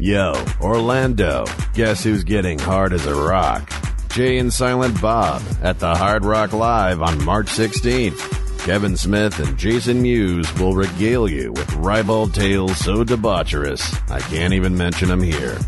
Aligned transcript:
Yo, 0.00 0.32
Orlando, 0.60 1.44
guess 1.74 2.04
who's 2.04 2.22
getting 2.22 2.56
hard 2.56 2.92
as 2.92 3.04
a 3.06 3.14
rock? 3.14 3.68
Jay 4.10 4.38
and 4.38 4.52
Silent 4.52 5.00
Bob 5.02 5.42
at 5.60 5.80
the 5.80 5.92
Hard 5.92 6.24
Rock 6.24 6.52
Live 6.52 7.02
on 7.02 7.24
March 7.24 7.46
16th. 7.46 8.64
Kevin 8.64 8.96
Smith 8.96 9.40
and 9.40 9.58
Jason 9.58 10.00
Mewes 10.00 10.52
will 10.54 10.76
regale 10.76 11.28
you 11.28 11.50
with 11.50 11.74
ribald 11.74 12.32
tales 12.32 12.76
so 12.78 13.02
debaucherous 13.02 13.98
I 14.08 14.20
can't 14.20 14.52
even 14.52 14.76
mention 14.76 15.08
them 15.08 15.20
here. 15.22 15.58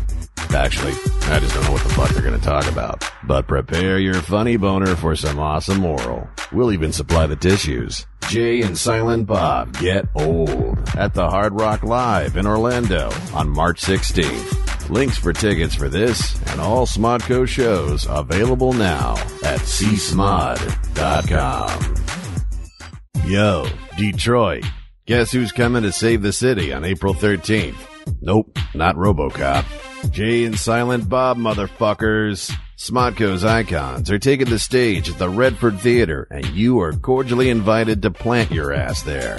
Actually, 0.53 0.91
I 1.23 1.39
just 1.39 1.53
don't 1.53 1.63
know 1.63 1.71
what 1.71 1.83
the 1.83 1.89
fuck 1.89 2.09
they're 2.09 2.21
going 2.21 2.39
to 2.39 2.45
talk 2.45 2.69
about. 2.69 3.03
But 3.23 3.47
prepare 3.47 3.99
your 3.99 4.15
funny 4.15 4.57
boner 4.57 4.95
for 4.95 5.15
some 5.15 5.39
awesome 5.39 5.85
oral. 5.85 6.27
We'll 6.51 6.73
even 6.73 6.91
supply 6.91 7.25
the 7.27 7.35
tissues. 7.35 8.05
Jay 8.27 8.61
and 8.61 8.77
Silent 8.77 9.27
Bob 9.27 9.77
get 9.77 10.07
old 10.15 10.77
at 10.95 11.13
the 11.13 11.29
Hard 11.29 11.53
Rock 11.53 11.83
Live 11.83 12.35
in 12.37 12.45
Orlando 12.45 13.11
on 13.33 13.49
March 13.49 13.81
16th. 13.81 14.89
Links 14.89 15.17
for 15.17 15.31
tickets 15.31 15.75
for 15.75 15.87
this 15.89 16.35
and 16.51 16.59
all 16.59 16.85
Smodco 16.85 17.47
shows 17.47 18.05
available 18.09 18.73
now 18.73 19.13
at 19.43 19.59
csmod.com. 19.61 20.65
Yo, 23.25 23.67
Detroit. 23.97 24.65
Guess 25.05 25.31
who's 25.31 25.51
coming 25.51 25.83
to 25.83 25.91
save 25.91 26.21
the 26.21 26.33
city 26.33 26.73
on 26.73 26.83
April 26.83 27.13
13th? 27.13 27.75
Nope, 28.21 28.57
not 28.73 28.95
Robocop. 28.95 29.65
Jay 30.09 30.45
and 30.45 30.57
Silent 30.57 31.07
Bob, 31.07 31.37
motherfuckers. 31.37 32.51
Smodco's 32.77 33.45
icons 33.45 34.09
are 34.09 34.17
taking 34.19 34.49
the 34.49 34.57
stage 34.57 35.09
at 35.09 35.19
the 35.19 35.29
Redford 35.29 35.79
Theater, 35.79 36.27
and 36.31 36.45
you 36.47 36.79
are 36.81 36.93
cordially 36.93 37.49
invited 37.49 38.01
to 38.01 38.11
plant 38.11 38.51
your 38.51 38.73
ass 38.73 39.03
there. 39.03 39.37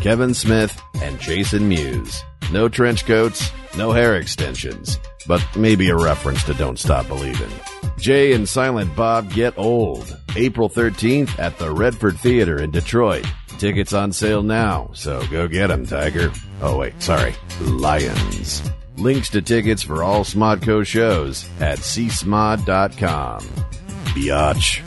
Kevin 0.00 0.34
Smith 0.34 0.80
and 1.00 1.18
Jason 1.20 1.68
Mewes. 1.68 2.22
No 2.50 2.68
trench 2.68 3.06
coats, 3.06 3.50
no 3.76 3.92
hair 3.92 4.16
extensions, 4.16 4.98
but 5.28 5.44
maybe 5.56 5.88
a 5.90 5.96
reference 5.96 6.42
to 6.44 6.54
Don't 6.54 6.78
Stop 6.78 7.06
Believing. 7.06 7.50
Jay 7.96 8.32
and 8.32 8.48
Silent 8.48 8.94
Bob 8.96 9.32
Get 9.32 9.56
Old, 9.56 10.18
April 10.34 10.68
13th 10.68 11.38
at 11.38 11.58
the 11.58 11.70
Redford 11.70 12.18
Theater 12.18 12.60
in 12.60 12.72
Detroit. 12.72 13.24
Tickets 13.58 13.92
on 13.92 14.10
sale 14.10 14.42
now, 14.42 14.90
so 14.94 15.24
go 15.28 15.46
get 15.46 15.70
'em, 15.70 15.86
Tiger. 15.86 16.32
Oh 16.60 16.78
wait, 16.78 17.00
sorry, 17.00 17.34
Lions. 17.60 18.62
Links 19.00 19.30
to 19.30 19.40
tickets 19.40 19.82
for 19.82 20.02
all 20.02 20.24
Smodco 20.24 20.86
shows 20.86 21.48
at 21.58 21.78
csmod.com. 21.78 23.40
Biatch. 23.40 24.86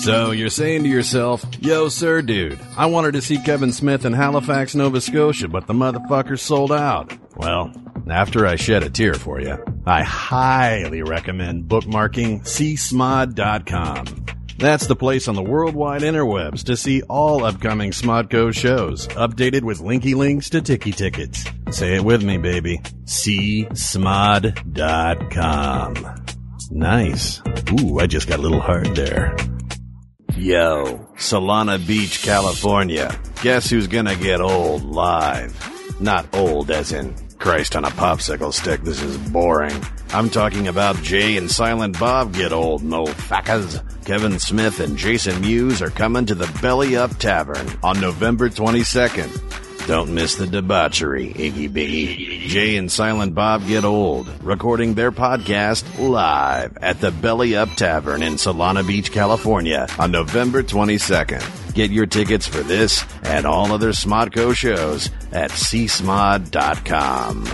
So 0.00 0.30
you're 0.32 0.48
saying 0.48 0.82
to 0.84 0.88
yourself, 0.88 1.44
yo, 1.60 1.88
sir, 1.88 2.22
dude, 2.22 2.58
I 2.76 2.86
wanted 2.86 3.12
to 3.12 3.22
see 3.22 3.38
Kevin 3.38 3.72
Smith 3.72 4.04
in 4.04 4.12
Halifax, 4.12 4.74
Nova 4.74 5.00
Scotia, 5.00 5.48
but 5.48 5.66
the 5.66 5.74
motherfucker 5.74 6.38
sold 6.38 6.72
out. 6.72 7.16
Well, 7.36 7.72
after 8.10 8.46
I 8.46 8.56
shed 8.56 8.82
a 8.82 8.90
tear 8.90 9.14
for 9.14 9.40
you, 9.40 9.56
I 9.86 10.02
highly 10.02 11.02
recommend 11.02 11.64
bookmarking 11.68 12.42
csmod.com. 12.42 14.04
That's 14.58 14.86
the 14.86 14.96
place 14.96 15.26
on 15.28 15.34
the 15.34 15.42
worldwide 15.42 16.02
interwebs 16.02 16.64
to 16.64 16.76
see 16.76 17.02
all 17.02 17.44
upcoming 17.44 17.90
Smodco 17.90 18.54
shows, 18.54 19.08
updated 19.08 19.62
with 19.62 19.80
linky 19.80 20.14
links 20.14 20.50
to 20.50 20.62
Tiki 20.62 20.92
Tickets. 20.92 21.44
Say 21.70 21.96
it 21.96 22.04
with 22.04 22.22
me, 22.22 22.38
baby. 22.38 22.78
csmod.com. 23.04 23.74
Nice. 26.70 27.42
Ooh, 27.80 27.98
I 27.98 28.06
just 28.06 28.28
got 28.28 28.38
a 28.38 28.42
little 28.42 28.60
hard 28.60 28.94
there. 28.94 29.36
Yo, 30.36 30.98
Solana 31.16 31.84
Beach, 31.84 32.22
California. 32.22 33.18
Guess 33.42 33.70
who's 33.70 33.86
gonna 33.86 34.16
get 34.16 34.40
old 34.40 34.84
live? 34.84 35.54
Not 36.00 36.26
old 36.34 36.70
as 36.70 36.92
in 36.92 37.14
Christ 37.44 37.76
on 37.76 37.84
a 37.84 37.90
popsicle 37.90 38.54
stick, 38.54 38.80
this 38.84 39.02
is 39.02 39.18
boring. 39.18 39.78
I'm 40.14 40.30
talking 40.30 40.66
about 40.66 40.96
Jay 41.02 41.36
and 41.36 41.50
Silent 41.50 42.00
Bob 42.00 42.32
get 42.32 42.54
old, 42.54 42.82
no 42.82 43.04
facas. 43.04 43.82
Kevin 44.06 44.38
Smith 44.38 44.80
and 44.80 44.96
Jason 44.96 45.42
Mewes 45.42 45.82
are 45.82 45.90
coming 45.90 46.24
to 46.24 46.34
the 46.34 46.50
Belly 46.62 46.96
Up 46.96 47.14
Tavern 47.18 47.68
on 47.82 48.00
November 48.00 48.48
22nd. 48.48 49.86
Don't 49.86 50.14
miss 50.14 50.36
the 50.36 50.46
debauchery, 50.46 51.34
Iggy 51.34 51.68
Biggy. 51.68 52.46
Jay 52.48 52.76
and 52.76 52.90
Silent 52.90 53.34
Bob 53.34 53.66
Get 53.66 53.84
Old, 53.84 54.26
recording 54.42 54.94
their 54.94 55.12
podcast 55.12 55.84
live 55.98 56.78
at 56.78 57.02
the 57.02 57.10
Belly 57.10 57.56
Up 57.56 57.68
Tavern 57.74 58.22
in 58.22 58.36
Solana 58.36 58.86
Beach, 58.86 59.12
California 59.12 59.86
on 59.98 60.10
November 60.10 60.62
22nd. 60.62 61.63
Get 61.74 61.90
your 61.90 62.06
tickets 62.06 62.46
for 62.46 62.62
this 62.62 63.04
and 63.24 63.44
all 63.46 63.72
other 63.72 63.90
Smodco 63.90 64.54
shows 64.54 65.10
at 65.32 65.50
csmod.com. 65.50 67.48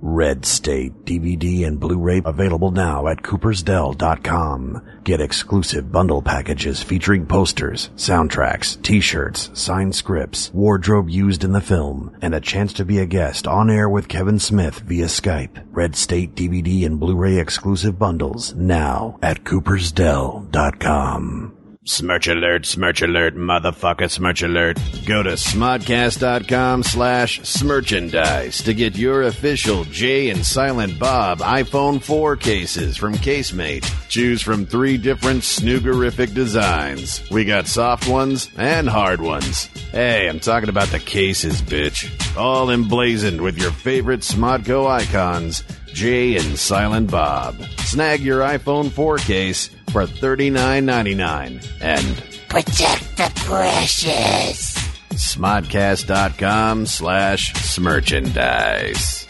Red 0.00 0.44
State 0.44 1.04
DVD 1.04 1.66
and 1.66 1.80
Blu-ray 1.80 2.22
available 2.24 2.70
now 2.70 3.08
at 3.08 3.22
coopersdell.com. 3.22 4.86
Get 5.02 5.20
exclusive 5.20 5.90
bundle 5.90 6.22
packages 6.22 6.84
featuring 6.84 7.26
posters, 7.26 7.90
soundtracks, 7.96 8.80
t-shirts, 8.80 9.50
signed 9.54 9.96
scripts, 9.96 10.52
wardrobe 10.54 11.10
used 11.10 11.42
in 11.42 11.50
the 11.50 11.60
film, 11.60 12.16
and 12.22 12.32
a 12.32 12.40
chance 12.40 12.72
to 12.74 12.84
be 12.84 13.00
a 13.00 13.06
guest 13.06 13.48
on 13.48 13.70
air 13.70 13.88
with 13.88 14.06
Kevin 14.06 14.38
Smith 14.38 14.78
via 14.80 15.06
Skype. 15.06 15.64
Red 15.72 15.96
State 15.96 16.36
DVD 16.36 16.86
and 16.86 17.00
Blu-ray 17.00 17.38
exclusive 17.38 17.98
bundles 17.98 18.54
now 18.54 19.18
at 19.20 19.42
coopersdell.com. 19.42 21.57
Smirch 21.88 22.28
alert, 22.28 22.66
smirch 22.66 23.00
alert, 23.00 23.34
motherfucker, 23.34 24.10
smirch 24.10 24.42
alert. 24.42 24.78
Go 25.06 25.22
to 25.22 25.30
smodcast.com 25.30 26.82
slash 26.82 27.40
smirchandise 27.40 28.62
to 28.64 28.74
get 28.74 28.98
your 28.98 29.22
official 29.22 29.84
Jay 29.84 30.28
and 30.28 30.44
Silent 30.44 30.98
Bob 30.98 31.38
iPhone 31.38 32.02
4 32.02 32.36
cases 32.36 32.98
from 32.98 33.14
Casemate. 33.14 33.90
Choose 34.10 34.42
from 34.42 34.66
three 34.66 34.98
different 34.98 35.40
snoogerific 35.40 36.34
designs. 36.34 37.28
We 37.30 37.46
got 37.46 37.66
soft 37.66 38.06
ones 38.06 38.50
and 38.58 38.86
hard 38.86 39.22
ones. 39.22 39.64
Hey, 39.90 40.28
I'm 40.28 40.40
talking 40.40 40.68
about 40.68 40.88
the 40.88 40.98
cases, 40.98 41.62
bitch. 41.62 42.36
All 42.36 42.70
emblazoned 42.70 43.40
with 43.40 43.56
your 43.56 43.72
favorite 43.72 44.20
Smodco 44.20 44.86
icons, 44.86 45.64
Jay 45.86 46.36
and 46.36 46.58
Silent 46.58 47.10
Bob. 47.10 47.56
Snag 47.78 48.20
your 48.20 48.40
iPhone 48.40 48.90
4 48.90 49.16
case 49.16 49.70
for 49.90 50.04
$39.99 50.04 51.66
and 51.80 52.22
Protect 52.48 53.16
the 53.16 53.30
precious. 53.44 54.74
smodcast.com 55.12 56.86
slash 56.86 57.52
smerchandise. 57.54 59.24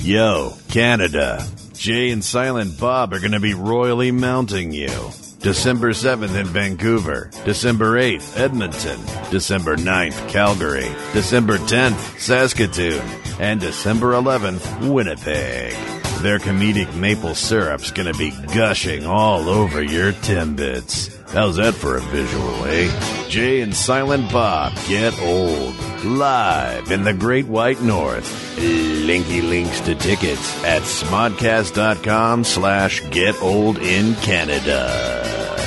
Yo, 0.00 0.52
Canada. 0.68 1.46
Jay 1.74 2.10
and 2.10 2.24
Silent 2.24 2.78
Bob 2.78 3.12
are 3.12 3.20
going 3.20 3.32
to 3.32 3.40
be 3.40 3.54
royally 3.54 4.10
mounting 4.12 4.72
you. 4.72 4.90
December 5.40 5.90
7th 5.90 6.38
in 6.38 6.46
Vancouver, 6.46 7.30
December 7.44 7.94
8th, 8.00 8.38
Edmonton, 8.38 9.00
December 9.32 9.74
9th, 9.76 10.28
Calgary, 10.28 10.88
December 11.12 11.58
10th, 11.58 12.20
Saskatoon, 12.20 13.02
and 13.40 13.60
December 13.60 14.12
11th, 14.12 14.88
Winnipeg. 14.88 16.01
Their 16.22 16.38
comedic 16.38 16.94
maple 16.94 17.34
syrup's 17.34 17.90
gonna 17.90 18.12
be 18.12 18.30
gushing 18.54 19.04
all 19.04 19.48
over 19.48 19.82
your 19.82 20.12
Timbits. 20.12 21.10
How's 21.32 21.56
that 21.56 21.74
for 21.74 21.96
a 21.96 22.00
visual, 22.00 22.64
eh? 22.66 23.26
Jay 23.28 23.60
and 23.60 23.74
Silent 23.74 24.30
Bob 24.30 24.72
get 24.86 25.20
old. 25.20 25.74
Live 26.04 26.92
in 26.92 27.02
the 27.02 27.12
Great 27.12 27.48
White 27.48 27.82
North. 27.82 28.56
Linky 28.56 29.42
links 29.42 29.80
to 29.80 29.96
tickets 29.96 30.62
at 30.62 30.82
smodcast.com 30.82 32.44
slash 32.44 33.02
get 33.10 33.42
old 33.42 33.78
in 33.78 34.14
Canada. 34.16 35.58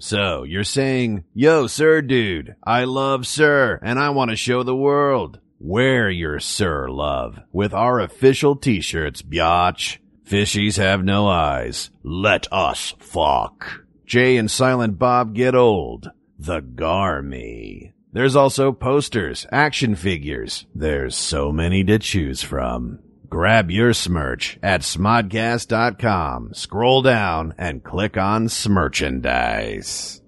So, 0.00 0.42
you're 0.42 0.64
saying, 0.64 1.22
yo, 1.32 1.68
sir 1.68 2.02
dude, 2.02 2.56
I 2.64 2.84
love 2.84 3.24
sir, 3.24 3.78
and 3.84 4.00
I 4.00 4.10
want 4.10 4.30
to 4.30 4.36
show 4.36 4.64
the 4.64 4.74
world. 4.74 5.38
Wear 5.60 6.08
your 6.08 6.38
sir 6.38 6.88
love 6.88 7.40
with 7.52 7.74
our 7.74 7.98
official 7.98 8.54
t-shirts, 8.54 9.22
biatch. 9.22 9.98
Fishies 10.24 10.76
have 10.76 11.04
no 11.04 11.26
eyes. 11.26 11.90
Let 12.02 12.46
us 12.52 12.94
fuck. 12.98 13.84
Jay 14.06 14.36
and 14.36 14.50
Silent 14.50 14.98
Bob 14.98 15.34
get 15.34 15.54
old. 15.54 16.10
The 16.38 16.60
Garmy. 16.60 17.92
There's 18.12 18.36
also 18.36 18.72
posters, 18.72 19.46
action 19.50 19.96
figures. 19.96 20.66
There's 20.74 21.16
so 21.16 21.50
many 21.50 21.82
to 21.84 21.98
choose 21.98 22.42
from. 22.42 23.00
Grab 23.28 23.70
your 23.70 23.92
smirch 23.92 24.58
at 24.62 24.82
smodcast.com. 24.82 26.54
Scroll 26.54 27.02
down 27.02 27.54
and 27.58 27.84
click 27.84 28.16
on 28.16 28.46
Smerchandise. 28.46 30.20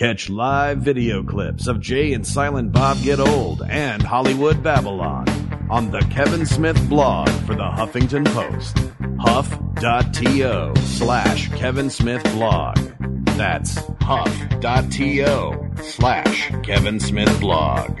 Catch 0.00 0.30
live 0.30 0.78
video 0.78 1.22
clips 1.22 1.66
of 1.66 1.78
Jay 1.78 2.14
and 2.14 2.26
Silent 2.26 2.72
Bob 2.72 3.02
Get 3.02 3.20
Old 3.20 3.60
and 3.68 4.00
Hollywood 4.00 4.62
Babylon 4.62 5.28
on 5.68 5.90
the 5.90 6.00
Kevin 6.10 6.46
Smith 6.46 6.88
blog 6.88 7.28
for 7.44 7.54
the 7.54 7.64
Huffington 7.64 8.24
Post. 8.28 8.78
Huff.to 9.18 10.72
slash 10.86 11.50
Kevin 11.50 11.90
Smith 11.90 12.22
blog. 12.32 12.78
That's 13.36 13.78
huff.to 14.00 15.70
slash 15.82 16.50
Kevin 16.62 16.98
Smith 16.98 17.38
blog. 17.38 18.00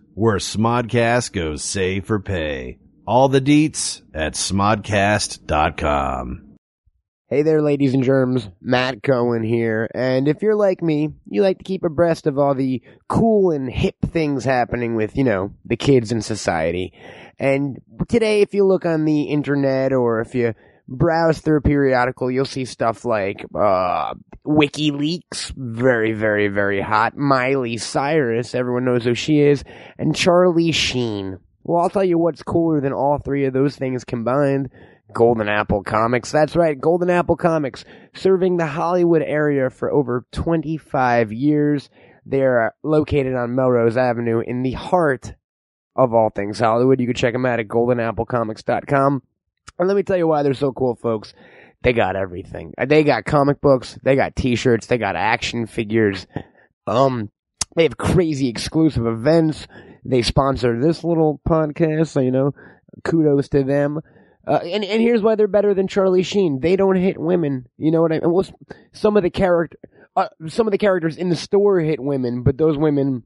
where 0.13 0.37
Smodcast 0.37 1.33
goes 1.33 1.63
save 1.63 2.05
for 2.05 2.19
pay. 2.19 2.77
All 3.05 3.29
the 3.29 3.41
deets 3.41 4.01
at 4.13 4.33
smodcast.com. 4.33 6.47
Hey 7.27 7.43
there, 7.43 7.61
ladies 7.61 7.93
and 7.93 8.03
germs. 8.03 8.49
Matt 8.59 9.03
Cohen 9.03 9.43
here. 9.43 9.89
And 9.95 10.27
if 10.27 10.41
you're 10.41 10.57
like 10.57 10.81
me, 10.81 11.13
you 11.25 11.41
like 11.41 11.59
to 11.59 11.63
keep 11.63 11.85
abreast 11.85 12.27
of 12.27 12.37
all 12.37 12.53
the 12.53 12.83
cool 13.07 13.51
and 13.51 13.71
hip 13.71 13.95
things 14.05 14.43
happening 14.43 14.95
with, 14.95 15.15
you 15.15 15.23
know, 15.23 15.53
the 15.63 15.77
kids 15.77 16.11
in 16.11 16.21
society. 16.21 16.91
And 17.39 17.79
today, 18.09 18.41
if 18.41 18.53
you 18.53 18.65
look 18.65 18.85
on 18.85 19.05
the 19.05 19.23
internet 19.23 19.93
or 19.93 20.19
if 20.19 20.35
you 20.35 20.53
browse 20.91 21.39
through 21.39 21.57
a 21.57 21.61
periodical, 21.61 22.29
you'll 22.29 22.45
see 22.45 22.65
stuff 22.65 23.05
like, 23.05 23.45
uh, 23.55 24.13
WikiLeaks, 24.45 25.53
very, 25.55 26.13
very, 26.13 26.47
very 26.47 26.81
hot. 26.81 27.15
Miley 27.15 27.77
Cyrus, 27.77 28.53
everyone 28.53 28.85
knows 28.85 29.03
who 29.03 29.15
she 29.15 29.39
is. 29.39 29.63
And 29.97 30.15
Charlie 30.15 30.71
Sheen. 30.71 31.39
Well, 31.63 31.81
I'll 31.81 31.89
tell 31.89 32.03
you 32.03 32.17
what's 32.17 32.43
cooler 32.43 32.81
than 32.81 32.93
all 32.93 33.19
three 33.19 33.45
of 33.45 33.53
those 33.53 33.75
things 33.75 34.03
combined. 34.03 34.69
Golden 35.13 35.47
Apple 35.47 35.83
Comics. 35.83 36.31
That's 36.31 36.55
right, 36.55 36.79
Golden 36.79 37.09
Apple 37.09 37.35
Comics, 37.35 37.83
serving 38.15 38.57
the 38.57 38.65
Hollywood 38.65 39.21
area 39.21 39.69
for 39.69 39.91
over 39.91 40.25
25 40.31 41.31
years. 41.31 41.89
They 42.25 42.41
are 42.41 42.73
located 42.83 43.35
on 43.35 43.55
Melrose 43.55 43.97
Avenue 43.97 44.39
in 44.39 44.63
the 44.63 44.71
heart 44.73 45.33
of 45.95 46.13
all 46.13 46.29
things 46.29 46.59
Hollywood. 46.59 46.99
You 46.99 47.07
can 47.07 47.15
check 47.15 47.33
them 47.33 47.45
out 47.45 47.59
at 47.59 47.67
goldenapplecomics.com. 47.67 49.21
And 49.79 49.87
let 49.87 49.97
me 49.97 50.03
tell 50.03 50.17
you 50.17 50.27
why 50.27 50.43
they're 50.43 50.53
so 50.53 50.71
cool, 50.71 50.95
folks. 50.95 51.33
They 51.83 51.93
got 51.93 52.15
everything. 52.15 52.73
They 52.85 53.03
got 53.03 53.25
comic 53.25 53.59
books, 53.59 53.97
they 54.03 54.15
got 54.15 54.35
t-shirts, 54.35 54.87
they 54.87 54.97
got 54.97 55.15
action 55.15 55.65
figures. 55.65 56.27
Um, 56.85 57.29
they 57.75 57.83
have 57.83 57.97
crazy 57.97 58.49
exclusive 58.49 59.07
events. 59.07 59.67
They 60.03 60.21
sponsor 60.21 60.79
this 60.79 61.03
little 61.03 61.41
podcast, 61.47 62.09
so 62.09 62.19
you 62.19 62.31
know, 62.31 62.53
kudos 63.03 63.49
to 63.49 63.63
them. 63.63 63.99
Uh, 64.47 64.59
and 64.63 64.83
and 64.83 65.01
here's 65.01 65.21
why 65.21 65.35
they're 65.35 65.47
better 65.47 65.73
than 65.73 65.87
Charlie 65.87 66.23
Sheen. 66.23 66.59
They 66.59 66.75
don't 66.75 66.95
hit 66.95 67.17
women. 67.17 67.67
You 67.77 67.91
know 67.91 68.01
what 68.01 68.11
I 68.11 68.19
mean? 68.19 68.31
Well, 68.31 68.45
some 68.91 69.15
of 69.15 69.23
the 69.23 69.29
character, 69.29 69.77
uh, 70.15 70.29
some 70.47 70.67
of 70.67 70.71
the 70.71 70.77
characters 70.77 71.17
in 71.17 71.29
the 71.29 71.35
store 71.35 71.79
hit 71.79 71.99
women, 71.99 72.43
but 72.43 72.57
those 72.57 72.77
women 72.77 73.23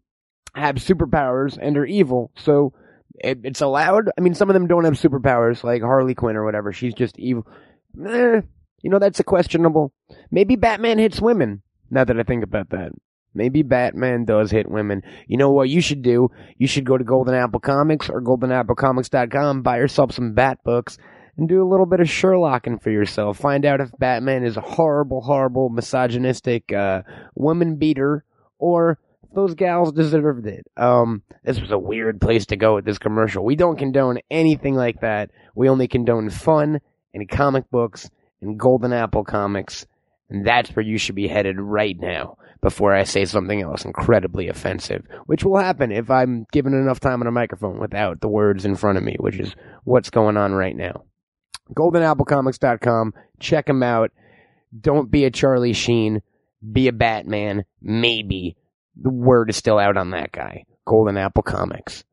have 0.54 0.76
superpowers 0.76 1.58
and 1.60 1.78
are 1.78 1.86
evil. 1.86 2.32
So 2.38 2.74
it, 3.20 3.40
it's 3.44 3.62
allowed. 3.62 4.10
I 4.18 4.22
mean, 4.22 4.34
some 4.34 4.50
of 4.50 4.54
them 4.54 4.68
don't 4.68 4.86
have 4.86 4.94
superpowers, 4.94 5.64
like 5.64 5.82
Harley 5.82 6.16
Quinn 6.16 6.36
or 6.36 6.46
whatever. 6.46 6.72
She's 6.72 6.94
just 6.94 7.18
evil. 7.20 7.48
Eh, 8.06 8.42
you 8.82 8.90
know, 8.90 9.00
that's 9.00 9.20
a 9.20 9.24
questionable. 9.24 9.94
Maybe 10.32 10.56
Batman 10.56 11.00
hits 11.00 11.22
women. 11.22 11.62
Now 11.90 12.04
that 12.04 12.20
I 12.20 12.24
think 12.24 12.44
about 12.44 12.70
that. 12.72 12.92
Maybe 13.34 13.64
Batman 13.64 14.26
does 14.26 14.50
hit 14.50 14.70
women. 14.70 15.04
You 15.28 15.38
know 15.38 15.52
what 15.52 15.70
you 15.70 15.82
should 15.82 16.02
do? 16.02 16.30
You 16.58 16.68
should 16.68 16.86
go 16.86 16.98
to 16.98 17.04
Golden 17.04 17.36
Apple 17.36 17.60
Comics 17.60 18.10
or 18.10 18.22
goldenapplecomics.com, 18.22 19.62
buy 19.62 19.78
yourself 19.78 20.14
some 20.14 20.34
Bat 20.34 20.60
books, 20.64 20.98
and 21.38 21.50
do 21.50 21.62
a 21.62 21.68
little 21.68 21.86
bit 21.86 22.00
of 22.00 22.08
Sherlocking 22.08 22.82
for 22.82 22.92
yourself. 22.92 23.38
Find 23.38 23.66
out 23.66 23.82
if 23.82 23.92
Batman 24.00 24.46
is 24.46 24.56
a 24.56 24.62
horrible, 24.62 25.22
horrible, 25.22 25.70
misogynistic 25.70 26.72
uh, 26.72 27.02
woman 27.36 27.76
beater, 27.76 28.24
or 28.58 29.00
those 29.36 29.54
gals 29.54 29.92
deserved 29.92 30.48
it. 30.48 30.66
Um, 30.78 31.22
this 31.44 31.60
was 31.60 31.72
a 31.72 31.78
weird 31.78 32.20
place 32.20 32.48
to 32.48 32.56
go 32.56 32.76
with 32.76 32.86
this 32.86 32.98
commercial. 32.98 33.44
We 33.44 33.56
don't 33.56 33.78
condone 33.78 34.20
anything 34.32 34.76
like 34.76 35.02
that. 35.02 35.32
We 35.54 35.70
only 35.70 35.88
condone 35.88 36.30
fun 36.30 36.82
and 37.14 37.30
comic 37.30 37.70
books 37.70 38.10
and 38.42 38.60
Golden 38.60 38.94
Apple 38.94 39.24
Comics, 39.24 39.86
and 40.30 40.46
that's 40.46 40.76
where 40.76 40.86
you 40.86 40.98
should 40.98 41.16
be 41.16 41.28
headed 41.28 41.60
right 41.60 42.00
now 42.00 42.38
before 42.62 42.94
I 42.94 43.04
say 43.04 43.26
something 43.26 43.62
else 43.62 43.86
incredibly 43.86 44.48
offensive, 44.48 45.06
which 45.28 45.44
will 45.44 45.58
happen 45.58 45.92
if 45.92 46.10
I'm 46.10 46.48
given 46.52 46.74
enough 46.74 47.00
time 47.00 47.22
on 47.22 47.28
a 47.28 47.32
microphone 47.32 47.80
without 47.80 48.22
the 48.22 48.28
words 48.28 48.66
in 48.66 48.76
front 48.76 48.98
of 48.98 49.04
me, 49.04 49.16
which 49.20 49.38
is 49.40 49.56
what's 49.84 50.10
going 50.10 50.36
on 50.36 50.54
right 50.54 50.76
now. 50.76 51.04
GoldenAppleComics.com. 51.74 53.14
Check 53.40 53.68
them 53.68 53.84
out. 53.84 54.12
Don't 54.80 55.12
be 55.12 55.26
a 55.26 55.32
Charlie 55.32 55.74
Sheen. 55.74 56.22
Be 56.72 56.88
a 56.88 56.94
Batman. 56.94 57.66
Maybe. 57.82 58.56
The 58.96 59.10
word 59.10 59.50
is 59.50 59.58
still 59.58 59.78
out 59.78 59.98
on 59.98 60.12
that 60.12 60.32
guy. 60.32 60.64
Golden 60.86 61.18
Apple 61.18 61.44
Comics. 61.44 62.04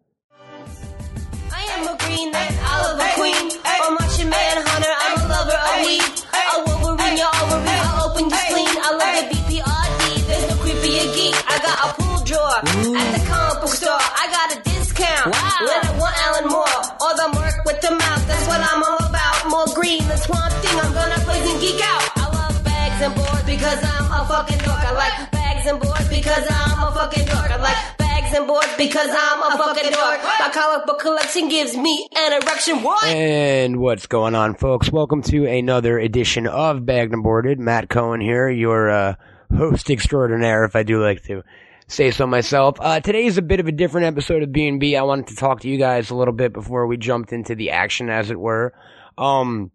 I 1.53 1.63
am 1.79 1.87
a 1.87 1.97
green 1.99 2.35
Oliver 2.35 3.09
Queen. 3.15 3.51
A 3.63 3.91
Martian 3.95 4.29
manhunter, 4.29 4.91
I'm 4.91 5.21
a 5.21 5.29
lover 5.31 5.59
of 5.63 5.77
weed. 5.87 6.03
A 6.03 6.43
Wolverine, 6.67 7.19
your 7.19 7.31
ovary, 7.31 7.79
I'll 7.87 8.11
open. 8.11 8.27
I 8.33 8.91
love 8.99 9.15
the 9.15 9.25
BPRD, 9.31 10.27
there's 10.27 10.47
no 10.51 10.55
creepier 10.59 11.07
geek. 11.15 11.37
I 11.47 11.57
got 11.63 11.79
a 11.87 11.89
pool 12.03 12.19
drawer 12.27 12.59
at 12.59 13.09
the 13.15 13.23
comic 13.31 13.61
book 13.63 13.71
store. 13.71 13.95
I 13.95 14.27
got 14.35 14.57
a 14.57 14.63
discount. 14.67 15.31
Let 15.63 15.87
it 15.87 15.95
want 16.03 16.19
Alan 16.27 16.51
Moore 16.51 16.83
or 16.99 17.13
the 17.15 17.29
Merc 17.39 17.65
with 17.65 17.81
the 17.81 17.93
mouth. 17.95 18.27
That's 18.27 18.47
what 18.49 18.59
I'm 18.59 18.83
all 18.83 19.07
about. 19.07 19.37
More 19.49 19.71
green 19.75 20.03
than 20.09 20.19
Swamp 20.19 20.53
Thing. 20.65 20.79
I'm 20.83 20.93
gonna 20.93 21.23
geek 21.63 21.81
out. 21.81 22.11
I 22.17 22.27
love 22.27 22.65
bags 22.65 23.03
and 23.07 23.15
boards 23.15 23.45
because 23.47 23.79
I'm 23.85 24.11
a 24.11 24.27
fucking 24.27 24.59
dork. 24.59 24.83
I 24.83 24.93
like 24.99 25.32
bags 25.63 25.71
and 25.71 25.81
boards 25.81 26.09
because 26.09 26.47
I'm 26.51 26.89
a 26.89 26.93
fucking 26.93 27.25
dork. 27.27 27.51
I 27.51 27.57
like 27.57 27.99
bags 27.99 28.37
and 28.37 28.47
boards 28.47 28.75
because 28.77 29.11
I'm 29.11 29.43
a 29.43 29.57
fucking 29.57 29.93
dork. 29.93 30.23
My 30.23 30.51
comic 30.53 30.87
book 30.87 30.99
collection 31.01 31.49
gives 31.49 31.77
me 31.77 32.09
an 32.17 32.43
erection. 32.43 32.83
What? 32.83 33.05
And 33.05 33.79
what's 33.79 34.07
going 34.07 34.35
on, 34.35 34.55
folks? 34.55 34.91
Welcome 34.91 35.23
to 35.23 35.47
another 35.47 35.99
edition 35.99 36.47
of 36.47 36.85
Bagged 36.85 37.13
and 37.13 37.23
Boarded. 37.23 37.61
Matt 37.61 37.89
Cohen 37.89 38.21
here, 38.21 38.49
your 38.49 38.91
uh, 38.91 39.15
host 39.57 39.89
extraordinaire, 39.91 40.65
if 40.65 40.75
I 40.75 40.83
do 40.83 41.01
like 41.01 41.23
to 41.25 41.43
say 41.87 42.11
so 42.11 42.27
myself. 42.27 42.79
Uh, 42.81 43.01
today 43.01 43.27
is 43.27 43.39
a 43.39 43.43
bit 43.43 43.61
of 43.61 43.69
a 43.69 43.73
different 43.73 44.07
episode 44.07 44.43
of 44.43 44.51
B&B. 44.51 44.97
I 44.97 45.03
wanted 45.03 45.29
to 45.29 45.37
talk 45.37 45.61
to 45.61 45.69
you 45.69 45.79
guys 45.79 46.11
a 46.11 46.17
little 46.17 46.35
bit 46.35 46.53
before 46.53 46.87
we 46.87 46.97
jumped 46.97 47.33
into 47.33 47.55
the 47.55 47.71
action, 47.71 48.11
as 48.11 48.31
it 48.31 48.41
were. 48.41 48.75
Um, 49.17 49.71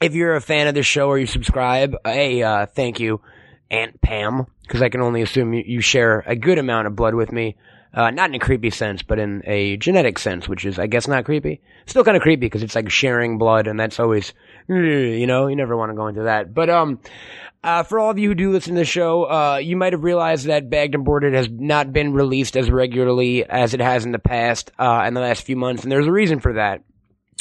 if 0.00 0.14
you're 0.14 0.36
a 0.36 0.40
fan 0.40 0.68
of 0.68 0.74
the 0.74 0.82
show 0.82 1.08
or 1.08 1.18
you 1.18 1.26
subscribe, 1.26 1.96
hey, 2.04 2.42
uh, 2.42 2.66
thank 2.66 3.00
you, 3.00 3.20
Aunt 3.70 4.00
Pam, 4.00 4.46
because 4.66 4.82
I 4.82 4.88
can 4.88 5.00
only 5.00 5.22
assume 5.22 5.54
you, 5.54 5.62
you 5.66 5.80
share 5.80 6.24
a 6.26 6.36
good 6.36 6.58
amount 6.58 6.86
of 6.86 6.96
blood 6.96 7.14
with 7.14 7.32
me. 7.32 7.56
Uh, 7.92 8.10
not 8.10 8.28
in 8.28 8.34
a 8.34 8.40
creepy 8.40 8.70
sense, 8.70 9.04
but 9.04 9.20
in 9.20 9.40
a 9.46 9.76
genetic 9.76 10.18
sense, 10.18 10.48
which 10.48 10.64
is, 10.64 10.80
I 10.80 10.88
guess, 10.88 11.06
not 11.06 11.24
creepy. 11.24 11.60
Still 11.86 12.02
kind 12.02 12.16
of 12.16 12.24
creepy 12.24 12.40
because 12.40 12.64
it's 12.64 12.74
like 12.74 12.90
sharing 12.90 13.38
blood, 13.38 13.68
and 13.68 13.78
that's 13.78 14.00
always, 14.00 14.32
you 14.66 15.28
know, 15.28 15.46
you 15.46 15.54
never 15.54 15.76
want 15.76 15.92
to 15.92 15.96
go 15.96 16.08
into 16.08 16.24
that. 16.24 16.52
But 16.52 16.70
um, 16.70 16.98
uh, 17.62 17.84
for 17.84 18.00
all 18.00 18.10
of 18.10 18.18
you 18.18 18.30
who 18.30 18.34
do 18.34 18.50
listen 18.50 18.74
to 18.74 18.80
the 18.80 18.84
show, 18.84 19.30
uh, 19.30 19.58
you 19.58 19.76
might 19.76 19.92
have 19.92 20.02
realized 20.02 20.46
that 20.46 20.68
Bagged 20.68 20.96
and 20.96 21.04
Boarded 21.04 21.34
has 21.34 21.48
not 21.48 21.92
been 21.92 22.12
released 22.12 22.56
as 22.56 22.68
regularly 22.68 23.44
as 23.44 23.74
it 23.74 23.80
has 23.80 24.04
in 24.04 24.10
the 24.10 24.18
past, 24.18 24.72
uh, 24.76 25.04
in 25.06 25.14
the 25.14 25.20
last 25.20 25.44
few 25.44 25.54
months, 25.54 25.84
and 25.84 25.92
there's 25.92 26.08
a 26.08 26.12
reason 26.12 26.40
for 26.40 26.54
that, 26.54 26.82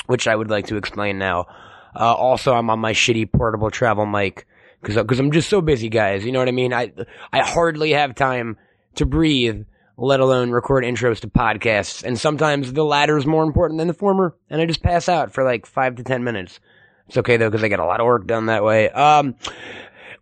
which 0.05 0.27
I 0.27 0.35
would 0.35 0.51
like 0.51 0.67
to 0.67 0.77
explain 0.77 1.17
now. 1.17 1.47
Uh, 1.95 2.13
also, 2.13 2.53
I'm 2.53 2.69
on 2.69 2.77
my 2.77 2.93
shitty 2.93 3.31
portable 3.31 3.71
travel 3.71 4.05
mic 4.05 4.45
because 4.83 4.95
because 4.95 5.19
I'm 5.19 5.31
just 5.31 5.49
so 5.49 5.61
busy, 5.61 5.89
guys. 5.89 6.25
You 6.25 6.31
know 6.31 6.39
what 6.39 6.47
I 6.47 6.51
mean? 6.51 6.73
I 6.73 6.91
I 7.31 7.39
hardly 7.39 7.91
have 7.91 8.13
time 8.15 8.57
to 8.95 9.05
breathe, 9.05 9.63
let 9.97 10.19
alone 10.19 10.51
record 10.51 10.83
intros 10.83 11.21
to 11.21 11.27
podcasts. 11.27 12.03
And 12.03 12.19
sometimes 12.19 12.73
the 12.73 12.83
latter 12.83 13.17
is 13.17 13.25
more 13.25 13.43
important 13.43 13.79
than 13.79 13.87
the 13.87 13.93
former, 13.93 14.35
and 14.49 14.61
I 14.61 14.65
just 14.65 14.83
pass 14.83 15.09
out 15.09 15.33
for 15.33 15.43
like 15.43 15.65
five 15.65 15.95
to 15.95 16.03
ten 16.03 16.23
minutes. 16.23 16.59
It's 17.07 17.17
okay 17.17 17.37
though 17.37 17.49
because 17.49 17.63
I 17.63 17.69
get 17.69 17.79
a 17.79 17.85
lot 17.85 17.99
of 17.99 18.05
work 18.05 18.27
done 18.27 18.47
that 18.47 18.63
way. 18.63 18.89
Um, 18.89 19.35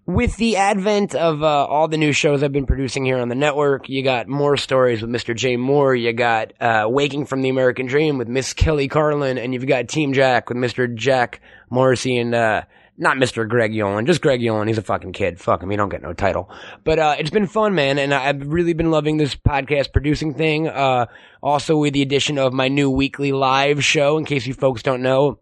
with 0.05 0.35
the 0.37 0.57
advent 0.57 1.13
of 1.15 1.43
uh, 1.43 1.65
all 1.65 1.87
the 1.87 1.97
new 1.97 2.11
shows 2.11 2.43
I've 2.43 2.51
been 2.51 2.65
producing 2.65 3.05
here 3.05 3.19
on 3.19 3.29
the 3.29 3.35
network, 3.35 3.87
you 3.87 4.03
got 4.03 4.27
Mohr 4.27 4.59
Stories 4.59 5.01
with 5.01 5.11
Mr. 5.11 5.35
Jay 5.35 5.57
Mohr. 5.57 5.99
You 5.99 6.11
got 6.11 6.53
uh, 6.59 6.85
Waking 6.89 7.25
from 7.25 7.41
the 7.41 7.49
American 7.49 7.85
Dream 7.85 8.17
with 8.17 8.27
Miss 8.27 8.53
Kelly 8.53 8.87
Carlin, 8.87 9.37
and 9.37 9.53
you've 9.53 9.67
got 9.67 9.87
Team 9.87 10.13
Jack 10.13 10.49
with 10.49 10.57
Mr. 10.57 10.93
Jack 10.93 11.41
Morrissey 11.69 12.17
and 12.17 12.33
uh, 12.33 12.63
not 12.97 13.17
Mr. 13.17 13.47
Greg 13.47 13.71
Yolen, 13.71 14.05
just 14.05 14.21
Greg 14.21 14.41
Yolen. 14.41 14.67
He's 14.67 14.77
a 14.77 14.83
fucking 14.83 15.13
kid. 15.13 15.39
Fuck 15.39 15.63
him. 15.63 15.69
He 15.69 15.77
don't 15.77 15.89
get 15.89 16.01
no 16.01 16.13
title. 16.13 16.49
But 16.83 16.99
uh, 16.99 17.15
it's 17.17 17.29
been 17.29 17.47
fun, 17.47 17.73
man, 17.73 17.97
and 17.97 18.13
I've 18.13 18.45
really 18.47 18.73
been 18.73 18.91
loving 18.91 19.17
this 19.17 19.35
podcast 19.35 19.93
producing 19.93 20.33
thing. 20.33 20.67
Uh, 20.67 21.07
also, 21.41 21.77
with 21.77 21.93
the 21.93 22.01
addition 22.01 22.37
of 22.37 22.53
my 22.53 22.67
new 22.67 22.89
weekly 22.89 23.31
live 23.31 23.83
show. 23.83 24.17
In 24.17 24.25
case 24.25 24.45
you 24.45 24.53
folks 24.53 24.83
don't 24.83 25.01
know, 25.01 25.39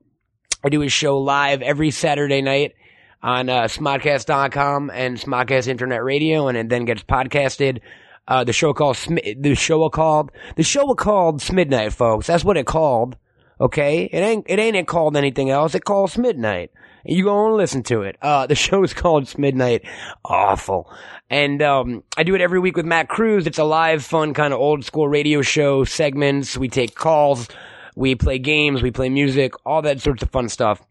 I 0.64 0.70
do 0.70 0.82
a 0.82 0.90
show 0.90 1.18
live 1.18 1.62
every 1.62 1.92
Saturday 1.92 2.42
night 2.42 2.74
on 3.22 3.50
uh, 3.50 3.64
smodcast.com 3.64 4.92
and 4.94 5.18
Smodcast 5.18 5.68
Internet 5.68 6.04
Radio, 6.04 6.48
and 6.48 6.58
it 6.58 6.70
then 6.70 6.86
gets 6.86 7.04
podcasted. 7.04 7.80
Uh, 8.28 8.44
the 8.44 8.54
show 8.54 8.74
called 8.74 8.96
the 8.96 9.56
show 9.56 9.90
called 9.90 10.32
the 10.56 10.64
show 10.64 10.94
called 10.94 11.40
Smidnight, 11.40 11.94
folks. 11.94 12.28
That's 12.28 12.46
what 12.46 12.58
it 12.58 12.68
called. 12.68 13.18
Okay, 13.60 14.04
it 14.04 14.20
ain't 14.20 14.46
it 14.48 14.60
ain't 14.60 14.76
it 14.76 14.88
called 14.88 15.18
anything 15.18 15.50
else. 15.50 15.74
It 15.76 15.84
calls 15.84 16.18
Midnight. 16.18 16.72
You 17.06 17.24
go 17.24 17.48
and 17.48 17.56
listen 17.56 17.84
to 17.84 18.02
it. 18.04 18.18
Uh, 18.22 18.48
the 18.48 18.56
show 18.56 18.84
is 18.84 18.94
called 18.94 19.38
Midnight. 19.38 19.84
Awful. 20.26 20.92
And, 21.30 21.62
um, 21.62 22.04
I 22.18 22.24
do 22.24 22.36
it 22.36 22.42
every 22.42 22.60
week 22.60 22.76
with 22.76 22.86
Matt 22.86 23.08
Cruz. 23.08 23.46
It's 23.46 23.60
a 23.60 23.64
live, 23.64 24.04
fun, 24.04 24.34
kind 24.34 24.54
of 24.54 24.60
old 24.60 24.84
school 24.84 25.08
radio 25.08 25.42
show 25.42 25.84
segments. 25.84 26.58
We 26.58 26.70
take 26.70 26.96
calls. 26.96 27.48
We 27.96 28.16
play 28.16 28.40
games. 28.40 28.82
We 28.82 28.92
play 28.92 29.10
music. 29.10 29.54
All 29.66 29.82
that 29.84 30.02
sorts 30.02 30.24
of 30.24 30.32
fun 30.32 30.50
stuff. 30.50 30.82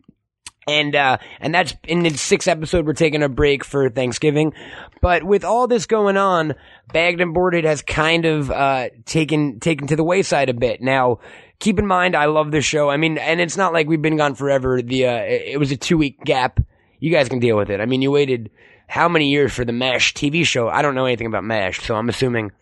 And, 0.68 0.94
uh, 0.94 1.16
and 1.40 1.54
that's 1.54 1.74
in 1.84 2.02
the 2.02 2.10
sixth 2.10 2.46
episode. 2.46 2.86
We're 2.86 2.92
taking 2.92 3.22
a 3.22 3.28
break 3.28 3.64
for 3.64 3.88
Thanksgiving. 3.88 4.52
But 5.00 5.24
with 5.24 5.42
all 5.42 5.66
this 5.66 5.86
going 5.86 6.18
on, 6.18 6.54
Bagged 6.92 7.22
and 7.22 7.32
Boarded 7.32 7.64
has 7.64 7.80
kind 7.80 8.26
of, 8.26 8.50
uh, 8.50 8.90
taken, 9.06 9.60
taken 9.60 9.86
to 9.86 9.96
the 9.96 10.04
wayside 10.04 10.50
a 10.50 10.54
bit. 10.54 10.82
Now, 10.82 11.20
keep 11.58 11.78
in 11.78 11.86
mind, 11.86 12.14
I 12.14 12.26
love 12.26 12.50
this 12.50 12.64
show. 12.64 12.88
I 12.88 12.96
mean, 12.96 13.18
and 13.18 13.40
it's 13.40 13.56
not 13.56 13.72
like 13.72 13.88
we've 13.88 14.02
been 14.02 14.16
gone 14.16 14.34
forever. 14.34 14.80
The, 14.82 15.06
uh, 15.06 15.22
it 15.22 15.58
was 15.58 15.72
a 15.72 15.76
two 15.76 15.98
week 15.98 16.22
gap. 16.24 16.60
You 17.00 17.10
guys 17.12 17.28
can 17.28 17.38
deal 17.38 17.56
with 17.56 17.70
it. 17.70 17.80
I 17.80 17.86
mean, 17.86 18.02
you 18.02 18.10
waited 18.10 18.50
how 18.88 19.08
many 19.08 19.28
years 19.28 19.52
for 19.52 19.64
the 19.64 19.72
MASH 19.72 20.14
TV 20.14 20.44
show? 20.44 20.68
I 20.68 20.82
don't 20.82 20.94
know 20.94 21.06
anything 21.06 21.26
about 21.26 21.44
MASH, 21.44 21.80
so 21.82 21.94
I'm 21.94 22.08
assuming 22.08 22.52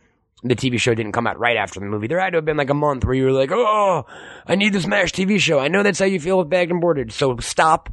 the 0.42 0.56
TV 0.56 0.78
show 0.78 0.94
didn't 0.94 1.12
come 1.12 1.26
out 1.26 1.38
right 1.38 1.56
after 1.56 1.80
the 1.80 1.86
movie. 1.86 2.06
There 2.06 2.20
had 2.20 2.30
to 2.30 2.38
have 2.38 2.44
been 2.44 2.56
like 2.56 2.70
a 2.70 2.74
month 2.74 3.04
where 3.04 3.14
you 3.14 3.24
were 3.24 3.32
like, 3.32 3.50
oh, 3.52 4.04
I 4.46 4.54
need 4.54 4.72
this 4.72 4.86
MASH 4.86 5.12
TV 5.12 5.40
show. 5.40 5.58
I 5.58 5.68
know 5.68 5.82
that's 5.82 5.98
how 5.98 6.04
you 6.04 6.20
feel 6.20 6.38
with 6.38 6.50
Bagged 6.50 6.70
and 6.70 6.80
Boarded. 6.80 7.12
So 7.12 7.36
stop, 7.38 7.90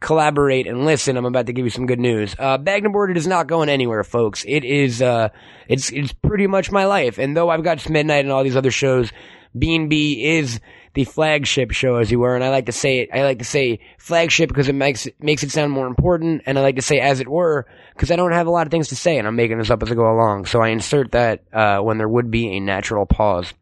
collaborate, 0.00 0.66
and 0.66 0.84
listen. 0.84 1.16
I'm 1.16 1.26
about 1.26 1.46
to 1.46 1.52
give 1.52 1.66
you 1.66 1.70
some 1.70 1.86
good 1.86 2.00
news. 2.00 2.34
Uh, 2.38 2.56
Bagged 2.56 2.84
and 2.84 2.92
Boarded 2.92 3.16
is 3.16 3.26
not 3.26 3.46
going 3.46 3.68
anywhere, 3.68 4.04
folks. 4.04 4.44
It 4.46 4.64
is, 4.64 5.02
uh, 5.02 5.28
it's, 5.68 5.90
it's 5.90 6.12
pretty 6.12 6.46
much 6.46 6.70
my 6.70 6.86
life. 6.86 7.18
And 7.18 7.36
though 7.36 7.50
I've 7.50 7.64
got 7.64 7.88
Midnight 7.90 8.24
and 8.24 8.32
all 8.32 8.44
these 8.44 8.56
other 8.56 8.70
shows, 8.70 9.12
B&B 9.56 10.24
is 10.24 10.60
the 10.94 11.04
flagship 11.04 11.70
show, 11.70 11.96
as 11.96 12.10
you 12.10 12.18
were, 12.18 12.34
and 12.34 12.44
I 12.44 12.50
like 12.50 12.66
to 12.66 12.72
say 12.72 12.98
it. 13.00 13.10
I 13.12 13.22
like 13.22 13.38
to 13.38 13.44
say 13.44 13.80
flagship 13.98 14.48
because 14.48 14.68
it 14.68 14.74
makes 14.74 15.06
it 15.06 15.22
makes 15.22 15.42
it 15.42 15.50
sound 15.50 15.72
more 15.72 15.86
important, 15.86 16.42
and 16.46 16.58
I 16.58 16.62
like 16.62 16.76
to 16.76 16.82
say 16.82 17.00
as 17.00 17.20
it 17.20 17.28
were 17.28 17.66
because 17.94 18.10
I 18.10 18.16
don't 18.16 18.32
have 18.32 18.46
a 18.46 18.50
lot 18.50 18.66
of 18.66 18.70
things 18.70 18.88
to 18.88 18.96
say, 18.96 19.16
and 19.16 19.26
I'm 19.26 19.36
making 19.36 19.58
this 19.58 19.70
up 19.70 19.82
as 19.82 19.90
I 19.90 19.94
go 19.94 20.10
along. 20.10 20.46
So 20.46 20.60
I 20.60 20.68
insert 20.68 21.12
that 21.12 21.44
uh, 21.52 21.78
when 21.78 21.98
there 21.98 22.08
would 22.08 22.30
be 22.30 22.56
a 22.56 22.60
natural 22.60 23.06
pause, 23.06 23.54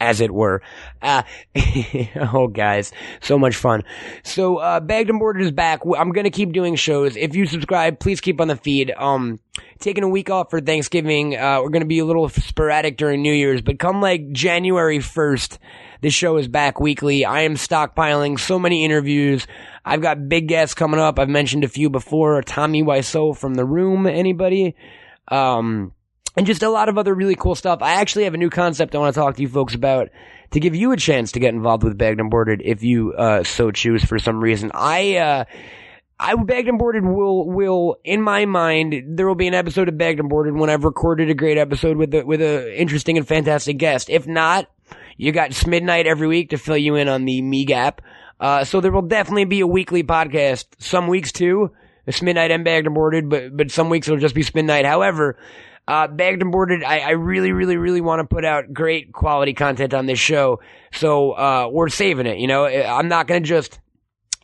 as 0.00 0.20
it 0.20 0.32
were. 0.32 0.62
Uh, 1.00 1.22
oh, 2.32 2.48
guys, 2.48 2.90
so 3.20 3.38
much 3.38 3.54
fun. 3.54 3.84
So 4.24 4.56
uh, 4.56 4.80
Bagged 4.80 5.10
and 5.10 5.18
Boarded 5.20 5.42
is 5.42 5.52
back. 5.52 5.80
I'm 5.96 6.10
gonna 6.10 6.30
keep 6.30 6.52
doing 6.52 6.74
shows. 6.74 7.16
If 7.16 7.36
you 7.36 7.46
subscribe, 7.46 8.00
please 8.00 8.20
keep 8.20 8.40
on 8.40 8.48
the 8.48 8.56
feed. 8.56 8.92
Um, 8.96 9.38
taking 9.80 10.04
a 10.04 10.08
week 10.08 10.30
off 10.30 10.50
for 10.50 10.60
Thanksgiving. 10.60 11.36
Uh, 11.36 11.60
we're 11.62 11.70
gonna 11.70 11.84
be 11.86 11.98
a 11.98 12.04
little 12.04 12.28
sporadic 12.28 12.96
during 12.96 13.22
New 13.22 13.32
Year's, 13.32 13.62
but 13.62 13.78
come 13.78 14.00
like 14.00 14.30
January 14.32 14.98
1st. 14.98 15.58
This 16.02 16.14
show 16.14 16.36
is 16.36 16.48
back 16.48 16.80
weekly. 16.80 17.24
I 17.24 17.42
am 17.42 17.54
stockpiling 17.54 18.38
so 18.38 18.58
many 18.58 18.84
interviews. 18.84 19.46
I've 19.84 20.00
got 20.00 20.28
big 20.28 20.48
guests 20.48 20.74
coming 20.74 21.00
up. 21.00 21.18
I've 21.18 21.28
mentioned 21.28 21.64
a 21.64 21.68
few 21.68 21.90
before. 21.90 22.40
Tommy 22.42 22.82
Wiseau 22.82 23.36
from 23.36 23.54
The 23.54 23.64
Room. 23.64 24.06
Anybody? 24.06 24.76
Um, 25.28 25.92
and 26.36 26.46
just 26.46 26.62
a 26.62 26.70
lot 26.70 26.88
of 26.88 26.96
other 26.96 27.14
really 27.14 27.34
cool 27.34 27.54
stuff. 27.54 27.82
I 27.82 27.94
actually 27.94 28.24
have 28.24 28.34
a 28.34 28.38
new 28.38 28.50
concept 28.50 28.94
I 28.94 28.98
want 28.98 29.14
to 29.14 29.20
talk 29.20 29.36
to 29.36 29.42
you 29.42 29.48
folks 29.48 29.74
about 29.74 30.10
to 30.52 30.60
give 30.60 30.74
you 30.74 30.92
a 30.92 30.96
chance 30.96 31.32
to 31.32 31.40
get 31.40 31.54
involved 31.54 31.82
with 31.82 31.98
Bagged 31.98 32.20
and 32.20 32.30
Boarded 32.30 32.62
if 32.64 32.82
you 32.82 33.12
uh, 33.12 33.42
so 33.44 33.70
choose 33.70 34.04
for 34.04 34.18
some 34.18 34.40
reason. 34.40 34.70
I 34.74 35.16
uh, 35.16 35.44
I 36.22 36.34
Bagged 36.34 36.68
and 36.68 36.78
Boarded 36.78 37.02
will 37.02 37.46
will 37.46 37.96
in 38.04 38.20
my 38.20 38.44
mind 38.44 39.16
there 39.16 39.26
will 39.26 39.34
be 39.34 39.48
an 39.48 39.54
episode 39.54 39.88
of 39.88 39.96
Bagged 39.96 40.20
and 40.20 40.28
Boarded 40.28 40.54
when 40.54 40.68
I've 40.68 40.84
recorded 40.84 41.30
a 41.30 41.34
great 41.34 41.56
episode 41.56 41.96
with 41.96 42.14
a, 42.14 42.22
with 42.22 42.42
a 42.42 42.78
interesting 42.78 43.16
and 43.16 43.26
fantastic 43.26 43.78
guest. 43.78 44.10
If 44.10 44.26
not, 44.26 44.70
you 45.16 45.32
got 45.32 45.66
Midnight 45.66 46.06
every 46.06 46.28
week 46.28 46.50
to 46.50 46.58
fill 46.58 46.76
you 46.76 46.96
in 46.96 47.08
on 47.08 47.24
the 47.24 47.40
me 47.40 47.64
gap. 47.64 48.02
Uh, 48.38 48.64
so 48.64 48.82
there 48.82 48.92
will 48.92 49.00
definitely 49.00 49.46
be 49.46 49.60
a 49.60 49.66
weekly 49.66 50.04
podcast. 50.04 50.66
Some 50.78 51.08
weeks 51.08 51.32
too, 51.32 51.70
it's 52.06 52.20
Midnight 52.20 52.50
and 52.50 52.64
Bagged 52.64 52.86
and 52.86 52.94
Boarded, 52.94 53.30
but 53.30 53.56
but 53.56 53.70
some 53.70 53.88
weeks 53.88 54.06
it'll 54.06 54.20
just 54.20 54.34
be 54.34 54.44
Midnight. 54.54 54.84
However. 54.84 55.38
Uh, 55.88 56.06
bagged 56.06 56.40
and 56.40 56.52
boarded, 56.52 56.84
I, 56.84 56.98
I 57.00 57.10
really, 57.12 57.50
really, 57.50 57.76
really 57.76 58.00
want 58.00 58.20
to 58.20 58.24
put 58.24 58.44
out 58.44 58.72
great 58.72 59.12
quality 59.12 59.54
content 59.54 59.92
on 59.92 60.06
this 60.06 60.20
show. 60.20 60.60
So, 60.92 61.32
uh, 61.32 61.68
we're 61.72 61.88
saving 61.88 62.26
it, 62.26 62.38
you 62.38 62.46
know? 62.46 62.64
I'm 62.66 63.08
not 63.08 63.26
gonna 63.26 63.40
just, 63.40 63.80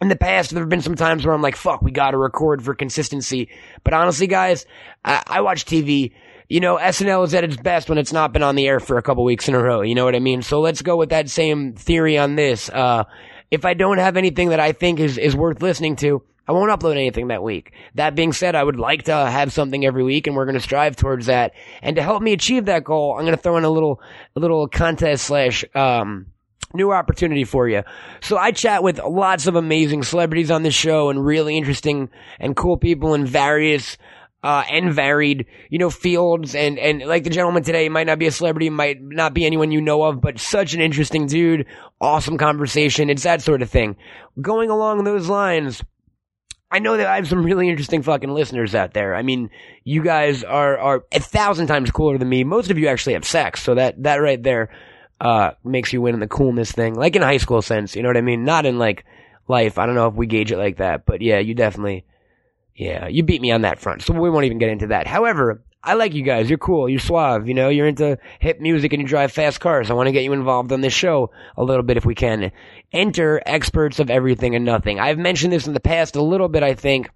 in 0.07 0.09
the 0.09 0.17
past, 0.17 0.53
there 0.53 0.63
have 0.63 0.69
been 0.69 0.83
some 0.83 0.95
times 0.95 1.27
where 1.27 1.35
I'm 1.35 1.43
like, 1.43 1.57
fuck, 1.57 1.83
we 1.83 1.91
gotta 1.91 2.17
record 2.17 2.63
for 2.63 2.77
consistency. 2.77 3.49
But 3.83 3.93
honestly, 3.93 4.29
guys, 4.29 4.65
I, 5.05 5.23
I 5.27 5.41
watch 5.41 5.65
TV. 5.65 6.13
You 6.49 6.61
know, 6.61 6.77
SNL 6.77 7.25
is 7.25 7.35
at 7.35 7.43
its 7.43 7.57
best 7.57 7.89
when 7.89 7.99
it's 7.99 8.13
not 8.13 8.33
been 8.33 8.45
on 8.45 8.55
the 8.55 8.69
air 8.69 8.79
for 8.79 8.99
a 8.99 9.03
couple 9.03 9.25
weeks 9.25 9.49
in 9.49 9.57
a 9.57 9.59
row. 9.61 9.83
You 9.83 9.97
know 9.97 10.05
what 10.05 10.15
I 10.15 10.21
mean? 10.21 10.43
So 10.43 10.61
let's 10.61 10.81
go 10.81 10.97
with 10.97 11.09
that 11.09 11.29
same 11.29 11.75
theory 11.75 12.17
on 12.19 12.37
this. 12.37 12.69
Uh, 12.69 13.03
if 13.51 13.65
I 13.65 13.75
don't 13.75 13.99
have 13.99 14.17
anything 14.17 14.51
that 14.51 14.61
I 14.61 14.71
think 14.71 15.01
is, 15.01 15.19
is 15.19 15.35
worth 15.35 15.61
listening 15.61 15.97
to, 15.97 16.23
I 16.47 16.53
won't 16.53 16.71
upload 16.71 16.93
anything 16.93 17.29
that 17.29 17.43
week. 17.43 17.73
That 17.97 18.15
being 18.15 18.33
said, 18.33 18.55
I 18.55 18.63
would 18.63 18.79
like 18.79 19.05
to 19.05 19.13
have 19.13 19.53
something 19.53 19.85
every 19.85 20.05
week 20.05 20.29
and 20.29 20.37
we're 20.37 20.45
going 20.45 20.55
to 20.55 20.61
strive 20.61 20.95
towards 20.95 21.27
that. 21.27 21.53
And 21.83 21.97
to 21.97 22.03
help 22.03 22.23
me 22.23 22.33
achieve 22.33 22.67
that 22.67 22.85
goal, 22.85 23.17
I'm 23.19 23.25
going 23.25 23.37
to 23.37 23.43
throw 23.43 23.57
in 23.57 23.65
a 23.65 23.71
little, 23.71 24.01
a 24.37 24.41
little 24.41 24.69
contest 24.69 25.25
slash, 25.25 25.65
um, 25.75 26.27
new 26.75 26.93
opportunity 26.93 27.45
for 27.45 27.69
you. 27.69 27.83
So 28.21 28.37
I 28.37 28.51
chat 28.53 28.83
with 28.83 28.99
lots 28.99 29.47
of 29.47 29.57
amazing 29.57 30.03
celebrities 30.03 30.51
on 30.51 30.63
this 30.63 30.75
show 30.75 31.11
and 31.11 31.25
really 31.25 31.57
interesting 31.57 32.11
and 32.39 32.57
cool 32.57 32.77
people 32.77 33.15
in 33.15 33.27
various 33.27 33.97
uh, 34.43 34.63
and 34.71 34.93
varied, 34.93 35.47
you 35.71 35.79
know, 35.79 35.91
fields 35.91 36.55
and, 36.55 36.79
and 36.79 37.03
like 37.03 37.25
the 37.25 37.31
gentleman 37.31 37.63
today 37.63 37.89
might 37.89 38.07
not 38.07 38.19
be 38.19 38.27
a 38.27 38.31
celebrity, 38.31 38.71
might 38.71 38.99
not 39.01 39.35
be 39.35 39.45
anyone 39.45 39.73
you 39.73 39.81
know 39.81 40.05
of, 40.05 40.21
but 40.21 40.39
such 40.39 40.75
an 40.75 40.81
interesting 40.81 41.27
dude, 41.27 41.67
awesome 42.01 42.39
conversation. 42.39 43.11
It's 43.11 43.25
that 43.25 43.43
sort 43.43 43.63
of 43.63 43.71
thing. 43.71 43.97
Going 44.41 44.71
along 44.71 45.03
those 45.03 45.29
lines, 45.29 45.83
I 46.71 46.79
know 46.79 46.97
that 46.97 47.07
I 47.07 47.17
have 47.17 47.29
some 47.29 47.45
really 47.45 47.69
interesting 47.69 48.03
fucking 48.03 48.31
listeners 48.31 48.75
out 48.75 48.93
there. 48.93 49.15
I 49.15 49.23
mean, 49.23 49.51
you 49.85 50.03
guys 50.03 50.45
are, 50.45 50.79
are 50.79 51.05
a 51.13 51.21
thousand 51.21 51.69
times 51.69 51.91
cooler 51.91 52.19
than 52.19 52.29
me. 52.29 52.45
Most 52.45 52.71
of 52.71 52.79
you 52.79 52.89
actually 52.89 53.15
have 53.15 53.25
sex, 53.25 53.63
so 53.63 53.75
that, 53.75 54.01
that 54.03 54.17
right 54.17 54.43
there, 54.43 54.71
uh, 55.21 55.53
makes 55.65 55.93
you 55.93 56.01
win 56.01 56.15
in 56.15 56.21
the 56.21 56.27
coolness 56.27 56.73
thing. 56.73 56.95
Like 56.95 57.17
in 57.17 57.23
high 57.23 57.39
school 57.39 57.63
sense, 57.63 57.97
you 57.97 58.03
know 58.03 58.09
what 58.09 58.17
I 58.17 58.23
mean? 58.23 58.45
Not 58.45 58.67
in 58.67 58.79
like 58.79 59.05
life. 59.49 59.79
I 59.79 59.87
don't 59.87 59.95
know 59.95 60.09
if 60.09 60.15
we 60.15 60.27
gauge 60.27 60.53
it 60.53 60.59
like 60.59 60.79
that, 60.79 61.07
but 61.07 61.23
yeah, 61.23 61.39
you 61.39 61.55
definitely, 61.55 62.05
yeah, 62.75 63.09
you 63.09 63.23
beat 63.23 63.41
me 63.41 63.53
on 63.53 63.63
that 63.63 63.79
front. 63.79 64.03
So 64.03 64.13
we 64.15 64.31
won't 64.31 64.45
even 64.45 64.59
get 64.59 64.71
into 64.71 64.89
that. 64.89 65.07
However, 65.07 65.63
I 65.83 65.95
like 65.95 66.15
you 66.15 66.25
guys. 66.25 66.49
You're 66.49 66.59
cool. 66.59 66.89
You're 66.89 66.99
suave. 66.99 67.47
You 67.47 67.55
know, 67.55 67.69
you're 67.69 67.87
into 67.87 68.19
hip 68.41 68.61
music 68.61 68.93
and 68.93 69.01
you 69.01 69.07
drive 69.07 69.31
fast 69.31 69.61
cars. 69.61 69.89
I 69.89 69.95
want 69.95 70.09
to 70.09 70.13
get 70.13 70.25
you 70.25 70.33
involved 70.33 70.73
on 70.73 70.81
this 70.81 70.93
show 70.93 71.31
a 71.57 71.63
little 71.63 71.85
bit 71.85 71.97
if 71.97 72.05
we 72.05 72.17
can. 72.17 72.51
Enter 72.93 73.41
experts 73.47 74.01
of 74.01 74.11
everything 74.11 74.57
and 74.57 74.65
nothing. 74.65 74.99
I've 74.99 75.19
mentioned 75.19 75.53
this 75.53 75.69
in 75.69 75.75
the 75.75 75.81
past 75.81 76.17
a 76.17 76.23
little 76.23 76.49
bit, 76.49 76.65
I 76.65 76.75
think. 76.75 77.09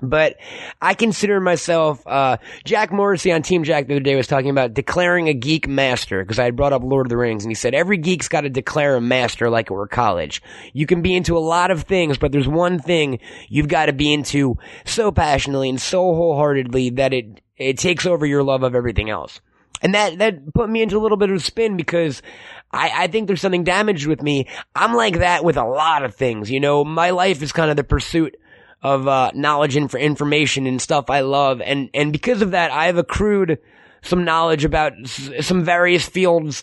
But 0.00 0.36
I 0.80 0.94
consider 0.94 1.40
myself, 1.40 2.06
uh, 2.06 2.36
Jack 2.64 2.92
Morrissey 2.92 3.32
on 3.32 3.42
Team 3.42 3.64
Jack 3.64 3.88
the 3.88 3.94
other 3.94 4.00
day 4.00 4.14
was 4.14 4.28
talking 4.28 4.50
about 4.50 4.72
declaring 4.72 5.28
a 5.28 5.34
geek 5.34 5.66
master, 5.66 6.22
because 6.22 6.38
I 6.38 6.44
had 6.44 6.54
brought 6.54 6.72
up 6.72 6.82
Lord 6.84 7.06
of 7.06 7.10
the 7.10 7.16
Rings, 7.16 7.44
and 7.44 7.50
he 7.50 7.56
said 7.56 7.74
every 7.74 7.98
geek's 7.98 8.28
got 8.28 8.42
to 8.42 8.50
declare 8.50 8.94
a 8.94 9.00
master 9.00 9.50
like 9.50 9.70
it 9.70 9.74
were 9.74 9.88
college. 9.88 10.40
You 10.72 10.86
can 10.86 11.02
be 11.02 11.16
into 11.16 11.36
a 11.36 11.40
lot 11.40 11.72
of 11.72 11.82
things, 11.82 12.16
but 12.16 12.30
there's 12.30 12.46
one 12.46 12.78
thing 12.78 13.18
you've 13.48 13.66
got 13.66 13.86
to 13.86 13.92
be 13.92 14.12
into 14.12 14.56
so 14.84 15.10
passionately 15.10 15.68
and 15.68 15.80
so 15.80 15.98
wholeheartedly 15.98 16.90
that 16.90 17.12
it, 17.12 17.40
it 17.56 17.78
takes 17.78 18.06
over 18.06 18.24
your 18.24 18.44
love 18.44 18.62
of 18.62 18.76
everything 18.76 19.10
else. 19.10 19.40
And 19.82 19.94
that, 19.94 20.18
that 20.18 20.54
put 20.54 20.70
me 20.70 20.82
into 20.82 20.96
a 20.96 21.00
little 21.02 21.16
bit 21.16 21.30
of 21.30 21.36
a 21.36 21.40
spin 21.40 21.76
because 21.76 22.22
I, 22.70 22.90
I 22.94 23.06
think 23.08 23.26
there's 23.26 23.40
something 23.40 23.64
damaged 23.64 24.06
with 24.06 24.22
me. 24.22 24.46
I'm 24.76 24.94
like 24.94 25.18
that 25.18 25.44
with 25.44 25.56
a 25.56 25.64
lot 25.64 26.04
of 26.04 26.14
things, 26.14 26.50
you 26.50 26.60
know, 26.60 26.84
my 26.84 27.10
life 27.10 27.42
is 27.42 27.52
kind 27.52 27.70
of 27.70 27.76
the 27.76 27.84
pursuit 27.84 28.36
of, 28.82 29.08
uh, 29.08 29.30
knowledge 29.34 29.76
and 29.76 29.90
for 29.90 29.98
information 29.98 30.66
and 30.66 30.80
stuff 30.80 31.10
I 31.10 31.20
love. 31.20 31.60
And, 31.60 31.90
and 31.94 32.12
because 32.12 32.42
of 32.42 32.52
that, 32.52 32.70
I've 32.70 32.96
accrued 32.98 33.58
some 34.02 34.24
knowledge 34.24 34.64
about 34.64 34.92
s- 35.02 35.46
some 35.46 35.64
various 35.64 36.08
fields 36.08 36.62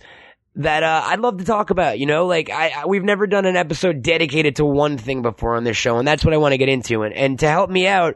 that 0.55 0.84
uh, 0.84 1.01
I'd 1.05 1.19
love 1.19 1.38
to 1.39 1.45
talk 1.45 1.69
about. 1.69 2.00
You 2.00 2.05
know, 2.05 2.25
like 2.27 2.50
I, 2.50 2.69
I 2.69 2.86
we've 2.86 3.03
never 3.03 3.27
done 3.27 3.45
an 3.45 3.57
episode 3.57 4.01
dedicated 4.01 4.55
to 4.57 4.65
one 4.65 4.98
thing 4.98 5.22
before 5.22 5.55
on 5.57 5.63
this 5.65 5.77
show, 5.77 5.98
and 5.98 6.07
that's 6.07 6.24
what 6.24 6.34
I 6.34 6.38
want 6.38 6.53
to 6.53 6.57
get 6.57 6.69
into. 6.69 7.03
And 7.03 7.13
and 7.13 7.39
to 7.39 7.48
help 7.50 7.69
me 7.69 7.88
out, 7.88 8.15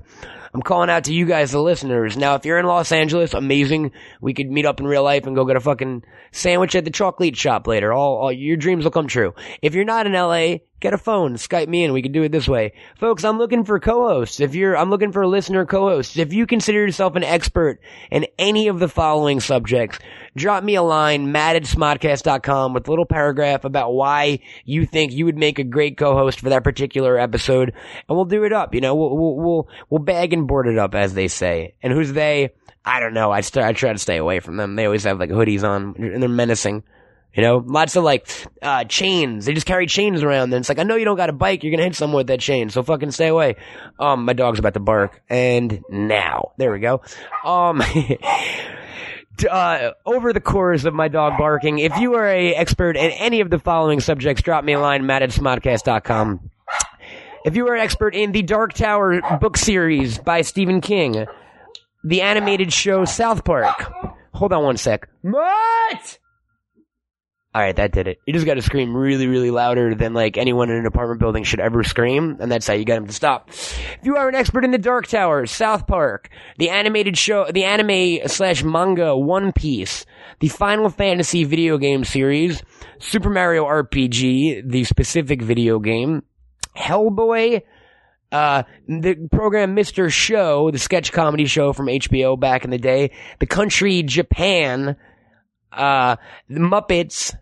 I'm 0.53 0.61
calling 0.61 0.89
out 0.89 1.03
to 1.05 1.13
you 1.13 1.25
guys, 1.25 1.51
the 1.51 1.61
listeners. 1.61 2.15
Now, 2.15 2.35
if 2.35 2.45
you're 2.45 2.57
in 2.57 2.65
Los 2.65 2.91
Angeles, 2.91 3.33
amazing. 3.33 3.91
We 4.21 4.33
could 4.33 4.49
meet 4.49 4.65
up 4.65 4.79
in 4.79 4.87
real 4.87 5.03
life 5.03 5.27
and 5.27 5.35
go 5.35 5.45
get 5.45 5.57
a 5.57 5.59
fucking 5.59 6.03
sandwich 6.31 6.75
at 6.75 6.85
the 6.85 6.91
chocolate 6.91 7.35
shop 7.35 7.67
later. 7.67 7.91
All, 7.91 8.15
all 8.17 8.31
your 8.31 8.57
dreams 8.57 8.83
will 8.85 8.91
come 8.91 9.07
true. 9.07 9.33
If 9.61 9.75
you're 9.75 9.83
not 9.85 10.07
in 10.07 10.13
LA, 10.13 10.59
get 10.79 10.93
a 10.93 10.97
phone, 10.97 11.35
Skype 11.35 11.67
me 11.67 11.83
in. 11.83 11.93
We 11.93 12.01
can 12.01 12.11
do 12.11 12.23
it 12.23 12.31
this 12.31 12.47
way. 12.47 12.73
Folks, 12.97 13.23
I'm 13.23 13.37
looking 13.37 13.63
for 13.63 13.79
co-hosts. 13.79 14.39
If 14.39 14.55
you're, 14.55 14.77
I'm 14.77 14.89
looking 14.89 15.11
for 15.11 15.21
a 15.21 15.27
listener 15.27 15.65
co-hosts. 15.65 16.17
If 16.17 16.33
you 16.33 16.45
consider 16.45 16.79
yourself 16.79 17.15
an 17.15 17.23
expert 17.23 17.79
in 18.11 18.27
any 18.37 18.67
of 18.67 18.79
the 18.79 18.87
following 18.87 19.39
subjects, 19.39 19.99
drop 20.35 20.63
me 20.63 20.75
a 20.75 20.81
line, 20.81 21.31
matt 21.31 21.55
at 21.55 21.63
smodcast.com 21.63 22.73
with 22.73 22.87
a 22.87 22.89
little 22.89 23.05
paragraph 23.05 23.65
about 23.65 23.93
why 23.93 24.39
you 24.65 24.85
think 24.85 25.11
you 25.11 25.25
would 25.25 25.37
make 25.37 25.59
a 25.59 25.63
great 25.63 25.97
co-host 25.97 26.39
for 26.39 26.49
that 26.49 26.63
particular 26.63 27.17
episode. 27.17 27.73
And 28.07 28.15
we'll 28.15 28.25
do 28.25 28.43
it 28.43 28.53
up. 28.53 28.73
You 28.73 28.81
know, 28.81 28.95
we'll, 28.95 29.17
we'll, 29.17 29.35
we'll, 29.35 29.67
we'll 29.89 29.99
bag 29.99 30.33
and 30.33 30.47
board 30.47 30.67
it 30.67 30.77
up, 30.77 30.95
as 30.95 31.13
they 31.13 31.27
say. 31.27 31.75
And 31.81 31.93
who's 31.93 32.13
they? 32.13 32.51
I 32.85 32.99
don't 32.99 33.13
know. 33.13 33.31
I, 33.31 33.41
st- 33.41 33.65
I 33.65 33.73
try 33.73 33.93
to 33.93 33.99
stay 33.99 34.17
away 34.17 34.39
from 34.39 34.57
them. 34.57 34.75
They 34.75 34.85
always 34.85 35.03
have 35.03 35.19
like 35.19 35.29
hoodies 35.29 35.63
on 35.63 35.95
and 35.97 36.21
they're 36.21 36.29
menacing. 36.29 36.83
You 37.33 37.43
know, 37.43 37.63
lots 37.65 37.95
of 37.95 38.03
like 38.03 38.27
uh, 38.61 38.85
chains. 38.85 39.45
They 39.45 39.53
just 39.53 39.67
carry 39.67 39.85
chains 39.85 40.23
around. 40.23 40.51
And 40.53 40.55
it's 40.55 40.69
like, 40.69 40.79
I 40.79 40.83
know 40.83 40.95
you 40.95 41.05
don't 41.05 41.15
got 41.15 41.29
a 41.29 41.33
bike. 41.33 41.63
You're 41.63 41.71
gonna 41.71 41.83
hit 41.83 41.95
someone 41.95 42.17
with 42.17 42.27
that 42.27 42.39
chain, 42.39 42.69
so 42.69 42.81
fucking 42.83 43.11
stay 43.11 43.27
away. 43.27 43.55
Um, 43.99 44.25
my 44.25 44.33
dog's 44.33 44.59
about 44.59 44.73
to 44.73 44.79
bark, 44.79 45.21
and 45.29 45.83
now 45.89 46.51
there 46.57 46.71
we 46.71 46.79
go. 46.79 47.01
Um. 47.43 47.81
Uh, 49.49 49.91
over 50.05 50.33
the 50.33 50.41
course 50.41 50.83
of 50.83 50.93
my 50.93 51.07
dog 51.07 51.37
barking, 51.37 51.79
if 51.79 51.97
you 51.97 52.15
are 52.15 52.27
a 52.27 52.53
expert 52.55 52.97
in 52.97 53.09
any 53.11 53.39
of 53.39 53.49
the 53.49 53.57
following 53.57 54.01
subjects, 54.01 54.43
drop 54.43 54.65
me 54.65 54.73
a 54.73 54.79
line, 54.81 55.05
matt 55.05 55.21
at 55.21 55.29
smodcast.com. 55.29 56.49
If 57.45 57.55
you 57.55 57.65
are 57.69 57.73
an 57.75 57.79
expert 57.79 58.15
in 58.15 58.33
the 58.33 58.41
Dark 58.41 58.73
Tower 58.73 59.21
book 59.39 59.55
series 59.55 60.17
by 60.17 60.41
Stephen 60.41 60.81
King, 60.81 61.25
the 62.03 62.21
animated 62.21 62.73
show 62.73 63.05
South 63.05 63.45
Park. 63.45 63.89
Hold 64.33 64.51
on 64.51 64.63
one 64.63 64.75
sec. 64.77 65.07
What? 65.21 66.18
All 67.55 67.63
right, 67.63 67.75
that 67.77 67.91
did 67.91 68.07
it. 68.07 68.19
You 68.27 68.33
just 68.33 68.45
got 68.45 68.55
to 68.55 68.61
scream 68.61 68.95
really, 68.95 69.25
really 69.25 69.49
louder 69.49 69.95
than 69.95 70.13
like 70.13 70.37
anyone 70.37 70.69
in 70.69 70.77
an 70.77 70.85
apartment 70.85 71.19
building 71.19 71.43
should 71.43 71.59
ever 71.59 71.83
scream, 71.83 72.37
and 72.39 72.51
that's 72.51 72.67
how 72.67 72.75
you 72.75 72.85
get 72.85 72.97
him 72.97 73.07
to 73.07 73.13
stop. 73.13 73.49
If 73.49 73.99
you 74.03 74.17
are 74.17 74.29
an 74.29 74.35
expert 74.35 74.63
in 74.63 74.69
the 74.69 74.77
Dark 74.77 75.07
Tower, 75.07 75.47
South 75.47 75.87
Park, 75.87 76.29
the 76.59 76.69
animated 76.69 77.17
show, 77.17 77.49
the 77.51 77.63
anime 77.63 78.27
slash 78.27 78.63
manga 78.63 79.17
One 79.17 79.51
Piece, 79.51 80.05
the 80.41 80.47
Final 80.47 80.89
Fantasy 80.89 81.43
video 81.43 81.79
game 81.79 82.03
series, 82.03 82.61
Super 82.99 83.31
Mario 83.31 83.65
RPG, 83.65 84.69
the 84.69 84.83
specific 84.83 85.41
video 85.41 85.79
game, 85.79 86.21
Hellboy, 86.77 87.63
uh, 88.31 88.61
the 88.87 89.27
program 89.31 89.75
Mr. 89.75 90.11
Show, 90.11 90.69
the 90.69 90.77
sketch 90.77 91.11
comedy 91.11 91.45
show 91.45 91.73
from 91.73 91.87
HBO 91.87 92.39
back 92.39 92.63
in 92.63 92.69
the 92.69 92.77
day, 92.77 93.09
the 93.39 93.47
country 93.47 94.03
Japan, 94.03 94.95
uh, 95.71 96.15
the 96.49 96.59
Muppets, 96.59 97.35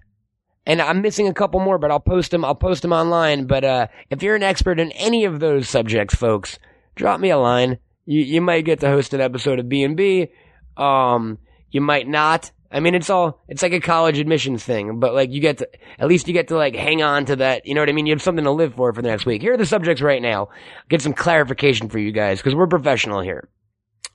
and 0.66 0.82
I'm 0.82 1.02
missing 1.02 1.28
a 1.28 1.34
couple 1.34 1.60
more, 1.60 1.78
but 1.78 1.92
I'll 1.92 2.00
post 2.00 2.32
them. 2.32 2.44
I'll 2.44 2.56
post 2.56 2.82
them 2.82 2.94
online. 2.94 3.46
But 3.46 3.64
uh, 3.64 3.88
if 4.10 4.22
you're 4.22 4.36
an 4.36 4.44
expert 4.44 4.80
in 4.80 4.92
any 4.94 5.26
of 5.26 5.40
those 5.40 5.70
subjects, 5.70 6.16
folks, 6.16 6.60
drop 6.96 7.20
me 7.20 7.30
a 7.30 7.38
line. 7.38 7.80
You 8.06 8.22
you 8.22 8.42
might 8.42 8.66
get 8.66 8.82
to 8.82 8.90
host 8.90 9.14
an 9.14 9.22
episode 9.22 9.60
of 9.60 9.70
B 9.70 9.84
and 9.84 9.96
B. 9.96 10.28
Um, 10.76 11.38
you 11.72 11.82
might 11.82 12.08
not. 12.08 12.52
I 12.70 12.82
mean, 12.82 12.96
it's 12.96 13.10
all 13.10 13.42
it's 13.48 13.62
like 13.62 13.72
a 13.72 13.80
college 13.80 14.20
admissions 14.20 14.64
thing, 14.64 15.00
but 15.00 15.14
like 15.14 15.32
you 15.32 15.40
get 15.40 15.60
to 15.60 15.70
at 15.98 16.08
least 16.08 16.28
you 16.28 16.34
get 16.34 16.50
to 16.50 16.58
like 16.58 16.76
hang 16.76 17.02
on 17.02 17.26
to 17.26 17.38
that. 17.38 17.66
You 17.66 17.74
know 17.74 17.82
what 17.82 17.90
I 17.90 17.94
mean? 17.94 18.06
You 18.06 18.14
have 18.14 18.22
something 18.22 18.44
to 18.44 18.52
live 18.52 18.76
for 18.76 18.92
for 18.92 19.02
the 19.02 19.08
next 19.10 19.26
week. 19.26 19.42
Here 19.42 19.54
are 19.54 19.58
the 19.58 19.66
subjects 19.66 20.02
right 20.02 20.22
now. 20.22 20.50
Get 20.90 21.02
some 21.02 21.14
clarification 21.14 21.88
for 21.88 21.98
you 21.98 22.12
guys 22.12 22.40
because 22.40 22.56
we're 22.56 22.68
professional 22.68 23.22
here. 23.22 23.48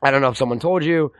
I 0.02 0.10
don't 0.10 0.20
know 0.20 0.28
if 0.28 0.36
someone 0.36 0.58
told 0.58 0.84
you 0.84 1.12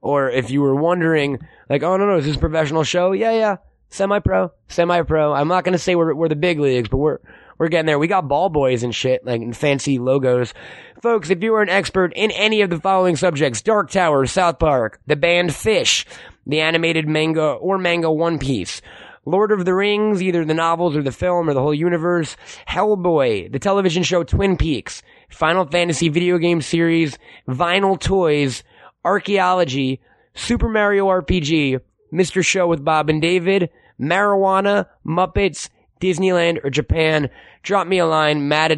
or 0.00 0.30
if 0.30 0.50
you 0.50 0.62
were 0.62 0.74
wondering, 0.74 1.38
like, 1.68 1.82
oh 1.82 1.96
no 1.96 2.06
no, 2.06 2.16
is 2.16 2.26
this 2.26 2.36
a 2.36 2.40
professional 2.40 2.84
show? 2.84 3.12
Yeah 3.12 3.32
yeah, 3.32 3.56
semi 3.90 4.18
pro, 4.20 4.52
semi 4.68 5.02
pro. 5.02 5.32
I'm 5.32 5.48
not 5.48 5.64
gonna 5.64 5.78
say 5.78 5.94
we're 5.94 6.14
we're 6.14 6.28
the 6.28 6.36
big 6.36 6.58
leagues, 6.58 6.88
but 6.88 6.98
we're 6.98 7.18
we're 7.58 7.68
getting 7.68 7.86
there. 7.86 7.98
We 7.98 8.08
got 8.08 8.26
ball 8.26 8.48
boys 8.48 8.82
and 8.82 8.94
shit, 8.94 9.24
like 9.24 9.42
and 9.42 9.56
fancy 9.56 9.98
logos. 9.98 10.54
Folks, 11.02 11.30
if 11.30 11.42
you 11.42 11.54
are 11.54 11.62
an 11.62 11.68
expert 11.68 12.12
in 12.14 12.30
any 12.30 12.62
of 12.62 12.70
the 12.70 12.80
following 12.80 13.16
subjects, 13.16 13.62
Dark 13.62 13.90
Tower, 13.90 14.26
South 14.26 14.58
Park, 14.58 15.00
the 15.06 15.16
band 15.16 15.50
Phish, 15.50 16.06
the 16.46 16.60
animated 16.60 17.06
manga 17.06 17.52
or 17.52 17.78
manga 17.78 18.10
One 18.10 18.38
Piece, 18.38 18.80
Lord 19.26 19.52
of 19.52 19.64
the 19.64 19.74
Rings, 19.74 20.22
either 20.22 20.44
the 20.44 20.54
novels 20.54 20.96
or 20.96 21.02
the 21.02 21.12
film 21.12 21.48
or 21.48 21.54
the 21.54 21.60
whole 21.60 21.74
universe, 21.74 22.36
Hellboy, 22.66 23.52
the 23.52 23.58
television 23.58 24.02
show 24.02 24.24
Twin 24.24 24.56
Peaks, 24.56 25.02
Final 25.28 25.66
Fantasy 25.66 26.08
video 26.08 26.38
game 26.38 26.62
series, 26.62 27.18
vinyl 27.46 28.00
toys, 28.00 28.62
archaeology, 29.04 30.00
Super 30.34 30.68
Mario 30.68 31.06
RPG, 31.06 31.80
Mr. 32.12 32.44
Show 32.44 32.66
with 32.66 32.84
Bob 32.84 33.08
and 33.08 33.22
David, 33.22 33.70
marijuana, 34.00 34.86
Muppets, 35.06 35.68
Disneyland, 36.00 36.64
or 36.64 36.70
Japan, 36.70 37.28
drop 37.62 37.86
me 37.86 37.98
a 37.98 38.06
line, 38.06 38.48
matt. 38.48 38.70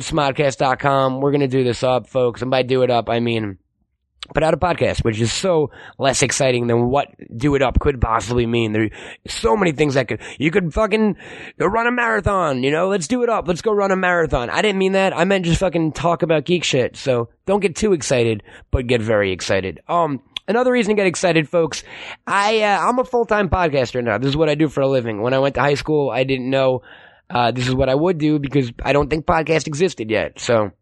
We're 1.21 1.33
gonna 1.33 1.49
do 1.49 1.65
this 1.65 1.83
up, 1.83 2.09
folks. 2.09 2.43
And 2.43 2.51
by 2.51 2.63
do 2.63 2.83
it 2.83 2.91
up, 2.91 3.09
I 3.09 3.21
mean 3.21 3.59
put 4.35 4.43
out 4.43 4.55
a 4.55 4.57
podcast, 4.57 5.05
which 5.05 5.21
is 5.21 5.33
so 5.33 5.71
less 5.99 6.23
exciting 6.23 6.67
than 6.67 6.89
what 6.89 7.09
do 7.37 7.55
it 7.55 7.63
up 7.63 7.79
could 7.81 8.01
possibly 8.01 8.47
mean. 8.47 8.73
There's 8.73 8.91
so 9.27 9.57
many 9.57 9.73
things 9.73 9.95
that 9.95 10.09
could, 10.09 10.21
you 10.39 10.51
could 10.51 10.73
fucking 10.73 11.17
run 11.59 11.87
a 11.87 11.93
marathon, 11.93 12.63
you 12.63 12.71
know, 12.71 12.89
let's 12.89 13.09
do 13.09 13.23
it 13.23 13.29
up. 13.29 13.49
Let's 13.49 13.63
go 13.63 13.73
run 13.73 13.91
a 13.91 13.97
marathon. 13.97 14.49
I 14.49 14.63
didn't 14.63 14.79
mean 14.79 14.93
that. 14.93 15.17
I 15.17 15.25
meant 15.25 15.45
just 15.45 15.61
fucking 15.61 15.93
talk 15.93 16.23
about 16.23 16.45
geek 16.45 16.65
shit. 16.65 16.97
So 16.97 17.29
don't 17.47 17.61
get 17.61 17.77
too 17.77 17.93
excited, 17.93 18.43
but 18.71 18.87
get 18.87 19.01
very 19.01 19.33
excited. 19.33 19.81
Um, 19.89 20.23
Another 20.49 20.73
reason 20.73 20.91
to 20.91 21.01
get 21.01 21.07
excited, 21.07 21.49
folks. 21.49 21.85
I 22.27 22.63
uh, 22.63 22.89
I'm 22.89 22.99
a 22.99 23.05
full 23.05 23.25
time 23.25 23.49
podcaster 23.49 24.03
now. 24.03 24.19
This 24.19 24.31
is 24.31 24.37
what 24.37 24.49
I 24.49 24.57
do 24.57 24.69
for 24.69 24.81
a 24.81 24.89
living. 24.89 25.23
When 25.23 25.35
I 25.35 25.39
went 25.39 25.55
to 25.55 25.61
high 25.61 25.75
school, 25.75 26.11
I 26.11 26.25
didn't 26.25 26.51
know 26.51 26.83
uh, 27.31 27.53
this 27.53 27.69
is 27.69 27.75
what 27.75 27.89
I 27.89 27.95
would 27.95 28.19
do 28.19 28.41
because 28.41 28.73
I 28.83 28.93
don't 28.93 29.09
think 29.09 29.25
podcast 29.25 29.69
existed 29.69 30.11
yet. 30.11 30.41
So 30.41 30.73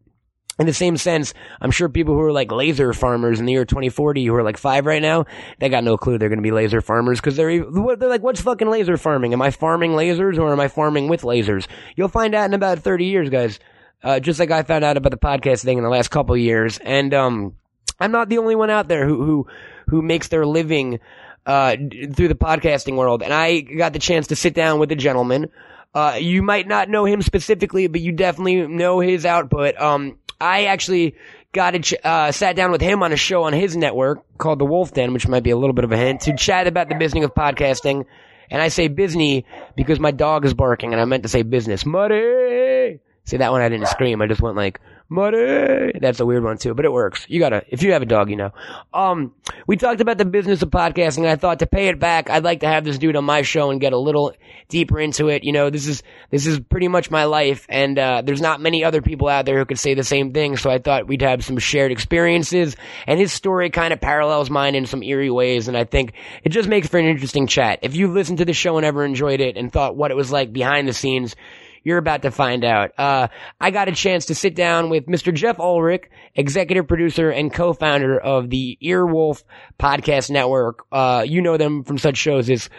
in 0.61 0.67
the 0.67 0.73
same 0.73 0.95
sense, 0.95 1.33
I'm 1.59 1.71
sure 1.71 1.89
people 1.89 2.13
who 2.13 2.21
are 2.21 2.31
like 2.31 2.51
laser 2.51 2.93
farmers 2.93 3.39
in 3.39 3.47
the 3.47 3.51
year 3.51 3.65
2040 3.65 4.23
who 4.27 4.35
are 4.35 4.43
like 4.43 4.57
five 4.57 4.85
right 4.85 5.01
now, 5.01 5.25
they 5.57 5.69
got 5.69 5.83
no 5.83 5.97
clue 5.97 6.19
they're 6.19 6.29
going 6.29 6.37
to 6.37 6.43
be 6.43 6.51
laser 6.51 6.81
farmers 6.81 7.19
because 7.19 7.35
they're, 7.35 7.65
they're 7.65 8.09
like, 8.09 8.21
what's 8.21 8.41
fucking 8.41 8.69
laser 8.69 8.95
farming? 8.95 9.33
Am 9.33 9.41
I 9.41 9.49
farming 9.49 9.93
lasers 9.93 10.37
or 10.37 10.51
am 10.53 10.59
I 10.59 10.67
farming 10.67 11.07
with 11.07 11.23
lasers? 11.23 11.65
You'll 11.95 12.09
find 12.09 12.35
out 12.35 12.45
in 12.45 12.53
about 12.53 12.77
30 12.77 13.05
years, 13.05 13.29
guys. 13.31 13.59
Uh, 14.03 14.19
just 14.19 14.39
like 14.39 14.51
I 14.51 14.61
found 14.61 14.83
out 14.83 14.97
about 14.97 15.09
the 15.09 15.17
podcast 15.17 15.63
thing 15.63 15.79
in 15.79 15.83
the 15.83 15.89
last 15.89 16.09
couple 16.09 16.37
years. 16.37 16.77
And, 16.77 17.11
um, 17.15 17.55
I'm 17.99 18.11
not 18.11 18.29
the 18.29 18.37
only 18.37 18.55
one 18.55 18.69
out 18.69 18.87
there 18.87 19.07
who, 19.07 19.23
who, 19.25 19.47
who 19.87 20.03
makes 20.03 20.27
their 20.27 20.45
living, 20.45 20.99
uh, 21.47 21.75
through 22.13 22.27
the 22.27 22.35
podcasting 22.35 22.97
world. 22.97 23.23
And 23.23 23.33
I 23.33 23.61
got 23.61 23.93
the 23.93 23.99
chance 23.99 24.27
to 24.27 24.35
sit 24.35 24.53
down 24.53 24.79
with 24.79 24.91
a 24.91 24.95
gentleman. 24.95 25.49
Uh, 25.93 26.17
you 26.19 26.41
might 26.41 26.67
not 26.67 26.89
know 26.89 27.05
him 27.05 27.21
specifically, 27.21 27.87
but 27.87 27.99
you 27.99 28.13
definitely 28.13 28.65
know 28.67 28.99
his 28.99 29.25
output. 29.25 29.79
Um, 29.79 30.17
I 30.41 30.65
actually 30.65 31.15
got 31.53 31.79
ch- 31.81 31.93
uh, 32.03 32.31
sat 32.31 32.55
down 32.55 32.71
with 32.71 32.81
him 32.81 33.03
on 33.03 33.11
a 33.11 33.17
show 33.17 33.43
on 33.43 33.53
his 33.53 33.75
network 33.75 34.23
called 34.37 34.59
The 34.59 34.65
Wolf 34.65 34.93
Den, 34.93 35.13
which 35.13 35.27
might 35.27 35.43
be 35.43 35.51
a 35.51 35.57
little 35.57 35.73
bit 35.73 35.83
of 35.83 35.91
a 35.91 35.97
hint, 35.97 36.21
to 36.21 36.35
chat 36.35 36.67
about 36.67 36.89
the 36.89 36.95
business 36.95 37.25
of 37.25 37.33
podcasting. 37.33 38.05
And 38.49 38.61
I 38.61 38.67
say 38.67 38.87
business 38.87 39.43
because 39.75 39.99
my 39.99 40.11
dog 40.11 40.45
is 40.45 40.53
barking, 40.53 40.91
and 40.91 41.01
I 41.01 41.05
meant 41.05 41.23
to 41.23 41.29
say 41.29 41.41
business. 41.41 41.85
Muddy! 41.85 42.99
See, 43.23 43.37
that 43.37 43.51
one 43.51 43.61
I 43.61 43.69
didn't 43.69 43.87
scream. 43.87 44.21
I 44.21 44.27
just 44.27 44.41
went 44.41 44.57
like, 44.57 44.81
Muddy! 45.11 45.91
That's 45.99 46.21
a 46.21 46.25
weird 46.25 46.45
one 46.45 46.57
too, 46.57 46.73
but 46.73 46.85
it 46.85 46.91
works. 46.91 47.25
You 47.27 47.41
gotta, 47.41 47.65
if 47.67 47.83
you 47.83 47.91
have 47.91 48.01
a 48.01 48.05
dog, 48.05 48.29
you 48.29 48.37
know. 48.37 48.51
Um, 48.93 49.33
we 49.67 49.75
talked 49.75 49.99
about 49.99 50.17
the 50.17 50.23
business 50.23 50.61
of 50.61 50.69
podcasting, 50.69 51.17
and 51.17 51.27
I 51.27 51.35
thought 51.35 51.59
to 51.59 51.65
pay 51.65 51.89
it 51.89 51.99
back, 51.99 52.29
I'd 52.29 52.45
like 52.45 52.61
to 52.61 52.67
have 52.67 52.85
this 52.85 52.97
dude 52.97 53.17
on 53.17 53.25
my 53.25 53.41
show 53.41 53.71
and 53.71 53.81
get 53.81 53.91
a 53.91 53.97
little 53.97 54.33
deeper 54.69 55.01
into 55.01 55.27
it. 55.27 55.43
You 55.43 55.51
know, 55.51 55.69
this 55.69 55.85
is, 55.85 56.01
this 56.29 56.47
is 56.47 56.61
pretty 56.61 56.87
much 56.87 57.11
my 57.11 57.25
life, 57.25 57.65
and, 57.67 57.99
uh, 57.99 58.21
there's 58.23 58.39
not 58.39 58.61
many 58.61 58.85
other 58.85 59.01
people 59.01 59.27
out 59.27 59.45
there 59.45 59.59
who 59.59 59.65
could 59.65 59.79
say 59.79 59.95
the 59.95 60.03
same 60.05 60.31
thing, 60.31 60.55
so 60.55 60.69
I 60.69 60.79
thought 60.79 61.09
we'd 61.09 61.23
have 61.23 61.43
some 61.43 61.57
shared 61.57 61.91
experiences, 61.91 62.77
and 63.05 63.19
his 63.19 63.33
story 63.33 63.69
kind 63.69 63.91
of 63.91 63.99
parallels 63.99 64.49
mine 64.49 64.75
in 64.75 64.85
some 64.85 65.03
eerie 65.03 65.29
ways, 65.29 65.67
and 65.67 65.75
I 65.75 65.83
think 65.83 66.13
it 66.45 66.49
just 66.53 66.69
makes 66.69 66.87
for 66.87 66.99
an 66.99 67.05
interesting 67.05 67.47
chat. 67.47 67.79
If 67.81 67.97
you've 67.97 68.13
listened 68.13 68.37
to 68.37 68.45
the 68.45 68.53
show 68.53 68.77
and 68.77 68.85
ever 68.85 69.03
enjoyed 69.03 69.41
it 69.41 69.57
and 69.57 69.73
thought 69.73 69.97
what 69.97 70.11
it 70.11 70.15
was 70.15 70.31
like 70.31 70.53
behind 70.53 70.87
the 70.87 70.93
scenes, 70.93 71.35
you're 71.83 71.97
about 71.97 72.21
to 72.23 72.31
find 72.31 72.63
out. 72.63 72.91
Uh, 72.97 73.27
I 73.59 73.71
got 73.71 73.87
a 73.87 73.91
chance 73.91 74.25
to 74.27 74.35
sit 74.35 74.55
down 74.55 74.89
with 74.89 75.07
Mr. 75.07 75.33
Jeff 75.33 75.59
Ulrich, 75.59 76.03
executive 76.35 76.87
producer 76.87 77.29
and 77.29 77.51
co-founder 77.51 78.19
of 78.19 78.49
the 78.49 78.77
Earwolf 78.83 79.43
Podcast 79.79 80.29
Network. 80.29 80.85
Uh, 80.91 81.23
you 81.27 81.41
know 81.41 81.57
them 81.57 81.83
from 81.83 81.97
such 81.97 82.17
shows 82.17 82.49
as 82.49 82.69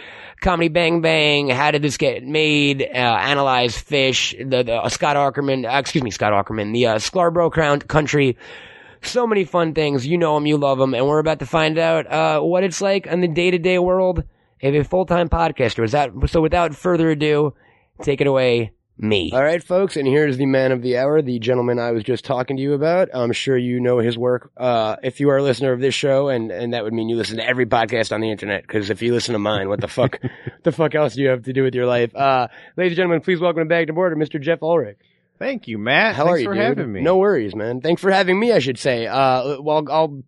Comedy 0.40 0.68
Bang 0.68 1.00
Bang, 1.00 1.48
How 1.48 1.70
Did 1.70 1.82
This 1.82 1.96
Get 1.96 2.24
Made, 2.24 2.82
uh, 2.82 2.96
Analyze 2.96 3.76
Phish, 3.76 4.38
the, 4.38 4.62
the 4.62 4.74
uh, 4.74 4.88
Scott 4.88 5.16
Aukerman, 5.16 5.64
uh, 5.64 5.78
excuse 5.78 6.04
me, 6.04 6.10
Scott 6.10 6.32
Aukerman, 6.32 6.72
the 6.72 6.86
uh, 6.86 6.98
Scarborough 6.98 7.50
Crown 7.50 7.80
Country. 7.80 8.36
So 9.02 9.26
many 9.26 9.44
fun 9.44 9.74
things. 9.74 10.06
You 10.06 10.16
know 10.16 10.36
them, 10.36 10.46
you 10.46 10.56
love 10.56 10.78
them, 10.78 10.94
and 10.94 11.08
we're 11.08 11.18
about 11.18 11.40
to 11.40 11.46
find 11.46 11.76
out 11.76 12.06
uh, 12.06 12.40
what 12.40 12.62
it's 12.62 12.80
like 12.80 13.06
in 13.06 13.20
the 13.20 13.26
day-to-day 13.26 13.80
world 13.80 14.22
of 14.62 14.74
a 14.74 14.84
full-time 14.84 15.28
podcaster. 15.28 15.82
Is 15.82 15.90
that 15.90 16.10
so? 16.26 16.40
Without 16.40 16.76
further 16.76 17.10
ado, 17.10 17.52
take 18.00 18.20
it 18.20 18.28
away, 18.28 18.70
me. 18.98 19.30
All 19.32 19.42
right, 19.42 19.62
folks, 19.62 19.96
and 19.96 20.06
here's 20.06 20.36
the 20.36 20.46
man 20.46 20.72
of 20.72 20.82
the 20.82 20.96
hour, 20.98 21.22
the 21.22 21.38
gentleman 21.38 21.78
I 21.78 21.90
was 21.92 22.04
just 22.04 22.24
talking 22.24 22.56
to 22.56 22.62
you 22.62 22.74
about. 22.74 23.08
I'm 23.12 23.32
sure 23.32 23.56
you 23.56 23.80
know 23.80 23.98
his 23.98 24.16
work. 24.16 24.50
Uh, 24.56 24.96
if 25.02 25.18
you 25.20 25.30
are 25.30 25.38
a 25.38 25.42
listener 25.42 25.72
of 25.72 25.80
this 25.80 25.94
show, 25.94 26.28
and, 26.28 26.50
and 26.50 26.72
that 26.74 26.84
would 26.84 26.92
mean 26.92 27.08
you 27.08 27.16
listen 27.16 27.38
to 27.38 27.46
every 27.46 27.66
podcast 27.66 28.12
on 28.12 28.20
the 28.20 28.30
internet, 28.30 28.62
because 28.62 28.90
if 28.90 29.02
you 29.02 29.12
listen 29.12 29.32
to 29.32 29.38
mine, 29.38 29.68
what 29.68 29.80
the 29.80 29.88
fuck, 29.88 30.18
the 30.62 30.72
fuck 30.72 30.94
else 30.94 31.14
do 31.14 31.22
you 31.22 31.28
have 31.28 31.42
to 31.44 31.52
do 31.52 31.62
with 31.62 31.74
your 31.74 31.86
life? 31.86 32.14
Uh, 32.14 32.48
ladies 32.76 32.92
and 32.92 32.96
gentlemen, 32.96 33.20
please 33.22 33.40
welcome 33.40 33.62
to 33.62 33.68
back 33.68 33.86
to 33.86 33.92
border, 33.92 34.16
Mr. 34.16 34.40
Jeff 34.40 34.62
Ulrich. 34.62 34.98
Thank 35.38 35.66
you, 35.66 35.76
Matt. 35.78 36.14
How 36.14 36.24
Thanks 36.26 36.36
are 36.36 36.38
you, 36.40 36.44
for 36.46 36.54
dude? 36.54 36.62
having 36.62 36.92
me. 36.92 37.00
No 37.00 37.16
worries, 37.16 37.56
man. 37.56 37.80
Thanks 37.80 38.00
for 38.00 38.12
having 38.12 38.38
me, 38.38 38.52
I 38.52 38.60
should 38.60 38.78
say. 38.78 39.06
Uh, 39.08 39.60
well, 39.60 39.84
I'll 39.90 40.22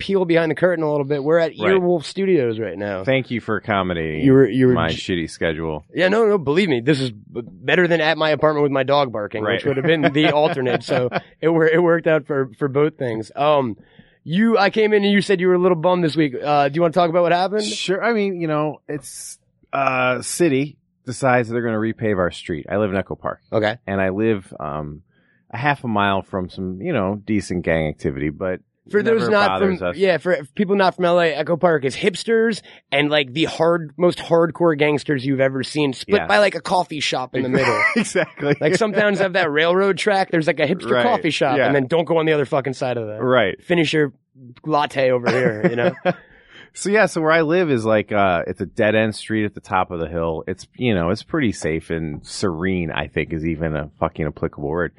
peel 0.00 0.24
behind 0.24 0.50
the 0.50 0.54
curtain 0.56 0.82
a 0.82 0.90
little 0.90 1.04
bit. 1.06 1.22
We're 1.22 1.38
at 1.38 1.52
Right. 1.60 1.70
Earwolf 1.74 2.02
Studios 2.04 2.58
right 2.58 2.76
now. 2.76 3.04
Thank 3.04 3.30
you 3.30 3.40
for 3.40 3.56
accommodating 3.56 4.24
You 4.24 4.32
were, 4.32 4.48
you 4.48 4.66
were, 4.66 4.72
my 4.72 4.88
shitty 4.88 5.30
schedule. 5.30 5.84
yeah, 5.94 6.08
no, 6.08 6.26
no, 6.26 6.38
believe 6.38 6.68
me, 6.68 6.80
this 6.80 7.00
is 7.00 7.12
b- 7.12 7.42
better 7.44 7.86
than 7.86 8.00
at 8.00 8.18
my 8.18 8.30
apartment 8.30 8.64
with 8.64 8.72
my 8.72 8.82
dog 8.82 9.12
barking, 9.12 9.44
which 9.44 9.64
would 9.64 9.76
have 9.76 9.86
been 9.86 10.02
the 10.12 10.32
alternate. 10.34 10.82
So 10.82 11.10
it 11.40 11.48
wor- 11.48 11.68
it 11.68 11.80
worked 11.80 12.08
out 12.08 12.26
for, 12.26 12.50
for 12.58 12.66
both 12.66 12.96
things. 12.98 13.30
Um, 13.36 13.76
you, 14.24 14.58
I 14.58 14.70
came 14.70 14.92
in 14.92 15.04
and 15.04 15.12
you 15.12 15.22
said 15.22 15.40
you 15.40 15.48
were 15.48 15.54
a 15.54 15.58
little 15.58 15.78
bummed 15.78 16.02
this 16.04 16.16
week. 16.16 16.34
Uh, 16.42 16.68
do 16.68 16.74
you 16.74 16.82
want 16.82 16.92
to 16.94 16.98
talk 17.00 17.08
about 17.10 17.22
what 17.22 17.32
happened? 17.32 17.64
Sure. 17.64 18.02
I 18.04 18.12
mean, 18.12 18.40
you 18.40 18.48
know, 18.48 18.80
it's 18.88 19.38
uh 19.72 20.20
city 20.22 20.76
decides 21.06 21.48
they're 21.48 21.62
going 21.62 21.74
to 21.74 21.78
repave 21.78 22.18
our 22.18 22.30
street. 22.30 22.66
I 22.70 22.76
live 22.76 22.90
in 22.90 22.96
Echo 22.96 23.14
Park, 23.14 23.40
Okay. 23.52 23.78
and 23.86 24.00
I 24.00 24.10
live 24.10 24.52
um, 24.60 25.02
a 25.50 25.56
half 25.56 25.82
a 25.84 25.88
mile 25.88 26.22
from 26.22 26.48
some, 26.50 26.80
you 26.82 26.92
know, 26.92 27.20
decent 27.24 27.64
gang 27.64 27.88
activity, 27.88 28.28
but 28.30 28.60
For 28.90 29.02
those 29.02 29.28
not 29.28 29.60
from 29.60 29.82
us. 29.82 29.96
yeah, 29.96 30.18
for 30.18 30.38
people 30.54 30.76
not 30.76 30.96
from 30.96 31.04
LA, 31.04 31.20
Echo 31.20 31.56
Park 31.56 31.84
is 31.84 31.94
hipsters 31.96 32.62
and 32.90 33.08
like 33.10 33.32
the 33.32 33.44
hard 33.44 33.92
most 33.96 34.18
hardcore 34.18 34.76
gangsters 34.76 35.24
you've 35.24 35.40
ever 35.40 35.62
seen, 35.62 35.92
split 35.92 36.22
Yeah. 36.22 36.26
by 36.26 36.38
like 36.38 36.54
a 36.54 36.60
coffee 36.60 37.00
shop 37.00 37.34
in 37.34 37.42
the 37.42 37.48
middle. 37.48 37.82
exactly. 37.96 38.56
Like 38.60 38.74
some 38.76 38.92
towns 38.92 39.18
have 39.20 39.34
that 39.34 39.50
railroad 39.50 39.96
track. 39.98 40.30
There's 40.30 40.46
like 40.46 40.60
a 40.60 40.66
hipster 40.66 40.90
Right, 40.90 41.02
coffee 41.04 41.30
shop, 41.30 41.56
yeah. 41.56 41.66
and 41.66 41.74
then 41.74 41.86
don't 41.86 42.04
go 42.04 42.18
on 42.18 42.26
the 42.26 42.32
other 42.32 42.44
fucking 42.46 42.74
side 42.74 42.96
of 42.96 43.06
that. 43.06 43.22
right. 43.22 43.62
Finish 43.62 43.92
your 43.92 44.12
latte 44.64 45.10
over 45.10 45.30
here. 45.30 45.66
You 45.68 45.76
know. 45.76 45.92
So 46.72 46.88
yeah, 46.88 47.06
so 47.06 47.20
where 47.20 47.32
I 47.32 47.40
live 47.40 47.68
is 47.68 47.84
like 47.84 48.12
uh 48.12 48.44
it's 48.46 48.60
a 48.60 48.64
dead 48.66 48.94
end 48.94 49.16
street 49.16 49.44
at 49.44 49.54
the 49.54 49.60
top 49.60 49.90
of 49.90 49.98
the 49.98 50.06
hill. 50.06 50.44
It's 50.46 50.68
you 50.76 50.94
know, 50.94 51.10
it's 51.10 51.24
pretty 51.24 51.50
safe 51.50 51.90
and 51.90 52.24
serene, 52.24 52.92
I 52.92 53.08
think 53.08 53.32
is 53.32 53.44
even 53.44 53.74
a 53.74 53.90
fucking 53.98 54.24
applicable 54.24 54.68
word. 54.68 54.92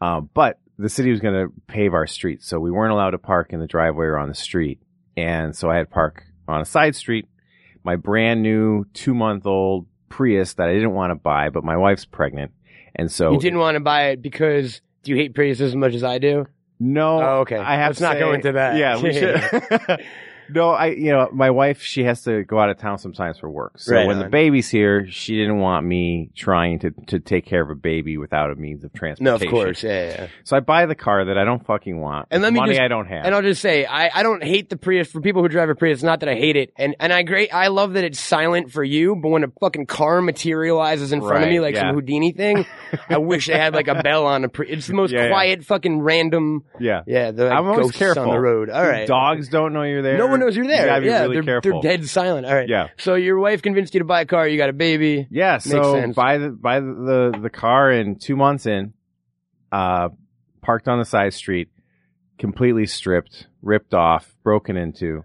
Um 0.00 0.28
but 0.34 0.58
the 0.78 0.88
city 0.88 1.10
was 1.10 1.20
gonna 1.20 1.46
pave 1.66 1.94
our 1.94 2.06
street, 2.06 2.42
so 2.42 2.58
we 2.58 2.70
weren't 2.70 2.92
allowed 2.92 3.10
to 3.10 3.18
park 3.18 3.52
in 3.52 3.60
the 3.60 3.66
driveway 3.66 4.06
or 4.06 4.18
on 4.18 4.28
the 4.28 4.34
street. 4.34 4.80
And 5.16 5.56
so 5.56 5.70
I 5.70 5.76
had 5.76 5.88
to 5.88 5.92
park 5.92 6.24
on 6.48 6.60
a 6.60 6.64
side 6.64 6.96
street. 6.96 7.28
My 7.84 7.96
brand 7.96 8.42
new 8.42 8.84
two 8.94 9.14
month 9.14 9.46
old 9.46 9.86
Prius 10.08 10.54
that 10.54 10.68
I 10.68 10.74
didn't 10.74 10.94
want 10.94 11.10
to 11.10 11.16
buy, 11.16 11.50
but 11.50 11.64
my 11.64 11.76
wife's 11.76 12.04
pregnant. 12.04 12.52
And 12.94 13.10
so 13.10 13.32
you 13.32 13.40
didn't 13.40 13.58
want 13.58 13.76
to 13.76 13.80
buy 13.80 14.08
it 14.08 14.22
because 14.22 14.80
do 15.02 15.12
you 15.12 15.16
hate 15.16 15.34
Prius 15.34 15.60
as 15.60 15.74
much 15.74 15.94
as 15.94 16.04
I 16.04 16.18
do? 16.18 16.46
No. 16.80 17.20
Oh, 17.20 17.40
okay. 17.40 17.56
I 17.56 17.76
have 17.76 17.90
Let's 17.90 17.98
to 17.98 18.04
not 18.04 18.18
go 18.18 18.32
into 18.32 18.52
that. 18.52 18.76
Yeah, 18.76 19.00
we 19.00 19.12
should. 19.18 20.00
no, 20.48 20.70
I, 20.70 20.86
you 20.86 21.10
know, 21.12 21.28
my 21.32 21.50
wife, 21.50 21.82
she 21.82 22.04
has 22.04 22.22
to 22.24 22.44
go 22.44 22.58
out 22.58 22.70
of 22.70 22.78
town 22.78 22.98
sometimes 22.98 23.38
for 23.38 23.48
work. 23.50 23.78
So 23.78 23.94
Right 23.94 24.06
when 24.06 24.18
the 24.18 24.24
on. 24.26 24.30
baby's 24.30 24.68
here, 24.68 25.06
she 25.08 25.36
didn't 25.36 25.58
want 25.58 25.86
me 25.86 26.30
trying 26.34 26.78
to, 26.80 26.90
to 27.08 27.20
take 27.20 27.46
care 27.46 27.62
of 27.62 27.70
a 27.70 27.74
baby 27.74 28.16
without 28.18 28.50
a 28.50 28.54
means 28.54 28.84
of 28.84 28.92
transportation. 28.92 29.24
No, 29.24 29.38
transportation. 29.38 29.58
of 29.58 29.64
course, 29.66 29.82
yeah, 29.82 30.06
yeah. 30.08 30.22
yeah. 30.24 30.28
So 30.44 30.56
I 30.56 30.60
buy 30.60 30.86
the 30.86 30.94
car 30.94 31.24
that 31.26 31.38
I 31.38 31.44
don't 31.44 31.64
fucking 31.64 32.00
want. 32.00 32.28
And 32.30 32.42
let 32.42 32.52
me 32.52 32.60
money 32.60 32.72
just- 32.74 32.82
I 32.82 32.88
don't 32.88 33.06
have. 33.06 33.24
And 33.26 33.34
I'll 33.34 33.42
just 33.42 33.62
say, 33.62 33.84
I, 33.86 34.10
I 34.20 34.22
don't 34.22 34.42
hate 34.42 34.68
the 34.70 34.76
Prius 34.76 35.10
for 35.10 35.20
people 35.20 35.42
who 35.42 35.48
drive 35.48 35.68
a 35.70 35.74
Prius. 35.74 36.02
Not 36.02 36.20
that 36.20 36.28
I 36.28 36.34
hate 36.34 36.56
it, 36.56 36.72
and 36.76 36.94
and 37.00 37.12
I 37.12 37.22
great, 37.22 37.52
I 37.54 37.68
love 37.68 37.94
that 37.94 38.04
it's 38.04 38.20
silent 38.20 38.72
for 38.72 38.82
you. 38.84 39.16
But 39.16 39.28
when 39.28 39.44
a 39.44 39.48
fucking 39.60 39.86
car 39.86 40.20
materializes 40.20 41.12
in 41.12 41.20
front 41.20 41.44
of 41.44 41.48
me 41.50 41.58
Right, 41.58 41.64
like 41.64 41.74
yeah. 41.74 41.82
some 41.88 41.94
Houdini 41.94 42.32
thing, 42.32 42.66
I 43.08 43.18
wish 43.18 43.46
they 43.46 43.56
had 43.58 43.74
like 43.74 43.88
a 43.88 44.02
bell 44.02 44.26
on 44.26 44.44
a 44.44 44.48
Prius. 44.48 44.70
It's 44.78 44.86
the 44.88 44.94
most 44.94 45.12
Yeah, 45.12 45.24
yeah. 45.24 45.28
quiet, 45.30 45.64
fucking 45.64 46.00
random. 46.00 46.64
yeah. 46.80 47.02
Yeah, 47.06 47.30
the 47.30 47.44
like, 47.44 47.52
I'm 47.52 47.66
always 47.66 47.86
ghosts 47.86 47.98
careful. 47.98 48.24
on 48.24 48.30
the 48.30 48.40
road. 48.40 48.70
All 48.70 48.86
right, 48.86 49.06
Dogs 49.06 49.48
don't 49.48 49.72
know 49.72 49.82
you're 49.82 50.02
there. 50.02 50.18
No 50.18 50.26
one 50.34 50.40
knows 50.40 50.56
you're 50.56 50.66
there. 50.66 50.82
You 50.82 50.86
gotta 50.86 51.00
be 51.00 51.06
yeah, 51.06 51.22
really 51.22 51.34
they're, 51.34 51.42
careful. 51.42 51.82
they're 51.82 51.96
dead 51.96 52.08
silent. 52.08 52.46
All 52.46 52.54
right. 52.54 52.68
Yeah. 52.68 52.88
So 52.98 53.14
your 53.14 53.38
wife 53.38 53.62
convinced 53.62 53.94
you 53.94 54.00
to 54.00 54.04
buy 54.04 54.22
a 54.22 54.26
car. 54.26 54.46
You 54.46 54.58
got 54.58 54.68
a 54.68 54.74
baby. 54.74 55.26
Yeah, 55.30 55.58
so 55.58 55.94
sense. 55.94 56.14
buy 56.14 56.38
the 56.38 56.50
buy 56.50 56.80
the, 56.80 57.32
the 57.32 57.38
the 57.42 57.50
car 57.50 57.90
and 57.90 58.20
two 58.20 58.36
months 58.36 58.66
in, 58.66 58.92
uh, 59.72 60.08
parked 60.62 60.88
on 60.88 60.98
the 60.98 61.04
side 61.04 61.34
street, 61.34 61.68
completely 62.38 62.86
stripped, 62.86 63.46
ripped 63.62 63.94
off, 63.94 64.34
broken 64.42 64.76
into. 64.76 65.24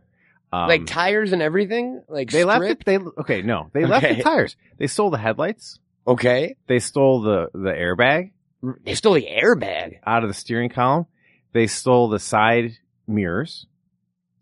Um, 0.52 0.68
like 0.68 0.88
tires 0.88 1.32
and 1.32 1.42
everything. 1.42 2.02
Like 2.08 2.32
they 2.32 2.44
left 2.44 2.64
stripped? 2.64 2.82
it. 2.82 2.86
They 2.86 2.98
okay, 3.22 3.42
no, 3.44 3.70
they 3.74 3.86
left 3.86 4.08
the 4.08 4.24
tires. 4.24 4.56
They 4.78 4.88
stole 4.88 5.12
the 5.12 5.20
headlights. 5.20 5.80
Okay. 6.08 6.56
They 6.68 6.80
stole 6.80 7.22
the 7.22 7.50
the 7.54 7.72
airbag 7.72 8.32
They 8.84 8.96
stole 8.96 9.14
the 9.14 9.28
airbag. 9.28 10.00
out 10.06 10.24
of 10.24 10.30
the 10.30 10.34
steering 10.34 10.70
column. 10.70 11.06
They 11.54 11.68
stole 11.68 12.10
the 12.10 12.20
side 12.20 12.78
mirrors, 13.08 13.68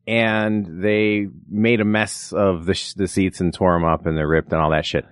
and 0.07 0.81
they 0.83 1.27
made 1.49 1.81
a 1.81 1.85
mess 1.85 2.31
of 2.33 2.65
the 2.65 2.73
sh- 2.73 2.93
the 2.93 3.07
seats 3.07 3.41
and 3.41 3.53
tore 3.53 3.73
them 3.73 3.83
up 3.83 4.05
and 4.05 4.17
they're 4.17 4.27
ripped 4.27 4.51
and 4.53 4.61
all 4.61 4.71
that 4.71 4.85
shit. 4.85 5.05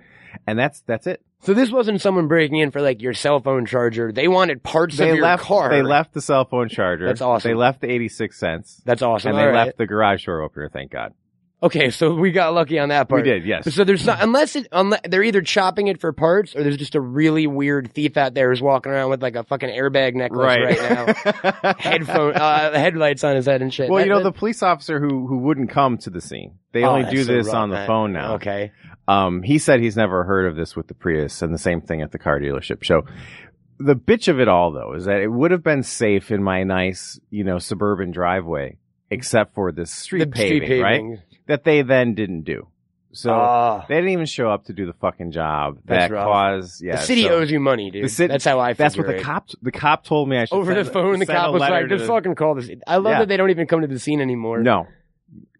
And 0.47 0.57
that's 0.57 0.81
that's 0.81 1.05
it. 1.07 1.21
So 1.41 1.53
this 1.53 1.69
wasn't 1.69 2.01
someone 2.01 2.27
breaking 2.27 2.57
in 2.57 2.71
for 2.71 2.81
like 2.81 3.01
your 3.01 3.13
cell 3.13 3.39
phone 3.39 3.65
charger. 3.65 4.11
They 4.11 4.27
wanted 4.27 4.63
parts 4.63 4.97
they 4.97 5.09
of 5.11 5.17
your 5.17 5.25
left 5.25 5.43
car. 5.43 5.69
they 5.69 5.83
left 5.83 6.13
the 6.13 6.21
cell 6.21 6.45
phone 6.45 6.69
charger. 6.69 7.05
That's 7.05 7.21
awesome. 7.21 7.49
They 7.49 7.55
left 7.55 7.81
the 7.81 7.91
86 7.91 8.37
cents. 8.39 8.81
That's 8.85 9.01
awesome. 9.03 9.29
and 9.31 9.37
they 9.37 9.43
All 9.43 9.49
right. 9.49 9.65
left 9.67 9.77
the 9.77 9.85
garage 9.85 10.25
door 10.25 10.41
opener, 10.41 10.69
thank 10.69 10.91
God. 10.91 11.13
Okay, 11.63 11.89
so 11.89 12.13
we 12.13 12.31
got 12.31 12.53
lucky 12.53 12.77
on 12.79 12.89
that 12.89 13.07
part. 13.09 13.23
We 13.23 13.29
did, 13.31 13.45
yes. 13.45 13.73
So 13.73 13.83
there's 13.85 14.05
not 14.05 14.21
unless 14.21 14.55
it 14.55 14.67
unless 14.71 14.99
they're 15.05 15.23
either 15.23 15.41
chopping 15.41 15.87
it 15.87 15.99
for 16.01 16.11
parts 16.13 16.55
or 16.55 16.61
there's 16.63 16.77
just 16.77 16.95
a 16.95 17.01
really 17.01 17.47
weird 17.47 17.91
thief 17.93 18.17
out 18.17 18.33
there 18.33 18.49
who's 18.49 18.61
walking 18.61 18.91
around 18.91 19.09
with 19.09 19.23
like 19.23 19.35
a 19.35 19.43
fucking 19.43 19.69
airbag 19.69 20.13
necklace 20.15 20.37
right, 20.45 20.77
now, 21.63 21.73
headphone 21.79 22.33
uh, 22.35 22.71
headlights 22.77 23.23
on 23.23 23.35
his 23.35 23.45
head 23.45 23.61
and 23.61 23.73
shit. 23.73 23.89
well, 23.89 24.03
you 24.03 24.09
know, 24.09 24.17
that- 24.17 24.25
the 24.25 24.31
police 24.37 24.61
officer 24.61 24.99
who 24.99 25.25
who 25.27 25.37
wouldn't 25.39 25.69
come 25.71 25.97
to 25.99 26.09
the 26.09 26.21
scene. 26.21 26.59
They 26.73 26.83
Oh, 26.83 26.89
only 26.89 27.09
do 27.09 27.23
so 27.23 27.33
this 27.33 27.47
on 27.49 27.69
the 27.69 27.75
man. 27.77 27.87
phone 27.87 28.13
now. 28.13 28.33
Okay. 28.35 28.71
Um, 29.07 29.41
he 29.41 29.57
said 29.57 29.79
he's 29.79 29.95
never 29.95 30.23
heard 30.25 30.47
of 30.47 30.55
this 30.57 30.75
with 30.75 30.87
the 30.87 30.93
Prius, 30.93 31.41
and 31.41 31.53
the 31.53 31.57
same 31.59 31.79
thing 31.81 32.01
at 32.01 32.11
the 32.11 32.19
car 32.19 32.39
dealership. 32.39 32.85
So, 32.85 33.03
the 33.79 33.95
bitch 33.95 34.27
of 34.27 34.39
it 34.39 34.47
all, 34.49 34.71
though, 34.71 34.93
is 34.93 35.05
that 35.05 35.21
it 35.21 35.27
would 35.31 35.51
have 35.51 35.63
been 35.63 35.83
safe 35.83 36.31
in 36.31 36.43
my 36.43 36.63
nice, 36.63 37.19
you 37.29 37.43
know, 37.43 37.59
suburban 37.59 38.11
driveway, 38.11 38.77
except 39.09 39.53
for 39.55 39.71
this 39.71 39.91
street, 39.91 40.31
The 40.31 40.37
street 40.37 40.61
paving, 40.63 40.81
right? 40.81 41.01
That 41.47 41.63
they 41.63 41.81
then 41.81 42.15
didn't 42.15 42.41
do. 42.41 42.67
So 43.11 43.31
Ah. 43.31 43.85
they 43.87 43.95
didn't 43.95 44.09
even 44.09 44.25
show 44.25 44.49
up 44.49 44.65
to 44.65 44.73
do 44.73 44.85
the 44.85 44.91
fucking 44.93 45.31
job. 45.31 45.77
That 45.85 46.11
rough. 46.11 46.25
caused, 46.25 46.83
yeah. 46.83 46.97
the 46.97 47.01
city 47.03 47.23
so- 47.23 47.35
owes 47.35 47.49
you 47.49 47.61
money, 47.61 47.89
dude. 47.89 48.03
The 48.03 48.09
cit- 48.09 48.29
that's 48.29 48.43
how 48.43 48.59
I. 48.59 48.73
That's 48.73 48.97
what 48.97 49.05
figure 49.05 49.19
the 49.19 49.21
it. 49.21 49.25
cop. 49.25 49.47
The 49.61 49.71
cop 49.71 50.03
told 50.03 50.27
me 50.27 50.37
I 50.37 50.45
should 50.45 50.55
over 50.55 50.73
the 50.73 50.83
phone. 50.83 51.19
The 51.19 51.25
send 51.25 51.37
cop 51.37 51.53
was 51.53 51.61
like, 51.61 51.87
"Just 51.87 52.05
fucking 52.07 52.35
call 52.35 52.55
this." 52.55 52.69
I 52.85 52.97
love 52.97 53.13
Yeah. 53.13 53.19
that 53.19 53.27
they 53.29 53.37
don't 53.37 53.51
even 53.51 53.67
come 53.67 53.81
to 53.81 53.87
the 53.87 53.99
scene 53.99 54.19
anymore. 54.19 54.59
No, 54.59 54.87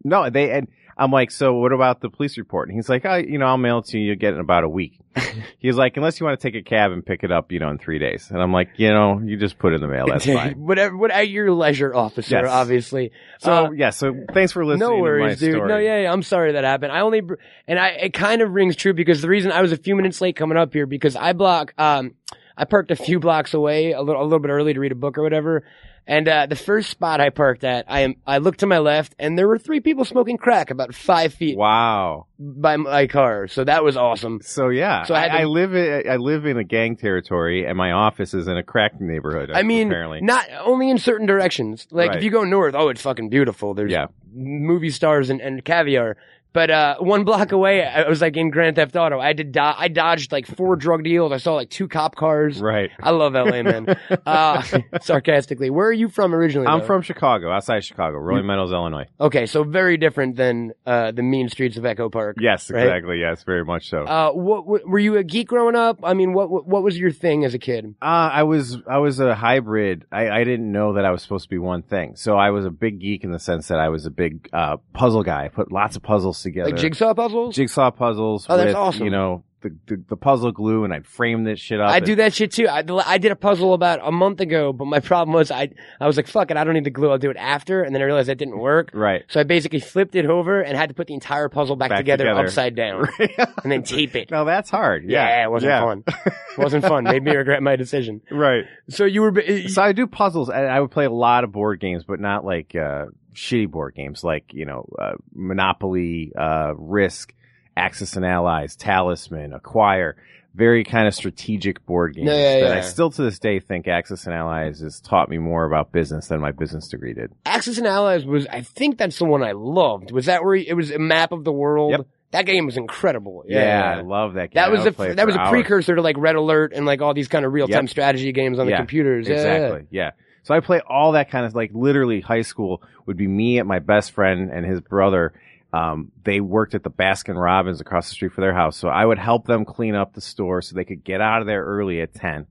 no. 0.04 0.30
They 0.30 0.52
and 0.52 0.68
I'm 0.98 1.12
like, 1.12 1.30
so 1.30 1.54
what 1.56 1.74
about 1.74 2.00
the 2.00 2.10
police 2.10 2.38
report? 2.38 2.70
And 2.70 2.78
he's 2.78 2.88
like, 2.88 3.06
oh, 3.06 3.16
you 3.16 3.38
know, 3.38 3.48
I'll 3.48 3.58
mail 3.58 3.80
it 3.80 3.86
to 3.88 3.98
you. 4.00 4.08
You'll 4.08 4.16
get 4.16 4.32
it 4.32 4.36
in 4.36 4.40
about 4.40 4.64
a 4.64 4.70
week. 4.70 4.98
he's 5.60 5.76
like, 5.76 5.98
unless 5.98 6.20
you 6.20 6.26
want 6.26 6.40
to 6.40 6.48
take 6.52 6.56
a 6.56 6.64
cab 6.64 6.92
and 6.92 7.06
pick 7.06 7.24
it 7.24 7.32
up, 7.32 7.52
you 7.52 7.60
know, 7.60 7.70
in 7.70 7.78
three 7.78 8.00
days. 8.00 8.30
And 8.32 8.42
I'm 8.42 8.54
like, 8.54 8.70
you 8.78 8.90
know, 8.90 9.20
you 9.24 9.36
just 9.38 9.58
put 9.58 9.74
it 9.74 9.76
in 9.76 9.82
the 9.82 9.88
mail. 9.90 10.06
That's 10.08 10.26
fine. 10.34 10.54
Whatever, 10.54 10.96
what 10.96 11.12
at 11.12 11.28
your 11.28 11.52
leisure, 11.52 11.94
officer. 11.94 12.42
Yes. 12.44 12.50
Obviously. 12.50 13.12
So 13.40 13.52
Uh, 13.68 13.72
yeah. 13.72 13.90
So 13.90 14.14
thanks 14.34 14.54
for 14.54 14.66
listening. 14.66 14.88
no 14.90 15.02
worries, 15.02 15.40
to 15.40 15.46
my 15.46 15.52
dude. 15.52 15.56
Story. 15.58 15.70
No, 15.70 15.78
yeah, 15.78 16.02
yeah, 16.04 16.14
I'm 16.14 16.24
sorry 16.24 16.54
that 16.54 16.64
happened. 16.64 16.92
I 16.94 17.02
only, 17.02 17.22
and 17.68 17.78
I, 17.78 17.90
it 17.90 18.14
kind 18.14 18.42
of 18.42 18.52
rings 18.52 18.76
true 18.76 18.94
because 18.94 19.22
the 19.22 19.30
reason 19.30 19.52
I 19.52 19.62
was 19.62 19.72
a 19.74 19.78
few 19.78 19.96
minutes 19.96 20.22
late 20.22 20.36
coming 20.38 20.58
up 20.58 20.72
here 20.72 20.86
because 20.86 21.16
I 21.18 21.34
block, 21.34 21.74
um, 21.78 22.14
I 22.58 22.64
parked 22.64 22.90
a 22.92 22.96
few 22.96 23.20
blocks 23.20 23.54
away, 23.54 23.92
a 23.92 24.02
little, 24.02 24.22
a 24.22 24.24
little 24.24 24.40
bit 24.40 24.50
early 24.50 24.74
to 24.74 24.80
read 24.80 24.94
a 24.94 24.96
book 24.96 25.18
or 25.18 25.24
whatever. 25.24 25.64
And, 26.08 26.28
uh, 26.28 26.46
the 26.46 26.56
first 26.56 26.90
spot 26.92 27.20
I 27.20 27.30
parked 27.32 27.64
at, 27.64 27.86
I 27.88 28.02
am, 28.02 28.16
I 28.28 28.38
looked 28.38 28.60
to 28.60 28.68
my 28.68 28.78
left 28.78 29.16
and 29.18 29.38
there 29.38 29.48
were 29.48 29.58
three 29.58 29.80
people 29.80 30.06
smoking 30.06 30.38
crack 30.38 30.70
about 30.70 30.94
five 30.94 31.34
feet 31.34 31.58
Wow. 31.58 32.28
by 32.40 32.78
my 32.78 33.08
car. 33.08 33.48
So 33.48 33.64
that 33.64 33.84
was 33.84 33.98
awesome. 33.98 34.40
So 34.44 34.70
yeah. 34.70 35.04
So 35.06 35.16
I 35.16 35.26
I, 35.26 35.42
I 35.42 35.44
live 35.46 35.74
in 35.76 36.08
I 36.10 36.18
live 36.18 36.46
in 36.46 36.58
a 36.58 36.64
gang 36.64 36.96
territory, 36.96 37.66
and 37.66 37.76
my 37.78 37.92
office 37.94 38.34
is 38.34 38.48
in 38.48 38.56
a 38.58 38.64
crack 38.64 39.02
neighborhood. 39.02 39.50
I 39.54 39.64
mean, 39.64 39.88
apparently. 39.88 40.22
not 40.22 40.46
only 40.64 40.90
in 40.92 40.98
certain 41.00 41.26
directions. 41.26 41.88
Like 41.92 42.10
Right. 42.10 42.18
if 42.18 42.24
you 42.24 42.30
go 42.32 42.44
north, 42.44 42.76
oh, 42.78 42.90
it's 42.90 43.02
fucking 43.02 43.30
beautiful. 43.30 43.74
There's 43.74 43.92
Yeah. 43.92 44.08
movie 44.34 44.90
stars 44.92 45.30
and, 45.30 45.42
and 45.42 45.64
caviar. 45.66 46.18
But 46.56 46.72
uh, 46.72 46.96
one 47.00 47.26
block 47.26 47.52
away, 47.52 47.86
I 47.86 48.08
was 48.08 48.22
like 48.22 48.38
in 48.38 48.50
Grand 48.50 48.78
Theft 48.78 48.96
Auto. 48.96 49.20
I 49.20 49.34
did. 49.34 49.52
Do- 49.52 49.60
I 49.60 49.90
dodged 49.90 50.32
like 50.32 50.48
four 50.48 50.78
drug 50.78 51.04
deals. 51.04 51.34
I 51.34 51.38
saw 51.38 51.54
like 51.56 51.70
two 51.70 51.90
cop 51.90 52.16
cars. 52.16 52.62
right. 52.62 52.92
I 53.04 53.10
love 53.12 53.34
LA, 53.34 53.62
man. 53.62 53.88
uh, 54.26 54.62
sarcastically, 55.02 55.70
where 55.70 55.88
are 55.88 55.92
you 55.94 56.08
from 56.08 56.34
originally? 56.34 56.68
I'm 56.68 56.80
though? 56.80 56.86
from 56.86 57.02
Chicago, 57.02 57.52
outside 57.52 57.84
Chicago, 57.84 58.20
Rolling 58.20 58.46
Meadows, 58.46 58.72
Illinois. 58.72 59.06
Okay, 59.20 59.46
so 59.48 59.66
very 59.66 59.98
different 59.98 60.38
than 60.38 60.72
uh, 60.86 61.12
the 61.12 61.24
mean 61.24 61.50
streets 61.50 61.76
of 61.76 61.86
Echo 61.86 62.10
Park. 62.10 62.38
Yes, 62.40 62.72
Right? 62.72 62.84
exactly. 62.84 63.20
Yes, 63.20 63.44
very 63.44 63.66
much 63.66 63.90
so. 63.90 64.04
Uh, 64.06 64.32
what, 64.32 64.66
what 64.66 64.88
were 64.88 65.00
you 65.00 65.18
a 65.18 65.24
geek 65.26 65.50
growing 65.50 65.76
up? 65.76 66.00
I 66.04 66.14
mean, 66.14 66.32
what 66.34 66.50
what, 66.50 66.66
what 66.66 66.84
was 66.84 66.98
your 66.98 67.12
thing 67.12 67.44
as 67.44 67.54
a 67.54 67.60
kid? 67.60 67.96
Uh, 68.02 68.06
I 68.32 68.44
was 68.44 68.78
I 68.90 69.00
was 69.00 69.20
a 69.20 69.36
hybrid. 69.36 70.06
I, 70.10 70.30
I 70.30 70.44
didn't 70.46 70.72
know 70.72 70.94
that 70.94 71.04
I 71.04 71.12
was 71.12 71.22
supposed 71.22 71.44
to 71.44 71.50
be 71.50 71.58
one 71.60 71.82
thing. 71.82 72.16
So 72.16 72.38
I 72.38 72.52
was 72.52 72.66
a 72.66 72.72
big 72.72 73.00
geek 73.00 73.26
in 73.26 73.32
the 73.34 73.40
sense 73.40 73.68
that 73.68 73.80
I 73.80 73.90
was 73.90 74.06
a 74.06 74.12
big 74.12 74.48
uh, 74.54 74.78
puzzle 74.94 75.24
guy. 75.24 75.46
I 75.46 75.48
put 75.50 75.70
lots 75.70 75.98
of 75.98 76.04
puzzles 76.04 76.38
together. 76.46 76.72
Like 76.72 76.80
jigsaw 76.80 77.14
puzzles? 77.14 77.56
jigsaw 77.56 77.92
puzzles. 77.92 78.46
Oh, 78.50 78.56
that's 78.56 78.68
with, 78.68 78.76
awesome. 78.76 79.04
You 79.04 79.12
know 79.12 79.44
the, 79.66 79.76
the 79.96 80.04
the 80.10 80.16
puzzle 80.18 80.52
glue, 80.52 80.84
and 80.84 80.94
I'd 80.94 81.06
frame 81.08 81.44
this 81.44 81.60
shit 81.60 81.82
up. 81.82 81.90
I 81.90 81.98
and- 81.98 82.06
do 82.06 82.16
that 82.16 82.34
shit 82.34 82.52
too. 82.52 82.68
I, 82.68 82.84
I 83.06 83.18
did 83.18 83.32
a 83.32 83.36
puzzle 83.36 83.74
about 83.74 84.00
a 84.02 84.12
month 84.12 84.40
ago, 84.40 84.72
but 84.72 84.86
my 84.86 85.00
problem 85.00 85.34
was 85.34 85.52
I 85.52 85.70
I 86.00 86.08
was 86.08 86.18
like, 86.18 86.28
fuck 86.28 86.52
it, 86.52 86.58
I 86.58 86.64
don't 86.64 86.74
need 86.76 86.84
the 86.84 86.90
glue. 86.92 87.10
I'll 87.12 87.18
do 87.18 87.32
it 87.32 87.38
after, 87.38 87.82
and 87.84 87.94
then 87.94 88.02
I 88.02 88.06
realized 88.06 88.30
that 88.30 88.38
didn't 88.38 88.60
work. 88.60 88.92
Right. 88.94 89.24
So 89.28 89.40
I 89.40 89.44
basically 89.44 89.80
flipped 89.80 90.16
it 90.16 90.26
over 90.28 90.62
and 90.62 90.78
had 90.78 90.90
to 90.90 90.96
put 90.96 91.08
the 91.08 91.14
entire 91.14 91.50
puzzle 91.50 91.76
back, 91.76 91.90
Back 91.90 92.00
together, 92.00 92.26
together. 92.26 92.46
upside 92.46 92.76
down 92.76 93.08
and 93.64 93.72
then 93.72 93.84
tape 93.84 94.16
it. 94.16 94.30
no, 94.32 94.46
that's 94.46 94.70
hard. 94.70 95.04
Yeah, 95.10 95.28
Yeah, 95.28 95.46
it 95.46 95.52
wasn't 95.52 95.70
Yeah. 95.72 95.82
fun. 95.82 96.04
It 96.58 96.60
wasn't 96.62 96.86
fun. 96.86 97.04
Made 97.04 97.22
me 97.22 97.36
regret 97.36 97.62
my 97.62 97.76
decision. 97.76 98.22
Right. 98.32 98.64
So 98.88 99.04
you 99.04 99.22
were 99.24 99.34
So 99.68 99.82
I 99.82 99.92
do 99.92 100.08
puzzles. 100.08 100.48
and 100.50 100.66
I 100.68 100.80
would 100.80 100.90
play 100.92 101.04
a 101.04 101.12
lot 101.12 101.44
of 101.44 101.52
board 101.52 101.82
games, 101.82 102.06
but 102.06 102.22
not 102.22 102.46
like 102.46 102.74
uh, 102.76 103.08
shitty 103.34 103.70
board 103.70 103.94
games, 103.94 104.24
like 104.24 104.54
you 104.54 104.66
know, 104.66 104.88
uh, 104.98 105.16
Monopoly, 105.34 106.32
uh, 106.38 106.74
Risk, 106.78 107.34
Axis 107.78 108.16
and 108.16 108.26
Allies, 108.26 108.76
Talisman, 108.76 109.54
Acquire. 109.54 110.16
Very 110.54 110.86
kind 110.86 111.06
of 111.06 111.14
strategic 111.14 111.86
board 111.86 112.16
games 112.16 112.28
Yeah, 112.30 112.34
yeah, 112.36 112.60
that 112.62 112.70
yeah. 112.70 112.78
I 112.78 112.80
still 112.80 113.10
to 113.12 113.22
this 113.24 113.40
day 113.40 113.60
think 113.60 113.90
Axis 113.90 114.26
and 114.26 114.34
Allies 114.34 114.80
has 114.80 115.02
taught 115.02 115.28
me 115.28 115.38
more 115.38 115.66
about 115.66 115.92
business 115.92 116.28
than 116.30 116.40
my 116.40 116.52
business 116.52 116.88
degree 116.88 117.14
did. 117.14 117.34
Axis 117.46 117.78
and 117.78 117.86
Allies 117.86 118.24
was 118.24 118.48
I 118.48 118.62
think 118.62 118.98
that's 118.98 119.20
the 119.20 119.26
one 119.26 119.44
I 119.44 119.52
loved. 119.52 120.12
Was 120.12 120.28
that 120.28 120.46
where 120.46 120.56
it 120.56 120.74
was 120.74 120.92
a 120.92 120.98
map 121.00 121.34
of 121.34 121.44
the 121.44 121.52
world? 121.52 121.92
Yep. 121.92 122.08
That 122.32 122.46
game 122.46 122.66
was 122.66 122.78
incredible. 122.78 123.44
Yeah, 123.46 123.64
Yeah. 123.66 123.98
I 123.98 124.02
love 124.02 124.36
that 124.36 124.52
game. 124.52 124.62
That 124.62 124.72
was 124.72 124.86
a 124.86 124.92
that 125.16 125.26
was 125.26 125.36
a 125.36 125.40
hours. 125.40 125.50
precursor 125.50 125.96
to 125.96 126.02
like 126.02 126.16
Red 126.18 126.36
Alert 126.38 126.72
and 126.74 126.86
like 126.86 127.02
all 127.02 127.14
these 127.14 127.28
kind 127.28 127.44
of 127.44 127.52
real 127.52 127.68
time 127.68 127.84
Yep. 127.84 127.90
strategy 127.90 128.32
games 128.32 128.58
on 128.58 128.66
the 128.66 128.72
Yeah, 128.72 128.78
computers. 128.78 129.28
Yeah, 129.28 129.36
Exactly. 129.36 129.88
Yeah. 129.92 130.12
So 130.44 130.54
I 130.56 130.62
play 130.62 130.80
all 130.88 131.14
that 131.14 131.32
kind 131.32 131.46
of 131.46 131.54
like 131.54 131.72
literally 131.74 132.22
high 132.22 132.44
school 132.44 132.82
would 133.08 133.18
be 133.18 133.28
me 133.28 133.60
and 133.60 133.68
my 133.68 133.80
best 133.80 134.14
friend 134.14 134.52
and 134.52 134.66
his 134.66 134.80
brother. 134.80 135.34
Um, 135.74 136.12
they 136.24 136.40
worked 136.40 136.74
at 136.76 136.84
the 136.84 136.90
Baskin 136.90 137.36
Robbins 137.42 137.82
across 137.82 138.08
the 138.08 138.14
street 138.16 138.32
for 138.32 138.42
their 138.42 138.54
house. 138.54 138.78
So 138.78 138.88
I 138.88 139.06
would 139.06 139.18
help 139.20 139.46
them 139.46 139.66
clean 139.66 139.94
up 139.96 140.14
the 140.14 140.22
store 140.22 140.62
so 140.62 140.76
they 140.76 140.86
could 140.86 141.04
get 141.04 141.20
out 141.22 141.42
of 141.42 141.48
there 141.48 141.64
early 141.66 142.00
at 142.02 142.14
10. 142.14 142.48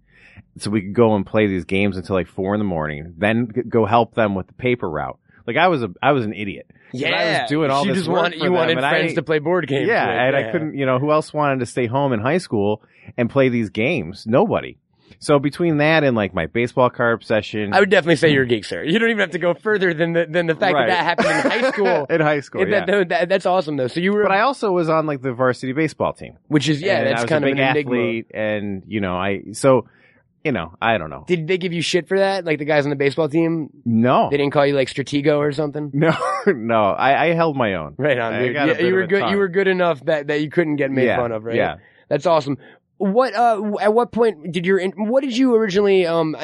So 0.58 0.70
we 0.70 0.82
could 0.82 0.94
go 0.94 1.14
and 1.16 1.24
play 1.24 1.46
these 1.46 1.64
games 1.64 1.96
until 1.96 2.16
like 2.16 2.26
four 2.28 2.54
in 2.54 2.58
the 2.60 2.64
morning, 2.64 3.14
then 3.16 3.46
go 3.68 3.86
help 3.86 4.14
them 4.14 4.34
with 4.34 4.46
the 4.46 4.52
paper 4.52 4.88
route. 4.88 5.18
Like 5.46 5.56
I 5.56 5.68
was 5.68 5.82
a, 5.82 5.90
I 6.02 6.12
was 6.12 6.24
an 6.24 6.32
idiot. 6.32 6.70
Yeah, 6.92 7.08
I 7.10 7.40
was 7.42 7.50
doing 7.50 7.70
all 7.70 7.84
you 7.84 7.92
this 7.92 8.02
just 8.02 8.08
work 8.10 8.22
wanted, 8.22 8.38
for 8.38 8.44
you 8.46 8.52
wanted 8.52 8.78
friends 8.78 9.12
I- 9.12 9.14
to 9.16 9.22
play 9.22 9.38
board 9.40 9.66
games. 9.66 9.88
yeah, 9.88 10.06
with. 10.06 10.16
and 10.16 10.36
I 10.36 10.52
couldn't, 10.52 10.74
you 10.78 10.86
know, 10.86 10.98
who 10.98 11.10
else 11.10 11.32
wanted 11.34 11.60
to 11.60 11.66
stay 11.66 11.86
home 11.86 12.12
in 12.12 12.20
high 12.20 12.38
school 12.38 12.82
and 13.16 13.28
play 13.28 13.48
these 13.48 13.70
games? 13.70 14.26
Nobody. 14.26 14.78
So 15.18 15.38
between 15.38 15.78
that 15.78 16.04
and 16.04 16.16
like 16.16 16.34
my 16.34 16.46
baseball 16.46 16.90
card 16.90 17.14
obsession, 17.14 17.72
I 17.72 17.80
would 17.80 17.90
definitely 17.90 18.16
say 18.16 18.28
hmm. 18.28 18.34
you're 18.34 18.44
a 18.44 18.48
geek, 18.48 18.64
sir. 18.64 18.82
You 18.82 18.98
don't 18.98 19.10
even 19.10 19.20
have 19.20 19.30
to 19.30 19.38
go 19.38 19.54
further 19.54 19.94
than 19.94 20.12
the 20.12 20.26
than 20.28 20.46
the 20.46 20.54
fact 20.54 20.74
Right. 20.74 20.88
that 20.88 21.18
that 21.18 21.24
happened 21.24 21.28
in 21.28 21.62
high 21.62 21.70
school. 21.70 22.04
in 22.10 22.20
high 22.20 22.40
school, 22.40 22.68
yeah. 22.68 22.84
that, 22.84 23.08
that- 23.08 23.28
that's 23.28 23.46
awesome 23.46 23.76
though. 23.76 23.88
So 23.88 24.00
you 24.00 24.12
were, 24.12 24.22
but 24.22 24.32
I 24.32 24.40
also 24.40 24.72
was 24.72 24.88
on 24.88 25.06
like 25.06 25.22
the 25.22 25.32
varsity 25.32 25.72
baseball 25.72 26.12
team. 26.12 26.38
which 26.48 26.68
is 26.68 26.80
yeah, 26.80 26.98
And 26.98 27.06
that's 27.08 27.24
kind 27.24 27.44
a 27.44 27.48
of 27.48 27.52
an 27.52 27.58
enigma. 27.58 27.96
athlete, 27.96 28.30
and 28.32 28.82
you 28.86 29.00
know, 29.00 29.16
I 29.16 29.42
so 29.52 29.86
you 30.44 30.52
know, 30.52 30.74
I 30.80 30.98
don't 30.98 31.08
know. 31.08 31.24
Did 31.26 31.48
they 31.48 31.56
give 31.56 31.72
you 31.72 31.80
shit 31.80 32.06
for 32.06 32.18
that? 32.18 32.44
Like 32.44 32.58
the 32.58 32.66
guys 32.66 32.84
on 32.84 32.90
the 32.90 32.96
baseball 32.96 33.30
team, 33.30 33.70
No, 33.86 34.28
they 34.30 34.36
didn't 34.36 34.52
call 34.52 34.66
you 34.66 34.74
like 34.74 34.88
Stratego 34.88 35.38
or 35.38 35.52
something? 35.52 35.90
no, 35.94 36.14
no. 36.46 36.90
I, 36.90 37.28
I 37.28 37.32
held 37.32 37.56
my 37.56 37.74
own. 37.74 37.94
Right 37.96 38.18
on, 38.18 38.38
dude. 38.38 38.54
Yeah, 38.54 38.78
you 38.78 38.94
were 38.94 39.06
good. 39.06 39.20
tongue. 39.20 39.30
You 39.30 39.38
were 39.38 39.48
good 39.48 39.68
enough 39.68 40.04
that, 40.04 40.26
that 40.26 40.42
you 40.42 40.50
couldn't 40.50 40.76
get 40.76 40.90
made 40.90 41.06
yeah, 41.06 41.16
fun 41.16 41.32
of, 41.32 41.44
right? 41.44 41.56
Yeah. 41.56 41.76
That's 42.10 42.26
awesome. 42.26 42.58
What 42.98 43.34
uh 43.34 43.72
at 43.80 43.92
what 43.92 44.12
point 44.12 44.52
did 44.52 44.66
your 44.66 44.86
what 44.90 45.22
did 45.22 45.36
you 45.36 45.54
originally 45.54 46.06
um 46.06 46.36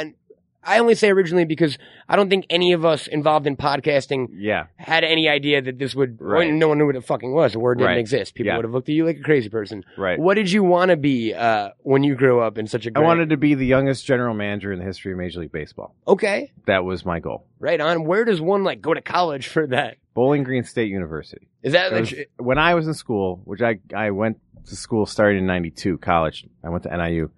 I 0.63 0.79
only 0.79 0.95
say 0.95 1.11
originally 1.11 1.45
because 1.47 1.79
I 2.09 2.17
don't 2.17 2.29
think 2.29 2.45
any 2.51 2.73
of 2.73 2.85
us 2.85 3.07
involved 3.07 3.47
in 3.47 3.57
podcasting 3.57 4.29
Yeah. 4.35 4.67
had 4.77 5.05
any 5.05 5.29
idea 5.29 5.63
that 5.63 5.79
this 5.79 5.95
would 5.95 6.19
Right. 6.21 6.53
no 6.53 6.69
one 6.69 6.79
knew 6.79 6.87
what 6.87 6.97
it 6.97 7.05
fucking 7.05 7.33
was. 7.33 7.53
The 7.53 7.61
word 7.61 7.79
didn't 7.79 7.89
Right. 7.93 7.99
exist. 7.99 8.35
People 8.35 8.49
Yeah. 8.53 8.57
would 8.57 8.65
have 8.67 8.73
looked 8.75 8.89
at 8.89 8.95
you 8.95 9.07
like 9.07 9.19
a 9.19 9.23
crazy 9.23 9.49
person. 9.49 9.85
Right. 9.97 10.19
What 10.19 10.35
did 10.35 10.51
you 10.53 10.63
want 10.63 10.91
to 10.91 10.97
be 10.97 11.33
uh 11.35 11.71
when 11.79 12.03
you 12.05 12.15
grew 12.15 12.41
up 12.41 12.59
in 12.59 12.67
such 12.67 12.87
a 12.87 12.91
I 12.91 12.93
great 12.93 13.05
wanted 13.07 13.31
to 13.31 13.37
be 13.37 13.55
the 13.55 13.65
youngest 13.67 14.05
general 14.07 14.35
manager 14.35 14.73
in 14.73 14.79
the 14.79 14.85
history 14.85 15.13
of 15.13 15.19
Major 15.19 15.41
League 15.41 15.53
Baseball. 15.53 15.95
Okay. 16.07 16.51
That 16.67 16.85
was 16.85 17.07
my 17.07 17.21
goal. 17.21 17.47
Right 17.59 17.81
on. 17.81 18.05
Where 18.05 18.25
does 18.25 18.41
one 18.41 18.63
like 18.65 18.81
go 18.83 18.93
to 18.93 19.01
college 19.01 19.49
for 19.49 19.67
that? 19.69 19.97
Bowling 20.13 20.43
Green 20.43 20.65
State 20.65 20.91
University. 20.91 21.49
Is 21.63 21.73
that 21.73 21.93
like 21.93 22.01
was- 22.01 22.15
when 22.39 22.59
I 22.59 22.75
was 22.75 22.87
in 22.87 22.95
school, 22.95 23.41
which 23.45 23.63
I 23.63 23.79
I 23.95 24.11
went 24.11 24.39
to 24.67 24.77
school 24.77 25.07
starting 25.07 25.39
in 25.39 25.47
'92, 25.47 25.97
college. 25.99 26.45
I 26.63 26.69
went 26.69 26.83
to 26.83 26.93
NIU. 26.95 27.31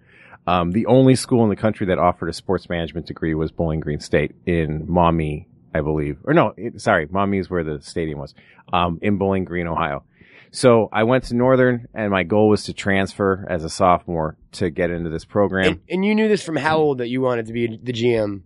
Um, 0.46 0.72
the 0.72 0.86
only 0.86 1.14
school 1.14 1.44
in 1.44 1.50
the 1.50 1.56
country 1.56 1.86
that 1.86 1.98
offered 1.98 2.28
a 2.28 2.32
sports 2.32 2.68
management 2.68 3.06
degree 3.06 3.34
was 3.34 3.52
Bowling 3.52 3.80
Green 3.80 4.00
State 4.00 4.34
in 4.44 4.84
Maumee, 4.88 5.46
I 5.74 5.80
believe. 5.80 6.18
Or 6.24 6.34
no, 6.34 6.52
it, 6.56 6.80
sorry, 6.80 7.06
Maumee 7.10 7.38
is 7.38 7.48
where 7.48 7.62
the 7.62 7.80
stadium 7.80 8.18
was. 8.18 8.34
Um, 8.72 8.98
in 9.02 9.18
Bowling 9.18 9.44
Green, 9.44 9.66
Ohio. 9.66 10.04
So 10.50 10.90
I 10.92 11.04
went 11.04 11.24
to 11.24 11.34
Northern, 11.34 11.88
and 11.94 12.10
my 12.10 12.24
goal 12.24 12.48
was 12.48 12.64
to 12.64 12.74
transfer 12.74 13.46
as 13.48 13.64
a 13.64 13.70
sophomore 13.70 14.36
to 14.52 14.68
get 14.68 14.90
into 14.90 15.08
this 15.08 15.24
program. 15.24 15.66
and, 15.66 15.80
and 15.88 16.04
you 16.04 16.14
knew 16.14 16.28
this 16.28 16.42
from 16.42 16.56
how 16.56 16.76
old 16.76 16.98
that 16.98 17.08
you 17.08 17.22
wanted 17.22 17.46
to 17.46 17.52
be 17.52 17.78
the 17.82 17.92
GM? 17.92 18.42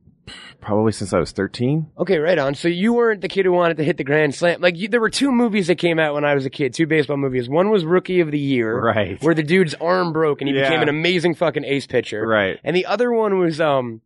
Probably 0.60 0.92
since 0.92 1.12
I 1.12 1.18
was 1.18 1.32
13. 1.32 1.86
Okay, 1.98 2.18
right 2.18 2.38
on. 2.38 2.54
So 2.54 2.68
you 2.68 2.92
weren't 2.92 3.20
the 3.20 3.28
kid 3.28 3.44
who 3.46 3.52
wanted 3.52 3.76
to 3.78 3.84
hit 3.84 3.96
the 3.96 4.04
grand 4.04 4.34
slam. 4.34 4.60
Like 4.60 4.76
you, 4.76 4.88
there 4.88 5.00
were 5.00 5.10
two 5.10 5.30
movies 5.30 5.66
that 5.68 5.76
came 5.76 5.98
out 5.98 6.14
when 6.14 6.24
I 6.24 6.34
was 6.34 6.46
a 6.46 6.50
kid, 6.50 6.74
two 6.74 6.86
baseball 6.86 7.16
movies. 7.16 7.48
One 7.48 7.70
was 7.70 7.84
Rookie 7.84 8.20
of 8.20 8.30
the 8.30 8.38
Year, 8.38 8.78
Right. 8.80 9.22
where 9.22 9.34
the 9.34 9.42
dude's 9.42 9.74
arm 9.74 10.12
broke 10.12 10.40
and 10.40 10.48
he 10.48 10.56
Yeah. 10.56 10.64
became 10.68 10.82
an 10.82 10.88
amazing 10.88 11.34
fucking 11.34 11.64
ace 11.64 11.86
pitcher. 11.86 12.26
Right. 12.26 12.58
And 12.64 12.74
the 12.76 12.86
other 12.86 13.12
one 13.12 13.38
was 13.38 13.60
um, 13.60 14.00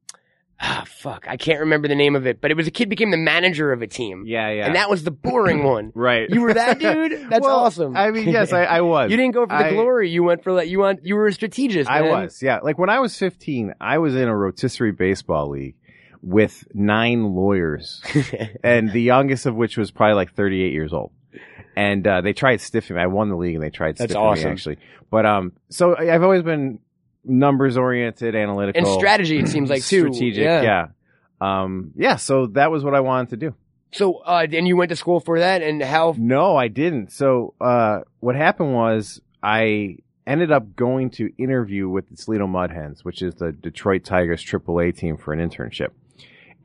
ah, 0.62 0.84
fuck, 0.86 1.24
I 1.26 1.38
can't 1.38 1.60
remember 1.60 1.88
the 1.88 1.94
name 1.94 2.14
of 2.14 2.26
it, 2.26 2.42
but 2.42 2.50
it 2.50 2.54
was 2.56 2.66
a 2.66 2.70
kid 2.70 2.90
became 2.90 3.10
the 3.10 3.16
manager 3.16 3.72
of 3.72 3.80
a 3.80 3.86
team. 3.86 4.24
Yeah, 4.26 4.50
yeah. 4.50 4.66
And 4.66 4.74
that 4.76 4.90
was 4.90 5.04
the 5.04 5.10
boring 5.10 5.62
one. 5.62 5.90
right. 5.94 6.28
You 6.28 6.42
were 6.42 6.52
that 6.52 6.78
dude. 6.78 7.12
That's 7.30 7.42
Well, 7.42 7.60
awesome. 7.60 7.96
I 7.96 8.10
mean, 8.10 8.28
yes, 8.28 8.52
I, 8.52 8.64
I 8.64 8.80
was. 8.82 9.10
you 9.10 9.16
didn't 9.16 9.32
go 9.32 9.46
for 9.46 9.56
the 9.56 9.66
I- 9.66 9.70
glory. 9.70 10.10
You 10.10 10.22
went 10.22 10.44
for 10.44 10.52
like 10.52 10.68
you 10.68 10.78
want. 10.80 11.00
You 11.06 11.14
were 11.16 11.26
a 11.28 11.32
strategist. 11.32 11.88
I 11.88 12.02
man. 12.02 12.10
was, 12.10 12.42
yeah. 12.42 12.58
Like 12.58 12.76
when 12.78 12.90
I 12.90 12.98
was 12.98 13.16
15, 13.16 13.72
I 13.80 13.96
was 13.98 14.14
in 14.14 14.28
a 14.28 14.36
rotisserie 14.36 14.92
baseball 14.92 15.48
league 15.48 15.76
with 16.22 16.66
nine 16.74 17.34
lawyers, 17.34 18.02
and 18.62 18.92
the 18.92 19.00
youngest 19.02 19.46
of 19.46 19.54
which 19.54 19.76
was 19.76 19.90
probably 19.90 20.14
like 20.14 20.34
38 20.34 20.72
years 20.72 20.92
old. 20.92 21.12
And 21.76 22.06
uh, 22.06 22.20
they 22.20 22.32
tried 22.32 22.58
stiffing 22.58 22.96
me. 22.96 23.02
I 23.02 23.06
won 23.06 23.28
the 23.30 23.36
league, 23.36 23.54
and 23.54 23.62
they 23.62 23.70
tried 23.70 23.96
That's 23.96 24.12
stiffing 24.12 24.22
awesome. 24.22 24.44
me 24.46 24.50
actually. 24.52 24.78
But 25.10 25.24
um, 25.26 25.52
so 25.70 25.94
I- 25.94 26.14
I've 26.14 26.22
always 26.22 26.42
been 26.42 26.80
numbers 27.24 27.76
oriented, 27.76 28.34
analytical, 28.34 28.78
and 28.78 28.98
strategy. 28.98 29.38
It 29.38 29.48
seems 29.48 29.70
like 29.70 29.82
too. 29.84 30.00
strategic. 30.12 30.42
Yeah. 30.44 30.62
Yeah. 30.62 30.86
Um, 31.40 31.92
yeah. 31.96 32.16
So 32.16 32.46
that 32.48 32.70
was 32.70 32.84
what 32.84 32.94
I 32.94 33.00
wanted 33.00 33.30
to 33.30 33.36
do. 33.36 33.54
So, 33.92 34.16
uh, 34.18 34.46
and 34.52 34.68
you 34.68 34.76
went 34.76 34.90
to 34.90 34.96
school 34.96 35.20
for 35.20 35.38
that, 35.40 35.62
and 35.62 35.82
how? 35.82 36.14
No, 36.16 36.54
I 36.56 36.68
didn't. 36.68 37.10
So, 37.12 37.54
uh, 37.60 38.00
what 38.20 38.36
happened 38.36 38.72
was 38.72 39.20
I 39.42 39.96
ended 40.26 40.52
up 40.52 40.76
going 40.76 41.10
to 41.10 41.32
interview 41.42 41.88
with 41.88 42.08
the 42.08 42.16
Toledo 42.16 42.46
Mud 42.46 42.70
Hens, 42.70 43.04
which 43.04 43.20
is 43.20 43.34
the 43.36 43.50
Detroit 43.50 44.04
Tigers 44.04 44.44
AAA 44.44 44.96
team 44.96 45.16
for 45.16 45.32
an 45.32 45.40
internship. 45.40 45.88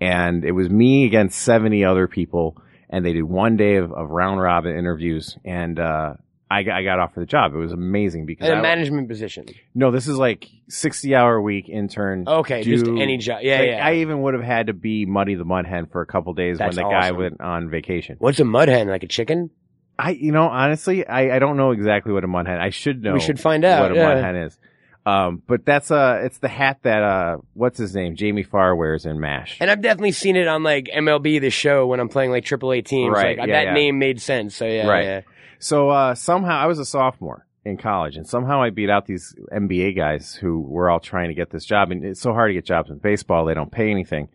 And 0.01 0.43
it 0.43 0.51
was 0.51 0.69
me 0.69 1.05
against 1.05 1.39
70 1.39 1.86
other 1.86 2.08
people. 2.08 2.58
And 2.89 3.05
they 3.05 3.13
did 3.13 3.23
one 3.23 3.58
day 3.58 3.75
of, 3.75 3.91
of 3.91 4.10
round 4.10 4.41
robin 4.41 4.77
interviews. 4.77 5.38
And, 5.43 5.79
uh, 5.79 6.15
I 6.49 6.62
got, 6.62 6.75
I 6.75 6.84
got 6.84 6.99
offered 6.99 7.21
the 7.21 7.25
job. 7.25 7.55
It 7.55 7.58
was 7.58 7.71
amazing 7.71 8.27
because 8.27 8.47
In 8.47 8.53
a 8.53 8.58
I- 8.58 8.62
management 8.62 9.10
position. 9.10 9.47
no, 9.73 9.89
this 9.89 10.08
is 10.08 10.17
like 10.17 10.47
60 10.69 11.15
hour 11.15 11.41
week 11.41 11.69
intern. 11.69 12.25
Okay, 12.27 12.63
just 12.63 12.86
any 12.86 13.17
job. 13.17 13.39
Yeah, 13.41 13.60
like, 13.60 13.67
yeah. 13.69 13.86
I 13.86 13.93
even 13.95 14.21
would 14.21 14.36
have 14.36 14.43
had 14.43 14.67
to 14.67 14.73
be 14.73 15.05
Muddy 15.05 15.36
the 15.36 15.43
Mud 15.43 15.65
Hen 15.65 15.88
for 15.88 16.01
a 16.01 16.05
couple 16.05 16.34
days 16.34 16.60
That's 16.60 16.77
when 16.77 16.86
the 16.86 16.91
guy 16.91 17.12
went 17.12 17.41
on 17.41 17.69
vacation. 17.69 18.17
What's 18.19 18.39
a 18.39 18.45
mud 18.45 18.69
hen? 18.69 18.88
Like 18.88 19.03
a 19.03 19.08
chicken? 19.08 19.49
I, 19.97 20.12
you 20.12 20.31
know, 20.31 20.47
honestly, 20.47 21.08
I, 21.08 21.36
I 21.36 21.39
don't 21.39 21.58
know 21.58 21.71
exactly 21.71 22.13
what 22.13 22.23
a 22.23 22.27
mud 22.27 22.47
hen. 22.47 22.60
I 22.60 22.69
should 22.69 23.01
know. 23.01 23.13
We 23.13 23.21
should 23.21 23.39
find 23.39 23.65
out. 23.65 23.81
what 23.81 23.91
a 23.93 23.95
yeah. 23.95 24.13
mud 24.13 24.23
hen 24.23 24.36
is. 24.36 24.58
Um, 25.05 25.43
but 25.45 25.65
that's 25.65 25.91
uh, 25.91 26.21
it's 26.23 26.39
the 26.39 26.47
hat 26.47 26.79
that 26.81 27.03
uh, 27.03 27.37
what's 27.53 27.77
his 27.77 27.93
name, 27.93 28.15
Jamie 28.15 28.41
Farr 28.43 28.75
wears 28.75 29.05
in 29.05 29.19
Mash. 29.19 29.57
And 29.61 29.69
I've 29.69 29.81
definitely 29.81 30.13
seen 30.13 30.35
it 30.35 30.47
on 30.47 30.63
like 30.63 30.85
MLB 30.85 31.39
the 31.41 31.51
show 31.51 31.85
when 31.85 31.99
I'm 31.99 32.09
playing 32.09 32.31
like 32.31 32.43
AAA 32.43 32.85
teams. 32.85 33.13
Right, 33.13 33.37
Like 33.37 33.47
yeah, 33.47 33.53
that 33.53 33.65
yeah. 33.67 33.73
name 33.73 33.99
made 33.99 34.19
sense. 34.19 34.55
So 34.55 34.65
yeah, 34.65 34.87
Right. 34.87 35.05
yeah. 35.05 35.21
So 35.59 35.89
uh, 35.89 36.15
somehow 36.15 36.57
I 36.57 36.65
was 36.65 36.79
a 36.79 36.85
sophomore 36.85 37.45
in 37.63 37.77
college, 37.77 38.17
and 38.17 38.27
somehow 38.27 38.61
I 38.63 38.71
beat 38.71 38.89
out 38.89 39.05
these 39.05 39.35
MBA 39.51 39.95
guys 39.95 40.33
who 40.33 40.59
were 40.59 40.89
all 40.89 40.99
trying 40.99 41.29
to 41.29 41.35
get 41.35 41.51
this 41.51 41.65
job. 41.65 41.91
And 41.91 42.03
it's 42.03 42.21
so 42.21 42.33
hard 42.33 42.49
to 42.49 42.53
get 42.53 42.65
jobs 42.65 42.89
in 42.89 42.97
baseball; 42.97 43.45
they 43.45 43.53
don't 43.53 43.71
pay 43.71 43.91
anything. 43.91 44.29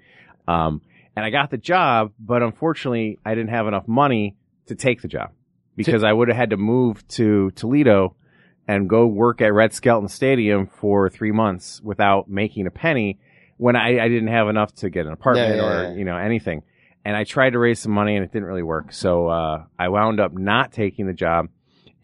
Um, 0.46 0.82
and 1.16 1.24
I 1.24 1.30
got 1.30 1.50
the 1.50 1.58
job, 1.58 2.12
but 2.20 2.42
unfortunately, 2.42 3.18
I 3.24 3.34
didn't 3.34 3.50
have 3.50 3.66
enough 3.66 3.88
money 3.88 4.36
to 4.66 4.76
take 4.76 5.02
the 5.02 5.08
job 5.08 5.30
because 5.76 6.04
I 6.04 6.12
would 6.12 6.28
have 6.28 6.36
had 6.36 6.50
to 6.50 6.56
move 6.56 7.06
to 7.08 7.50
Toledo 7.52 8.14
and 8.68 8.88
go 8.88 9.06
work 9.06 9.40
at 9.40 9.52
Ned 9.52 9.70
Skeldon 9.72 10.10
Stadium 10.10 10.66
for 10.66 11.08
three 11.10 11.32
months 11.32 11.80
without 11.82 12.28
making 12.28 12.66
a 12.66 12.70
penny 12.70 13.18
when 13.56 13.76
I, 13.76 13.98
I 14.00 14.08
didn't 14.08 14.28
have 14.28 14.48
enough 14.48 14.74
to 14.76 14.90
get 14.90 15.06
an 15.06 15.12
apartment 15.12 15.56
Yeah, 15.56 15.62
yeah, 15.62 15.68
or 15.68 15.82
yeah. 15.84 15.94
you 15.94 16.04
know 16.04 16.16
anything. 16.16 16.62
And 17.04 17.16
I 17.16 17.24
tried 17.24 17.50
to 17.50 17.58
raise 17.58 17.80
some 17.80 17.92
money 17.92 18.14
and 18.16 18.24
it 18.24 18.32
didn't 18.32 18.46
really 18.48 18.62
work. 18.62 18.92
So 18.92 19.28
uh, 19.28 19.64
I 19.78 19.88
wound 19.88 20.20
up 20.20 20.32
not 20.32 20.72
taking 20.72 21.06
the 21.06 21.14
job 21.14 21.48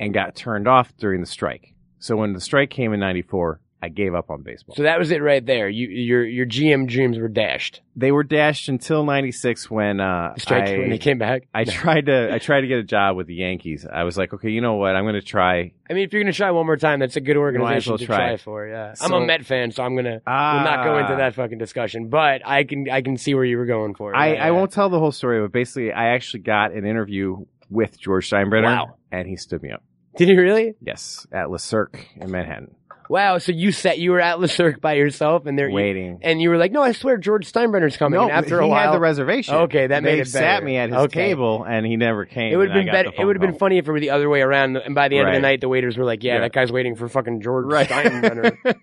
and 0.01 0.13
got 0.13 0.35
turned 0.35 0.67
off 0.67 0.97
during 0.97 1.21
the 1.21 1.27
strike. 1.27 1.75
So 1.99 2.17
when 2.17 2.33
the 2.33 2.41
strike 2.41 2.71
came 2.71 2.93
in 2.93 3.01
'94, 3.01 3.61
I 3.83 3.89
gave 3.89 4.15
up 4.15 4.31
on 4.31 4.43
baseball. 4.43 4.75
So 4.75 4.85
that 4.85 4.99
was 4.99 5.11
it 5.11 5.23
right 5.23 5.45
there. 5.45 5.69
You 5.69 5.89
your 5.89 6.25
your 6.25 6.47
GM 6.47 6.89
dreams 6.89 7.19
were 7.19 7.29
dashed. 7.29 7.83
they 7.95 8.11
were 8.11 8.23
dashed 8.25 8.69
until 8.69 9.05
'96 9.05 9.71
when 9.71 10.01
uh, 10.01 10.35
I, 10.49 10.61
when 10.79 10.91
they 10.91 10.99
came 10.99 11.19
back. 11.19 11.47
I 11.55 11.65
tried 11.81 12.07
to 12.07 12.33
I 12.33 12.39
tried 12.39 12.63
to 12.63 12.67
get 12.69 12.79
a 12.79 12.83
job 12.85 13.17
with 13.17 13.27
the 13.27 13.35
Yankees. 13.35 13.87
I 13.91 14.05
was 14.05 14.17
like, 14.17 14.33
okay, 14.33 14.51
you 14.51 14.61
know 14.63 14.75
what? 14.75 14.97
I'm 14.97 15.05
going 15.05 15.15
to 15.15 15.21
try. 15.23 15.73
I 15.89 15.93
mean, 15.93 16.05
if 16.05 16.13
you're 16.13 16.23
gonna 16.23 16.33
try 16.33 16.51
one 16.51 16.67
more 16.67 16.77
time, 16.79 16.99
that's 17.01 17.17
a 17.17 17.21
good 17.21 17.37
organization 17.37 17.93
well 17.93 17.99
to 17.99 18.07
try 18.07 18.17
try 18.17 18.37
for. 18.39 18.67
Yeah, 18.67 18.95
So- 18.95 19.05
I'm 19.07 19.13
a 19.13 19.27
Met 19.27 19.45
fan, 19.45 19.71
so 19.71 19.83
I'm 19.85 19.95
gonna 19.95 20.21
Ah, 20.27 20.57
will 20.57 20.65
not 20.65 20.85
go 20.85 20.99
into 20.99 21.17
that 21.17 21.35
fucking 21.35 21.59
discussion. 21.59 22.09
But 22.09 22.43
I 22.47 22.65
can 22.65 22.89
I 22.91 23.03
can 23.03 23.17
see 23.19 23.35
where 23.35 23.45
you 23.45 23.59
were 23.59 23.67
going 23.67 23.95
for. 23.95 24.17
I, 24.17 24.35
Yeah, 24.35 24.47
I 24.47 24.51
won't 24.53 24.73
tell 24.73 24.89
the 24.89 24.99
whole 24.99 25.13
story, 25.13 25.41
but 25.43 25.53
basically, 25.53 25.93
I 25.93 26.09
actually 26.15 26.41
got 26.41 26.73
an 26.73 26.87
interview 26.87 27.45
with 27.71 28.01
George 28.01 28.29
Steinbrenner, 28.31 28.65
Wow. 28.65 28.97
and 29.13 29.29
he 29.29 29.37
stood 29.37 29.63
me 29.63 29.71
up. 29.71 29.83
Did 30.17 30.29
you 30.29 30.41
really? 30.41 30.75
Yes, 30.81 31.27
at 31.31 31.51
Le 31.51 31.59
Cirque 31.59 32.09
in 32.17 32.31
Manhattan, 32.31 32.75
Wow. 33.09 33.39
So 33.39 33.53
you 33.53 33.73
sat 33.73 33.99
you 33.99 34.11
were 34.13 34.21
at 34.21 34.39
Le 34.41 34.49
Cirque 34.49 34.81
by 34.81 34.95
yourself, 34.95 35.47
and 35.47 35.59
they're 35.59 35.71
waiting. 35.71 36.19
and 36.23 36.41
you 36.41 36.51
were 36.51 36.57
like, 36.57 36.73
no, 36.73 36.83
I 36.83 36.93
swear 36.93 37.17
George 37.17 37.51
Steinbrenner's 37.51 37.97
coming. 37.97 38.19
no, 38.19 38.25
and 38.25 38.33
after 38.33 38.61
he 38.61 38.67
a 38.67 38.69
while, 38.69 38.87
had 38.87 38.95
the 38.95 39.01
reservation. 39.01 39.55
Okay, 39.55 39.87
that 39.87 40.03
they 40.03 40.11
made 40.13 40.19
it 40.21 40.29
sat 40.29 40.63
me 40.65 40.77
at 40.77 40.89
his 40.91 40.99
Okay. 40.99 41.29
table, 41.29 41.65
and 41.69 41.85
he 41.87 41.97
never 41.97 42.25
came. 42.25 42.53
It 42.53 42.57
would 42.57 42.71
have 42.71 42.75
been 42.85 42.93
better. 42.93 43.11
It 43.19 43.25
would 43.25 43.37
have 43.37 43.41
been 43.41 43.59
funny 43.59 43.79
if 43.79 43.89
it 43.89 43.93
were 43.93 44.01
the 44.01 44.11
other 44.11 44.29
way 44.29 44.41
around. 44.43 44.77
And 44.77 44.95
by 44.95 45.09
the 45.09 45.19
end 45.19 45.29
of 45.29 45.35
the 45.35 45.41
night, 45.41 45.61
the 45.61 45.69
waiters 45.69 45.97
were 45.97 46.05
like, 46.05 46.23
"Yeah, 46.25 46.35
Yeah. 46.35 46.41
that 46.41 46.53
guy's 46.53 46.73
waiting 46.73 46.95
for 46.97 47.09
fucking 47.09 47.41
George 47.43 47.67
Right. 47.67 47.89
Steinbrenner." 47.89 48.75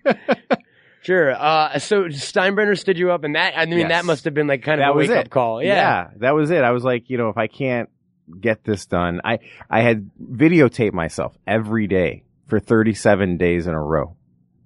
sure. 1.02 1.32
Uh, 1.32 1.78
so 1.78 2.04
Steinbrenner 2.04 2.78
stood 2.78 2.98
you 2.98 3.10
up, 3.12 3.24
and 3.24 3.34
that 3.34 3.54
I 3.56 3.66
mean 3.66 3.80
Yes. 3.80 3.88
that 3.90 4.04
must 4.04 4.24
have 4.24 4.34
been 4.34 4.46
like 4.46 4.62
kind 4.62 4.80
of 4.80 4.84
That 4.86 4.90
a 4.90 4.94
was 4.94 5.08
wake 5.08 5.18
up 5.18 5.30
call. 5.30 5.62
Yeah. 5.62 6.08
that 6.18 6.34
was 6.34 6.50
it. 6.50 6.64
I 6.64 6.70
was 6.70 6.84
like, 6.84 7.10
you 7.10 7.18
know, 7.18 7.28
if 7.28 7.36
I 7.36 7.46
can't 7.46 7.88
get 8.40 8.64
this 8.64 8.86
done. 8.86 9.20
I, 9.22 9.40
I 9.68 9.82
had 9.82 10.08
videotaped 10.18 10.94
myself 10.94 11.36
every 11.46 11.86
day 11.86 12.23
for 12.46 12.60
37 12.60 13.36
days 13.36 13.66
in 13.66 13.74
a 13.74 13.82
row, 13.82 14.16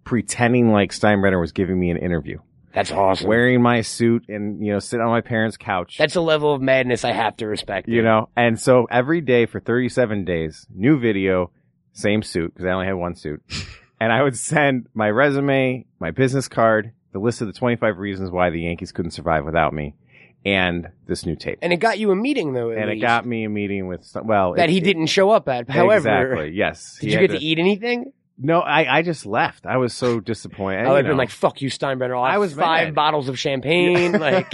pretending 0.05 0.71
like 0.73 0.93
Steinbrenner 0.93 1.41
was 1.41 1.53
giving 1.53 1.79
me 1.79 1.91
an 1.91 1.97
interview, 1.97 2.39
That's 2.73 2.91
awesome. 2.93 3.29
wearing 3.29 3.63
my 3.63 3.83
suit 3.83 4.25
and, 4.29 4.65
you 4.65 4.73
know, 4.73 4.79
sitting 4.79 5.05
on 5.05 5.11
my 5.11 5.21
parents' 5.21 5.57
couch. 5.57 5.97
That's 5.99 6.17
a 6.17 6.21
level 6.21 6.53
of 6.55 6.61
madness 6.63 7.05
I 7.05 7.13
have 7.13 7.37
to 7.39 7.47
respect. 7.47 7.89
you 7.89 8.03
know, 8.03 8.29
and 8.37 8.59
so 8.59 8.87
every 8.91 9.21
day 9.21 9.47
for 9.47 9.61
37 9.61 10.25
days, 10.25 10.67
new 10.75 10.99
video, 10.99 11.51
same 11.93 12.23
suit, 12.23 12.55
because 12.55 12.67
I 12.67 12.71
only 12.73 12.87
had 12.87 12.95
one 12.95 13.15
suit. 13.15 13.43
and 14.01 14.13
I 14.13 14.23
would 14.23 14.37
send 14.37 14.87
my 14.95 15.11
resume, 15.11 15.87
my 15.99 16.11
business 16.11 16.49
card, 16.49 16.93
the 17.13 17.19
list 17.19 17.41
of 17.41 17.47
the 17.47 17.53
25 17.55 17.99
reasons 17.99 18.31
why 18.31 18.51
the 18.51 18.61
Yankees 18.63 18.93
couldn't 18.93 19.13
survive 19.13 19.45
without 19.45 19.73
me, 19.73 19.95
and 20.45 20.89
this 21.07 21.27
new 21.27 21.37
tape. 21.37 21.59
And 21.63 21.73
it 21.73 21.79
got 21.79 21.99
you 21.99 22.11
a 22.11 22.17
meeting 22.17 22.53
though. 22.53 22.71
At 22.71 22.79
and 22.79 22.91
it 22.91 22.95
least, 22.95 23.03
got 23.07 23.27
me 23.27 23.45
a 23.45 23.49
meeting 23.49 23.87
with 23.89 24.05
some, 24.05 24.27
well 24.27 24.55
that 24.55 24.69
it- 24.69 24.73
he 24.73 24.81
didn't 24.81 25.07
show 25.07 25.31
up 25.31 25.49
at. 25.49 25.69
However, 25.69 26.09
exactly 26.33 26.51
yes 26.57 26.99
did 27.01 27.13
you 27.13 27.19
get 27.19 27.31
to, 27.33 27.45
eat 27.45 27.59
anything? 27.59 28.13
no 28.41 28.61
I, 28.61 28.99
I 28.99 29.03
just 29.03 29.27
left 29.27 29.67
i 29.67 29.79
was 29.79 29.93
so 29.93 30.21
disappointed 30.21 30.87
I 30.87 30.91
would 30.91 30.97
have 30.99 31.07
been 31.07 31.17
like, 31.17 31.31
"Fuck 31.31 31.61
you, 31.61 31.69
Steinbrenner." 31.71 32.17
I'll 32.17 32.23
I 32.23 32.39
was 32.39 32.55
five 32.55 32.89
mad. 32.89 32.95
bottles 32.95 33.29
of 33.29 33.37
champagne. 33.37 34.13
like, 34.21 34.53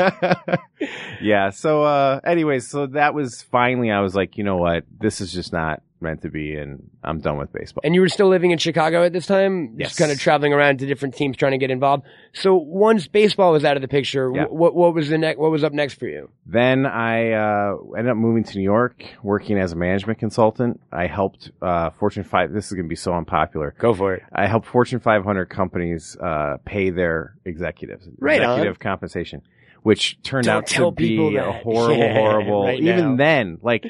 yeah 1.20 1.50
so 1.50 1.82
uh 1.84 2.20
anyways 2.24 2.68
so 2.68 2.86
that 2.86 3.12
was 3.14 3.42
finally 3.42 3.90
i 3.90 4.00
was 4.00 4.14
like 4.14 4.36
you 4.38 4.44
know 4.44 4.56
what 4.56 4.84
this 5.00 5.20
is 5.20 5.32
just 5.32 5.52
not 5.52 5.82
meant 6.04 6.22
to 6.22 6.30
be 6.30 6.54
and 6.54 6.88
i'm 7.02 7.18
done 7.18 7.36
with 7.38 7.52
baseball 7.52 7.80
and 7.82 7.94
you 7.94 8.00
were 8.00 8.08
still 8.08 8.28
living 8.28 8.52
in 8.52 8.58
Chicago 8.58 9.02
at 9.04 9.12
this 9.12 9.26
time, 9.26 9.74
Yes. 9.76 9.88
just 9.88 9.98
kind 9.98 10.12
of 10.12 10.18
traveling 10.20 10.52
around 10.52 10.78
to 10.78 10.86
different 10.86 11.16
teams 11.16 11.36
trying 11.36 11.52
to 11.52 11.58
get 11.58 11.70
involved. 11.72 12.04
So 12.34 12.54
once 12.54 13.08
baseball 13.08 13.50
was 13.52 13.64
out 13.64 13.76
of 13.76 13.82
the 13.82 13.88
picture, 13.88 14.30
Yeah. 14.34 14.44
what 14.44 14.74
what 14.74 14.94
was 14.94 15.08
the 15.08 15.18
next? 15.18 15.38
What 15.38 15.50
was 15.50 15.64
up 15.64 15.72
next 15.72 15.94
for 15.98 16.06
you? 16.06 16.30
Then 16.46 16.86
I 16.86 17.32
uh, 17.32 17.76
ended 17.96 18.10
up 18.12 18.16
moving 18.16 18.44
to 18.44 18.58
New 18.58 18.62
York, 18.64 19.04
working 19.22 19.58
as 19.58 19.72
a 19.72 19.76
management 19.76 20.18
consultant. 20.20 20.80
I 20.92 21.06
helped 21.08 21.50
uh, 21.60 21.90
Fortune 21.90 22.22
Five. 22.24 22.52
This 22.52 22.66
is 22.66 22.72
going 22.72 22.84
to 22.84 22.88
be 22.88 22.96
so 22.96 23.12
unpopular. 23.14 23.74
Go 23.78 23.92
for 23.94 24.14
it. 24.14 24.22
I 24.32 24.46
helped 24.46 24.66
Fortune 24.66 25.00
500 25.00 25.46
companies 25.46 26.16
uh, 26.20 26.58
pay 26.64 26.90
their 26.90 27.34
executives 27.44 28.08
Right 28.18 28.40
on. 28.42 28.50
executive 28.52 28.78
compensation, 28.78 29.42
which 29.82 30.20
turned 30.22 30.46
Don't 30.46 30.56
out 30.56 30.66
to 30.68 30.90
be 30.92 31.36
a 31.36 31.52
horrible, 31.64 31.96
Yeah, 31.98 32.14
horrible. 32.14 32.64
right 32.64 32.78
even 32.80 33.16
now. 33.16 33.16
then, 33.24 33.58
like 33.62 33.84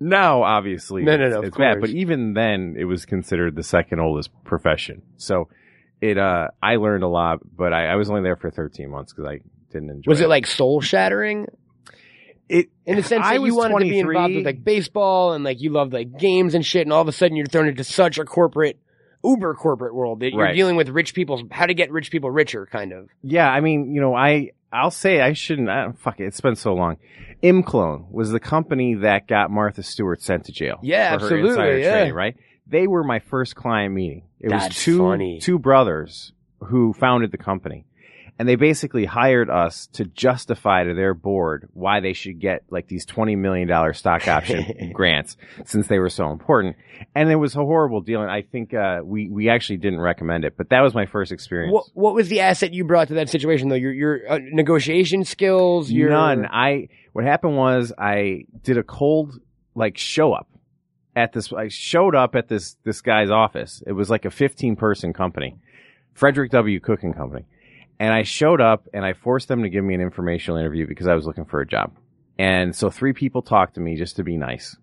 now, 0.00 0.42
obviously, 0.42 1.02
No, 1.04 1.16
no, 1.16 1.26
it's, 1.26 1.32
no, 1.34 1.38
of 1.40 1.44
it's 1.44 1.56
bad. 1.56 1.80
But 1.80 1.90
even 1.90 2.32
then, 2.34 2.74
it 2.78 2.84
was 2.84 3.04
considered 3.04 3.54
the 3.54 3.62
second 3.62 4.00
oldest 4.00 4.30
profession. 4.44 5.02
So 5.18 5.48
it, 6.00 6.16
uh, 6.18 6.48
I 6.62 6.76
learned 6.76 7.04
a 7.04 7.08
lot, 7.08 7.40
but 7.56 7.72
I, 7.74 7.86
I 7.88 7.96
was 7.96 8.08
only 8.08 8.22
there 8.22 8.36
for 8.36 8.50
13 8.50 8.90
months 8.90 9.12
because 9.12 9.26
I 9.30 9.40
didn't 9.72 9.90
enjoy. 9.90 10.08
Was 10.10 10.20
it 10.20 10.28
like 10.28 10.46
soul 10.46 10.80
shattering? 10.80 11.46
it? 12.48 12.68
In 12.84 12.96
the 12.96 13.02
sense 13.02 13.24
I 13.24 13.38
that 13.38 13.44
you 13.44 13.54
wanted 13.54 13.84
to 13.84 13.90
be 13.90 13.98
involved 14.00 14.34
with 14.34 14.44
like 14.44 14.64
baseball 14.64 15.34
and 15.34 15.44
like 15.44 15.60
you 15.60 15.70
loved 15.70 15.92
like 15.92 16.18
games 16.18 16.54
and 16.54 16.64
shit, 16.66 16.82
and 16.82 16.92
all 16.92 17.02
of 17.02 17.08
a 17.08 17.12
sudden 17.12 17.36
you're 17.36 17.46
thrown 17.46 17.68
into 17.68 17.84
such 17.84 18.18
a 18.18 18.24
corporate, 18.24 18.78
uber 19.22 19.54
corporate 19.54 19.94
world 19.94 20.20
that 20.20 20.32
you're 20.32 20.42
Right. 20.44 20.54
dealing 20.56 20.76
with 20.76 20.88
rich 20.88 21.14
people's 21.14 21.42
how 21.50 21.66
to 21.66 21.74
get 21.74 21.92
rich 21.92 22.10
people 22.10 22.30
richer, 22.30 22.66
kind 22.66 22.92
of. 22.92 23.08
Yeah, 23.22 23.48
I 23.48 23.60
mean, 23.60 23.94
you 23.94 24.00
know, 24.00 24.14
I 24.14 24.50
I'll 24.72 24.90
say 24.90 25.20
I 25.20 25.32
shouldn't. 25.32 25.68
I, 25.68 25.90
fuck 25.92 26.20
it, 26.20 26.24
it's 26.24 26.40
been 26.40 26.56
so 26.56 26.74
long. 26.74 26.96
Imclone 27.42 28.10
was 28.10 28.30
the 28.30 28.40
company 28.40 28.94
that 28.96 29.26
got 29.26 29.50
Martha 29.50 29.82
Stewart 29.82 30.22
sent 30.22 30.44
to 30.44 30.52
jail. 30.52 30.78
Yeah, 30.82 31.16
for 31.16 31.24
absolutely, 31.24 31.82
yeah. 31.82 31.92
trading, 31.92 32.14
right? 32.14 32.36
They 32.66 32.86
were 32.86 33.02
my 33.02 33.18
first 33.18 33.56
client 33.56 33.94
meeting. 33.94 34.24
It 34.38 34.50
That's 34.50 34.68
was 34.68 34.76
two 34.76 34.98
funny. 34.98 35.40
two 35.40 35.58
brothers 35.58 36.32
who 36.60 36.92
founded 36.92 37.32
the 37.32 37.38
company. 37.38 37.84
And 38.40 38.48
they 38.48 38.56
basically 38.56 39.04
hired 39.04 39.50
us 39.50 39.86
to 39.88 40.06
justify 40.06 40.84
to 40.84 40.94
their 40.94 41.12
board 41.12 41.68
why 41.74 42.00
they 42.00 42.14
should 42.14 42.40
get 42.40 42.62
like 42.70 42.88
these 42.88 43.04
$20 43.04 43.36
million 43.36 43.68
stock 43.92 44.26
option 44.26 44.92
grants 44.94 45.36
since 45.66 45.88
they 45.88 45.98
were 45.98 46.08
so 46.08 46.30
important. 46.30 46.76
And 47.14 47.30
it 47.30 47.36
was 47.36 47.54
a 47.54 47.58
horrible 47.58 48.00
deal. 48.00 48.22
And 48.22 48.30
I 48.30 48.40
think, 48.40 48.72
uh, 48.72 49.02
we, 49.04 49.28
we 49.28 49.50
actually 49.50 49.76
didn't 49.76 50.00
recommend 50.00 50.46
it, 50.46 50.56
but 50.56 50.70
that 50.70 50.80
was 50.80 50.94
my 50.94 51.04
first 51.04 51.32
experience. 51.32 51.74
What 51.74 51.84
what 51.92 52.14
was 52.14 52.30
the 52.30 52.40
asset 52.40 52.72
you 52.72 52.82
brought 52.82 53.08
to 53.08 53.14
that 53.14 53.28
situation 53.28 53.68
though? 53.68 53.74
Your 53.74 53.92
your 53.92 54.32
uh, 54.32 54.38
negotiation 54.40 55.24
skills. 55.24 55.90
Your 55.90 56.08
None. 56.08 56.46
I 56.46 56.88
what 57.12 57.26
happened 57.26 57.58
was 57.58 57.92
I 57.98 58.44
did 58.62 58.78
a 58.78 58.82
cold 58.82 59.38
like 59.74 59.98
show 59.98 60.32
up 60.32 60.48
at 61.14 61.34
this. 61.34 61.52
I 61.52 61.68
showed 61.68 62.14
up 62.14 62.34
at 62.34 62.48
this 62.48 62.76
this 62.84 63.02
guy's 63.02 63.30
office. 63.30 63.82
It 63.86 63.92
was 63.92 64.08
like 64.08 64.24
a 64.24 64.30
15 64.30 64.76
person 64.76 65.12
company, 65.12 65.58
Frederic 66.14 66.50
W. 66.52 66.80
Cook 66.80 67.00
& 67.00 67.14
Company, 67.14 67.44
and 68.00 68.14
I 68.14 68.22
showed 68.22 68.62
up 68.62 68.88
and 68.94 69.04
I 69.04 69.12
forced 69.12 69.46
them 69.46 69.62
to 69.62 69.68
give 69.68 69.84
me 69.84 69.94
an 69.94 70.00
informational 70.00 70.58
interview 70.58 70.86
because 70.86 71.06
I 71.06 71.14
was 71.14 71.26
looking 71.26 71.44
for 71.44 71.60
a 71.60 71.66
job. 71.66 71.92
And 72.38 72.74
so 72.74 72.88
three 72.88 73.12
people 73.12 73.42
talked 73.42 73.74
to 73.74 73.80
me 73.80 73.96
just 73.96 74.16
to 74.16 74.24
be 74.24 74.38
nice. 74.38 74.74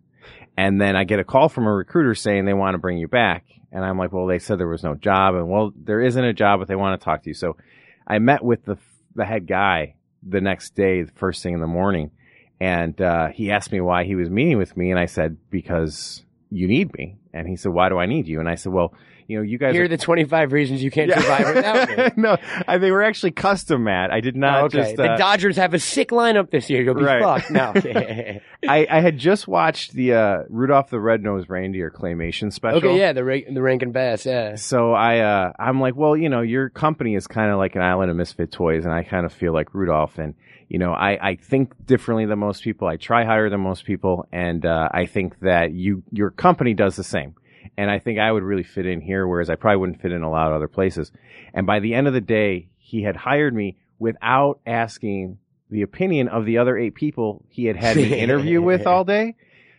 And 0.56 0.80
then 0.80 0.96
I 0.96 1.04
get 1.04 1.20
a 1.20 1.24
call 1.24 1.50
from 1.50 1.66
a 1.66 1.74
recruiter 1.74 2.14
saying 2.14 2.46
they 2.46 2.54
want 2.54 2.76
to 2.76 2.80
bring 2.80 3.00
you 3.00 3.08
back. 3.08 3.46
And 3.72 3.84
I'm 3.84 3.98
like, 3.98 4.14
well, 4.14 4.28
they 4.28 4.38
said 4.38 4.60
there 4.60 4.68
was 4.68 4.84
no 4.84 4.94
job. 4.94 5.34
And 5.34 5.50
well, 5.50 5.74
there 5.76 6.00
isn't 6.00 6.24
a 6.24 6.32
job, 6.32 6.60
but 6.60 6.68
they 6.68 6.76
want 6.76 7.00
to 7.00 7.04
talk 7.04 7.24
to 7.24 7.30
you. 7.32 7.34
So 7.34 7.58
I 8.06 8.20
met 8.20 8.44
with 8.44 8.64
the, 8.66 8.78
the 9.16 9.26
head 9.26 9.48
guy 9.48 9.96
the 10.22 10.40
next 10.40 10.76
day, 10.76 11.02
the 11.02 11.12
first 11.14 11.42
thing 11.42 11.56
in 11.56 11.60
the 11.60 11.68
morning. 11.68 12.12
And, 12.60 13.00
uh, 13.02 13.30
he 13.30 13.52
asked 13.52 13.72
me 13.72 13.82
why 13.82 14.04
he 14.04 14.16
was 14.16 14.30
meeting 14.30 14.60
with 14.60 14.78
me. 14.78 14.92
And 14.92 15.00
I 15.00 15.08
said, 15.08 15.38
because 15.50 16.24
you 16.52 16.68
need 16.68 16.96
me. 16.96 17.18
And 17.34 17.48
he 17.48 17.56
said, 17.56 17.72
why 17.72 17.90
do 17.90 17.98
I 17.98 18.06
need 18.06 18.28
you? 18.28 18.40
And 18.40 18.48
I 18.50 18.56
said, 18.56 18.72
well, 18.72 18.94
you 19.28 19.38
know, 19.38 19.44
you 19.44 19.58
guys 19.58 19.74
Here 19.74 19.84
are 19.84 19.86
are 19.86 19.90
the 19.90 19.98
25 19.98 20.54
reasons 20.54 20.82
you 20.82 20.90
can't 20.90 21.10
Yeah. 21.10 21.20
survive 21.20 21.56
without 21.56 21.90
me. 21.90 22.10
no, 22.22 22.38
I, 22.68 22.78
they 22.78 22.92
were 22.92 23.04
actually 23.04 23.32
custom, 23.32 23.84
Matt. 23.84 24.10
I 24.12 24.22
did 24.22 24.36
not 24.36 24.62
Oh, 24.62 24.66
okay. 24.68 24.78
just. 24.78 24.96
the 24.96 25.12
uh, 25.12 25.18
Dodgers 25.18 25.58
have 25.58 25.74
a 25.74 25.80
sick 25.80 26.10
lineup 26.10 26.50
this 26.50 26.70
year. 26.70 26.82
You'll 26.82 26.96
be 26.96 27.04
Right. 27.04 27.22
fucked. 27.22 27.52
No. 27.52 27.74
I, 28.68 28.88
I 28.90 29.02
had 29.02 29.18
just 29.18 29.48
watched 29.48 29.94
the 29.94 30.14
uh, 30.14 30.38
Rudolph 30.50 30.90
the 30.90 31.00
Red-Nosed 31.00 31.50
Reindeer 31.50 31.92
claymation 31.92 32.52
special. 32.54 32.78
okay, 32.78 32.98
yeah, 32.98 33.14
the 33.14 33.24
Ra- 33.24 33.40
the 33.52 33.62
Rankin 33.62 33.92
Bass, 33.92 34.26
yeah. 34.26 34.56
So 34.56 34.94
I, 34.94 35.20
uh, 35.20 35.52
I'm 35.60 35.80
like, 35.80 35.96
well, 35.96 36.16
you 36.18 36.30
know, 36.30 36.42
your 36.42 36.70
company 36.70 37.16
is 37.16 37.28
kind 37.28 37.52
of 37.52 37.58
like 37.58 37.76
an 37.76 37.82
island 37.82 38.10
of 38.10 38.18
misfit 38.18 38.52
toys, 38.52 38.86
and 38.86 38.94
I 38.94 39.04
kind 39.04 39.26
of 39.26 39.34
feel 39.34 39.54
like 39.54 39.74
Rudolph, 39.74 40.18
and 40.18 40.34
you 40.70 40.80
know, 40.80 40.92
I, 40.92 41.30
I 41.32 41.36
think 41.36 41.74
differently 41.86 42.26
than 42.26 42.40
most 42.40 42.62
people. 42.64 42.88
I 42.88 42.98
try 42.98 43.24
harder 43.26 43.50
than 43.50 43.62
most 43.62 43.86
people, 43.86 44.28
and 44.32 44.66
uh, 44.66 44.90
I 44.92 45.06
think 45.06 45.40
that 45.40 45.72
you, 45.72 46.04
your 46.12 46.30
company 46.30 46.74
does 46.74 46.96
the 46.98 47.04
same. 47.06 47.36
And 47.78 47.90
I 47.90 48.00
think 48.00 48.20
I 48.20 48.32
would 48.32 48.44
really 48.44 48.64
fit 48.64 48.86
in 48.86 49.02
here, 49.02 49.28
whereas 49.28 49.50
I 49.50 49.56
probably 49.56 49.78
wouldn't 49.78 50.02
fit 50.02 50.12
in 50.12 50.22
a 50.22 50.30
lot 50.30 50.48
of 50.48 50.54
other 50.54 50.68
places. 50.68 51.12
And 51.54 51.68
by 51.68 51.80
the 51.80 51.94
end 51.94 52.08
of 52.08 52.14
the 52.14 52.22
day, 52.22 52.70
he 52.78 53.04
had 53.04 53.16
hired 53.16 53.54
me 53.54 53.78
without 54.00 54.60
asking 54.66 55.40
the 55.70 55.82
opinion 55.82 56.28
of 56.30 56.46
the 56.46 56.58
other 56.60 56.78
eight 56.78 56.96
people 56.96 57.44
he 57.50 57.66
had 57.66 57.76
had 57.76 57.98
me 57.98 58.14
interview 58.20 58.62
with 58.62 58.88
all 58.88 59.04
day. 59.04 59.36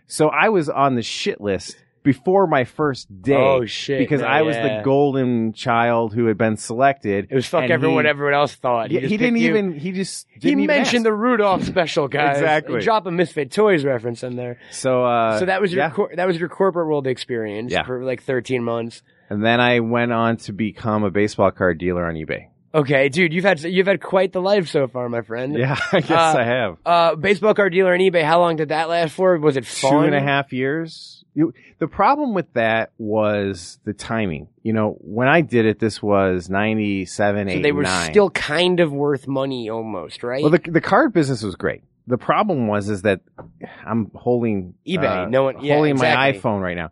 So 0.06 0.28
I 0.28 0.48
was 0.48 0.68
on 0.68 0.94
the 0.94 1.02
shit 1.02 1.40
list 1.40 1.76
before 2.12 2.46
my 2.46 2.64
first 2.64 3.06
day 3.22 3.34
Oh 3.36 3.64
shit! 3.66 3.98
because 3.98 4.20
no, 4.22 4.26
I 4.26 4.42
was 4.42 4.56
yeah. 4.56 4.78
the 4.78 4.84
golden 4.84 5.52
child 5.52 6.14
who 6.14 6.26
had 6.26 6.38
been 6.38 6.56
selected. 6.56 7.28
It 7.30 7.34
was 7.34 7.46
fuck 7.46 7.68
everyone. 7.70 8.04
he- 8.04 8.08
everyone 8.10 8.34
else 8.34 8.54
thought. 8.54 8.90
Yeah, 8.90 9.00
just 9.00 9.10
he 9.10 9.16
didn't 9.16 9.34
picked 9.34 9.42
you. 9.44 9.50
even. 9.50 9.72
He 9.78 9.92
just 9.92 10.26
He 10.40 10.50
even 10.50 10.66
mentioned 10.66 11.00
ask. 11.00 11.04
the 11.04 11.12
Rudolph 11.12 11.64
special, 11.64 12.08
guys. 12.18 12.38
Exactly. 12.38 12.80
Drop 12.80 13.06
a 13.06 13.10
Misfit 13.10 13.50
Toys 13.50 13.84
reference 13.84 14.22
in 14.22 14.36
there. 14.36 14.58
So, 14.70 15.04
uh, 15.04 15.38
so 15.38 15.46
that 15.46 15.60
was 15.60 15.72
your 15.72 15.84
yeah. 15.84 15.90
cor- 15.90 16.12
that 16.14 16.26
was 16.26 16.38
your 16.38 16.48
corporate 16.48 16.86
world 16.86 17.06
experience 17.06 17.72
Yeah. 17.72 17.84
for 17.84 18.02
like 18.04 18.22
13 18.22 18.62
months. 18.64 19.02
and 19.30 19.44
then 19.44 19.60
I 19.60 19.80
went 19.80 20.12
on 20.12 20.38
to 20.38 20.52
become 20.52 21.04
a 21.04 21.10
baseball 21.10 21.50
card 21.50 21.78
dealer 21.78 22.06
on 22.06 22.14
eBay. 22.14 22.46
Okay, 22.74 23.08
dude, 23.08 23.32
you've 23.32 23.44
had 23.44 23.62
you've 23.64 23.86
had 23.86 24.00
quite 24.00 24.32
the 24.32 24.42
life 24.42 24.68
so 24.68 24.86
far, 24.88 25.08
my 25.08 25.22
friend. 25.22 25.56
Yeah, 25.56 25.74
I 25.92 26.00
guess 26.00 26.10
Uh, 26.10 26.38
I 26.38 26.44
have 26.44 26.76
Uh, 26.84 27.14
baseball 27.16 27.54
card 27.54 27.72
dealer 27.72 27.92
on 27.94 27.98
eBay. 28.00 28.22
How 28.22 28.40
long 28.40 28.56
did 28.56 28.68
that 28.68 28.88
last 28.90 29.14
for? 29.14 29.38
Was 29.38 29.56
it 29.56 29.64
fun? 29.66 29.90
two 29.90 29.98
and 30.00 30.14
a 30.14 30.20
half 30.20 30.52
years. 30.52 31.17
You, 31.38 31.54
the 31.78 31.86
problem 31.86 32.34
with 32.34 32.52
that 32.54 32.90
was 32.98 33.78
the 33.84 33.92
timing. 33.92 34.48
You 34.64 34.72
know, 34.72 34.96
when 35.00 35.28
I 35.28 35.40
did 35.40 35.66
it, 35.66 35.78
this 35.78 36.02
was 36.02 36.50
ninety 36.50 37.04
seven, 37.06 37.48
So 37.48 37.54
eight, 37.54 37.62
they 37.62 37.70
were 37.70 37.84
still 38.10 38.28
kind 38.30 38.80
of 38.80 38.92
worth 38.92 39.28
money, 39.28 39.70
almost, 39.70 40.24
right? 40.24 40.42
Well, 40.42 40.50
the 40.50 40.58
the 40.68 40.80
card 40.80 41.12
business 41.12 41.44
was 41.44 41.54
great. 41.54 41.84
The 42.08 42.18
problem 42.18 42.66
was 42.66 42.88
is 42.88 43.02
that 43.02 43.20
I'm 43.86 44.10
holding 44.16 44.74
eBay, 44.84 45.26
uh, 45.26 45.28
no 45.28 45.44
one- 45.44 45.62
yeah, 45.64 45.74
holding 45.74 45.96
my 45.96 46.32
iPhone 46.32 46.60
right 46.60 46.76
now. 46.76 46.90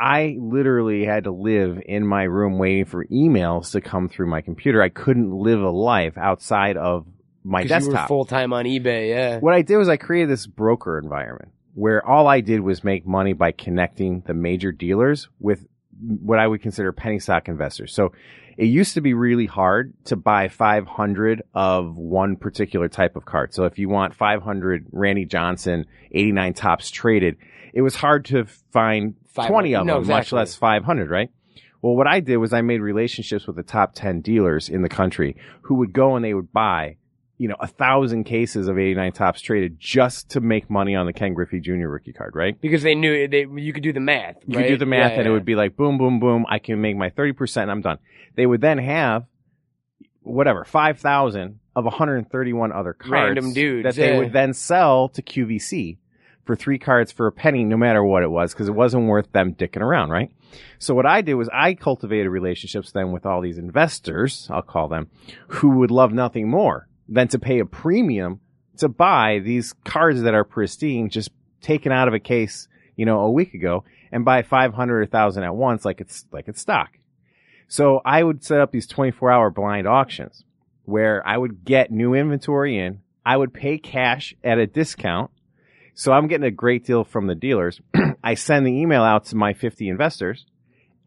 I 0.00 0.36
literally 0.40 1.04
had 1.04 1.24
to 1.24 1.30
live 1.30 1.78
in 1.84 2.06
my 2.06 2.22
room 2.22 2.58
waiting 2.58 2.86
for 2.86 3.04
emails 3.06 3.72
to 3.72 3.82
come 3.82 4.08
through 4.08 4.28
my 4.28 4.40
computer. 4.40 4.80
I 4.82 4.88
couldn't 4.88 5.30
live 5.32 5.60
a 5.60 5.68
life 5.70 6.16
outside 6.16 6.78
of 6.78 7.06
my 7.44 7.64
desktop. 7.64 8.08
full 8.08 8.24
time 8.24 8.52
on 8.54 8.64
eBay. 8.64 9.10
Yeah. 9.10 9.38
What 9.38 9.52
I 9.52 9.60
did 9.62 9.76
was 9.76 9.88
I 9.90 9.98
created 9.98 10.30
this 10.30 10.46
broker 10.46 10.98
environment 10.98 11.50
where 11.74 12.06
all 12.06 12.26
I 12.26 12.40
did 12.40 12.60
was 12.60 12.84
make 12.84 13.06
money 13.06 13.32
by 13.32 13.52
connecting 13.52 14.22
the 14.26 14.34
major 14.34 14.72
dealers 14.72 15.28
with 15.40 15.66
what 16.00 16.38
I 16.38 16.46
would 16.46 16.62
consider 16.62 16.92
penny 16.92 17.18
stock 17.18 17.48
investors. 17.48 17.94
So 17.94 18.12
it 18.56 18.66
used 18.66 18.94
to 18.94 19.00
be 19.00 19.14
really 19.14 19.46
hard 19.46 19.94
to 20.06 20.16
buy 20.16 20.48
500 20.48 21.42
of 21.54 21.96
one 21.96 22.36
particular 22.36 22.88
type 22.88 23.16
of 23.16 23.24
card. 23.24 23.54
So 23.54 23.64
if 23.64 23.78
you 23.78 23.88
want 23.88 24.14
500 24.14 24.86
Randy 24.92 25.24
Johnson 25.24 25.86
89 26.10 26.54
Topps 26.54 26.90
traded, 26.90 27.36
it 27.72 27.82
was 27.82 27.94
hard 27.94 28.26
to 28.26 28.44
find 28.72 29.14
20 29.34 29.74
of 29.74 29.86
No, 29.86 30.00
them, 30.00 30.08
much 30.08 30.32
less 30.32 30.54
500, 30.54 31.08
right? 31.08 31.30
Well, 31.80 31.96
what 31.96 32.06
I 32.06 32.20
did 32.20 32.36
was 32.36 32.52
I 32.52 32.60
made 32.60 32.80
relationships 32.80 33.46
with 33.46 33.56
the 33.56 33.62
top 33.62 33.94
10 33.94 34.20
dealers 34.20 34.68
in 34.68 34.82
the 34.82 34.88
country 34.88 35.36
who 35.62 35.76
would 35.76 35.92
go 35.92 36.14
and 36.14 36.24
they 36.24 36.34
would 36.34 36.52
buy 36.52 36.96
you 37.38 37.48
know, 37.48 37.56
a 37.58 37.66
thousand 37.66 38.24
cases 38.24 38.68
of 38.68 38.78
89 38.78 39.12
Topps 39.12 39.40
traded 39.40 39.78
just 39.78 40.30
to 40.30 40.40
make 40.40 40.70
money 40.70 40.94
on 40.94 41.06
the 41.06 41.12
Ken 41.12 41.34
Griffey 41.34 41.60
Jr. 41.60 41.88
rookie 41.88 42.12
card, 42.12 42.36
right? 42.36 42.60
Because 42.60 42.82
they 42.82 42.94
knew 42.94 43.26
they, 43.26 43.46
you 43.56 43.72
could 43.72 43.82
do 43.82 43.92
the 43.92 44.00
math. 44.00 44.36
You 44.46 44.56
right? 44.56 44.62
could 44.62 44.68
do 44.68 44.76
the 44.76 44.86
math 44.86 45.12
Yeah, 45.12 45.18
and 45.20 45.26
it 45.26 45.30
would 45.30 45.44
be 45.44 45.54
like 45.54 45.76
boom, 45.76 45.98
boom, 45.98 46.20
boom. 46.20 46.46
I 46.48 46.58
can 46.58 46.80
make 46.80 46.96
my 46.96 47.10
30% 47.10 47.62
and 47.62 47.70
I'm 47.70 47.80
done. 47.80 47.98
They 48.36 48.46
would 48.46 48.60
then 48.60 48.78
have 48.78 49.24
whatever, 50.22 50.64
5,000 50.64 51.58
of 51.74 51.84
131 51.84 52.72
other 52.72 52.92
cards 52.92 53.10
Random 53.10 53.52
dudes, 53.52 53.84
that 53.84 53.94
they 53.94 54.12
yeah. 54.12 54.18
would 54.18 54.32
then 54.32 54.54
sell 54.54 55.08
to 55.10 55.22
QVC 55.22 55.98
for 56.44 56.56
three 56.56 56.78
cards 56.78 57.12
for 57.12 57.26
a 57.26 57.32
penny, 57.32 57.64
no 57.64 57.76
matter 57.76 58.02
what 58.02 58.22
it 58.22 58.30
was, 58.30 58.52
because 58.52 58.68
it 58.68 58.74
wasn't 58.74 59.06
worth 59.06 59.30
them 59.32 59.54
dicking 59.54 59.80
around, 59.80 60.10
right? 60.10 60.30
So 60.78 60.94
what 60.94 61.06
I 61.06 61.22
did 61.22 61.34
was 61.34 61.48
I 61.52 61.74
cultivated 61.74 62.28
relationships 62.28 62.92
then 62.92 63.12
with 63.12 63.24
all 63.24 63.40
these 63.40 63.58
investors, 63.58 64.48
I'll 64.50 64.62
call 64.62 64.88
them, 64.88 65.08
who 65.48 65.70
would 65.78 65.90
love 65.90 66.12
nothing 66.12 66.48
more 66.48 66.88
than 67.08 67.28
to 67.28 67.38
pay 67.38 67.58
a 67.58 67.66
premium 67.66 68.40
to 68.78 68.88
buy 68.88 69.38
these 69.38 69.74
cards 69.84 70.22
that 70.22 70.34
are 70.34 70.44
pristine, 70.44 71.08
just 71.08 71.30
taken 71.60 71.92
out 71.92 72.08
of 72.08 72.14
a 72.14 72.20
case, 72.20 72.68
you 72.96 73.06
know, 73.06 73.20
a 73.20 73.30
week 73.30 73.54
ago 73.54 73.84
and 74.10 74.24
buy 74.24 74.42
500 74.42 74.96
or 74.96 75.00
1000 75.00 75.42
at 75.42 75.54
once 75.54 75.84
like 75.84 76.00
it's, 76.00 76.26
like 76.32 76.48
it's 76.48 76.60
stock. 76.60 76.98
So 77.68 78.00
I 78.04 78.22
would 78.22 78.44
set 78.44 78.60
up 78.60 78.72
these 78.72 78.86
24 78.86 79.30
hour 79.30 79.50
blind 79.50 79.86
auctions 79.86 80.44
where 80.84 81.26
I 81.26 81.38
would 81.38 81.64
get 81.64 81.90
new 81.90 82.14
inventory 82.14 82.78
in. 82.78 83.00
I 83.24 83.36
would 83.36 83.54
pay 83.54 83.78
cash 83.78 84.34
at 84.42 84.58
a 84.58 84.66
discount. 84.66 85.30
So 85.94 86.12
I'm 86.12 86.26
getting 86.26 86.46
a 86.46 86.50
great 86.50 86.84
deal 86.84 87.04
from 87.04 87.26
the 87.26 87.34
dealers. 87.34 87.80
I 88.24 88.34
send 88.34 88.66
the 88.66 88.72
email 88.72 89.02
out 89.02 89.26
to 89.26 89.36
my 89.36 89.52
50 89.52 89.88
investors 89.88 90.46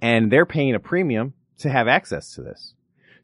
and 0.02 0.32
they're 0.32 0.46
paying 0.46 0.76
a 0.76 0.80
premium 0.80 1.34
to 1.60 1.70
have 1.70 1.88
access 1.88 2.34
to 2.36 2.42
this. 2.42 2.74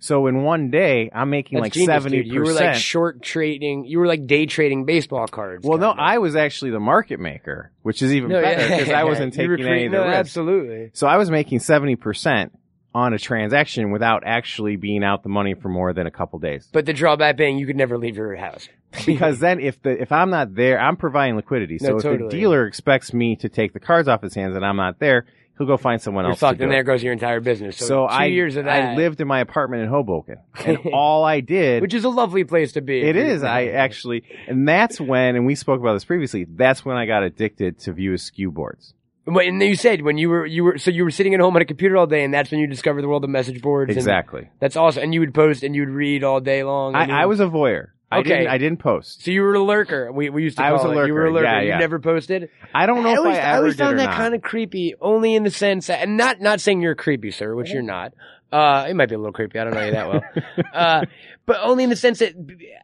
So 0.04 0.26
in 0.26 0.42
one 0.42 0.72
day, 0.72 1.12
I'm 1.14 1.30
making 1.30 1.62
That's 1.62 1.78
like 1.78 1.88
70%. 2.04 2.10
dude. 2.10 2.26
You 2.28 2.40
were 2.42 2.54
like 2.54 2.74
short 2.74 3.22
trading. 3.22 3.86
You 3.86 4.00
were 4.00 4.08
like 4.08 4.26
day 4.26 4.48
trading 4.48 4.86
baseball 4.86 5.28
cards. 5.28 5.64
well, 5.64 5.78
no, 5.78 5.90
kinda. 5.92 6.02
I 6.02 6.18
was 6.18 6.36
actually 6.36 6.72
the 6.72 6.80
market 6.80 7.20
maker, 7.20 7.72
which 7.84 8.02
is 8.02 8.12
even 8.12 8.30
No, 8.30 8.42
better 8.42 8.62
yeah. 8.68 8.78
because 8.80 8.94
I 8.94 9.04
wasn't 9.04 9.34
taking 9.36 9.64
any 9.64 9.86
of 9.86 9.92
the 9.92 10.00
no, 10.00 10.06
risk. 10.08 10.18
Absolutely. 10.18 10.90
So 10.94 11.06
I 11.06 11.18
was 11.18 11.30
making 11.30 11.60
70% 11.60 12.50
on 12.96 13.14
a 13.14 13.20
transaction 13.20 13.92
without 13.92 14.24
actually 14.26 14.76
being 14.76 15.04
out 15.04 15.22
the 15.22 15.30
money 15.30 15.54
for 15.54 15.70
more 15.70 15.94
than 15.94 16.08
a 16.08 16.12
couple 16.12 16.40
days. 16.40 16.68
But 16.74 16.88
the 16.88 16.94
drawback 16.94 17.38
being 17.38 17.60
you 17.60 17.68
could 17.68 17.78
never 17.78 17.98
leave 18.00 18.16
your 18.18 18.36
house. 18.36 18.68
because 19.06 19.40
then 19.40 19.60
if 19.60 19.80
the 19.84 20.02
if 20.02 20.12
I'm 20.12 20.32
not 20.32 20.56
there, 20.56 20.80
I'm 20.82 20.98
providing 20.98 21.36
liquidity. 21.36 21.78
So 21.78 21.90
No, 21.92 21.98
if 21.98 22.04
totally. 22.04 22.30
the 22.30 22.36
dealer 22.38 22.66
expects 22.66 23.14
me 23.14 23.36
to 23.38 23.50
take 23.50 23.72
the 23.74 23.80
cards 23.80 24.08
off 24.08 24.24
his 24.24 24.34
hands 24.34 24.56
and 24.56 24.66
I'm 24.66 24.76
not 24.78 24.98
there, 25.00 25.26
he'll 25.58 25.68
go 25.68 25.78
find 25.78 26.02
someone 26.02 26.24
You're 26.26 26.32
else. 26.32 26.40
fucked, 26.40 26.62
and 26.62 26.72
there 26.72 26.84
goes 26.84 27.02
your 27.04 27.14
entire 27.14 27.40
business. 27.40 27.78
So, 27.78 27.86
So 27.86 27.96
two 28.08 28.14
I 28.14 28.26
years 28.26 28.56
of 28.56 28.66
that, 28.66 28.90
I 28.92 28.96
lived 28.96 29.22
in 29.22 29.28
my 29.28 29.40
apartment 29.40 29.84
in 29.84 29.90
Hoboken, 29.90 30.38
and 30.66 30.78
all 30.94 31.24
I 31.24 31.40
did 31.42 31.82
which 31.82 31.94
is 31.94 32.04
a 32.04 32.10
lovely 32.10 32.44
place 32.44 32.72
to 32.74 32.82
be. 32.82 33.02
it 33.02 33.16
is 33.16 33.44
I 33.44 33.66
actually, 33.68 34.24
and 34.48 34.68
that's 34.68 35.00
when, 35.00 35.36
and 35.36 35.46
we 35.46 35.56
spoke 35.56 35.80
about 35.80 35.94
this 35.94 36.06
previously. 36.06 36.46
That's 36.50 36.84
when 36.86 36.98
I 36.98 37.06
got 37.06 37.24
addicted 37.24 37.80
to 37.82 37.94
View 37.94 38.14
Askew 38.14 38.52
boards. 38.52 38.94
And 39.28 39.62
you 39.62 39.76
said 39.76 40.02
when 40.02 40.18
you 40.18 40.30
were 40.30 40.46
you 40.48 40.64
were 40.64 40.78
so 40.80 40.90
you 40.90 41.04
were 41.04 41.12
sitting 41.12 41.36
at 41.36 41.40
home 41.40 41.56
on 41.56 41.62
a 41.62 41.66
computer 41.66 41.96
all 41.96 42.08
day, 42.08 42.24
and 42.24 42.34
that's 42.34 42.50
when 42.50 42.60
you 42.60 42.66
discovered 42.68 43.04
the 43.04 43.08
world 43.08 43.24
of 43.24 43.30
message 43.30 43.62
boards. 43.62 43.90
and 43.90 43.98
Exactly. 43.98 44.50
that's 44.60 44.76
awesome. 44.76 45.04
And 45.04 45.14
you 45.14 45.20
would 45.20 45.34
post 45.34 45.62
and 45.64 45.76
you'd 45.76 45.90
read 45.90 46.24
all 46.24 46.40
day 46.42 46.64
long. 46.64 46.94
you- 46.94 47.00
I, 47.00 47.22
I 47.22 47.26
was 47.28 47.40
a 47.40 47.46
voyeur. 47.46 47.90
I 48.12 48.20
Okay. 48.20 48.30
didn't. 48.30 48.48
I 48.48 48.58
didn't 48.58 48.80
post. 48.80 49.24
So 49.24 49.32
you 49.32 49.42
were 49.42 49.54
a 49.54 49.64
lurker. 49.64 50.12
We 50.12 50.30
we 50.30 50.44
used 50.44 50.58
to. 50.58 50.64
I 50.64 50.72
was 50.74 50.84
a 50.84 50.90
it. 50.92 51.08
You 51.08 51.14
were 51.14 51.26
a 51.28 51.32
lurker. 51.32 51.46
lurker. 51.48 51.62
Yeah, 51.64 51.74
You 51.76 51.80
never 51.80 52.00
posted. 52.00 52.50
I 52.76 52.86
don't 52.86 53.04
know 53.04 53.10
I 53.10 53.14
if 53.14 53.20
always, 53.20 53.38
I 53.38 53.42
I 53.42 53.56
always 53.58 53.76
did 53.76 53.84
found 53.84 53.94
or 53.96 53.98
that 54.00 54.06
not. 54.08 54.16
kind 54.18 54.36
of 54.36 54.42
creepy, 54.42 54.96
only 55.00 55.34
in 55.36 55.44
the 55.44 55.52
sense 55.52 55.88
that, 55.88 56.02
and 56.02 56.18
not 56.18 56.42
not 56.42 56.60
saying 56.60 56.82
you're 56.82 56.96
creepy, 56.96 57.32
sir, 57.32 57.56
which 57.56 57.72
you're 57.72 57.82
not. 57.82 58.14
Uh, 58.52 58.86
it 58.90 58.96
might 58.96 59.08
be 59.08 59.16
a 59.16 59.18
little 59.18 59.32
creepy. 59.32 59.58
I 59.60 59.64
don't 59.64 59.74
know 59.74 59.86
you 59.86 59.92
that 59.94 60.10
well. 60.10 60.24
uh, 60.74 61.06
but 61.46 61.60
only 61.62 61.84
in 61.84 61.90
the 61.90 61.96
sense 61.96 62.20
that 62.20 62.34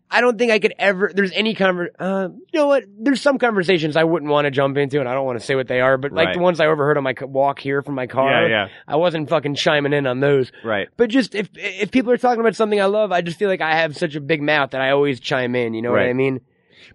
I 0.09 0.21
don't 0.21 0.37
think 0.37 0.51
I 0.51 0.59
could 0.59 0.73
ever. 0.79 1.11
There's 1.13 1.31
any 1.31 1.53
conver. 1.55 1.87
Uh, 1.99 2.29
you 2.31 2.59
know 2.59 2.67
what? 2.67 2.83
There's 2.99 3.21
some 3.21 3.37
conversations 3.37 3.95
I 3.95 4.03
wouldn't 4.03 4.31
want 4.31 4.45
to 4.45 4.51
jump 4.51 4.77
into, 4.77 4.99
and 4.99 5.07
I 5.07 5.13
don't 5.13 5.25
want 5.25 5.39
to 5.39 5.45
say 5.45 5.55
what 5.55 5.67
they 5.67 5.79
are. 5.79 5.97
But 5.97 6.11
like 6.11 6.27
Right. 6.27 6.35
the 6.35 6.41
ones 6.41 6.59
I 6.59 6.65
overheard 6.67 6.97
on 6.97 7.03
my 7.03 7.13
walk 7.21 7.59
here 7.59 7.81
from 7.81 7.95
my 7.95 8.07
car, 8.07 8.43
Yeah, 8.43 8.47
yeah. 8.47 8.67
I 8.87 8.95
wasn't 8.95 9.29
fucking 9.29 9.55
chiming 9.55 9.93
in 9.93 10.07
on 10.07 10.19
those. 10.19 10.51
Right. 10.63 10.87
But 10.97 11.09
just 11.09 11.35
if 11.35 11.49
if 11.55 11.91
people 11.91 12.11
are 12.11 12.17
talking 12.17 12.39
about 12.41 12.55
something 12.55 12.81
I 12.81 12.85
love, 12.85 13.11
I 13.11 13.21
just 13.21 13.37
feel 13.37 13.49
like 13.49 13.61
I 13.61 13.75
have 13.75 13.95
such 13.95 14.15
a 14.15 14.21
big 14.21 14.41
mouth 14.41 14.71
that 14.71 14.81
I 14.81 14.91
always 14.91 15.19
chime 15.19 15.55
in. 15.55 15.73
You 15.73 15.81
know 15.81 15.91
what 15.91 16.01
I 16.01 16.13
mean? 16.13 16.41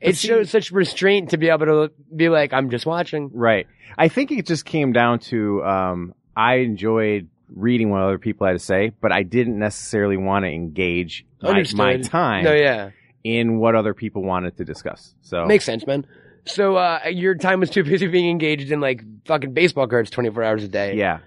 It 0.00 0.16
see- 0.16 0.28
shows 0.28 0.50
such 0.50 0.72
restraint 0.72 1.30
to 1.30 1.36
be 1.36 1.48
able 1.48 1.66
to 1.66 1.92
be 2.14 2.28
like, 2.28 2.52
I'm 2.52 2.70
just 2.70 2.86
watching. 2.86 3.30
Right. 3.32 3.66
I 3.96 4.08
think 4.08 4.30
it 4.32 4.46
just 4.46 4.64
came 4.64 4.92
down 4.92 5.18
to 5.30 5.62
um, 5.64 6.14
I 6.34 6.56
enjoyed 6.56 7.28
reading 7.54 7.90
what 7.90 8.00
other 8.02 8.18
people 8.18 8.46
had 8.46 8.54
to 8.54 8.58
say, 8.58 8.92
but 9.00 9.12
I 9.12 9.22
didn't 9.22 9.58
necessarily 9.58 10.16
want 10.16 10.44
to 10.44 10.50
engage 10.50 11.24
my, 11.42 11.64
my 11.74 11.96
time 11.98 12.44
No, 12.44 12.52
yeah. 12.54 12.90
in 13.24 13.58
what 13.58 13.74
other 13.74 13.94
people 13.94 14.22
wanted 14.22 14.56
to 14.58 14.64
discuss. 14.64 15.14
So 15.22 15.46
Makes 15.46 15.64
sense, 15.64 15.86
man. 15.86 16.06
So 16.44 16.76
uh, 16.76 17.00
your 17.10 17.34
time 17.36 17.60
was 17.60 17.70
too 17.70 17.84
busy 17.92 18.06
being 18.08 18.28
engaged 18.30 18.72
in 18.72 18.80
like 18.80 19.02
fucking 19.26 19.52
baseball 19.54 19.86
cards 19.86 20.10
24 20.10 20.42
hours 20.42 20.64
a 20.64 20.68
day. 20.68 20.96
yeah, 20.96 21.18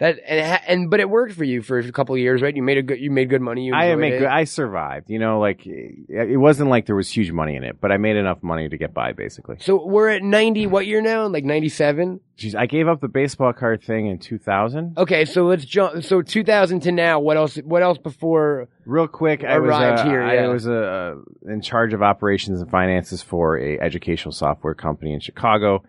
That 0.00 0.18
and 0.26 0.60
and 0.66 0.90
but 0.90 1.00
it 1.00 1.10
worked 1.10 1.34
for 1.34 1.44
you 1.44 1.60
for 1.60 1.78
a 1.78 1.92
couple 1.92 2.14
of 2.14 2.20
years, 2.22 2.40
right? 2.40 2.56
You 2.56 2.62
made 2.62 2.78
a 2.78 2.82
good 2.82 2.98
you 2.98 3.10
made 3.10 3.28
good 3.28 3.42
money. 3.42 3.66
You 3.66 3.74
I 3.74 3.84
it. 4.14 4.18
good, 4.20 4.28
I 4.28 4.44
survived. 4.44 5.10
You 5.10 5.18
know, 5.18 5.40
like 5.40 5.66
it 5.66 6.40
wasn't 6.40 6.70
like 6.70 6.86
there 6.86 6.96
was 6.96 7.10
huge 7.10 7.30
money 7.32 7.54
in 7.54 7.64
it, 7.64 7.82
but 7.82 7.92
I 7.92 7.98
made 7.98 8.16
enough 8.16 8.42
money 8.42 8.66
to 8.66 8.78
get 8.78 8.94
by 8.94 9.12
basically. 9.12 9.56
so 9.60 9.84
we're 9.84 10.08
at 10.08 10.22
90 10.22 10.68
what 10.68 10.86
year 10.86 11.02
now? 11.02 11.26
Like 11.26 11.44
97? 11.44 12.18
Jeez, 12.38 12.54
I 12.54 12.64
gave 12.64 12.88
up 12.88 13.02
the 13.02 13.08
baseball 13.08 13.52
card 13.52 13.82
thing 13.82 14.06
in 14.06 14.18
2000. 14.18 14.96
Okay, 14.96 15.26
so 15.26 15.44
let's 15.44 15.66
jump 15.66 16.02
so 16.02 16.22
2000 16.22 16.80
to 16.80 16.92
now. 16.92 17.20
What 17.20 17.36
else 17.36 17.56
what 17.56 17.82
else 17.82 17.98
before 17.98 18.68
Real 18.86 19.06
quick, 19.06 19.44
I 19.44 19.58
was, 19.58 19.68
Arrived 19.68 20.00
uh, 20.00 20.04
here, 20.06 20.22
I 20.22 20.34
yeah. 20.36 20.48
was 20.48 20.66
uh, 20.66 21.16
in 21.46 21.60
charge 21.60 21.92
of 21.92 22.02
operations 22.02 22.62
and 22.62 22.70
finances 22.70 23.20
for 23.20 23.58
a 23.58 23.78
educational 23.78 24.32
software 24.32 24.74
company 24.74 25.12
in 25.12 25.20
Chicago, 25.20 25.84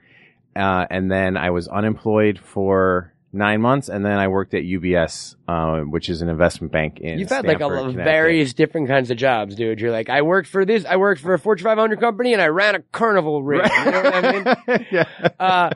uh, 0.53 0.85
and 0.89 1.09
then 1.09 1.37
I 1.37 1.51
was 1.51 1.69
unemployed 1.69 2.37
for 2.37 3.13
nine 3.33 3.61
months, 3.61 3.89
and 3.89 4.05
then 4.05 4.17
I 4.17 4.27
worked 4.27 4.53
at 4.53 4.63
UBS, 4.63 5.35
uh, 5.47 5.81
which 5.81 6.09
is 6.09 6.21
an 6.21 6.29
investment 6.29 6.73
bank 6.73 6.99
in. 6.99 7.19
You've 7.19 7.29
had 7.29 7.45
like 7.45 7.57
a 7.57 7.59
Stamford, 7.59 7.77
lot 7.77 7.85
of 7.85 7.91
Connecticut. 7.93 8.11
various 8.11 8.53
different 8.53 8.87
kinds 8.87 9.11
of 9.11 9.17
jobs, 9.17 9.55
dude. 9.55 9.79
You're 9.79 9.91
like, 9.91 10.09
I 10.09 10.21
worked 10.21 10.49
for 10.49 10.65
this, 10.65 10.85
I 10.85 10.97
worked 10.97 11.21
for 11.21 11.33
a 11.33 11.39
Fortune 11.39 11.63
500 11.63 11.99
company, 11.99 12.33
and 12.33 12.41
I 12.41 12.47
ran 12.47 12.75
a 12.75 12.81
carnival 12.91 13.41
rig. 13.43 13.69
You 13.85 13.91
know 13.91 14.01
what 14.03 14.13
I 14.13 14.31
mean? 14.31 14.85
yeah. 14.91 15.05
Uh, 15.39 15.69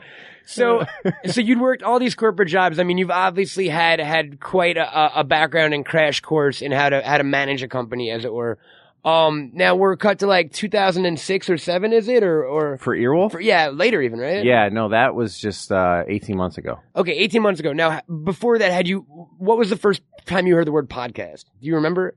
so, 0.46 0.84
so 1.26 1.40
you'd 1.40 1.60
worked 1.60 1.82
all 1.82 1.98
these 1.98 2.14
corporate 2.14 2.48
jobs. 2.48 2.78
I 2.78 2.84
mean, 2.84 2.98
you've 2.98 3.10
obviously 3.10 3.68
had 3.68 3.98
had 3.98 4.38
quite 4.38 4.76
a, 4.76 5.20
a 5.20 5.24
background 5.24 5.74
and 5.74 5.84
crash 5.84 6.20
course 6.20 6.62
in 6.62 6.70
how 6.72 6.88
to 6.88 7.02
how 7.02 7.18
to 7.18 7.24
manage 7.24 7.62
a 7.62 7.68
company, 7.68 8.10
as 8.10 8.24
it 8.24 8.32
were. 8.32 8.58
Um, 9.06 9.52
now 9.54 9.76
we're 9.76 9.96
cut 9.96 10.18
to 10.18 10.26
like 10.26 10.52
2006 10.52 11.48
or 11.48 11.56
seven, 11.58 11.92
is 11.92 12.08
it, 12.08 12.24
or 12.24 12.44
or 12.44 12.76
For 12.78 12.96
Earwolf? 12.96 13.30
for, 13.32 13.40
yeah, 13.40 13.68
later 13.68 14.02
even, 14.02 14.18
right? 14.18 14.44
yeah, 14.44 14.68
no, 14.70 14.88
that 14.88 15.14
was 15.14 15.38
just 15.38 15.70
uh, 15.70 16.02
18 16.08 16.36
months 16.36 16.58
ago. 16.58 16.80
Okay, 16.96 17.12
18 17.12 17.40
months 17.40 17.60
ago. 17.60 17.72
Now, 17.72 18.00
before 18.24 18.58
that, 18.58 18.72
had 18.72 18.88
you? 18.88 19.00
What 19.38 19.58
was 19.58 19.70
the 19.70 19.76
first 19.76 20.02
time 20.24 20.46
you 20.48 20.56
heard 20.56 20.66
the 20.66 20.72
word 20.72 20.90
podcast? 20.90 21.44
Do 21.60 21.66
you 21.68 21.76
remember? 21.76 22.16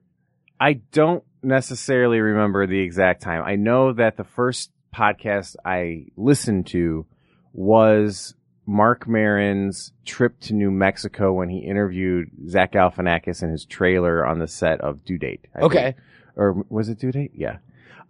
I 0.60 0.82
don't 0.92 1.24
necessarily 1.44 2.20
remember 2.20 2.66
the 2.66 2.80
exact 2.80 3.22
time. 3.22 3.44
I 3.46 3.56
know 3.56 3.94
that 3.94 4.18
the 4.18 4.24
first 4.26 4.72
podcast 4.94 5.56
I 5.64 6.08
listened 6.18 6.66
to 6.68 7.06
was 7.54 8.34
Marc 8.66 9.08
Maron's 9.08 9.92
trip 10.06 10.40
to 10.42 10.54
New 10.54 10.72
Mexico 10.72 11.34
when 11.34 11.50
he 11.50 11.60
interviewed 11.60 12.30
Zach 12.50 12.74
Galifianakis 12.74 13.44
in 13.44 13.50
his 13.52 13.66
trailer 13.66 14.26
on 14.26 14.40
the 14.40 14.48
set 14.48 14.82
of 14.82 15.06
Due 15.06 15.18
Date. 15.18 15.46
I 15.56 15.60
Okay, 15.62 15.84
think. 15.84 15.96
Or 16.40 16.64
was 16.70 16.90
it 16.90 17.00
Due 17.00 17.12
Date? 17.12 17.32
Yeah. 17.36 17.58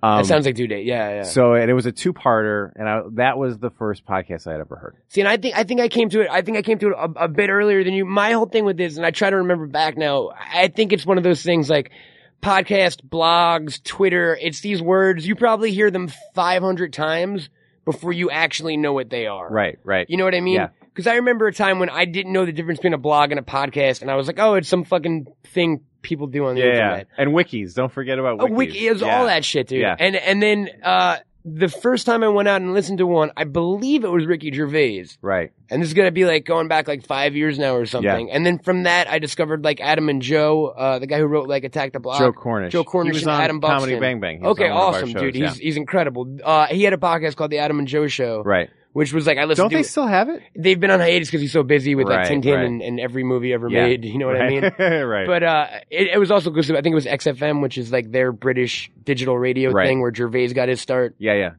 Um, 0.01 0.19
that 0.19 0.27
sounds 0.27 0.45
like 0.45 0.55
due 0.55 0.67
date. 0.67 0.85
Yeah, 0.85 1.09
yeah. 1.09 1.23
so, 1.23 1.55
and 1.55 1.69
it 1.69 1.73
was 1.73 1.85
a 1.85 1.91
two-parter, 1.91 2.71
and 2.77 2.87
I, 2.87 3.01
that 3.15 3.37
was 3.37 3.57
the 3.57 3.69
first 3.69 4.05
podcast 4.05 4.47
I 4.47 4.53
had 4.53 4.61
ever 4.61 4.77
heard. 4.77 4.95
See, 5.09 5.19
and 5.19 5.27
I 5.27 5.35
think 5.35 5.57
I 5.57 5.65
think 5.65 5.81
I 5.81 5.89
came 5.89 6.07
to 6.11 6.21
it. 6.21 6.29
I 6.31 6.41
think 6.41 6.57
I 6.57 6.61
came 6.61 6.79
to 6.79 6.91
it 6.91 6.93
a, 6.97 7.25
a 7.25 7.27
bit 7.27 7.49
earlier 7.49 7.83
than 7.83 7.93
you. 7.93 8.05
My 8.05 8.31
whole 8.31 8.45
thing 8.45 8.63
with 8.63 8.77
this, 8.77 8.95
and 8.95 9.05
I 9.05 9.11
try 9.11 9.29
to 9.29 9.35
remember 9.37 9.67
back 9.67 9.97
now. 9.97 10.29
I 10.37 10.69
think 10.69 10.93
it's 10.93 11.05
one 11.05 11.17
of 11.17 11.25
those 11.25 11.43
things 11.43 11.69
like 11.69 11.91
podcast, 12.41 13.03
blogs, 13.09 13.83
Twitter. 13.83 14.37
It's 14.41 14.61
these 14.61 14.81
words 14.81 15.27
you 15.27 15.35
probably 15.35 15.73
hear 15.73 15.91
them 15.91 16.09
500 16.33 16.93
times 16.93 17.49
before 17.83 18.13
you 18.13 18.29
actually 18.29 18.77
know 18.77 18.93
what 18.93 19.09
they 19.09 19.27
are. 19.27 19.49
Right, 19.49 19.79
right. 19.83 20.05
You 20.09 20.15
know 20.15 20.23
what 20.23 20.35
I 20.35 20.39
mean? 20.39 20.55
Yeah. 20.55 20.69
Because 20.99 21.13
I 21.13 21.15
remember 21.15 21.47
a 21.47 21.53
time 21.53 21.79
when 21.79 21.89
I 21.89 22.03
didn't 22.03 22.33
know 22.33 22.45
the 22.45 22.51
difference 22.51 22.79
between 22.79 22.93
a 22.93 22.97
blog 22.97 23.31
and 23.31 23.39
a 23.39 23.43
podcast, 23.43 24.01
and 24.01 24.11
I 24.11 24.15
was 24.15 24.27
like, 24.27 24.37
"Oh, 24.37 24.55
it's 24.55 24.67
some 24.67 24.83
fucking 24.83 25.27
thing 25.47 25.79
people 26.01 26.27
do 26.27 26.47
on 26.47 26.55
the 26.55 26.59
yeah, 26.61 26.67
yeah. 26.67 26.71
internet." 26.73 27.07
And 27.17 27.29
wikis. 27.31 27.73
Don't 27.73 27.89
forget 27.91 28.19
about 28.19 28.41
Oh, 28.41 28.47
wikis. 28.47 28.55
wiki 28.55 28.87
is 28.87 28.99
Yeah. 29.01 29.17
all 29.17 29.25
that 29.27 29.45
shit, 29.45 29.67
dude. 29.67 29.79
Yeah. 29.79 29.95
And 29.97 30.17
and 30.17 30.43
then 30.43 30.69
uh, 30.83 31.19
the 31.45 31.69
first 31.69 32.05
time 32.05 32.21
I 32.21 32.27
went 32.27 32.49
out 32.49 32.59
and 32.61 32.73
listened 32.73 32.97
to 32.97 33.07
one, 33.07 33.31
I 33.37 33.45
believe 33.45 34.03
it 34.03 34.09
was 34.11 34.25
Ricky 34.25 34.51
Gervais. 34.51 35.05
Right. 35.21 35.53
And 35.69 35.81
this 35.81 35.87
is 35.87 35.93
gonna 35.93 36.11
be 36.11 36.25
like 36.25 36.43
going 36.43 36.67
back 36.67 36.89
like 36.89 37.05
five 37.05 37.33
years 37.33 37.57
now 37.57 37.75
or 37.75 37.85
something. 37.85 38.27
Yeah. 38.27 38.35
And 38.35 38.45
then 38.45 38.59
from 38.59 38.83
that, 38.83 39.09
I 39.09 39.19
discovered 39.19 39.63
like 39.63 39.79
Adam 39.79 40.09
and 40.09 40.21
Joe, 40.21 40.65
uh, 40.67 40.99
the 40.99 41.07
guy 41.07 41.19
who 41.19 41.27
wrote 41.27 41.47
like 41.47 41.63
Attack 41.63 41.93
the 41.93 42.01
Block. 42.01 42.19
Joe 42.19 42.33
Cornish. 42.33 42.73
Joe 42.73 42.83
Cornish 42.83 43.13
He 43.13 43.19
was 43.19 43.23
and 43.23 43.31
on 43.31 43.41
Adam 43.41 43.61
Comedy 43.61 43.97
Bang 43.97 44.19
Bang. 44.19 44.45
Okay, 44.45 44.67
awesome, 44.67 45.11
shows, 45.13 45.21
dude. 45.21 45.35
yeah. 45.37 45.47
He's 45.51 45.57
he's 45.59 45.77
incredible. 45.77 46.27
Uh, 46.43 46.65
he 46.67 46.83
had 46.83 46.91
a 46.91 46.97
podcast 46.97 47.37
called 47.37 47.51
the 47.51 47.59
Adam 47.59 47.79
and 47.79 47.87
Joe 47.87 48.07
Show, 48.07 48.43
Right. 48.43 48.69
Which 48.93 49.13
was 49.13 49.27
like 49.27 49.37
I 49.37 49.43
listened 49.45 49.65
Don't 49.65 49.69
to. 49.69 49.75
they 49.77 49.83
still 49.83 50.07
have 50.07 50.29
it? 50.29 50.41
They've 50.55 50.79
been 50.79 50.91
on 50.91 50.99
hiatus 50.99 51.27
because 51.29 51.41
he's 51.41 51.51
so 51.51 51.63
busy 51.63 51.95
with 51.95 52.07
like 52.07 52.19
Right, 52.29 52.31
Tintin 52.31 52.55
right. 52.55 52.65
and, 52.65 52.81
and 52.81 52.99
every 52.99 53.23
movie 53.23 53.53
ever 53.53 53.69
Yeah. 53.69 53.85
made. 53.85 54.03
You 54.09 54.17
know 54.17 54.27
what 54.27 54.41
I 54.41 54.49
mean? 54.49 54.61
right. 54.63 55.01
right. 55.03 55.27
But 55.27 55.43
uh, 55.43 55.67
it, 55.89 56.07
it 56.13 56.17
was 56.17 56.31
also 56.31 56.49
because 56.49 56.69
I 56.71 56.81
think 56.81 56.93
it 56.93 56.95
was 56.95 57.05
XFM, 57.05 57.61
which 57.61 57.77
is 57.77 57.91
like 57.91 58.11
their 58.11 58.31
British 58.31 58.89
digital 59.03 59.37
radio 59.37 59.71
Right. 59.71 59.87
thing, 59.87 60.01
where 60.01 60.13
Gervais 60.13 60.49
got 60.53 60.69
his 60.69 60.81
start. 60.81 61.15
yeah, 61.19 61.33
yeah, 61.33 61.51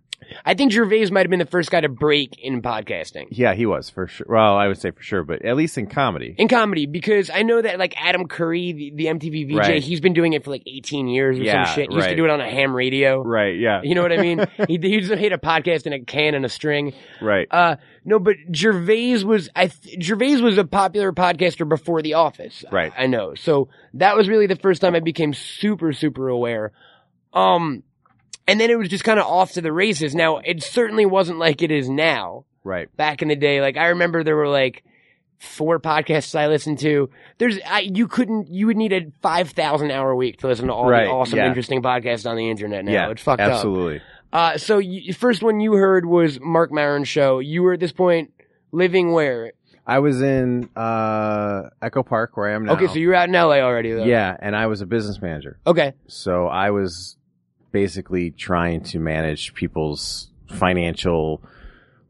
I 0.44 0.54
think 0.54 0.72
Gervais 0.72 1.06
might 1.10 1.20
have 1.22 1.30
been 1.30 1.38
the 1.38 1.46
first 1.46 1.70
guy 1.70 1.80
to 1.80 1.88
break 1.88 2.38
in 2.38 2.62
podcasting. 2.62 3.26
yeah. 3.30 3.54
He 3.54 3.66
was 3.66 3.90
for 3.90 4.06
sure. 4.06 4.26
Well, 4.28 4.56
I 4.56 4.68
would 4.68 4.78
say 4.78 4.90
for 4.92 5.02
sure, 5.02 5.22
but 5.24 5.44
at 5.44 5.56
least 5.56 5.76
in 5.78 5.86
comedy. 5.86 6.34
In 6.38 6.46
comedy, 6.48 6.86
because 6.86 7.30
I 7.30 7.42
know 7.42 7.60
that 7.60 7.78
like 7.78 7.94
Adam 8.00 8.26
Curry, 8.28 8.72
the, 8.72 8.92
the 8.94 9.04
MTV 9.06 9.48
VJ, 9.48 9.56
Right. 9.56 9.82
he's 9.82 10.00
been 10.00 10.12
doing 10.12 10.32
it 10.32 10.44
for 10.44 10.50
like 10.50 10.62
18 10.66 11.08
years 11.08 11.38
or 11.38 11.42
Yeah, 11.42 11.64
some 11.64 11.74
shit. 11.74 11.88
He 11.90 11.96
used 11.96 12.08
to 12.08 12.16
do 12.16 12.24
it 12.24 12.30
on 12.30 12.40
a 12.40 12.48
ham 12.48 12.74
radio. 12.74 13.22
Right. 13.22 13.58
Yeah. 13.58 13.80
You 13.82 13.94
know 13.94 14.02
what 14.02 14.12
I 14.12 14.18
mean? 14.18 14.46
he, 14.68 14.78
he 14.80 14.88
used 14.88 15.10
to 15.10 15.16
hit 15.16 15.32
a 15.32 15.38
podcast 15.38 15.86
in 15.86 15.92
a 15.92 16.00
can 16.00 16.34
and 16.34 16.44
a 16.44 16.48
string. 16.48 16.92
Right. 17.20 17.48
Uh, 17.50 17.76
no, 18.04 18.18
but 18.18 18.36
Gervais 18.54 19.24
was, 19.24 19.48
I, 19.56 19.66
th- 19.66 20.02
Gervais 20.02 20.40
was 20.40 20.56
a 20.58 20.64
popular 20.64 21.12
podcaster 21.12 21.68
before 21.68 22.02
The 22.02 22.14
Office. 22.14 22.64
Right. 22.70 22.92
I, 22.96 23.04
I 23.04 23.06
know. 23.06 23.34
So 23.34 23.68
that 23.94 24.16
was 24.16 24.28
really 24.28 24.46
the 24.46 24.56
first 24.56 24.80
time 24.80 24.94
I 24.94 25.00
became 25.00 25.34
super, 25.34 25.92
super 25.92 26.28
aware. 26.28 26.72
Um, 27.32 27.82
and 28.46 28.60
then 28.60 28.70
it 28.70 28.78
was 28.78 28.88
just 28.88 29.04
kind 29.04 29.18
of 29.20 29.26
off 29.26 29.52
to 29.52 29.60
the 29.60 29.72
races. 29.72 30.14
Now, 30.14 30.38
it 30.38 30.62
certainly 30.62 31.06
wasn't 31.06 31.38
like 31.38 31.62
it 31.62 31.70
is 31.70 31.88
now. 31.88 32.44
right. 32.64 32.94
Back 32.96 33.22
in 33.22 33.28
the 33.28 33.36
day, 33.36 33.60
like 33.60 33.76
I 33.76 33.88
remember 33.88 34.22
there 34.24 34.36
were 34.36 34.48
like 34.48 34.82
four 35.38 35.78
podcasts 35.80 36.34
I 36.38 36.48
listened 36.48 36.78
to. 36.80 37.08
There's, 37.38 37.58
I, 37.66 37.80
you 37.80 38.06
couldn't, 38.08 38.48
you 38.50 38.66
would 38.66 38.76
need 38.76 38.92
a 38.92 39.06
5,000 39.22 39.90
hour 39.90 40.14
week 40.14 40.38
to 40.40 40.48
listen 40.48 40.66
to 40.66 40.74
all 40.74 40.88
Right, 40.88 41.04
the 41.06 41.10
awesome, 41.10 41.38
yeah. 41.38 41.46
interesting 41.46 41.80
podcasts 41.82 42.28
on 42.28 42.36
the 42.36 42.50
internet 42.50 42.84
now. 42.84 42.92
yeah. 42.92 43.10
it's 43.10 43.22
fucked 43.22 43.40
up. 43.40 43.52
absolutely. 43.52 44.02
Uh, 44.32 44.58
so 44.58 44.78
you, 44.78 45.12
first 45.14 45.42
one 45.42 45.58
you 45.60 45.72
heard 45.72 46.04
was 46.06 46.38
Marc 46.40 46.70
Maron's 46.70 47.08
show. 47.08 47.38
You 47.38 47.62
were 47.62 47.72
at 47.72 47.80
this 47.80 47.92
point 47.92 48.32
living 48.70 49.12
where? 49.12 49.52
I 49.86 49.98
was 50.00 50.20
in 50.22 50.68
uh, 50.76 51.70
Echo 51.82 52.02
Park 52.02 52.36
where 52.36 52.50
I 52.50 52.54
am 52.54 52.66
now. 52.66 52.74
Okay, 52.74 52.86
so 52.86 52.94
you 52.94 53.08
were 53.08 53.14
out 53.14 53.28
in 53.28 53.32
LA 53.34 53.56
already 53.60 53.92
though. 53.92 54.04
yeah, 54.04 54.36
and 54.38 54.54
I 54.54 54.66
was 54.66 54.82
a 54.82 54.86
business 54.86 55.20
manager. 55.20 55.58
Okay. 55.66 55.94
So 56.06 56.46
I 56.46 56.70
was 56.70 57.16
basically 57.72 58.30
trying 58.30 58.82
to 58.84 58.98
manage 58.98 59.54
people's 59.54 60.30
financial 60.48 61.42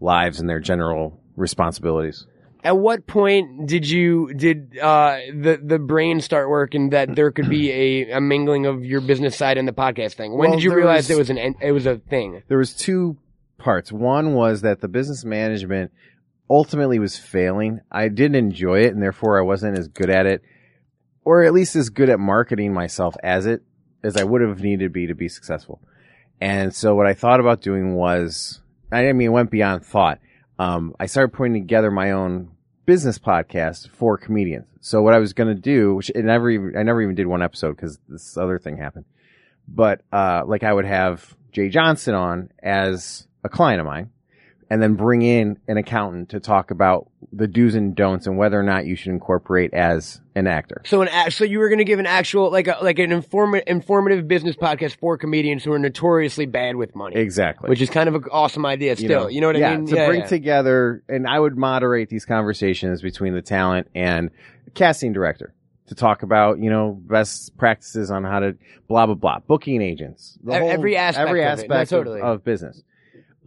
lives 0.01 0.41
and 0.41 0.49
their 0.49 0.61
general 0.61 1.21
responsibilities. 1.37 2.27
At 2.63 2.77
what 2.77 3.07
point 3.07 3.67
did 3.67 3.89
you 3.89 4.35
did 4.35 4.79
uh 4.79 5.17
the 5.35 5.59
the 5.63 5.79
brain 5.79 6.21
start 6.21 6.51
working 6.51 6.91
that 6.91 7.15
there 7.17 7.31
could 7.31 7.49
be 7.49 7.71
a, 7.73 8.11
a 8.17 8.21
mingling 8.21 8.67
of 8.67 8.85
your 8.85 9.01
business 9.01 9.35
side 9.35 9.57
and 9.57 9.67
the 9.67 9.73
podcast 9.73 10.15
thing? 10.15 10.33
When 10.33 10.51
Well, 10.51 10.59
did 10.59 10.65
you 10.65 10.71
there 10.71 10.79
realize 10.79 11.09
was- 11.09 11.11
it 11.11 11.19
was 11.19 11.31
an 11.31 11.39
en- 11.39 11.55
it 11.63 11.73
was 11.73 11.87
a 11.87 11.97
thing? 11.97 12.43
There 12.49 12.59
was 12.59 12.75
two 12.75 13.17
parts. 13.57 13.91
One 13.91 14.35
was 14.35 14.61
that 14.61 14.81
the 14.83 14.89
business 14.89 15.25
management 15.25 15.91
ultimately 16.51 16.99
was 16.99 17.17
failing. 17.17 17.81
I 17.91 18.09
didn't 18.09 18.35
enjoy 18.37 18.81
it 18.81 18.93
and 18.93 19.03
therefore 19.03 19.39
I 19.39 19.43
wasn't 19.43 19.79
as 19.79 19.89
good 19.89 20.11
at 20.11 20.27
it 20.27 20.43
or 21.25 21.43
at 21.45 21.55
least 21.55 21.77
as 21.77 21.89
good 21.91 22.11
at 22.11 22.19
marketing 22.21 22.75
myself 22.75 23.15
as 23.23 23.47
it 23.47 23.63
as 24.03 24.17
I 24.17 24.25
would 24.25 24.41
have 24.41 24.63
needed 24.63 24.85
to 24.85 24.91
be 24.91 25.07
to 25.07 25.15
be 25.15 25.29
successful. 25.29 25.81
And 26.41 26.75
so 26.75 26.95
what 26.95 27.07
I 27.07 27.15
thought 27.15 27.41
about 27.41 27.61
doing 27.61 27.95
was 27.95 28.61
I 28.91 29.13
mean 29.13 29.29
it 29.29 29.33
went 29.33 29.51
beyond 29.51 29.85
thought. 29.85 30.21
Um, 30.59 30.95
I 31.01 31.07
started 31.07 31.33
putting 31.33 31.55
together 31.55 31.91
my 31.91 32.11
own 32.11 32.51
business 32.87 33.19
podcast 33.19 33.89
for 33.91 34.19
comedians. 34.19 34.67
So 34.81 35.01
what 35.01 35.15
I 35.15 35.19
was 35.19 35.33
going 35.33 35.55
to 35.55 35.61
do, 35.61 35.95
which 35.95 36.11
I 36.15 36.21
never 36.21 36.51
even, 36.51 36.77
I 36.77 36.83
never 36.83 37.01
even 37.01 37.15
did 37.15 37.27
one 37.27 37.43
episode 37.43 37.77
because 37.77 37.99
this 38.09 38.37
other 38.37 38.59
thing 38.59 38.77
happened. 38.77 39.05
But, 39.69 40.03
uh, 40.13 40.43
like 40.47 40.65
I 40.65 40.73
would 40.73 40.87
have 40.87 41.37
Jay 41.53 41.69
Johnston 41.69 42.15
on 42.15 42.51
as 42.63 43.27
a 43.45 43.49
client 43.49 43.81
of 43.81 43.87
mine 43.87 44.11
and 44.71 44.81
then 44.81 44.95
bring 44.95 45.21
in 45.23 45.59
an 45.67 45.77
accountant 45.77 46.29
to 46.31 46.39
talk 46.39 46.71
about 46.71 47.09
the 47.33 47.49
do's 47.49 47.75
and 47.75 47.97
don'ts 47.97 48.27
and 48.29 48.39
whether 48.39 48.59
or 48.59 48.63
not 48.63 48.87
you 48.87 48.95
should 48.95 49.09
incorporate 49.11 49.75
as 49.75 50.21
an 50.37 50.47
actor. 50.47 50.81
So 50.87 51.03
an 51.03 51.09
act- 51.09 51.33
so 51.33 51.45
you 51.45 51.59
were 51.59 51.69
going 51.69 51.79
to 51.79 51.85
give 51.85 51.99
an 51.99 52.07
actual 52.07 52.51
like 52.53 52.69
a 52.69 52.79
like 52.81 52.99
an 53.01 53.11
informa- 53.11 53.65
informative 53.67 54.29
business 54.29 54.55
podcast 54.57 54.97
for 55.01 55.19
comedians 55.19 55.65
who 55.65 55.73
are 55.73 55.79
notoriously 55.79 56.47
bad 56.47 56.77
with 56.77 56.95
money, 56.95 57.17
Exactly. 57.17 57.69
which 57.69 57.81
is 57.83 57.91
kind 57.91 58.09
of 58.09 58.15
an 58.15 58.25
awesome 58.31 58.65
idea. 58.65 58.95
Still, 58.97 59.29
you 59.29 59.41
know, 59.41 59.49
what 59.49 59.59
yeah, 59.59 59.73
I 59.73 59.77
mean? 59.77 59.87
To 59.87 60.07
bring 60.07 60.27
together, 60.27 61.03
and 61.09 61.27
I 61.27 61.39
would 61.41 61.59
moderate 61.59 62.09
these 62.09 62.25
conversations 62.25 63.03
between 63.03 63.35
the 63.35 63.43
talent 63.43 63.89
and 63.95 64.31
casting 64.75 65.13
director 65.13 65.53
to 65.89 65.95
talk 65.97 66.23
about, 66.23 66.61
you 66.61 66.71
know, 66.71 66.93
best 67.07 67.57
practices 67.59 68.13
on 68.13 68.23
how 68.23 68.39
to 68.39 68.57
blah 68.87 69.07
blah 69.07 69.17
blah, 69.17 69.39
booking 69.41 69.83
agents, 69.83 70.39
the 70.45 70.53
every 70.53 70.97
aspect 70.97 71.29
every 71.29 71.41
of 71.43 71.47
it. 71.59 71.63
aspect 71.63 71.71
No, 71.71 71.99
of- 71.99 72.05
totally. 72.05 72.21
of, 72.21 72.45
business. 72.45 72.83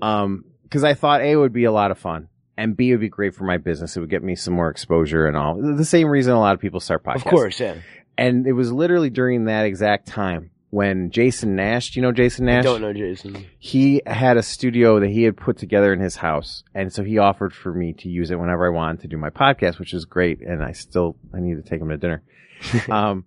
Um, 0.01 0.43
because 0.73 0.83
I 0.83 0.95
thought 0.95 1.21
a 1.21 1.35
would 1.35 1.53
be 1.53 1.65
a 1.65 1.71
lot 1.71 1.91
of 1.91 1.99
fun. 1.99 2.29
And 2.57 2.75
B 2.75 2.89
would 2.91 2.99
be 2.99 3.09
great 3.09 3.35
for 3.35 3.43
my 3.43 3.57
business. 3.57 3.95
It 3.95 3.99
would 3.99 4.09
get 4.09 4.23
me 4.23 4.35
some 4.35 4.55
more 4.55 4.69
exposure 4.69 5.27
and 5.27 5.37
all. 5.37 5.55
The 5.55 5.85
same 5.85 6.07
reason 6.07 6.33
a 6.33 6.39
lot 6.39 6.55
of 6.55 6.59
people 6.59 6.79
start 6.79 7.03
podcasts. 7.03 7.17
of 7.17 7.23
course, 7.25 7.59
yeah. 7.59 7.75
And 8.17 8.47
it 8.47 8.53
was 8.53 8.71
literally 8.71 9.11
during 9.11 9.45
that 9.45 9.65
exact 9.65 10.07
time 10.07 10.49
when 10.71 11.11
Jason 11.11 11.55
Nash, 11.55 11.91
do 11.91 11.99
you 11.99 12.01
know 12.01 12.11
Jason 12.11 12.45
Nash? 12.47 12.61
I 12.61 12.63
don't 12.63 12.81
know, 12.81 12.91
Jason. 12.93 13.45
he 13.59 14.01
had 14.07 14.37
a 14.37 14.41
studio 14.41 14.99
that 14.99 15.09
he 15.11 15.21
had 15.21 15.37
put 15.37 15.57
together 15.59 15.93
in 15.93 15.99
his 15.99 16.15
house 16.15 16.63
and 16.73 16.91
so 16.91 17.03
he 17.03 17.19
offered 17.19 17.53
for 17.53 17.71
me 17.71 17.93
to 17.93 18.09
use 18.09 18.31
it 18.31 18.39
whenever 18.39 18.65
i 18.65 18.69
wanted 18.69 19.01
to 19.01 19.07
do 19.07 19.15
my 19.17 19.29
podcast 19.29 19.77
which 19.77 19.93
is 19.93 20.05
great 20.05 20.41
and 20.41 20.63
i 20.63 20.71
still 20.71 21.15
i 21.33 21.39
need 21.39 21.55
to 21.55 21.69
take 21.69 21.79
him 21.79 21.89
to 21.89 21.97
dinner 21.97 22.23
um 22.89 23.23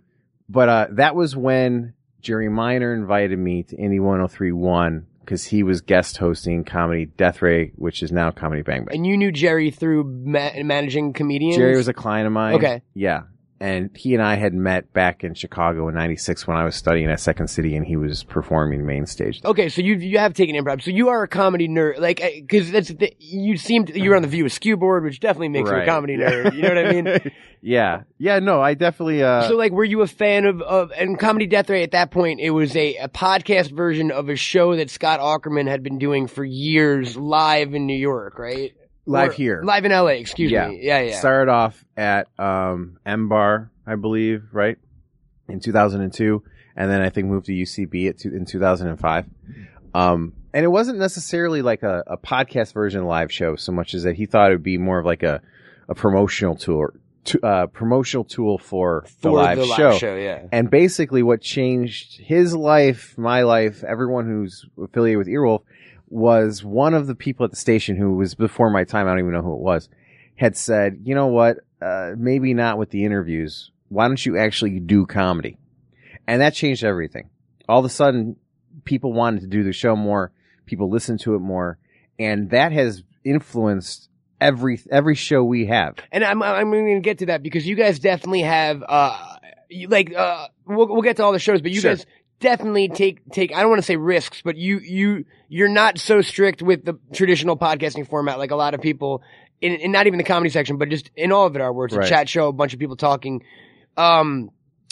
but 0.49 0.69
uh 0.69 0.87
that 0.91 1.15
was 1.15 1.37
when 1.37 1.95
jerry 2.21 2.49
minor 2.49 2.93
invited 2.93 3.39
me 3.39 3.63
to 3.63 3.77
indie 3.77 4.01
1031 4.01 5.07
because 5.27 5.45
he 5.45 5.63
was 5.65 5.81
guest 5.83 6.17
hosting 6.17 6.65
comedy 6.65 7.05
death 7.07 7.43
ray 7.43 7.73
which 7.77 8.03
is 8.03 8.13
now 8.13 8.31
comedy 8.31 8.63
bang 8.63 8.85
bang 8.85 8.95
And 8.97 9.05
you 9.07 9.17
knew 9.17 9.33
Jerry 9.33 9.71
through 9.73 10.05
ma- 10.05 10.53
managing 10.63 11.13
comedians. 11.13 11.57
jerry 11.57 11.77
was 11.77 11.89
a 11.89 11.93
client 11.93 12.27
of 12.29 12.33
mine 12.33 12.55
Okay. 12.55 12.83
yeah 12.95 13.23
and 13.61 13.91
he 13.97 14.15
and 14.15 14.23
I 14.23 14.37
had 14.37 14.53
met 14.53 14.93
back 14.93 15.25
in 15.25 15.35
Chicago 15.35 15.89
in 15.89 15.95
'96 15.95 16.47
when 16.47 16.57
I 16.57 16.65
was 16.65 16.75
studying 16.75 17.11
at 17.11 17.21
Second 17.21 17.49
City, 17.49 17.77
and 17.77 17.87
he 17.87 17.97
was 17.97 18.23
performing 18.25 18.85
main 18.85 19.07
stage. 19.07 19.41
Okay, 19.45 19.69
so 19.69 19.81
you 19.81 19.97
you 19.97 20.19
have 20.19 20.35
taken 20.35 20.55
improv, 20.55 20.83
so 20.83 20.91
you 20.91 21.09
are 21.09 21.23
a 21.23 21.29
comedy 21.29 21.69
nerd, 21.69 21.99
like 21.99 22.19
because 22.19 22.71
that's 22.71 22.89
the, 22.89 23.15
you 23.19 23.57
seemed 23.57 23.95
you 23.95 24.11
were 24.11 24.17
on 24.17 24.23
the 24.23 24.29
View 24.29 24.45
Askew 24.45 24.77
board, 24.77 25.05
which 25.05 25.21
definitely 25.21 25.49
makes 25.49 25.71
you 25.71 25.77
a 25.77 25.87
comedy 25.87 26.17
nerd. 26.17 26.55
You 26.55 26.63
know 26.63 26.69
what 26.69 26.87
I 26.87 26.93
mean? 26.93 27.33
yeah, 27.63 28.03
yeah, 28.19 28.39
no, 28.39 28.61
I 28.61 28.75
definitely. 28.75 29.23
Uh, 29.23 29.49
so 29.49 29.57
like, 29.57 29.73
were 29.73 29.85
you 29.85 30.03
a 30.03 30.07
fan 30.07 30.45
of 30.45 30.61
of 30.61 30.93
and 30.93 31.19
Comedy 31.19 31.47
Death 31.47 31.71
Ray 31.71 31.83
at 31.83 31.93
that 31.93 32.11
point? 32.11 32.41
It 32.41 32.51
was 32.51 32.77
a, 32.77 32.97
a 32.97 33.09
podcast 33.09 33.71
version 33.71 34.11
of 34.11 34.29
a 34.29 34.37
show 34.37 34.77
that 34.77 34.91
Scott 34.91 35.21
Aukerman 35.21 35.69
had 35.69 35.83
been 35.83 35.99
doing 35.99 36.27
for 36.27 36.45
years, 36.45 37.17
live 37.17 37.75
in 37.75 37.87
New 37.87 37.97
York, 37.97 38.39
right? 38.39 38.75
Live 39.07 39.33
here. 39.35 39.63
live 39.65 39.85
in 39.85 39.93
L.A. 39.93 40.19
Excuse 40.19 40.51
Yeah. 40.51 40.69
me. 40.69 40.81
Yeah, 40.83 41.01
yeah. 41.01 41.19
Started 41.19 41.51
off 41.51 41.85
at 41.97 42.29
um, 42.39 42.99
M 43.07 43.29
Bar, 43.29 43.71
I 43.87 43.95
believe, 43.95 44.45
right 44.53 44.77
in 45.49 45.61
2002, 45.61 46.43
and 46.77 46.91
then 46.91 47.01
I 47.01 47.11
think 47.11 47.29
moved 47.29 47.47
to 47.47 47.53
UCB 47.53 48.09
at 48.11 48.19
two, 48.19 48.35
in 48.35 48.45
2005. 48.45 49.27
Um, 49.95 50.33
and 50.53 50.65
it 50.65 50.69
wasn't 50.69 50.99
necessarily 50.99 51.63
like 51.63 51.83
a, 51.83 52.03
a 52.07 52.17
podcast 52.17 52.73
version 52.75 53.05
live 53.05 53.31
show 53.33 53.57
so 53.57 53.73
much 53.73 53.95
as 53.95 54.03
that 54.05 54.17
he 54.17 54.27
thought 54.27 54.51
it 54.51 54.55
would 54.55 54.63
be 54.63 54.79
more 54.79 54.99
of 54.99 55.07
like 55.07 55.23
a 55.23 55.41
a 55.89 55.95
promotional 55.95 56.57
tool, 56.57 56.89
to, 57.25 57.41
uh, 57.47 57.67
promotional 57.69 58.25
tool 58.25 58.59
for, 58.59 59.05
the, 59.21 59.31
live, 59.31 59.57
the 59.57 59.67
show. 59.67 59.89
live 59.91 59.99
show, 59.99 60.17
yeah. 60.17 60.43
And 60.51 60.69
basically, 60.69 61.23
what 61.23 61.41
changed 61.41 62.19
his 62.21 62.57
life, 62.57 63.17
my 63.17 63.43
life, 63.43 63.85
everyone 63.85 64.27
who's 64.27 64.67
affiliated 64.83 65.19
with 65.19 65.29
Earwolf, 65.29 65.63
was 66.09 66.63
one 66.65 66.95
of 66.95 67.07
the 67.07 67.15
people 67.15 67.45
at 67.45 67.51
the 67.51 67.57
station 67.57 67.97
who 67.97 68.15
was 68.17 68.35
before 68.35 68.71
my 68.71 68.85
time. 68.85 69.07
I 69.07 69.11
don't 69.11 69.21
even 69.21 69.33
know 69.33 69.43
who 69.43 69.55
it 69.55 69.61
was. 69.61 69.89
Had 70.37 70.57
said, 70.57 71.01
you 71.05 71.15
know 71.15 71.27
what? 71.29 71.59
Uh, 71.81 72.13
maybe 72.17 72.55
not 72.55 72.79
with 72.79 72.91
the 72.91 73.05
interviews. 73.05 73.71
Why 73.89 74.07
don't 74.09 74.25
you 74.25 74.37
actually 74.39 74.79
do 74.81 75.07
comedy? 75.07 75.59
And 76.27 76.41
that 76.41 76.55
changed 76.55 76.85
everything. 76.85 77.31
All 77.69 77.79
of 77.79 77.85
a 77.85 77.89
sudden, 77.89 78.37
people 78.85 79.13
wanted 79.13 79.41
to 79.43 79.47
do 79.47 79.63
the 79.65 79.73
show 79.73 79.97
more. 79.97 80.33
People 80.67 80.91
listened 80.91 81.21
to 81.21 81.35
it 81.35 81.39
more, 81.41 81.79
and 82.19 82.51
that 82.51 82.73
has 82.73 83.03
influenced 83.25 84.09
every 84.41 84.81
every 84.91 85.15
show 85.15 85.45
we 85.45 85.67
have. 85.67 85.95
And 86.11 86.25
I'm 86.25 86.43
I'm 86.43 86.71
going 86.71 86.95
to 86.97 87.01
get 87.01 87.19
to 87.19 87.27
that 87.27 87.43
because 87.43 87.67
you 87.67 87.77
guys 87.77 87.99
definitely 87.99 88.43
have 88.43 88.83
uh 88.89 89.37
you- 89.69 89.89
like 89.89 90.13
uh 90.15 90.49
we'll 90.67 90.89
we'll 90.89 91.03
get 91.03 91.17
to 91.19 91.25
all 91.25 91.33
the 91.33 91.39
shows, 91.39 91.61
but 91.63 91.71
you 91.71 91.81
Sure. 91.81 91.93
guys 91.93 92.07
definitely 92.41 92.89
take 92.89 93.21
take 93.33 93.55
I 93.55 93.61
don't 93.61 93.71
want 93.71 93.81
to 93.81 93.87
say 93.87 93.97
risks, 93.97 94.43
but 94.45 94.57
you 94.57 94.79
you 94.79 95.25
you're 95.49 95.69
not 95.69 95.99
so 95.99 96.21
strict 96.23 96.63
with 96.63 96.85
the 96.85 96.99
traditional 97.13 97.57
podcasting 97.57 98.09
format 98.09 98.39
like 98.39 98.51
a 98.51 98.57
lot 98.57 98.75
of 98.75 98.81
people 98.81 99.23
in, 99.61 99.73
in 99.75 99.93
not 99.93 100.07
even 100.07 100.19
the 100.19 100.25
comedy 100.25 100.51
section, 100.51 100.77
but 100.77 100.89
just 100.91 101.11
in 101.17 101.33
all 101.33 101.47
of 101.47 101.57
it 101.57 101.63
are 101.63 101.73
where 101.73 101.87
it's 101.87 101.95
Right. 101.97 102.07
a 102.07 102.09
chat 102.09 102.29
show, 102.29 102.49
a 102.49 102.53
bunch 102.53 102.73
of 102.75 102.79
people 102.81 102.97
talking. 102.97 103.43
Um 103.97 104.51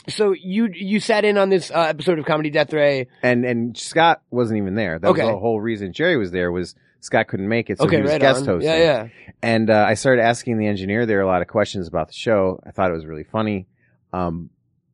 so 0.08 0.32
you 0.32 0.68
you 0.72 1.00
sat 1.00 1.24
in 1.24 1.38
on 1.38 1.48
this 1.48 1.70
uh, 1.70 1.80
episode 1.80 2.18
of 2.18 2.26
Comedy 2.26 2.50
Death 2.50 2.72
Ray. 2.72 3.08
and 3.22 3.44
and 3.44 3.76
Scott 3.76 4.22
wasn't 4.30 4.58
even 4.58 4.74
there. 4.74 4.98
That 4.98 5.08
Okay. 5.08 5.22
was 5.22 5.30
the 5.30 5.38
whole 5.38 5.60
reason 5.60 5.92
Jerry 5.92 6.16
was 6.16 6.30
there 6.30 6.52
was 6.52 6.74
Scott 7.00 7.28
couldn't 7.28 7.48
make 7.48 7.68
it, 7.68 7.78
so 7.78 7.84
okay, 7.84 7.96
he 7.96 8.02
was 8.02 8.12
right 8.12 8.20
guest 8.20 8.42
on. 8.42 8.46
hosting. 8.46 8.70
Yeah, 8.70 8.78
yeah. 8.78 9.08
And 9.42 9.68
uh, 9.68 9.84
I 9.86 9.92
started 9.92 10.22
asking 10.22 10.56
the 10.56 10.66
engineer 10.66 11.04
there 11.04 11.20
a 11.20 11.26
lot 11.26 11.42
of 11.42 11.48
questions 11.48 11.86
about 11.86 12.08
the 12.08 12.14
show. 12.14 12.60
I 12.66 12.70
thought 12.70 12.90
it 12.90 12.94
was 12.94 13.04
really 13.04 13.24
funny, 13.24 13.66
um, 14.14 14.48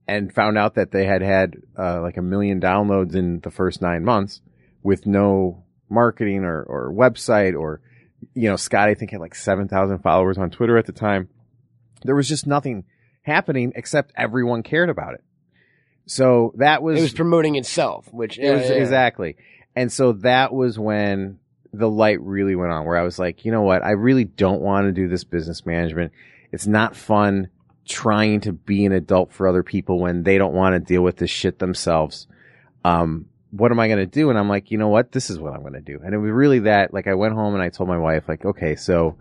and 0.07 0.33
found 0.33 0.59
out 0.59 0.75
that 0.75 0.91
they 0.91 1.05
had 1.05 1.23
had 1.23 1.57
uh, 1.79 2.01
like 2.01 2.17
a 2.17 2.23
million 2.23 2.61
downloads 2.61 3.15
in 3.15 3.41
the 3.41 3.51
first 3.51 3.81
nine 3.81 4.05
months 4.05 4.41
with 4.83 5.07
no 5.07 5.65
marketing 5.89 6.45
or, 6.45 6.63
or 6.63 6.93
website 6.93 7.59
or 7.59 7.81
you 8.35 8.49
know, 8.49 8.57
Scott, 8.57 8.89
I 8.89 8.95
think 8.95 9.11
had 9.11 9.21
like 9.21 9.35
7,000 9.35 9.99
followers 9.99 10.39
on 10.39 10.51
Twitter 10.51 10.77
at 10.77 10.87
the 10.87 10.93
time. 10.93 11.29
There 12.03 12.15
was 12.15 12.29
just 12.29 12.47
nothing 12.47 12.85
happening 13.23 13.73
except 13.75 14.13
everyone 14.17 14.63
cared 14.63 14.91
about 14.91 15.15
it. 15.15 15.25
So 16.07 16.53
that 16.57 16.83
was, 16.83 16.99
It 16.99 17.03
was 17.03 17.13
promoting 17.13 17.57
itself, 17.57 18.13
which 18.13 18.39
it 18.39 18.53
was 18.53 18.63
yeah, 18.63 18.75
yeah. 18.75 18.81
exactly. 18.81 19.37
And 19.77 19.93
so 19.93 20.13
that 20.13 20.53
was 20.53 20.79
when 20.79 21.39
the 21.73 21.89
light 21.89 22.21
really 22.21 22.57
went 22.57 22.73
on 22.73 22.85
where 22.85 22.97
I 22.97 23.03
was 23.03 23.19
like, 23.19 23.45
you 23.45 23.53
know 23.53 23.63
what? 23.63 23.85
I 23.85 23.93
really 23.93 24.25
don't 24.25 24.61
want 24.61 24.87
to 24.87 24.93
do 24.93 25.09
this 25.09 25.25
business 25.25 25.65
management. 25.65 26.13
It's 26.51 26.67
not 26.67 26.97
fun 26.97 27.49
trying 27.91 28.41
to 28.43 28.53
be 28.53 28.85
an 28.87 28.93
adult 28.93 29.33
for 29.33 29.47
other 29.49 29.63
people 29.63 29.99
when 29.99 30.23
they 30.23 30.39
don't 30.39 30.55
want 30.55 30.75
to 30.75 30.81
deal 30.81 31.03
with 31.03 31.17
this 31.17 31.31
shit 31.31 31.59
themselves. 31.59 32.27
Um, 32.85 33.27
what 33.51 33.73
am 33.73 33.81
I 33.81 33.89
going 33.89 33.99
to 33.99 34.07
do? 34.07 34.31
And 34.31 34.39
I'm 34.39 34.49
like, 34.49 34.71
you 34.71 34.79
know 34.79 34.89
what? 34.89 35.13
This 35.13 35.29
is 35.29 35.39
what 35.39 35.53
I'm 35.53 35.61
going 35.61 35.75
to 35.75 35.81
do. 35.81 36.01
And 36.05 36.15
it 36.15 36.19
was 36.19 36.31
really 36.31 36.61
that, 36.61 36.95
like, 36.95 37.07
I 37.09 37.15
went 37.15 37.35
home 37.35 37.55
and 37.55 37.63
I 37.63 37.69
told 37.69 37.89
my 37.89 37.99
wife, 37.99 38.29
like, 38.29 38.45
okay, 38.45 38.77
so 38.77 39.17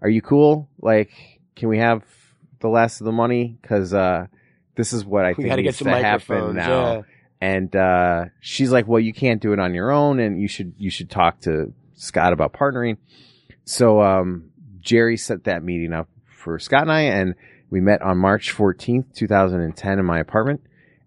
are 0.00 0.08
you 0.08 0.22
cool? 0.22 0.68
Like, 0.80 1.10
can 1.56 1.68
we 1.68 1.78
have 1.78 2.02
the 2.60 2.68
last 2.68 3.00
of 3.00 3.04
the 3.06 3.12
money? 3.12 3.58
Cause, 3.62 3.92
uh, 3.92 4.26
this 4.76 4.92
is 4.92 5.04
what 5.04 5.24
I 5.24 5.30
We 5.36 5.44
think 5.44 5.56
needs 5.56 5.78
to 5.78 5.84
happen 6.04 6.54
now 6.54 6.92
Yeah. 6.94 7.02
and 7.42 7.76
uh, 7.76 8.24
she's 8.40 8.72
like, 8.72 8.88
"Well, 8.88 9.00
you 9.00 9.12
can't 9.12 9.42
do 9.42 9.52
it 9.52 9.58
on 9.58 9.74
your 9.74 9.90
own, 9.90 10.18
and 10.18 10.40
you 10.40 10.48
should 10.48 10.72
you 10.78 10.88
should 10.90 11.10
talk 11.10 11.40
to 11.40 11.74
Scott 11.94 12.32
about 12.32 12.54
partnering." 12.54 12.96
So 13.64 14.00
um, 14.00 14.50
Jerry 14.80 15.18
set 15.18 15.44
that 15.44 15.62
meeting 15.62 15.92
up 15.92 16.08
for 16.26 16.58
Scott 16.58 16.82
and 16.82 16.92
I, 16.92 17.00
and 17.02 17.34
we 17.72 17.80
met 17.80 18.02
on 18.02 18.18
March 18.18 18.50
fourteenth, 18.50 19.14
two 19.14 19.26
thousand 19.26 19.62
and 19.62 19.74
ten, 19.74 19.98
in 19.98 20.04
my 20.04 20.20
apartment. 20.20 20.60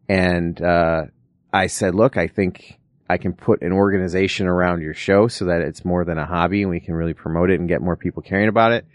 And 0.09 0.59
uh, 0.61 1.05
I 1.53 1.68
said, 1.68 1.93
"Look, 1.93 2.18
I 2.18 2.28
think 2.28 2.80
I 3.07 3.18
can 3.18 3.34
put 3.34 3.61
an 3.61 3.72
organization 3.72 4.47
around 4.47 4.82
your 4.82 4.95
show 4.95 5.28
so 5.28 5.45
that 5.45 5.61
it's 5.61 5.86
more 5.86 6.03
than 6.03 6.18
a 6.18 6.26
hobby, 6.26 6.63
and 6.63 6.72
we 6.72 6.80
can 6.80 6.95
really 6.95 7.13
promote 7.13 7.51
it 7.51 7.59
and 7.59 7.70
get 7.70 7.82
more 7.82 7.95
people 7.95 8.24
caring 8.24 8.49
about 8.49 8.72
it." 8.72 8.86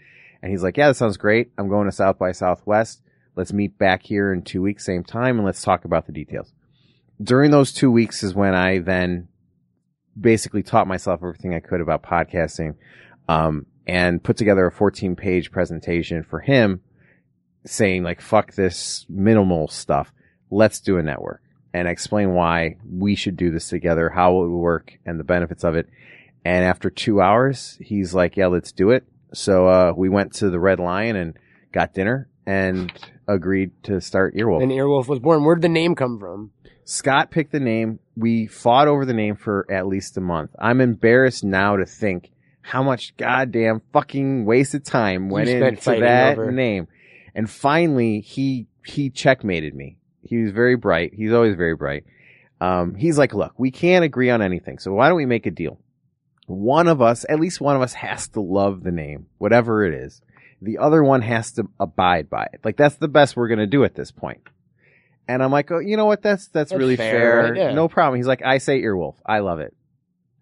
And 0.41 0.51
he's 0.51 0.63
like, 0.63 0.75
"Yeah, 0.75 0.89
that 0.89 0.97
sounds 0.97 1.15
great. 1.15 1.51
I'm 1.57 1.69
going 1.69 1.85
to 1.85 1.91
South 1.91 2.19
by 2.19 2.33
Southwest." 2.33 3.01
Let's 3.33 3.53
meet 3.53 3.77
back 3.77 4.03
here 4.03 4.33
in 4.33 4.41
two 4.41 4.61
weeks, 4.61 4.85
same 4.85 5.05
time, 5.05 5.37
and 5.37 5.45
let's 5.45 5.63
talk 5.63 5.85
about 5.85 6.05
the 6.05 6.11
details 6.11 6.51
during 7.21 7.51
those 7.51 7.71
two 7.71 7.91
weeks 7.91 8.23
is 8.23 8.33
when 8.33 8.55
I 8.55 8.79
then 8.79 9.27
basically 10.19 10.63
taught 10.63 10.87
myself 10.87 11.21
everything 11.21 11.53
I 11.53 11.59
could 11.59 11.81
about 11.81 12.03
podcasting, 12.03 12.75
um, 13.27 13.65
and 13.87 14.23
put 14.23 14.37
together 14.37 14.65
a 14.65 14.71
14 14.71 15.15
page 15.15 15.51
presentation 15.51 16.23
for 16.23 16.39
him 16.39 16.81
saying 17.65 18.03
like, 18.03 18.21
fuck 18.21 18.53
this 18.53 19.05
minimal 19.09 19.67
stuff. 19.67 20.11
Let's 20.49 20.79
do 20.79 20.97
a 20.97 21.03
network 21.03 21.41
and 21.73 21.87
explain 21.87 22.33
why 22.33 22.77
we 22.89 23.15
should 23.15 23.37
do 23.37 23.51
this 23.51 23.69
together, 23.69 24.09
how 24.09 24.31
it 24.43 24.49
would 24.49 24.57
work 24.57 24.93
and 25.05 25.19
the 25.19 25.23
benefits 25.23 25.63
of 25.63 25.75
it. 25.75 25.87
And 26.43 26.65
after 26.65 26.89
two 26.89 27.21
hours, 27.21 27.77
he's 27.79 28.13
like, 28.13 28.35
yeah, 28.35 28.47
let's 28.47 28.71
do 28.71 28.91
it. 28.91 29.05
So, 29.33 29.67
uh, 29.67 29.93
we 29.95 30.09
went 30.09 30.33
to 30.35 30.49
the 30.49 30.59
Red 30.59 30.79
Lion 30.79 31.15
and 31.15 31.37
got 31.71 31.93
dinner 31.93 32.27
and 32.45 32.91
agreed 33.27 33.71
to 33.83 34.01
start 34.01 34.35
Earwolf. 34.35 34.63
And 34.63 34.71
Earwolf 34.71 35.07
was 35.07 35.19
born. 35.19 35.45
Where 35.45 35.55
did 35.55 35.61
the 35.61 35.69
name 35.69 35.95
come 35.95 36.19
from? 36.19 36.51
Scott 36.83 37.31
picked 37.31 37.51
the 37.51 37.59
name. 37.59 37.99
We 38.17 38.47
fought 38.47 38.87
over 38.87 39.05
the 39.05 39.13
name 39.13 39.35
for 39.35 39.65
at 39.71 39.87
least 39.87 40.17
a 40.17 40.21
month. 40.21 40.51
I'm 40.59 40.81
embarrassed 40.81 41.43
now 41.43 41.77
to 41.77 41.85
think 41.85 42.31
how 42.61 42.83
much 42.83 43.15
goddamn 43.17 43.81
fucking 43.93 44.45
wasted 44.45 44.85
time 44.85 45.29
went 45.29 45.49
into 45.49 45.99
that 45.99 46.37
over. 46.37 46.51
name. 46.51 46.87
And 47.35 47.49
finally, 47.49 48.21
he, 48.21 48.67
he 48.85 49.09
checkmated 49.09 49.73
me. 49.73 49.97
He 50.23 50.37
was 50.37 50.51
very 50.51 50.75
bright. 50.75 51.13
He's 51.13 51.33
always 51.33 51.55
very 51.55 51.75
bright. 51.75 52.05
Um, 52.59 52.95
he's 52.95 53.17
like, 53.17 53.33
look, 53.33 53.53
we 53.57 53.71
can't 53.71 54.05
agree 54.05 54.29
on 54.29 54.41
anything. 54.41 54.77
So 54.77 54.93
why 54.93 55.07
don't 55.07 55.17
we 55.17 55.25
make 55.25 55.45
a 55.45 55.51
deal? 55.51 55.79
One 56.47 56.87
of 56.87 57.01
us, 57.01 57.25
at 57.27 57.39
least 57.39 57.61
one 57.61 57.75
of 57.75 57.81
us 57.81 57.93
has 57.93 58.27
to 58.29 58.41
love 58.41 58.83
the 58.83 58.91
name, 58.91 59.27
whatever 59.37 59.85
it 59.85 59.93
is. 59.93 60.21
The 60.61 60.77
other 60.77 61.03
one 61.03 61.21
has 61.21 61.53
to 61.53 61.67
abide 61.79 62.29
by 62.29 62.47
it. 62.53 62.61
Like 62.63 62.77
that's 62.77 62.95
the 62.95 63.07
best 63.07 63.35
we're 63.35 63.47
going 63.47 63.59
to 63.59 63.67
do 63.67 63.83
at 63.83 63.95
this 63.95 64.11
point. 64.11 64.41
And 65.27 65.41
I'm 65.41 65.51
like, 65.51 65.71
oh, 65.71 65.79
you 65.79 65.97
know 65.97 66.05
what? 66.05 66.21
That's, 66.21 66.47
that's, 66.49 66.71
That's 66.71 66.79
really 66.79 66.97
fair, 66.97 67.53
fair. 67.53 67.55
Yeah. 67.55 67.73
No 67.73 67.87
problem. 67.87 68.17
He's 68.17 68.27
like, 68.27 68.43
I 68.43 68.57
say 68.57 68.81
earwolf. 68.81 69.15
I 69.25 69.39
love 69.39 69.59
it. 69.59 69.73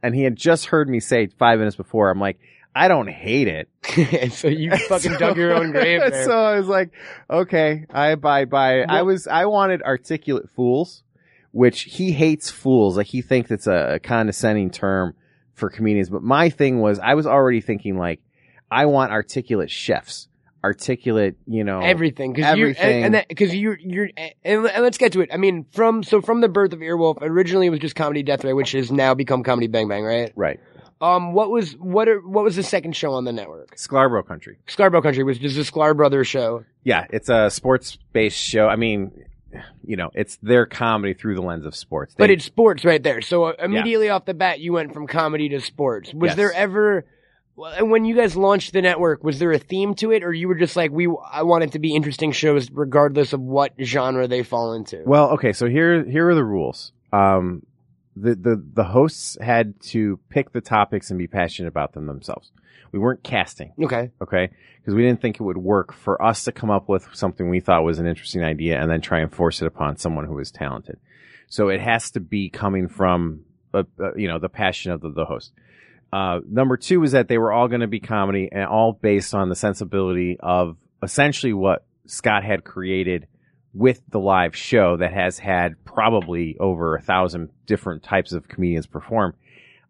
And 0.01 0.15
he 0.15 0.23
had 0.23 0.35
just 0.35 0.65
heard 0.65 0.89
me 0.89 0.99
say 0.99 1.27
five 1.27 1.59
minutes 1.59 1.75
before. 1.75 2.09
I'm 2.09 2.19
like, 2.19 2.39
I 2.75 2.87
don't 2.87 3.09
hate 3.09 3.47
it. 3.47 3.69
And 4.21 4.31
so 4.31 4.47
you 4.47 4.75
fucking 4.75 5.13
dug 5.13 5.37
your 5.37 5.53
own 5.53 5.71
grave 5.71 6.01
there. 6.01 6.25
so 6.25 6.31
I 6.31 6.57
was 6.57 6.67
like, 6.67 6.91
okay, 7.29 7.85
I 7.89 8.07
abide 8.09 8.49
by 8.49 8.79
it. 8.79 8.89
I 8.89 9.01
was, 9.01 9.27
I 9.27 9.45
wanted 9.45 9.81
articulate 9.81 10.49
fools, 10.55 11.03
which 11.51 11.81
he 11.81 12.11
hates 12.11 12.49
fools. 12.49 12.97
Like 12.97 13.07
he 13.07 13.21
thinks 13.21 13.49
it's 13.51 13.67
a, 13.67 13.95
a 13.95 13.99
condescending 13.99 14.69
term 14.69 15.15
for 15.53 15.69
comedians. 15.69 16.09
But 16.09 16.21
my 16.23 16.49
thing 16.49 16.79
was, 16.79 16.99
I 16.99 17.15
was 17.15 17.25
already 17.25 17.61
thinking 17.61 17.97
like, 17.97 18.21
I 18.69 18.85
want 18.85 19.11
articulate 19.11 19.71
chefs, 19.71 20.27
articulate, 20.63 21.37
you 21.47 21.63
know, 21.63 21.79
everything 21.79 22.33
because 22.33 22.57
you 22.57 22.63
Everything. 22.65 23.03
and 23.03 23.25
because 23.27 23.55
you're, 23.55 23.77
you're 23.79 24.09
and, 24.15 24.65
and 24.67 24.83
let's 24.83 24.97
get 24.97 25.13
to 25.13 25.21
it. 25.21 25.29
I 25.33 25.37
mean, 25.37 25.65
from 25.71 26.03
so 26.03 26.21
from 26.21 26.41
the 26.41 26.49
birth 26.49 26.73
of 26.73 26.79
Earwolf, 26.79 27.17
originally 27.21 27.67
it 27.67 27.71
was 27.71 27.79
just 27.79 27.95
Comedy 27.95 28.23
Death 28.23 28.43
Ray, 28.43 28.53
which 28.53 28.73
has 28.73 28.91
now 28.91 29.13
become 29.13 29.43
Comedy 29.43 29.67
Bang 29.67 29.87
Bang, 29.87 30.03
right? 30.03 30.31
right. 30.35 30.59
Um, 31.01 31.33
what 31.33 31.49
was 31.49 31.73
what 31.77 32.07
are 32.09 32.19
what 32.19 32.43
was 32.43 32.55
the 32.55 32.63
second 32.63 32.95
show 32.95 33.13
on 33.13 33.23
the 33.23 33.31
network? 33.31 33.75
Sklarbro 33.77 34.25
country. 34.25 34.57
Sklarbro 34.67 35.01
Country, 35.01 35.23
was 35.23 35.39
is 35.39 35.55
the 35.55 35.61
Sklar 35.61 35.95
Brothers 35.95 36.27
show. 36.27 36.65
Yeah. 36.83 37.05
It's 37.09 37.29
a 37.29 37.49
sports 37.49 37.97
based 38.11 38.37
show. 38.37 38.67
I 38.67 38.75
mean, 38.75 39.11
you 39.85 39.95
know, 39.95 40.11
it's 40.13 40.37
their 40.43 40.65
comedy 40.65 41.13
through 41.13 41.35
the 41.35 41.41
lens 41.41 41.65
of 41.65 41.73
sports. 41.75 42.15
But 42.17 42.29
it's 42.29 42.43
sports 42.45 42.83
right 42.83 43.01
there. 43.01 43.21
So 43.21 43.45
uh, 43.45 43.53
immediately 43.59 44.09
off 44.09 44.25
the 44.25 44.33
bat, 44.33 44.59
you 44.59 44.73
went 44.73 44.93
from 44.93 45.07
comedy 45.07 45.49
to 45.49 45.61
sports. 45.61 46.13
Was 46.13 46.29
Yes. 46.31 46.35
there 46.35 46.51
ever, 46.53 47.05
well, 47.55 47.71
and 47.71 47.89
when 47.89 48.03
you 48.05 48.15
guys 48.15 48.35
launched 48.35 48.73
the 48.73 48.81
network, 48.81 49.23
was 49.23 49.39
there 49.39 49.51
a 49.53 49.57
theme 49.57 49.95
to 49.95 50.11
it, 50.11 50.23
or 50.23 50.33
you 50.33 50.47
were 50.49 50.55
just 50.55 50.75
like, 50.75 50.91
we, 50.91 51.07
I 51.31 51.43
want 51.43 51.63
it 51.63 51.71
to 51.71 51.79
be 51.79 51.95
interesting 51.95 52.31
shows 52.33 52.69
regardless 52.71 53.31
of 53.33 53.39
what 53.39 53.73
genre 53.81 54.27
they 54.27 54.43
fall 54.43 54.73
into? 54.73 55.01
Well, 55.05 55.31
okay, 55.31 55.53
so 55.53 55.67
here 55.67 56.03
here 56.03 56.27
are 56.29 56.35
the 56.35 56.43
rules. 56.43 56.91
Um, 57.11 57.63
the 58.21 58.35
the 58.35 58.63
the 58.73 58.83
hosts 58.83 59.37
had 59.41 59.79
to 59.81 60.19
pick 60.29 60.51
the 60.51 60.61
topics 60.61 61.09
and 61.09 61.17
be 61.17 61.27
passionate 61.27 61.67
about 61.67 61.93
them 61.93 62.05
themselves. 62.05 62.51
We 62.91 62.99
weren't 62.99 63.23
casting, 63.23 63.73
okay. 63.83 64.09
okay, 64.19 64.49
because 64.79 64.95
we 64.95 65.03
didn't 65.03 65.21
think 65.21 65.39
it 65.39 65.43
would 65.43 65.57
work 65.57 65.93
for 65.93 66.19
us 66.23 66.43
to 66.45 66.51
come 66.51 66.71
up 66.71 66.89
with 66.89 67.07
something 67.13 67.47
we 67.47 67.59
thought 67.59 67.83
was 67.83 67.99
an 67.99 68.07
interesting 68.07 68.43
idea 68.43 68.81
and 68.81 68.89
then 68.89 69.01
try 69.01 69.19
and 69.19 69.31
force 69.31 69.61
it 69.61 69.67
upon 69.67 69.97
someone 69.97 70.25
who 70.25 70.33
was 70.33 70.51
talented. 70.51 70.97
So 71.47 71.69
it 71.69 71.81
has 71.81 72.09
to 72.11 72.19
be 72.19 72.49
coming 72.49 72.87
from 72.87 73.41
uh, 73.73 73.83
uh, 73.99 74.15
you 74.15 74.27
know 74.27 74.39
the 74.39 74.49
passion 74.49 74.91
of 74.91 75.01
the, 75.01 75.11
the 75.11 75.25
host. 75.25 75.51
Uh, 76.11 76.39
number 76.49 76.77
two 76.77 77.03
is 77.03 77.11
that 77.11 77.27
they 77.27 77.37
were 77.37 77.51
all 77.51 77.67
going 77.67 77.81
to 77.81 77.87
be 77.87 77.99
comedy 77.99 78.49
and 78.51 78.65
all 78.65 78.93
based 78.93 79.35
on 79.35 79.49
the 79.49 79.55
sensibility 79.55 80.37
of 80.39 80.75
essentially 81.03 81.53
what 81.53 81.85
Scott 82.07 82.43
had 82.43 82.63
created 82.63 83.27
with 83.73 84.01
the 84.09 84.19
live 84.19 84.55
show 84.55 84.97
that 84.97 85.13
has 85.13 85.39
had 85.39 85.83
probably 85.85 86.57
over 86.59 86.95
a 86.95 87.01
thousand 87.01 87.49
different 87.65 88.03
types 88.03 88.31
of 88.31 88.47
comedians 88.47 88.87
perform. 88.87 89.35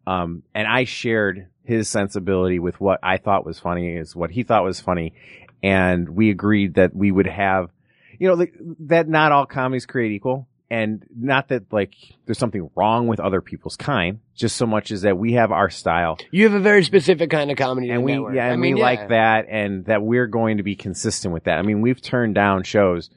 Um, 0.06 0.42
and 0.54 0.66
I 0.68 0.84
shared 0.84 1.48
his 1.64 1.88
sensibility 1.88 2.58
with 2.58 2.80
what 2.80 2.98
I 3.02 3.16
thought 3.16 3.46
was 3.46 3.58
funny 3.58 3.96
is 3.96 4.14
what 4.16 4.30
he 4.30 4.42
thought 4.42 4.64
was 4.64 4.80
funny. 4.80 5.14
And 5.62 6.08
we 6.08 6.30
agreed 6.30 6.74
that 6.74 6.94
we 6.94 7.10
would 7.10 7.26
have, 7.26 7.70
you 8.18 8.28
know, 8.28 8.34
like, 8.34 8.54
that 8.80 9.08
not 9.08 9.32
all 9.32 9.46
comedies 9.46 9.86
create 9.86 10.12
equal. 10.12 10.46
And 10.72 11.04
not 11.16 11.48
that 11.48 11.72
like 11.72 11.94
there's 12.26 12.38
something 12.38 12.70
wrong 12.76 13.08
with 13.08 13.18
other 13.18 13.40
people's 13.40 13.76
kind, 13.76 14.20
just 14.36 14.56
so 14.56 14.66
much 14.66 14.92
as 14.92 15.02
that 15.02 15.18
we 15.18 15.32
have 15.32 15.50
our 15.50 15.68
style 15.68 16.16
You 16.30 16.44
have 16.44 16.54
a 16.54 16.60
very 16.60 16.84
specific 16.84 17.28
kind 17.28 17.50
of 17.50 17.56
comedy 17.56 17.90
and 17.90 18.04
we 18.04 18.12
network. 18.12 18.34
yeah, 18.36 18.44
I 18.46 18.48
and 18.50 18.60
mean, 18.60 18.74
we 18.74 18.80
yeah. 18.80 18.86
like 18.86 19.08
that, 19.08 19.46
and 19.48 19.84
that 19.86 20.00
we're 20.02 20.28
going 20.28 20.58
to 20.58 20.62
be 20.62 20.76
consistent 20.76 21.34
with 21.34 21.44
that. 21.44 21.58
I 21.58 21.62
mean, 21.62 21.80
we've 21.80 22.00
turned 22.00 22.36
down 22.36 22.62
shows 22.62 23.10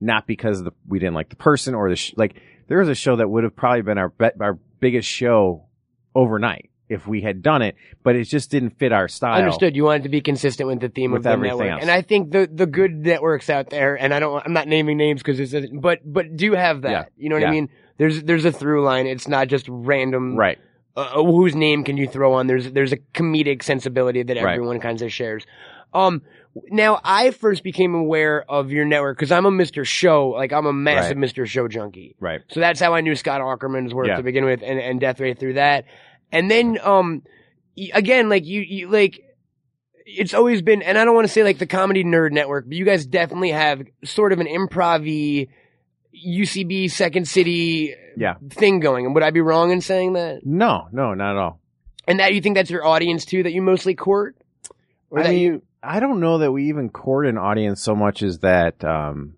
not 0.00 0.26
because 0.26 0.62
the, 0.62 0.72
we 0.88 0.98
didn't 0.98 1.14
like 1.14 1.28
the 1.28 1.36
person 1.36 1.74
or 1.74 1.88
the 1.90 1.96
sh- 1.96 2.14
like. 2.16 2.40
There 2.68 2.78
was 2.78 2.88
a 2.88 2.94
show 2.94 3.16
that 3.16 3.28
would 3.28 3.42
have 3.44 3.56
probably 3.56 3.82
been 3.82 3.98
our 3.98 4.10
be- 4.10 4.30
our 4.40 4.54
biggest 4.80 5.08
show 5.08 5.66
overnight 6.14 6.70
if 6.88 7.06
we 7.06 7.20
had 7.20 7.42
done 7.42 7.62
it, 7.62 7.76
but 8.02 8.16
it 8.16 8.24
just 8.24 8.50
didn't 8.50 8.70
fit 8.78 8.92
our 8.92 9.06
style. 9.08 9.38
Understood. 9.38 9.76
You 9.76 9.84
wanted 9.84 10.04
to 10.04 10.08
be 10.08 10.20
consistent 10.20 10.68
with 10.68 10.80
the 10.80 10.88
theme 10.88 11.12
With 11.12 11.20
of 11.20 11.24
the 11.24 11.30
everything 11.30 11.58
network, 11.58 11.72
else. 11.74 11.82
and 11.82 11.90
I 11.90 12.02
think 12.02 12.30
the 12.32 12.48
the 12.52 12.66
good 12.66 12.92
networks 13.06 13.48
out 13.50 13.70
there, 13.70 13.94
and 13.96 14.12
I 14.14 14.18
don't, 14.20 14.44
I'm 14.44 14.52
not 14.52 14.66
naming 14.68 14.96
names 14.96 15.22
because 15.22 15.38
it's, 15.40 15.66
but 15.72 16.00
but 16.04 16.36
do 16.36 16.52
have 16.52 16.82
that. 16.82 16.90
Yeah. 16.90 17.04
You 17.16 17.28
know 17.28 17.36
what 17.36 17.44
I 17.44 17.50
mean? 17.50 17.68
There's 17.98 18.22
there's 18.22 18.44
a 18.44 18.52
through 18.52 18.84
line. 18.84 19.06
It's 19.06 19.28
not 19.28 19.48
just 19.48 19.66
random. 19.68 20.36
Right. 20.36 20.58
Uh, 20.96 21.22
whose 21.22 21.54
name 21.54 21.84
can 21.84 21.96
you 21.96 22.08
throw 22.08 22.34
on? 22.34 22.46
There's 22.48 22.70
there's 22.72 22.92
a 22.92 22.96
comedic 22.96 23.62
sensibility 23.62 24.22
that 24.24 24.36
Right. 24.36 24.54
everyone 24.54 24.80
kind 24.80 25.00
of 25.00 25.12
shares. 25.12 25.44
Um, 25.92 26.22
now 26.68 27.00
I 27.04 27.30
first 27.30 27.62
became 27.62 27.94
aware 27.94 28.42
of 28.50 28.72
your 28.72 28.84
network 28.84 29.16
because 29.18 29.30
I'm 29.30 29.46
a 29.46 29.50
Mr. 29.50 29.84
Show, 29.86 30.30
like 30.30 30.52
I'm 30.52 30.66
a 30.66 30.72
massive 30.72 31.16
Mr. 31.16 31.46
Show 31.46 31.68
junkie. 31.68 32.16
Right. 32.18 32.40
So 32.50 32.60
that's 32.60 32.80
how 32.80 32.94
I 32.94 33.00
knew 33.02 33.14
Scott 33.14 33.40
Aukerman's 33.40 33.94
work 33.94 34.08
Yeah. 34.08 34.16
to 34.16 34.22
begin 34.22 34.44
with, 34.44 34.60
and, 34.62 34.78
and 34.80 35.00
Death 35.00 35.20
Ray 35.20 35.34
through 35.34 35.54
that. 35.54 35.84
And 36.32 36.50
then, 36.50 36.78
um, 36.82 37.22
again, 37.92 38.28
like 38.28 38.46
you, 38.46 38.60
you 38.62 38.88
like, 38.90 39.20
it's 40.06 40.34
always 40.34 40.60
been, 40.60 40.82
and 40.82 40.98
I 40.98 41.04
don't 41.04 41.14
want 41.14 41.26
to 41.28 41.32
say 41.32 41.44
like 41.44 41.58
the 41.58 41.66
Comedy 41.66 42.02
Nerd 42.04 42.32
Network, 42.32 42.64
but 42.66 42.74
you 42.76 42.84
guys 42.84 43.06
definitely 43.06 43.50
have 43.52 43.82
sort 44.04 44.32
of 44.32 44.40
an 44.40 44.46
improv 44.48 45.48
UCB 46.14 46.90
Second 46.90 47.28
City 47.28 47.94
Yeah. 48.16 48.34
thing 48.50 48.80
going. 48.80 49.06
And 49.06 49.14
would 49.14 49.22
I 49.22 49.30
be 49.30 49.40
wrong 49.40 49.70
in 49.70 49.80
saying 49.80 50.14
that? 50.14 50.44
No, 50.44 50.88
no, 50.92 51.14
not 51.14 51.32
at 51.32 51.36
all. 51.36 51.60
And 52.08 52.18
that 52.18 52.34
you 52.34 52.40
think 52.40 52.56
that's 52.56 52.70
your 52.70 52.84
audience 52.84 53.24
too, 53.24 53.44
that 53.44 53.52
you 53.52 53.62
mostly 53.62 53.94
court? 53.94 54.36
Or 55.10 55.20
I 55.20 55.22
that 55.24 55.28
mean, 55.30 55.40
you? 55.40 55.62
I 55.82 56.00
don't 56.00 56.20
know 56.20 56.38
that 56.38 56.52
we 56.52 56.68
even 56.68 56.90
court 56.90 57.26
an 57.26 57.38
audience 57.38 57.82
so 57.82 57.94
much 57.94 58.22
as 58.22 58.40
that 58.40 58.84
um, 58.84 59.34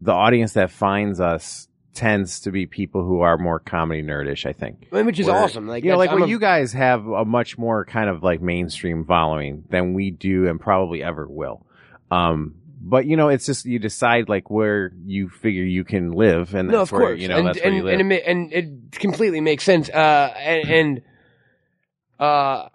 the 0.00 0.12
audience 0.12 0.52
that 0.54 0.70
finds 0.70 1.20
us 1.20 1.68
tends 1.94 2.40
to 2.40 2.50
be 2.50 2.66
people 2.66 3.02
who 3.02 3.20
are 3.20 3.38
more 3.38 3.58
comedy 3.58 4.02
nerdish. 4.02 4.44
I 4.46 4.52
think. 4.52 4.88
Which 4.90 5.18
is 5.18 5.26
Where- 5.26 5.36
awesome. 5.36 5.66
Like 5.66 5.84
you 5.84 5.90
know, 5.92 5.96
like 5.98 6.10
I'm 6.10 6.20
what 6.20 6.26
a- 6.26 6.30
you 6.30 6.38
guys 6.38 6.72
have 6.74 7.06
a 7.06 7.24
much 7.24 7.56
more 7.56 7.84
kind 7.86 8.10
of 8.10 8.22
like 8.22 8.42
mainstream 8.42 9.04
following 9.06 9.64
than 9.70 9.94
we 9.94 10.10
do 10.10 10.46
and 10.48 10.60
probably 10.60 11.02
ever 11.02 11.26
will. 11.26 11.66
Um, 12.10 12.56
but 12.80 13.06
you 13.06 13.16
know, 13.16 13.28
it's 13.30 13.46
just 13.46 13.64
you 13.64 13.78
decide 13.78 14.28
like 14.28 14.50
where 14.50 14.92
you 15.04 15.28
figure 15.30 15.64
you 15.64 15.82
can 15.82 16.12
live, 16.12 16.54
and 16.54 16.68
no, 16.68 16.82
of 16.82 16.92
where 16.92 17.00
course, 17.00 17.20
you 17.20 17.28
know 17.28 17.38
and 17.38 17.46
that's 17.48 17.58
where 17.60 17.72
you 17.72 17.82
live. 17.82 17.98
and, 17.98 18.12
it, 18.12 18.22
and 18.26 18.52
it 18.52 18.92
completely 18.92 19.40
makes 19.40 19.64
sense. 19.64 19.88
Uh, 19.88 20.32
and, 20.38 20.68
and 20.70 21.02
uh, 22.20 22.68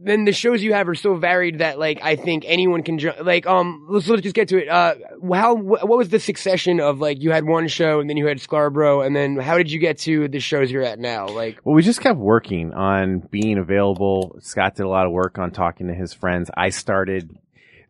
then 0.00 0.24
the 0.24 0.32
shows 0.32 0.62
you 0.62 0.72
have 0.74 0.88
are 0.88 0.94
so 0.94 1.16
varied 1.16 1.58
that 1.58 1.78
like 1.78 2.00
I 2.02 2.16
think 2.16 2.44
anyone 2.46 2.82
can 2.82 2.98
jo- 2.98 3.14
like 3.20 3.46
um 3.46 3.86
let's 3.90 4.08
let's 4.08 4.22
just 4.22 4.34
get 4.34 4.48
to 4.48 4.58
it. 4.58 4.68
Uh, 4.68 4.94
how 5.34 5.56
wh- 5.56 5.82
what 5.84 5.98
was 5.98 6.08
the 6.10 6.20
succession 6.20 6.80
of 6.80 7.00
like 7.00 7.20
you 7.20 7.32
had 7.32 7.44
one 7.44 7.68
show 7.68 8.00
and 8.00 8.08
then 8.08 8.16
you 8.16 8.26
had 8.26 8.38
Sklarbro 8.38 9.04
and 9.04 9.16
then 9.16 9.36
how 9.36 9.58
did 9.58 9.70
you 9.70 9.78
get 9.78 9.98
to 10.00 10.28
the 10.28 10.40
shows 10.40 10.70
you're 10.70 10.84
at 10.84 10.98
now? 10.98 11.28
Like 11.28 11.60
Well, 11.64 11.74
we 11.74 11.82
just 11.82 12.00
kept 12.00 12.18
working 12.18 12.72
on 12.72 13.20
being 13.30 13.58
available. 13.58 14.38
Scott 14.40 14.76
did 14.76 14.84
a 14.84 14.88
lot 14.88 15.06
of 15.06 15.12
work 15.12 15.38
on 15.38 15.50
talking 15.50 15.88
to 15.88 15.94
his 15.94 16.12
friends. 16.12 16.50
I 16.56 16.70
started, 16.70 17.36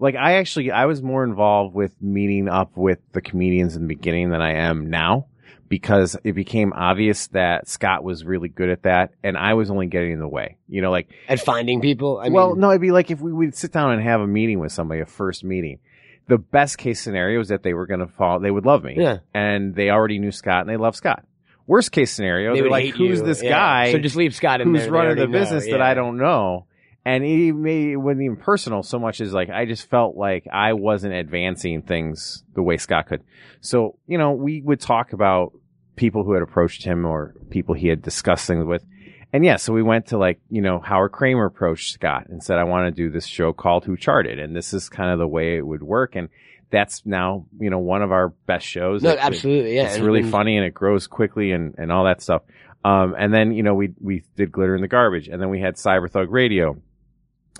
like, 0.01 0.15
I 0.15 0.37
actually, 0.37 0.71
I 0.71 0.87
was 0.87 1.03
more 1.03 1.25
involved 1.25 1.75
with 1.75 1.93
meeting 2.01 2.49
up 2.49 2.77
with 2.77 3.01
the 3.13 3.21
comedians 3.21 3.77
in 3.77 3.83
the 3.83 3.89
beginning 3.89 4.31
than 4.31 4.41
I 4.41 4.55
am 4.55 4.89
now 4.89 5.27
because 5.69 6.17
it 6.25 6.33
became 6.33 6.73
obvious 6.73 7.27
that 7.29 7.69
Scott 7.69 8.03
was 8.03 8.25
really 8.25 8.49
good 8.49 8.71
at 8.71 8.83
that 8.85 9.13
and 9.23 9.37
I 9.37 9.55
was 9.55 9.71
only 9.71 9.87
getting 9.87 10.13
in 10.13 10.19
the 10.21 10.29
way. 10.29 10.57
You 10.69 10.83
know, 10.83 10.91
like, 10.91 11.09
at 11.29 11.41
finding 11.41 11.81
people. 11.81 12.19
I 12.19 12.29
well, 12.29 12.51
mean, 12.53 12.61
no, 12.61 12.71
it'd 12.71 12.81
be 12.81 12.91
like 12.91 13.11
if 13.11 13.21
we 13.21 13.33
would 13.33 13.55
sit 13.55 13.73
down 13.73 13.93
and 13.93 14.03
have 14.03 14.21
a 14.21 14.27
meeting 14.27 14.61
with 14.61 14.73
somebody, 14.73 15.01
a 15.01 15.07
first 15.07 15.45
meeting. 15.45 15.79
The 16.27 16.39
best 16.39 16.77
case 16.79 17.01
scenario 17.01 17.41
is 17.41 17.49
that 17.49 17.63
they 17.63 17.73
were 17.75 17.87
going 17.87 18.01
to 18.01 18.07
fall, 18.07 18.39
they 18.41 18.51
would 18.51 18.67
love 18.67 18.85
me. 18.85 18.97
Yeah. 18.99 19.19
And 19.33 19.75
they 19.75 19.91
already 19.91 20.19
knew 20.19 20.33
Scott 20.33 20.61
and 20.63 20.69
they 20.69 20.77
love 20.77 20.95
Scott. 20.97 21.25
Worst 21.67 21.93
case 21.93 22.11
scenario, 22.13 22.55
they 22.55 22.61
they're 22.63 22.71
like, 22.71 22.95
who's 22.95 23.21
you. 23.21 23.25
this 23.27 23.43
Yeah. 23.43 23.51
guy? 23.51 23.93
So 23.93 23.99
just 23.99 24.17
leave 24.17 24.35
Scott 24.35 24.61
in 24.61 24.69
who's 24.69 24.81
there. 24.81 24.87
They 24.87 24.91
running 24.91 25.15
the 25.17 25.23
already 25.23 25.33
know. 25.33 25.39
business 25.39 25.65
that 25.65 25.79
Yeah. 25.81 25.87
I 25.87 25.95
don't 25.95 26.17
know. 26.17 26.67
And 27.09 27.25
it, 27.25 27.53
may, 27.55 27.93
it 27.93 27.97
wasn't 27.97 28.23
even 28.25 28.37
personal 28.37 28.83
so 28.83 28.99
much 28.99 29.21
as 29.21 29.33
like 29.33 29.49
I 29.49 29.65
just 29.65 29.89
felt 29.89 30.17
like 30.17 30.47
I 30.53 30.75
wasn't 30.75 31.15
advancing 31.15 31.83
things 31.83 32.45
the 32.55 32.63
way 32.63 32.77
Scott 32.77 33.07
could. 33.07 33.25
So, 33.61 33.99
you 34.07 34.19
know, 34.19 34.33
we 34.33 34.61
would 34.61 34.81
talk 34.81 35.13
about 35.15 35.53
people 35.97 36.23
who 36.25 36.35
had 36.35 36.43
approached 36.43 36.85
him 36.85 37.05
or 37.07 37.35
people 37.51 37.75
he 37.75 37.89
had 37.89 38.03
discussed 38.03 38.47
things 38.47 38.65
with. 38.65 38.85
And 39.33 39.45
yeah, 39.45 39.57
so 39.57 39.73
we 39.73 39.83
went 39.83 40.07
to 40.09 40.19
like, 40.19 40.41
you 40.51 40.61
know, 40.63 40.81
Howard 40.81 41.13
Kremer 41.13 41.47
approached 41.47 41.93
Scott 41.93 42.29
and 42.29 42.43
said, 42.43 42.59
I 42.59 42.65
want 42.65 42.87
to 42.87 43.03
do 43.03 43.11
this 43.11 43.27
show 43.27 43.53
called 43.53 43.85
Who 43.85 43.97
Charted. 43.97 44.39
And 44.39 44.55
this 44.55 44.73
is 44.75 44.89
kind 44.89 45.11
of 45.11 45.19
the 45.19 45.27
way 45.29 45.57
it 45.57 45.67
would 45.67 45.83
work. 45.83 46.15
And 46.17 46.29
that's 46.71 47.05
now, 47.07 47.47
you 47.59 47.71
know, 47.71 47.79
one 47.79 48.03
of 48.03 48.13
our 48.13 48.29
best 48.47 48.67
shows. 48.67 49.03
No, 49.03 49.11
It- 49.11 49.19
absolutely. 49.19 49.77
Yeah, 49.77 49.89
it's 49.89 49.99
really 49.99 50.23
funny 50.23 50.57
and 50.57 50.67
it 50.67 50.75
grows 50.75 51.07
quickly 51.07 51.53
and, 51.53 51.75
and 51.79 51.91
all 51.91 52.05
that 52.05 52.21
stuff. 52.23 52.43
Um, 52.85 53.15
and 53.19 53.33
then, 53.35 53.53
you 53.53 53.63
know, 53.63 53.75
we, 53.75 53.95
we 54.01 54.25
did 54.37 54.53
Glitter 54.53 54.75
in 54.77 54.83
the 54.83 54.89
Garbage 54.89 55.29
and 55.29 55.41
then 55.43 55.49
we 55.51 55.61
had 55.61 55.75
Cyber 55.77 56.11
Thug 56.11 56.31
Radio. 56.31 56.81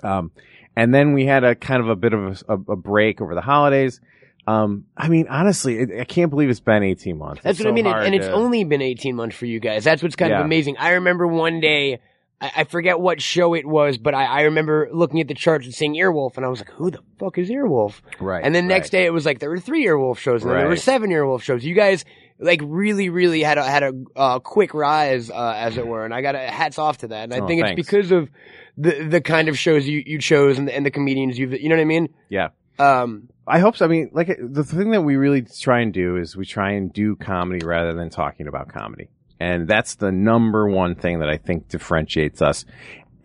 Um, 0.03 0.31
and 0.75 0.93
then 0.93 1.13
we 1.13 1.25
had 1.25 1.43
a 1.43 1.55
kind 1.55 1.81
of 1.81 1.89
a 1.89 1.95
bit 1.95 2.13
of 2.13 2.43
a, 2.47 2.53
a 2.53 2.75
break 2.75 3.21
over 3.21 3.35
the 3.35 3.41
holidays. 3.41 3.99
Um, 4.47 4.85
I 4.97 5.09
mean, 5.09 5.27
honestly, 5.29 5.77
it, 5.77 5.99
I 5.99 6.05
can't 6.05 6.31
believe 6.31 6.49
it's 6.49 6.59
been 6.59 6.81
18 6.81 7.17
months. 7.17 7.43
That's 7.43 7.59
It's 7.59 7.65
what 7.65 7.69
I 7.69 7.73
mean, 7.73 7.85
and, 7.85 8.15
it's 8.15 8.25
to- 8.25 8.33
only 8.33 8.63
been 8.63 8.81
18 8.81 9.15
months 9.15 9.35
for 9.35 9.45
you 9.45 9.59
guys. 9.59 9.83
That's 9.83 10.01
what's 10.01 10.15
kind 10.15 10.33
of 10.33 10.43
amazing. 10.43 10.77
I 10.77 10.91
remember 10.91 11.27
one 11.27 11.59
day, 11.59 11.99
I, 12.41 12.51
I 12.57 12.63
forget 12.63 12.99
what 12.99 13.21
show 13.21 13.53
it 13.53 13.65
was, 13.67 13.97
but 13.97 14.15
I, 14.15 14.25
I 14.25 14.41
remember 14.43 14.89
looking 14.91 15.19
at 15.19 15.27
the 15.27 15.35
charts 15.35 15.65
and 15.65 15.75
seeing 15.75 15.93
Earwolf, 15.95 16.37
and 16.37 16.45
I 16.45 16.49
was 16.49 16.59
like, 16.59 16.71
"Who 16.71 16.89
the 16.89 17.01
fuck 17.19 17.37
is 17.37 17.49
Earwolf?" 17.49 18.01
right. 18.19 18.43
And 18.43 18.55
then 18.55 18.67
next 18.67 18.87
right. 18.87 19.01
day, 19.01 19.05
it 19.05 19.13
was 19.13 19.25
like 19.25 19.39
there 19.39 19.49
were 19.49 19.59
three 19.59 19.85
Earwolf 19.85 20.17
shows, 20.17 20.41
and 20.41 20.51
then 20.51 20.57
there 20.59 20.69
were 20.69 20.77
seven 20.77 21.11
Earwolf 21.11 21.41
shows. 21.41 21.63
You 21.63 21.75
guys 21.75 22.05
like 22.39 22.61
really, 22.63 23.09
really 23.09 23.43
had 23.43 23.57
a 23.57 23.63
had 23.63 23.83
a 23.83 23.93
uh, 24.15 24.39
quick 24.39 24.73
rise, 24.73 25.29
uh, 25.29 25.53
as 25.57 25.77
it 25.77 25.85
were, 25.85 26.05
and 26.05 26.13
I 26.13 26.21
got 26.21 26.35
a 26.35 26.39
hats 26.39 26.79
off 26.79 26.99
to 26.99 27.07
that. 27.09 27.23
And 27.25 27.33
I 27.33 27.39
Oh, 27.39 27.47
think 27.47 27.61
thanks. 27.61 27.79
it's 27.79 27.89
because 27.89 28.11
of 28.11 28.29
the 28.77 29.03
the 29.03 29.21
kind 29.21 29.49
of 29.49 29.57
shows 29.57 29.87
you, 29.87 30.01
you 30.05 30.19
chose 30.19 30.57
and 30.57 30.67
the, 30.67 30.75
and 30.75 30.85
the 30.85 30.91
comedians 30.91 31.37
you've, 31.37 31.53
you 31.53 31.69
know 31.69 31.75
what 31.75 31.81
I 31.81 31.85
mean? 31.85 32.09
Yeah. 32.29 32.49
Um, 32.79 33.27
I 33.45 33.59
hope 33.59 33.75
so. 33.75 33.85
I 33.85 33.87
mean, 33.89 34.09
like 34.13 34.29
the 34.41 34.63
thing 34.63 34.91
that 34.91 35.01
we 35.01 35.17
really 35.17 35.41
try 35.41 35.81
and 35.81 35.93
do 35.93 36.15
is 36.15 36.37
we 36.37 36.45
try 36.45 36.71
and 36.71 36.93
do 36.93 37.15
comedy 37.17 37.65
rather 37.65 37.93
than 37.93 38.09
talking 38.09 38.47
about 38.47 38.69
comedy. 38.69 39.09
And 39.39 39.67
that's 39.67 39.95
the 39.95 40.11
number 40.11 40.67
one 40.69 40.95
thing 40.95 41.19
that 41.19 41.29
I 41.29 41.37
think 41.37 41.67
differentiates 41.67 42.41
us. 42.41 42.65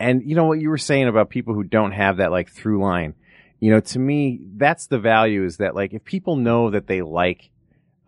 And 0.00 0.22
you 0.28 0.34
know 0.34 0.46
what 0.46 0.60
you 0.60 0.70
were 0.70 0.78
saying 0.78 1.06
about 1.06 1.30
people 1.30 1.54
who 1.54 1.62
don't 1.62 1.92
have 1.92 2.16
that 2.16 2.32
like 2.32 2.50
through 2.50 2.82
line. 2.82 3.14
You 3.60 3.70
know, 3.70 3.80
to 3.80 3.98
me, 3.98 4.40
that's 4.56 4.86
the 4.88 4.98
value 4.98 5.44
is 5.44 5.58
that 5.58 5.74
like 5.76 5.92
if 5.92 6.04
people 6.04 6.36
know 6.36 6.70
that 6.70 6.86
they 6.88 7.02
like 7.02 7.50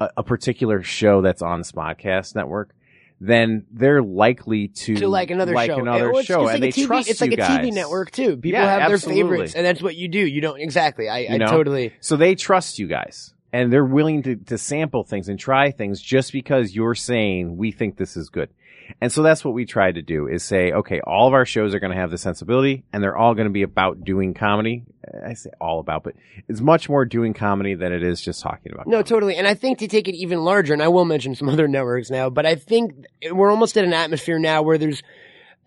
a, 0.01 0.11
a 0.19 0.23
particular 0.23 0.83
show 0.83 1.23
that's 1.23 1.43
on 1.43 1.63
Smodcast 1.63 2.35
Network, 2.35 2.75
then 3.21 3.65
they're 3.71 4.03
likely 4.03 4.69
to, 4.69 4.97
to 4.97 5.09
like 5.09 5.31
another 5.31 5.55
show. 5.67 5.79
another 5.79 6.11
it's 6.11 6.27
show, 6.27 6.49
and 6.49 6.61
like 6.61 6.61
they 6.61 6.69
a 6.69 6.73
TV, 6.73 6.87
trust 6.87 7.09
It's 7.09 7.21
like 7.21 7.33
a 7.33 7.37
TV 7.37 7.73
network 7.73 8.11
too. 8.11 8.37
People 8.37 8.61
Yeah, 8.61 8.67
have 8.69 8.89
their 8.89 8.95
absolutely. 8.95 9.23
favorites, 9.23 9.55
and 9.55 9.65
that's 9.65 9.83
what 9.83 9.97
you 9.97 10.09
do. 10.09 10.19
You 10.19 10.41
don't 10.41 10.61
exactly. 10.61 11.09
I, 11.09 11.27
I 11.31 11.39
totally. 11.39 11.95
So 12.01 12.17
they 12.17 12.35
trust 12.35 12.79
you 12.79 12.87
guys 12.87 13.33
and 13.53 13.73
they're 13.73 13.85
willing 13.85 14.23
to, 14.25 14.37
to 14.37 14.59
sample 14.59 15.03
things 15.05 15.29
and 15.31 15.39
try 15.39 15.71
things 15.71 16.01
just 16.01 16.33
because 16.33 16.75
you're 16.75 16.95
saying 16.95 17.57
we 17.57 17.73
think 17.73 17.97
this 17.97 18.17
is 18.17 18.29
good. 18.29 18.51
And 19.01 19.13
so 19.13 19.23
that's 19.23 19.45
what 19.45 19.55
we 19.55 19.67
try 19.67 19.93
to 19.93 20.03
do 20.03 20.27
is 20.27 20.43
say, 20.43 20.73
okay, 20.73 21.01
all 21.01 21.29
of 21.29 21.35
our 21.35 21.45
shows 21.45 21.75
are 21.75 21.81
going 21.81 21.93
to 21.93 21.99
have 21.99 22.11
the 22.11 22.19
sensibility 22.19 22.85
and 22.93 23.03
they're 23.03 23.17
all 23.17 23.35
going 23.35 23.47
to 23.47 23.53
be 23.53 23.63
about 23.63 24.05
doing 24.05 24.35
comedy. 24.35 24.85
I 25.25 25.35
say 25.35 25.51
all 25.61 25.81
about, 25.81 26.03
but 26.03 26.15
it's 26.49 26.61
much 26.61 26.89
more 26.89 27.05
doing 27.05 27.35
comedy 27.35 27.75
than 27.75 27.93
it 27.93 28.03
is 28.03 28.21
just 28.21 28.43
talking 28.43 28.73
about. 28.73 28.87
No, 28.87 28.99
comedy. 28.99 29.09
totally. 29.09 29.37
And 29.37 29.47
I 29.47 29.55
think 29.55 29.79
to 29.79 29.89
take 29.89 30.09
it 30.09 30.15
even 30.15 30.45
larger, 30.45 30.73
and 30.73 30.83
I 30.83 30.89
will 30.89 31.05
mention 31.05 31.35
some 31.35 31.49
other 31.51 31.69
networks 31.69 32.11
now, 32.11 32.31
but 32.31 32.47
I 32.47 32.55
think 32.55 33.07
we're 33.31 33.51
almost 33.51 33.77
at 33.77 33.85
an 33.85 33.93
atmosphere 33.93 34.39
now 34.39 34.63
where 34.63 34.79
there's, 34.79 35.03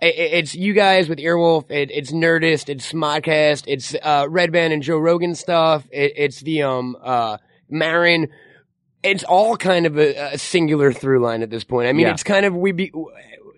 it's 0.01 0.55
you 0.55 0.73
guys 0.73 1.09
with 1.09 1.19
Earwolf, 1.19 1.69
it, 1.69 1.91
it's 1.91 2.11
Nerdist, 2.11 2.69
it's 2.69 2.91
Smodcast, 2.91 3.65
it's, 3.67 3.95
uh, 4.01 4.27
Red 4.29 4.51
Band 4.51 4.73
and 4.73 4.81
Joe 4.81 4.97
Rogan 4.97 5.35
stuff, 5.35 5.85
it, 5.91 6.13
it's 6.15 6.39
the, 6.41 6.63
um, 6.63 6.97
uh, 7.01 7.37
Maron. 7.69 8.27
It's 9.03 9.23
all 9.23 9.55
kind 9.57 9.85
of 9.85 9.97
a, 9.97 10.33
a 10.33 10.37
singular 10.37 10.91
through 10.91 11.19
line 11.19 11.41
at 11.41 11.49
this 11.49 11.63
point. 11.63 11.87
I 11.87 11.93
mean, 11.93 12.05
Yeah. 12.07 12.13
it's 12.13 12.23
kind 12.23 12.45
of, 12.45 12.55
we 12.55 12.71
be, 12.73 12.91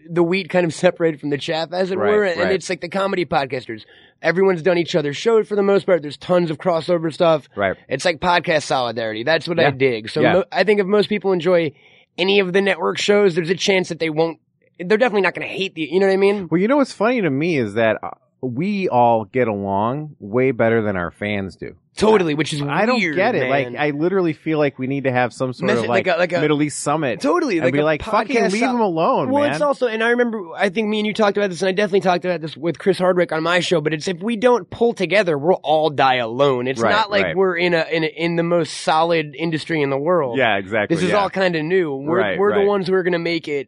the 0.10 0.22
wheat 0.24 0.50
kind 0.50 0.66
of 0.66 0.74
separated 0.74 1.20
from 1.20 1.30
the 1.32 1.38
chaff, 1.38 1.72
as 1.74 1.90
it 1.92 1.98
Right, 1.98 2.12
were, 2.12 2.24
and 2.26 2.40
right. 2.40 2.52
it's 2.54 2.70
like 2.70 2.82
the 2.82 2.90
comedy 2.90 3.26
podcasters. 3.26 3.86
Everyone's 4.22 4.62
done 4.62 4.78
each 4.78 4.94
other's 4.96 5.18
show 5.18 5.44
for 5.44 5.56
the 5.56 5.64
most 5.64 5.86
part. 5.86 6.02
There's 6.04 6.18
tons 6.18 6.52
of 6.52 6.58
crossover 6.60 7.12
stuff. 7.12 7.48
Right. 7.56 7.76
It's 7.90 8.06
like 8.06 8.20
podcast 8.20 8.64
solidarity. 8.64 9.24
That's 9.24 9.48
what 9.48 9.60
I 9.60 9.72
dig. 9.72 10.10
So 10.10 10.22
Yeah. 10.22 10.34
mo- 10.34 10.44
I 10.52 10.64
think 10.64 10.80
if 10.80 10.86
most 10.86 11.10
people 11.10 11.32
enjoy 11.32 11.72
any 12.20 12.40
of 12.40 12.54
the 12.54 12.62
network 12.62 13.00
shows, 13.00 13.34
there's 13.36 13.50
a 13.50 13.56
chance 13.56 13.90
that 13.90 14.00
they 14.00 14.10
won't. 14.12 14.40
They're 14.80 14.98
definitely 14.98 15.22
not 15.22 15.34
going 15.34 15.48
to 15.48 15.54
hate 15.54 15.74
the. 15.76 15.84
You 15.92 16.00
know 16.00 16.08
what 16.08 16.14
I 16.14 16.18
mean? 16.18 16.48
Well, 16.52 16.60
you 16.62 16.68
know 16.68 16.78
what's 16.78 16.92
funny 16.94 17.22
to 17.22 17.30
me 17.30 17.58
is 17.58 17.74
that 17.76 17.98
uh, 18.04 18.10
we 18.42 18.90
all 18.90 19.26
get 19.26 19.48
along 19.48 20.16
way 20.20 20.52
better 20.52 20.82
than 20.84 20.98
our 20.98 21.10
fans 21.12 21.56
do. 21.56 21.76
Totally, 21.98 22.36
which 22.36 22.54
is 22.54 22.62
I 22.62 22.86
don't 22.86 23.00
weird, 23.00 23.16
get 23.18 23.36
it. 23.36 23.50
man. 23.50 23.74
Like, 23.74 23.82
I 23.82 23.90
literally 23.90 24.32
feel 24.32 24.58
like 24.58 24.80
we 24.80 24.88
need 24.88 25.04
to 25.04 25.12
have 25.12 25.34
some 25.34 25.52
sort 25.52 25.68
Message- 25.68 25.84
of 25.84 25.90
like, 25.90 26.08
like 26.08 26.16
a- 26.16 26.20
like 26.20 26.32
a- 26.34 26.40
Middle 26.40 26.64
East 26.64 26.80
summit. 26.80 27.20
totally 27.20 27.58
and 27.58 27.66
like 27.66 27.74
be 27.74 27.80
a 27.80 27.84
like, 27.84 28.02
fucking 28.02 28.36
podcast 28.36 28.52
leave 28.54 28.62
them 28.62 28.80
alone, 28.80 29.30
Well, 29.30 29.44
man. 29.44 29.52
it's 29.52 29.62
also, 29.62 29.88
and 29.88 30.02
I 30.02 30.12
remember, 30.12 30.42
I 30.56 30.70
think 30.70 30.88
me 30.88 31.00
and 31.00 31.06
you 31.08 31.14
talked 31.14 31.36
about 31.38 31.50
this, 31.50 31.62
and 31.62 31.68
I 31.70 31.74
definitely 31.74 32.00
talked 32.00 32.24
about 32.24 32.40
this 32.40 32.56
with 32.56 32.80
Chris 32.80 32.98
Hardwick 32.98 33.34
on 33.34 33.44
my 33.44 33.60
show. 33.60 33.82
But 33.82 33.94
it's 33.94 34.08
if 34.08 34.24
we 34.24 34.38
don't 34.38 34.70
pull 34.70 34.94
together, 34.94 35.38
we'll 35.38 35.60
all 35.64 35.90
die 35.90 36.16
alone. 36.16 36.68
It's 36.68 36.80
Right, 36.82 36.92
not 36.92 37.12
like 37.12 37.24
right. 37.26 37.36
we're 37.36 37.58
in 37.58 37.74
a, 37.74 37.84
in 37.92 38.04
a 38.06 38.08
in 38.08 38.36
the 38.38 38.44
most 38.44 38.72
solid 38.78 39.36
industry 39.38 39.82
in 39.82 39.90
the 39.90 39.98
world. 39.98 40.38
yeah, 40.38 40.56
exactly. 40.58 40.96
this 40.96 41.04
is 41.04 41.12
yeah. 41.12 41.18
all 41.18 41.30
kind 41.30 41.56
of 41.58 41.64
new. 41.66 41.94
We're 41.96 42.20
Right, 42.20 42.40
we're 42.40 42.54
the 42.54 42.60
right. 42.60 42.68
ones 42.68 42.88
who 42.88 42.94
are 42.94 43.04
going 43.04 43.14
to 43.14 43.20
make 43.20 43.48
it. 43.50 43.68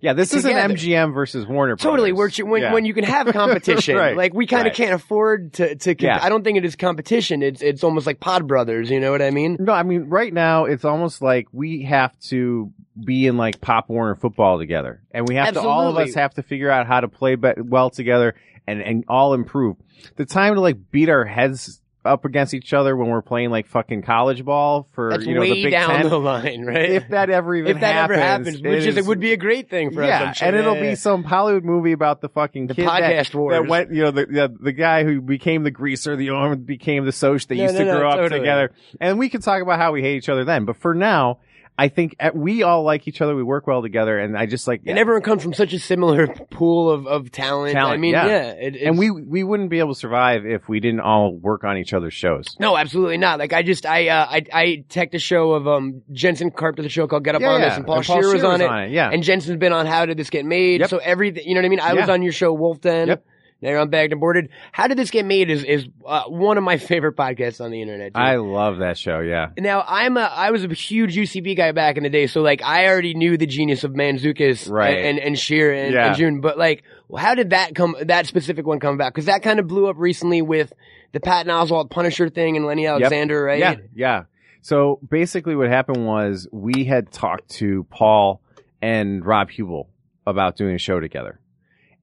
Yeah, 0.00 0.14
this 0.14 0.32
is 0.32 0.44
together. 0.44 0.72
an 0.72 0.76
MGM 0.76 1.12
versus 1.14 1.46
Warner. 1.46 1.76
Totally, 1.76 2.12
where 2.12 2.26
Brothers. 2.26 2.38
you, 2.38 2.46
when 2.46 2.62
Yeah. 2.62 2.72
when 2.72 2.84
you 2.86 2.94
can 2.94 3.04
have 3.04 3.26
competition, 3.32 3.96
Right, 3.96 4.16
like 4.16 4.32
we 4.34 4.46
kind 4.46 4.62
of 4.66 4.70
right. 4.70 4.74
can't 4.76 4.94
afford 4.94 5.52
to 5.54 5.74
to. 5.76 5.94
Comp- 5.94 6.00
Yeah. 6.02 6.18
I 6.22 6.28
don't 6.28 6.42
think 6.42 6.56
it 6.58 6.64
is 6.64 6.74
competition. 6.76 7.42
It's 7.42 7.60
it's 7.62 7.84
almost 7.84 8.06
like 8.06 8.18
Pod 8.20 8.46
Brothers. 8.48 8.90
You 8.90 8.98
know 9.00 9.10
what 9.10 9.20
I 9.22 9.30
mean? 9.30 9.56
No, 9.60 9.72
I 9.72 9.82
mean 9.82 10.04
right 10.08 10.32
now 10.32 10.64
it's 10.64 10.84
almost 10.84 11.20
like 11.22 11.48
we 11.52 11.82
have 11.82 12.18
to 12.30 12.72
be 13.04 13.26
in 13.26 13.36
like 13.36 13.60
Pop 13.60 13.88
Warner 13.88 14.14
football 14.14 14.58
together, 14.58 15.02
and 15.10 15.28
we 15.28 15.34
have 15.36 15.54
to 15.54 15.60
all 15.60 15.82
of 15.82 15.86
Absolutely. 15.88 16.10
us 16.10 16.14
have 16.16 16.34
to 16.34 16.42
figure 16.42 16.70
out 16.70 16.86
how 16.86 17.00
to 17.00 17.08
play 17.08 17.34
be- 17.34 17.52
well 17.62 17.90
together 17.90 18.34
and 18.66 18.80
and 18.82 19.04
all 19.08 19.34
improve. 19.34 19.76
The 20.16 20.24
time 20.24 20.54
to 20.54 20.60
like 20.60 20.90
beat 20.90 21.08
our 21.10 21.24
heads 21.26 21.80
up 22.04 22.24
against 22.24 22.54
each 22.54 22.72
other 22.72 22.96
when 22.96 23.08
we're 23.08 23.20
playing 23.20 23.50
like 23.50 23.66
fucking 23.66 24.00
college 24.02 24.42
ball 24.44 24.88
for 24.92 25.10
That's 25.10 25.26
you 25.26 25.34
know 25.34 25.42
the 25.42 25.62
Big 25.64 25.70
down 25.70 25.90
Ten. 25.90 26.08
the 26.08 26.18
line, 26.18 26.64
right? 26.64 26.88
if 26.90 27.08
that 27.10 27.28
ever 27.28 27.54
even 27.54 27.72
If 27.76 27.80
that 27.80 27.92
happens, 27.94 28.16
ever 28.18 28.26
happens, 28.26 28.62
which 28.62 28.86
is, 28.86 28.96
it 28.96 29.04
would 29.04 29.20
be 29.20 29.32
a 29.32 29.36
great 29.36 29.68
thing 29.68 29.90
for 29.92 30.02
us. 30.02 30.08
yeah, 30.08 30.22
I'm 30.28 30.32
sure. 30.34 30.48
and 30.48 30.56
it'll 30.56 30.74
Yeah, 30.76 30.80
be 30.80 30.88
yeah. 30.88 30.94
some 30.94 31.24
Hollywood 31.24 31.64
movie 31.64 31.92
about 31.92 32.20
the 32.22 32.28
fucking 32.30 32.68
The 32.68 32.74
podcast 32.74 33.32
that, 33.32 33.34
wars. 33.34 33.52
that 33.52 33.68
went, 33.68 33.92
you 33.92 34.02
know, 34.04 34.10
the, 34.12 34.26
the 34.26 34.56
the 34.60 34.72
guy 34.72 35.04
who 35.04 35.20
became 35.20 35.62
the 35.62 35.70
greaser, 35.70 36.16
the 36.16 36.30
owner 36.30 36.56
became 36.56 37.04
the 37.04 37.12
Soch. 37.12 37.46
They 37.46 37.56
No, 37.56 37.62
used 37.64 37.74
no, 37.74 37.80
to 37.80 37.84
no, 37.86 37.98
grow 37.98 38.08
up 38.10 38.16
totally. 38.16 38.40
together, 38.40 38.72
and 39.00 39.18
we 39.18 39.28
can 39.28 39.42
talk 39.42 39.60
about 39.60 39.78
how 39.78 39.92
we 39.92 40.00
hate 40.00 40.16
each 40.16 40.28
other 40.30 40.44
then. 40.44 40.64
But 40.64 40.76
for 40.78 40.94
now, 40.94 41.40
I 41.80 41.88
think 41.88 42.14
uh, 42.20 42.30
we 42.34 42.62
all 42.62 42.82
like 42.82 43.08
each 43.08 43.22
other. 43.22 43.34
We 43.34 43.42
work 43.42 43.66
well 43.66 43.80
together, 43.80 44.18
and 44.18 44.36
I 44.36 44.44
just 44.44 44.68
like 44.68 44.82
And 44.86 44.98
everyone 44.98 45.22
comes 45.22 45.42
from 45.42 45.54
such 45.54 45.72
a 45.72 45.78
similar 45.78 46.26
pool 46.50 46.90
of, 46.90 47.06
of 47.06 47.32
talent. 47.32 47.74
I 47.74 47.96
mean, 47.96 48.12
yeah. 48.12 48.26
yeah. 48.26 48.42
it- 48.50 48.76
and 48.76 48.98
we 48.98 49.10
we 49.10 49.42
wouldn't 49.42 49.70
be 49.70 49.78
able 49.78 49.94
to 49.94 49.98
survive 49.98 50.44
if 50.44 50.68
we 50.68 50.78
didn't 50.80 51.00
all 51.00 51.34
work 51.34 51.64
on 51.64 51.78
each 51.78 51.94
other's 51.94 52.12
shows. 52.12 52.44
No, 52.58 52.76
absolutely 52.76 53.16
not. 53.16 53.38
Like 53.38 53.54
I 53.54 53.62
just 53.62 53.86
I 53.86 54.08
uh, 54.08 54.26
I 54.28 54.42
I 54.52 54.84
teched 54.90 55.14
a 55.14 55.18
show 55.18 55.52
of 55.52 55.66
um 55.66 56.02
Jensen 56.12 56.50
Karp 56.50 56.76
to 56.76 56.82
the 56.82 56.88
show 56.90 57.06
called 57.06 57.24
Get 57.24 57.34
Up 57.34 57.40
Yeah, 57.40 57.48
on 57.52 57.60
yeah. 57.60 57.68
This 57.70 57.76
and 57.78 57.86
Paul, 57.86 57.96
And 57.96 58.04
Paul 58.06 58.16
Scheer 58.20 58.30
was 58.32 58.40
Scheer 58.42 58.46
on 58.46 58.52
was 58.52 58.60
it. 58.60 58.68
on 58.70 58.82
it, 58.84 58.90
yeah. 58.90 59.10
And 59.10 59.22
Jensen's 59.22 59.56
been 59.58 59.72
on 59.72 59.86
How 59.86 60.04
Did 60.04 60.18
This 60.18 60.28
Get 60.28 60.44
Made? 60.44 60.80
Yep. 60.80 60.90
So 60.90 60.98
everything 60.98 61.44
you 61.46 61.54
know 61.54 61.60
what 61.60 61.66
I 61.66 61.70
mean? 61.70 61.80
I 61.80 61.94
was 61.94 62.08
on 62.10 62.22
your 62.22 62.32
show 62.32 62.52
Wolf 62.52 62.80
Den. 62.82 63.08
Yep. 63.08 63.24
Now 63.62 63.70
you're 63.70 63.78
on 63.80 63.90
Bagged 63.90 64.12
and 64.12 64.20
Boarded. 64.20 64.48
How 64.72 64.86
Did 64.88 64.96
This 64.96 65.10
Get 65.10 65.24
Made 65.24 65.50
is 65.50 65.64
is 65.64 65.86
uh, 66.06 66.22
one 66.24 66.56
of 66.58 66.64
my 66.64 66.76
favorite 66.78 67.16
podcasts 67.16 67.60
on 67.62 67.70
the 67.70 67.82
internet. 67.82 68.14
dude. 68.14 68.22
I 68.22 68.36
love 68.36 68.78
that 68.78 68.96
show. 68.96 69.20
Yeah, 69.20 69.48
Now 69.58 69.84
I'm 69.86 70.16
a 70.16 70.20
I 70.22 70.50
was 70.50 70.64
a 70.64 70.68
huge 70.72 71.14
UCB 71.16 71.56
guy 71.56 71.72
back 71.72 71.96
in 71.96 72.02
the 72.04 72.10
day, 72.10 72.26
so 72.26 72.40
like 72.40 72.62
I 72.62 72.86
already 72.86 73.14
knew 73.14 73.36
the 73.36 73.46
genius 73.46 73.84
of 73.84 73.92
Mantzoukas 73.92 74.70
Right. 74.70 74.96
and, 74.98 75.18
and 75.18 75.18
and 75.18 75.38
Scheer 75.38 75.72
and, 75.72 75.92
Yeah. 75.94 76.08
and 76.08 76.16
June, 76.16 76.40
but 76.40 76.56
like 76.58 76.84
how 77.16 77.34
did 77.34 77.50
that 77.50 77.74
come 77.74 77.96
that 78.02 78.26
specific 78.26 78.66
one 78.66 78.80
come 78.80 78.94
about? 78.94 79.12
Because 79.12 79.26
that 79.26 79.42
kind 79.42 79.58
of 79.60 79.66
blew 79.66 79.88
up 79.88 79.96
recently 79.98 80.42
with 80.42 80.72
the 81.12 81.20
Patton 81.20 81.50
Oswalt 81.52 81.90
Punisher 81.90 82.28
thing 82.28 82.56
and 82.56 82.64
Lexi 82.66 82.88
Alexander, 82.88 83.42
right? 83.42 83.58
Yeah, 83.58 83.74
yeah. 83.94 84.22
So 84.62 85.00
basically, 85.08 85.56
what 85.56 85.68
happened 85.68 86.06
was 86.06 86.46
we 86.52 86.84
had 86.84 87.10
talked 87.10 87.48
to 87.56 87.84
Paul 87.90 88.40
and 88.80 89.24
Rob 89.24 89.50
Huebel 89.50 89.88
about 90.26 90.56
doing 90.56 90.74
a 90.74 90.78
show 90.78 91.00
together, 91.00 91.40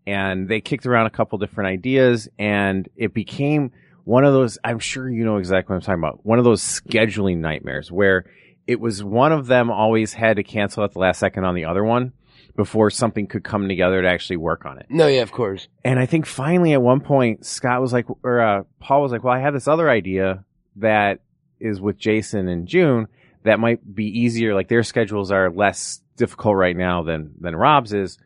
and 0.08 0.48
they 0.48 0.62
kicked 0.62 0.86
around 0.86 1.06
a 1.06 1.10
couple 1.10 1.38
different 1.38 1.68
ideas, 1.68 2.30
and 2.40 2.88
it 2.96 3.14
became 3.14 3.72
one 4.06 4.24
of 4.24 4.34
those. 4.34 4.58
I'm 4.64 4.80
sure 4.80 5.08
you 5.08 5.26
know 5.26 5.38
exactly 5.38 5.74
what 5.74 5.76
I'm 5.76 5.82
talking 5.82 6.02
about. 6.02 6.26
One 6.26 6.40
of 6.40 6.46
those 6.46 6.64
scheduling 6.64 7.38
nightmares 7.38 7.92
where 7.92 8.26
it 8.66 8.80
was 8.80 9.04
one 9.04 9.34
of 9.34 9.48
them 9.48 9.70
always 9.70 10.14
had 10.14 10.38
to 10.38 10.44
cancel 10.44 10.86
at 10.86 10.94
the 10.94 11.00
last 11.00 11.20
second 11.20 11.44
on 11.44 11.56
the 11.56 11.66
other 11.66 11.84
one 11.84 12.14
before 12.56 12.90
something 12.90 13.28
could 13.28 13.44
come 13.44 13.68
together 13.68 14.02
to 14.02 14.08
actually 14.08 14.38
work 14.38 14.66
on 14.66 14.80
it. 14.80 14.86
No, 14.90 15.08
yeah, 15.08 15.22
of 15.22 15.32
course. 15.34 15.68
And 15.84 16.00
I 16.00 16.06
think 16.06 16.26
finally 16.26 16.72
at 16.74 16.82
one 16.82 17.02
point, 17.02 17.46
Scott 17.46 17.82
was 17.82 17.92
like, 17.92 18.08
or 18.24 18.40
uh, 18.40 18.64
Paul 18.80 19.02
was 19.02 19.12
like, 19.12 19.24
well, 19.24 19.34
I 19.34 19.40
have 19.40 19.54
this 19.54 19.68
other 19.68 19.90
idea 19.90 20.46
that 20.78 21.20
is 21.60 21.82
with 21.82 21.98
Jason 21.98 22.48
and 22.48 22.68
June 22.68 23.10
that 23.44 23.60
might 23.60 23.94
be 23.94 24.06
easier. 24.06 24.56
Like 24.56 24.70
their 24.70 24.84
schedules 24.84 25.32
are 25.32 25.52
less 25.52 26.02
difficult 26.16 26.56
right 26.56 26.76
now 26.76 27.04
than, 27.04 27.34
than 27.40 27.56
Rob's 27.56 27.94
is. 27.94 28.18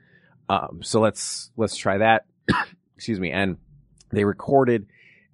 Um, 0.52 0.80
so 0.84 1.00
let's, 1.00 1.52
let's 1.56 1.78
try 1.78 2.00
that. 2.00 2.26
Excuse 2.96 3.20
me. 3.20 3.32
And 3.32 3.58
they 4.12 4.26
recorded 4.26 4.88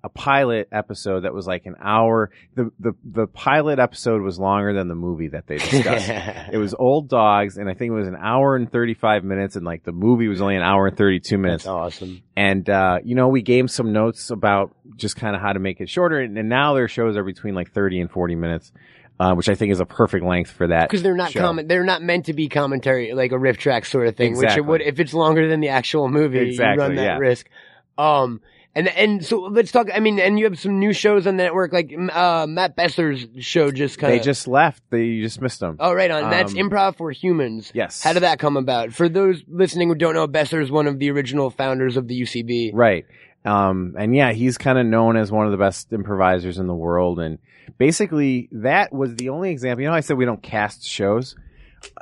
a 0.04 0.10
pilot 0.10 0.68
episode 0.72 1.22
that 1.22 1.34
was 1.34 1.48
like 1.48 1.66
an 1.66 1.76
hour. 1.82 2.30
The, 2.56 2.72
the, 2.80 2.94
the 3.04 3.28
pilot 3.28 3.80
episode 3.80 4.22
was 4.22 4.38
longer 4.38 4.74
than 4.74 4.88
the 4.88 4.96
movie 4.96 5.30
that 5.30 5.48
they 5.48 5.58
discussed. 5.58 6.10
It 6.54 6.58
was 6.58 6.74
old 6.74 7.10
dogs, 7.10 7.58
and 7.58 7.70
I 7.70 7.74
think 7.74 7.92
it 7.92 7.96
was 7.96 8.08
an 8.08 8.16
hour 8.16 8.56
and 8.56 8.72
thirty 8.72 8.94
five 8.94 9.24
minutes, 9.26 9.58
and 9.58 9.66
like 9.66 9.84
the 9.84 9.92
movie 9.92 10.30
was 10.30 10.42
only 10.42 10.56
an 10.56 10.62
hour 10.62 10.88
and 10.88 10.96
thirty 10.96 11.20
two 11.20 11.38
minutes. 11.38 11.66
That's 11.66 11.72
awesome. 11.72 12.22
And 12.38 12.70
uh, 12.70 13.00
you 13.04 13.16
know, 13.16 13.28
we 13.28 13.42
gave 13.42 13.70
some 13.70 13.92
notes 13.92 14.30
about 14.30 14.74
just 14.96 15.18
kind 15.18 15.36
of 15.36 15.42
how 15.42 15.52
to 15.52 15.60
make 15.60 15.82
it 15.82 15.90
shorter, 15.90 16.20
and, 16.20 16.38
and 16.38 16.48
now 16.48 16.74
their 16.74 16.88
shows 16.88 17.18
are 17.18 17.24
between 17.24 17.54
like 17.54 17.74
thirty 17.74 18.00
and 18.00 18.10
forty 18.10 18.36
minutes, 18.36 18.72
uh, 19.20 19.34
which 19.34 19.50
I 19.50 19.56
think 19.56 19.72
is 19.72 19.80
a 19.80 19.86
perfect 19.86 20.26
length 20.26 20.52
for 20.52 20.68
that. 20.68 20.90
Because 20.90 21.04
they're 21.04 21.16
not 21.16 21.32
show. 21.32 21.42
comment, 21.42 21.68
they're 21.68 21.84
not 21.84 22.02
meant 22.02 22.26
to 22.26 22.34
be 22.34 22.50
commentary 22.50 23.14
like 23.14 23.32
a 23.32 23.40
riff 23.40 23.58
track 23.58 23.86
sort 23.86 24.08
of 24.08 24.16
thing. 24.16 24.38
Which 24.38 24.56
it 24.56 24.66
would 24.66 24.82
if 24.82 25.00
it's 25.00 25.14
longer 25.14 25.48
than 25.48 25.60
the 25.60 25.70
actual 25.70 26.08
movie. 26.10 26.54
you 26.54 26.64
run 26.64 26.96
that 26.96 27.04
yeah. 27.04 27.18
risk. 27.18 27.50
Um, 27.98 28.42
and 28.78 28.88
and 28.90 29.26
so 29.26 29.40
let's 29.40 29.72
talk. 29.72 29.88
I 29.92 30.00
mean, 30.00 30.20
and 30.20 30.38
you 30.38 30.46
have 30.46 30.60
some 30.60 30.78
new 30.78 30.94
shows 30.94 31.26
on 31.26 31.36
the 31.36 31.44
network, 31.44 31.74
like 31.74 31.92
uh, 32.14 32.46
Matt 32.48 32.76
Besser's 32.76 33.26
show 33.40 33.72
just 33.72 33.98
kind 33.98 34.14
They 34.14 34.20
just 34.20 34.48
left. 34.48 34.84
They 34.92 35.04
you 35.04 35.24
just 35.24 35.42
missed 35.42 35.60
them. 35.60 35.78
Oh, 35.80 35.94
right 35.94 36.12
on. 36.12 36.30
That's 36.30 36.52
Um, 36.52 36.60
Improv 36.60 36.98
for 36.98 37.10
Humans. 37.10 37.72
Yes. 37.74 38.04
How 38.04 38.14
did 38.14 38.22
that 38.22 38.38
come 38.38 38.56
about? 38.56 38.94
For 38.94 39.10
those 39.10 39.44
listening 39.48 39.88
who 39.88 39.96
don't 39.96 40.14
know, 40.14 40.28
Besser 40.28 40.62
is 40.62 40.70
one 40.70 40.86
of 40.86 41.00
the 41.00 41.10
original 41.10 41.50
founders 41.50 41.98
of 41.98 42.08
the 42.08 42.22
UCB. 42.22 42.70
Right. 42.72 43.06
Um, 43.48 43.96
and 43.98 44.14
yeah, 44.14 44.34
he's 44.34 44.58
kind 44.58 44.78
of 44.78 44.86
known 44.86 45.16
as 45.16 45.32
one 45.32 45.46
of 45.46 45.54
the 45.54 45.58
best 45.58 45.94
improvisers 45.94 46.58
in 46.58 46.68
the 46.68 46.76
world. 46.76 47.20
And 47.20 47.40
basically, 47.78 48.50
that 48.52 48.92
was 48.92 49.16
the 49.16 49.30
only 49.30 49.52
example. 49.52 49.84
You 49.84 49.88
know, 49.88 49.96
I 49.96 50.02
said 50.02 50.18
we 50.18 50.26
don't 50.26 50.44
cast 50.44 50.86
shows. 50.86 51.36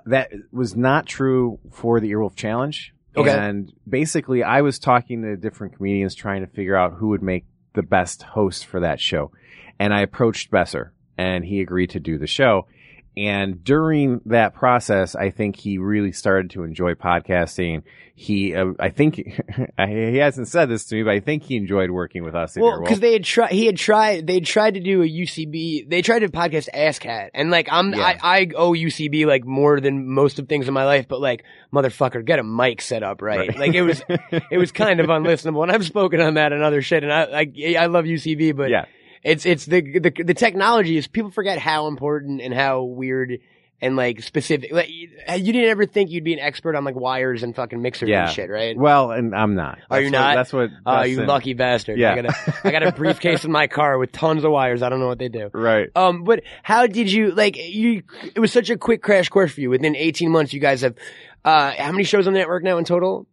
That 0.08 0.32
was 0.52 0.76
not 0.76 1.06
true 1.06 1.60
for 1.72 2.00
the 2.00 2.12
Earwolf 2.12 2.36
Challenge. 2.36 2.94
Okay. 3.16 3.30
And 3.30 3.72
basically, 3.88 4.42
I 4.42 4.62
was 4.62 4.80
talking 4.80 5.22
to 5.22 5.38
different 5.38 5.76
comedians 5.76 6.16
trying 6.16 6.42
to 6.42 6.48
figure 6.48 6.76
out 6.76 6.94
who 6.94 7.10
would 7.10 7.22
make 7.22 7.46
the 7.74 7.84
best 7.84 8.24
host 8.24 8.66
for 8.66 8.80
that 8.80 9.00
show. 9.00 9.32
And 9.78 9.94
I 9.94 10.02
approached 10.02 10.50
Besser, 10.50 10.94
and 11.16 11.46
he 11.46 11.62
agreed 11.62 11.92
to 11.92 12.00
do 12.00 12.18
the 12.18 12.28
show. 12.28 12.68
And 13.18 13.64
during 13.64 14.20
that 14.26 14.54
process, 14.54 15.16
I 15.16 15.30
think 15.30 15.56
he 15.56 15.78
really 15.78 16.12
started 16.12 16.52
to 16.52 16.64
enjoy 16.64 16.96
podcasting. 16.96 17.84
He, 18.14 18.54
uh, 18.54 18.74
I 18.78 18.90
think, 18.90 19.16
he 19.78 20.18
hasn't 20.18 20.50
said 20.50 20.70
this 20.70 20.86
to 20.86 20.96
me, 20.96 21.04
but 21.04 21.12
I 21.14 21.20
think 21.22 21.44
he 21.44 21.56
enjoyed 21.56 21.92
working 21.92 22.24
with 22.24 22.36
us. 22.36 22.58
Well, 22.58 22.82
because 22.82 23.00
they 23.00 23.14
had 23.14 23.24
tried, 23.24 23.52
he 23.52 23.66
had 23.68 23.78
tried, 23.78 24.28
they 24.28 24.42
tried 24.42 24.74
to 24.74 24.80
do 24.82 25.02
a 25.02 25.06
UCB, 25.06 25.90
they 25.90 26.02
tried 26.02 26.20
to 26.20 26.30
podcast 26.30 26.68
AssCat, 26.74 27.30
and 27.34 27.52
like 27.52 27.68
I'm, 27.72 27.94
Yeah. 27.94 28.18
I, 28.22 28.40
I 28.40 28.48
owe 28.56 28.72
UCB 28.74 29.26
like 29.26 29.46
more 29.46 29.80
than 29.80 30.08
most 30.10 30.40
of 30.40 30.50
things 30.50 30.68
in 30.68 30.74
my 30.74 30.86
life, 30.86 31.08
but 31.08 31.22
like 31.22 31.44
motherfucker, 31.74 32.24
get 32.26 32.40
a 32.40 32.44
mic 32.44 32.82
set 32.82 33.02
up 33.04 33.22
right. 33.22 33.50
Right. 33.50 33.58
Like 33.58 33.74
it 33.76 33.82
was, 33.82 34.02
it 34.10 34.58
was 34.58 34.72
kind 34.74 35.00
of 35.00 35.08
unlistenable, 35.08 35.64
and 35.64 35.72
I've 35.72 35.86
spoken 35.86 36.20
on 36.20 36.34
that 36.34 36.52
and 36.54 36.64
other 36.64 36.82
shit, 36.82 37.04
and 37.04 37.12
I, 37.14 37.26
like 37.26 37.56
I 37.78 37.86
love 37.86 38.06
UCB, 38.06 38.56
but 38.56 38.70
yeah, 38.70 38.86
it's 39.26 39.46
it's 39.46 39.66
the 39.66 39.82
the 40.00 40.24
the 40.24 40.34
technology 40.34 40.96
is 40.96 41.08
people 41.08 41.32
forget 41.32 41.60
how 41.60 41.88
important 41.88 42.42
and 42.42 42.54
how 42.54 42.84
weird. 42.84 43.40
And 43.82 43.98
like 43.98 44.24
specific, 44.24 44.72
like 44.72 44.88
you 44.90 45.10
didn't 45.52 45.70
ever 45.70 45.86
think 45.86 46.10
you'd 46.10 46.24
be 46.24 46.32
an 46.32 46.40
expert 46.40 46.78
on 46.78 46.86
like 46.86 46.96
wires 46.96 47.44
and 47.44 47.54
fucking 47.54 47.82
mixers 47.82 48.08
Yeah. 48.08 48.24
and 48.28 48.32
shit, 48.34 48.50
right? 48.50 48.76
well, 48.76 49.12
and 49.12 49.36
I'm 49.36 49.54
not. 49.54 49.80
Are 49.92 50.00
you 50.00 50.10
That's 50.12 50.14
what- 50.14 50.22
not? 50.22 50.36
That's 50.36 50.54
what. 50.54 50.70
Oh, 50.86 51.04
you 51.04 51.16
Dustin- 51.18 51.28
lucky 51.28 51.54
bastard! 51.56 52.00
Yeah. 52.00 52.14
I 52.14 52.22
got 52.22 52.26
a 52.26 52.54
I 52.64 52.72
got 52.72 52.84
a 52.84 52.92
briefcase 52.94 53.44
in 53.44 53.52
my 53.52 53.68
car 53.68 53.98
with 53.98 54.14
tons 54.14 54.46
of 54.46 54.52
wires. 54.52 54.82
I 54.82 54.88
don't 54.88 55.02
know 55.02 55.08
what 55.08 55.20
they 55.20 55.28
do. 55.28 55.50
Right. 55.54 55.90
Um, 55.94 56.24
but 56.24 56.44
how 56.64 56.88
did 56.88 57.12
you 57.12 57.32
like 57.32 57.58
you? 57.58 58.04
It 58.34 58.40
was 58.40 58.54
such 58.54 58.70
a 58.70 58.78
quick 58.78 59.04
crash 59.04 59.28
course 59.28 59.52
for 59.52 59.60
you. 59.60 59.70
Within 59.70 59.94
18 59.94 60.32
months, 60.32 60.54
you 60.54 60.62
guys 60.62 60.80
have 60.82 60.96
uh 61.44 61.74
how 61.78 61.92
many 61.92 62.06
shows 62.06 62.28
on 62.28 62.34
the 62.34 62.40
network 62.40 62.64
now 62.64 62.78
in 62.78 62.86
total? 62.86 63.28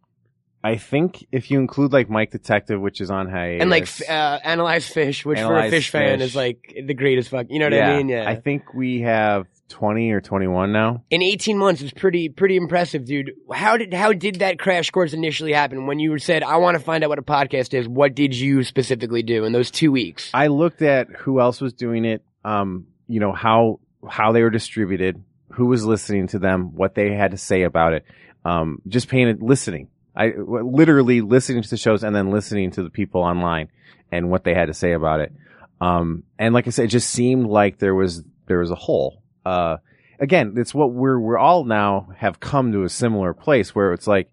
I 0.65 0.77
think 0.77 1.27
if 1.31 1.51
you 1.51 1.59
include 1.59 1.91
like 1.91 2.09
Mike 2.09 2.31
Detective, 2.31 2.79
which 2.79 3.01
is 3.01 3.11
on 3.11 3.29
hiatus, 3.29 3.61
And 3.61 3.69
like 3.69 3.87
uh, 4.07 4.39
Analyze 4.43 4.87
Phish, 4.87 5.25
which 5.25 5.37
for 5.37 5.45
a 5.45 5.47
Analyze 5.47 5.73
Phish, 5.73 5.89
fan 5.89 6.21
is 6.21 6.35
like 6.35 6.73
the 6.85 6.93
greatest 6.93 7.29
fuck. 7.29 7.47
You 7.49 7.59
know 7.59 7.65
what 7.65 7.73
I 7.73 7.97
mean? 7.97 8.07
Yeah. 8.07 8.29
I 8.29 8.37
think 8.37 8.73
we 8.73 9.01
have 9.01 9.45
20 9.69 10.11
or 10.11 10.21
21 10.21 10.71
now. 10.71 11.03
in 11.09 11.21
18 11.21 11.57
months 11.57 11.81
is 11.81 11.91
pretty 11.91 12.29
pretty 12.29 12.55
impressive, 12.55 13.03
dude. 13.05 13.33
How 13.51 13.75
did 13.75 13.93
how 13.93 14.13
did 14.13 14.35
that 14.35 14.57
crash 14.57 14.89
course 14.91 15.11
initially 15.13 15.51
happen? 15.51 15.85
When 15.85 15.99
you 15.99 16.17
said, 16.17 16.43
"I 16.43 16.57
want 16.57 16.77
to 16.77 16.83
find 16.83 17.03
out 17.03 17.09
what 17.09 17.19
a 17.19 17.23
podcast 17.23 17.73
is," 17.73 17.87
what 17.87 18.15
did 18.15 18.33
you 18.33 18.63
specifically 18.63 19.21
do 19.23 19.43
in 19.43 19.51
those 19.51 19.69
two 19.69 19.91
weeks? 19.91 20.29
I 20.33 20.47
looked 20.47 20.81
at 20.81 21.09
who 21.09 21.41
else 21.41 21.59
was 21.59 21.73
doing 21.73 22.05
it, 22.05 22.23
um, 22.45 22.87
you 23.07 23.19
know, 23.19 23.33
how, 23.33 23.79
how 24.07 24.31
they 24.31 24.41
were 24.43 24.49
distributed, 24.49 25.21
who 25.49 25.65
was 25.65 25.85
listening 25.85 26.27
to 26.27 26.39
them, 26.39 26.73
what 26.75 26.95
they 26.95 27.11
had 27.13 27.31
to 27.31 27.37
say 27.37 27.63
about 27.63 27.93
it. 27.93 28.05
Um, 28.45 28.81
just 28.87 29.07
paying 29.07 29.27
it, 29.27 29.41
listening. 29.41 29.87
I 30.15 30.33
literally 30.37 31.21
listening 31.21 31.63
to 31.63 31.69
the 31.69 31.77
shows 31.77 32.03
and 32.03 32.15
then 32.15 32.31
listening 32.31 32.71
to 32.71 32.83
the 32.83 32.89
people 32.89 33.21
online 33.21 33.69
and 34.11 34.29
what 34.29 34.43
they 34.43 34.53
had 34.53 34.67
to 34.67 34.73
say 34.73 34.93
about 34.93 35.21
it. 35.21 35.33
Um, 35.81 36.23
and 36.37 36.53
like 36.53 36.67
I 36.67 36.69
said, 36.69 36.85
it 36.85 36.89
just 36.89 37.09
seemed 37.09 37.47
like 37.47 37.79
there 37.79 37.95
was, 37.95 38.23
there 38.45 38.59
was 38.59 38.71
a 38.71 38.75
hole. 38.75 39.23
Uh, 39.45 39.77
again, 40.19 40.53
it's 40.57 40.73
what 40.73 40.91
we're, 40.91 41.19
we're 41.19 41.37
all 41.37 41.65
now 41.65 42.09
have 42.17 42.39
come 42.39 42.71
to 42.71 42.83
a 42.83 42.89
similar 42.89 43.33
place 43.33 43.73
where 43.73 43.91
it's 43.93 44.07
like, 44.07 44.31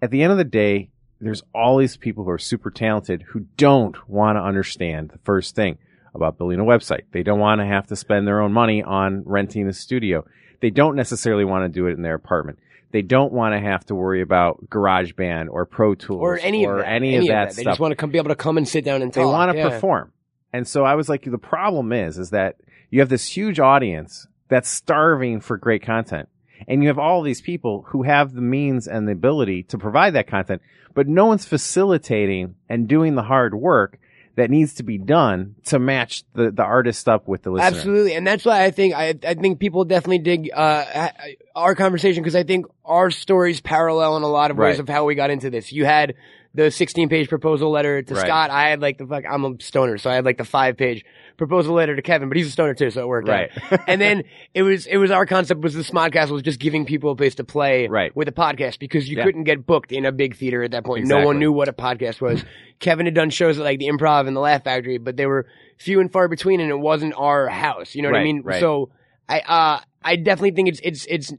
at 0.00 0.10
the 0.10 0.22
end 0.22 0.32
of 0.32 0.38
the 0.38 0.44
day, 0.44 0.90
there's 1.20 1.42
all 1.54 1.76
these 1.76 1.96
people 1.96 2.24
who 2.24 2.30
are 2.30 2.38
super 2.38 2.70
talented 2.70 3.22
who 3.28 3.40
don't 3.56 4.08
want 4.08 4.36
to 4.36 4.42
understand 4.42 5.10
the 5.10 5.18
first 5.24 5.54
thing 5.54 5.78
about 6.14 6.38
building 6.38 6.60
a 6.60 6.64
website. 6.64 7.02
They 7.12 7.22
don't 7.22 7.40
want 7.40 7.60
to 7.60 7.66
have 7.66 7.86
to 7.88 7.96
spend 7.96 8.26
their 8.26 8.40
own 8.40 8.52
money 8.52 8.82
on 8.82 9.24
renting 9.26 9.68
a 9.68 9.72
studio. 9.72 10.24
They 10.60 10.70
don't 10.70 10.96
necessarily 10.96 11.44
want 11.44 11.64
to 11.64 11.68
do 11.68 11.86
it 11.86 11.92
in 11.92 12.02
their 12.02 12.14
apartment. 12.14 12.58
They 12.90 13.02
don't 13.02 13.32
want 13.32 13.54
to 13.54 13.60
have 13.60 13.84
to 13.86 13.94
worry 13.94 14.22
about 14.22 14.70
GarageBand 14.70 15.48
or 15.50 15.66
Pro 15.66 15.94
Tools 15.94 16.20
or 16.20 16.38
any 16.38 16.64
or 16.64 16.78
of 16.78 16.84
that, 16.84 16.90
any, 16.90 17.16
of 17.16 17.26
that, 17.26 17.48
They 17.50 17.62
stuff. 17.62 17.72
just 17.72 17.80
want 17.80 17.92
to 17.92 17.96
come, 17.96 18.10
be 18.10 18.18
able 18.18 18.30
to 18.30 18.34
come 18.34 18.56
and 18.56 18.66
sit 18.66 18.84
down 18.84 19.02
and 19.02 19.12
talk. 19.12 19.22
they 19.22 19.26
want 19.26 19.52
to 19.52 19.58
yeah. 19.58 19.68
perform. 19.68 20.12
And 20.52 20.66
so 20.66 20.84
I 20.84 20.94
was 20.94 21.08
like, 21.08 21.24
the 21.24 21.38
problem 21.38 21.92
is, 21.92 22.18
is 22.18 22.30
that 22.30 22.56
you 22.90 23.00
have 23.00 23.10
this 23.10 23.26
huge 23.28 23.60
audience 23.60 24.26
that's 24.48 24.68
starving 24.68 25.40
for 25.40 25.58
great 25.58 25.82
content. 25.82 26.28
And 26.66 26.82
you 26.82 26.88
have 26.88 26.98
all 26.98 27.22
these 27.22 27.40
people 27.40 27.84
who 27.88 28.02
have 28.02 28.32
the 28.32 28.40
means 28.40 28.88
and 28.88 29.06
the 29.06 29.12
ability 29.12 29.64
to 29.64 29.78
provide 29.78 30.14
that 30.14 30.26
content, 30.26 30.62
but 30.94 31.06
no 31.06 31.26
one's 31.26 31.46
facilitating 31.46 32.56
and 32.68 32.88
doing 32.88 33.14
the 33.14 33.22
hard 33.22 33.54
work 33.54 33.98
that 34.38 34.50
needs 34.50 34.74
to 34.74 34.82
be 34.82 34.98
done 34.98 35.54
to 35.66 35.78
match 35.78 36.22
the, 36.34 36.50
the 36.50 36.62
artist 36.62 37.08
up 37.08 37.28
with 37.28 37.42
the 37.42 37.50
listener. 37.50 37.66
Absolutely, 37.76 38.14
and 38.14 38.26
that's 38.26 38.44
why 38.44 38.64
I 38.64 38.70
think 38.70 38.94
I 38.94 39.14
I 39.22 39.34
think 39.34 39.58
people 39.60 39.84
definitely 39.84 40.18
dig 40.20 40.50
uh 40.54 41.08
our 41.54 41.74
conversation 41.74 42.22
because 42.22 42.36
I 42.36 42.44
think 42.44 42.66
our 42.84 43.10
stories 43.10 43.60
parallel 43.60 44.16
in 44.16 44.22
a 44.22 44.28
lot 44.28 44.50
of 44.50 44.56
ways 44.56 44.74
Right. 44.74 44.80
of 44.80 44.88
how 44.88 45.04
we 45.04 45.14
got 45.14 45.30
into 45.30 45.50
this. 45.50 45.72
You 45.72 45.84
had 45.84 46.14
the 46.58 46.72
16 46.72 47.08
page 47.08 47.28
proposal 47.28 47.70
letter 47.70 48.02
to 48.02 48.14
Right. 48.14 48.24
Scott. 48.26 48.50
I 48.50 48.68
had 48.68 48.82
like 48.82 48.98
the 48.98 49.06
fuck, 49.06 49.22
I'm 49.30 49.44
a 49.44 49.54
stoner, 49.60 49.96
so 49.96 50.10
I 50.10 50.16
had 50.16 50.24
like 50.24 50.38
the 50.38 50.44
five 50.44 50.76
page 50.76 51.04
proposal 51.36 51.74
letter 51.76 51.94
to 51.94 52.02
Kevin, 52.02 52.28
but 52.28 52.36
he's 52.36 52.48
a 52.48 52.50
stoner 52.50 52.74
too, 52.74 52.90
so 52.90 53.00
it 53.02 53.06
worked 53.06 53.28
Right. 53.28 53.48
out. 53.70 53.80
and 53.86 54.00
then 54.00 54.24
it 54.54 54.62
was, 54.62 54.86
it 54.86 54.96
was 54.96 55.12
our 55.12 55.24
concept 55.24 55.60
was 55.62 55.74
the 55.74 55.82
Smodcast 55.82 56.30
was 56.30 56.42
just 56.42 56.58
giving 56.58 56.84
people 56.84 57.12
a 57.12 57.16
place 57.16 57.36
to 57.36 57.44
play 57.44 57.86
Right. 57.86 58.14
with 58.16 58.26
a 58.26 58.32
podcast 58.32 58.80
because 58.80 59.08
you 59.08 59.16
Yeah. 59.18 59.24
couldn't 59.24 59.44
get 59.44 59.64
booked 59.66 59.92
in 59.92 60.04
a 60.04 60.10
big 60.10 60.34
theater 60.34 60.64
at 60.64 60.72
that 60.72 60.84
point. 60.84 61.06
No 61.06 61.24
one 61.24 61.38
knew 61.38 61.52
what 61.52 61.68
a 61.68 61.72
podcast 61.72 62.20
was. 62.20 62.44
Kevin 62.80 63.06
had 63.06 63.14
done 63.14 63.30
shows 63.30 63.58
at 63.58 63.64
like 63.64 63.78
the 63.78 63.86
Improv 63.86 64.26
and 64.26 64.34
the 64.36 64.40
Laugh 64.40 64.64
Factory, 64.64 64.98
but 64.98 65.16
they 65.16 65.26
were 65.26 65.46
few 65.78 66.00
and 66.00 66.10
far 66.12 66.26
between, 66.26 66.58
and 66.60 66.70
it 66.70 66.78
wasn't 66.78 67.14
our 67.16 67.46
house. 67.48 67.94
You 67.94 68.02
know 68.02 68.10
what 68.10 68.18
I 68.18 68.24
mean? 68.24 68.42
right. 68.42 68.58
So 68.60 68.90
I, 69.28 69.38
uh, 69.40 69.80
I 70.02 70.16
definitely 70.16 70.52
think 70.52 70.68
it's, 70.70 70.80
it's, 70.82 71.06
it's. 71.08 71.32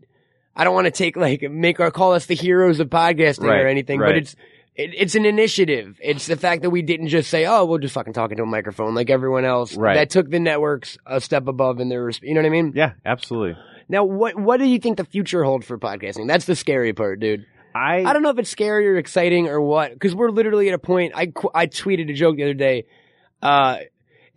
I 0.56 0.64
don't 0.66 0.74
want 0.74 0.86
to 0.86 0.92
take 0.92 1.16
like 1.16 1.42
make 1.50 1.80
our 1.80 1.92
call 1.92 2.14
us 2.14 2.26
the 2.26 2.36
heroes 2.36 2.80
of 2.82 2.90
podcasting 2.90 3.44
Right, 3.48 3.62
or 3.62 3.68
anything, 3.68 4.00
but 4.00 4.18
it's 4.18 4.36
it, 4.80 4.92
it's 4.96 5.16
an 5.16 5.26
initiative. 5.26 6.00
It's 6.02 6.26
the 6.28 6.38
fact 6.38 6.62
that 6.62 6.70
we 6.70 6.82
didn't 6.82 7.10
just 7.10 7.30
say, 7.30 7.46
"Oh, 7.46 7.66
we'll 7.66 7.80
just 7.80 7.94
fucking 7.94 8.14
talk 8.14 8.32
into 8.32 8.44
a 8.44 8.46
microphone" 8.46 8.96
like 8.96 9.10
everyone 9.10 9.44
else. 9.44 9.76
Right. 9.76 9.96
That 9.96 10.10
took 10.10 10.30
the 10.30 10.40
networks 10.40 10.98
a 11.06 11.20
step 11.20 11.48
above 11.48 11.82
in 11.82 11.90
their, 11.90 12.10
you 12.22 12.34
know 12.34 12.40
what 12.40 12.48
I 12.48 12.50
mean? 12.50 12.72
Yeah, 12.76 12.94
absolutely. 13.06 13.62
Now, 13.90 14.06
what 14.06 14.40
what 14.40 14.58
do 14.58 14.66
you 14.66 14.80
think 14.80 14.98
the 14.98 15.04
future 15.04 15.44
holds 15.44 15.66
for 15.66 15.78
podcasting? 15.78 16.28
That's 16.28 16.46
the 16.46 16.56
scary 16.56 16.94
part, 16.94 17.20
dude. 17.20 17.46
I 17.76 18.04
I 18.06 18.14
don't 18.14 18.22
know 18.22 18.30
if 18.30 18.40
it's 18.40 18.50
scary 18.50 18.88
or 18.88 18.96
exciting 18.98 19.48
or 19.50 19.60
what, 19.60 19.92
because 19.92 20.16
we're 20.16 20.32
literally 20.32 20.70
at 20.70 20.74
a 20.74 20.80
point. 20.80 21.12
I 21.14 21.34
I 21.54 21.68
tweeted 21.68 22.10
a 22.10 22.14
joke 22.14 22.38
the 22.38 22.44
other 22.44 22.54
day. 22.54 22.86
Uh, 23.42 23.80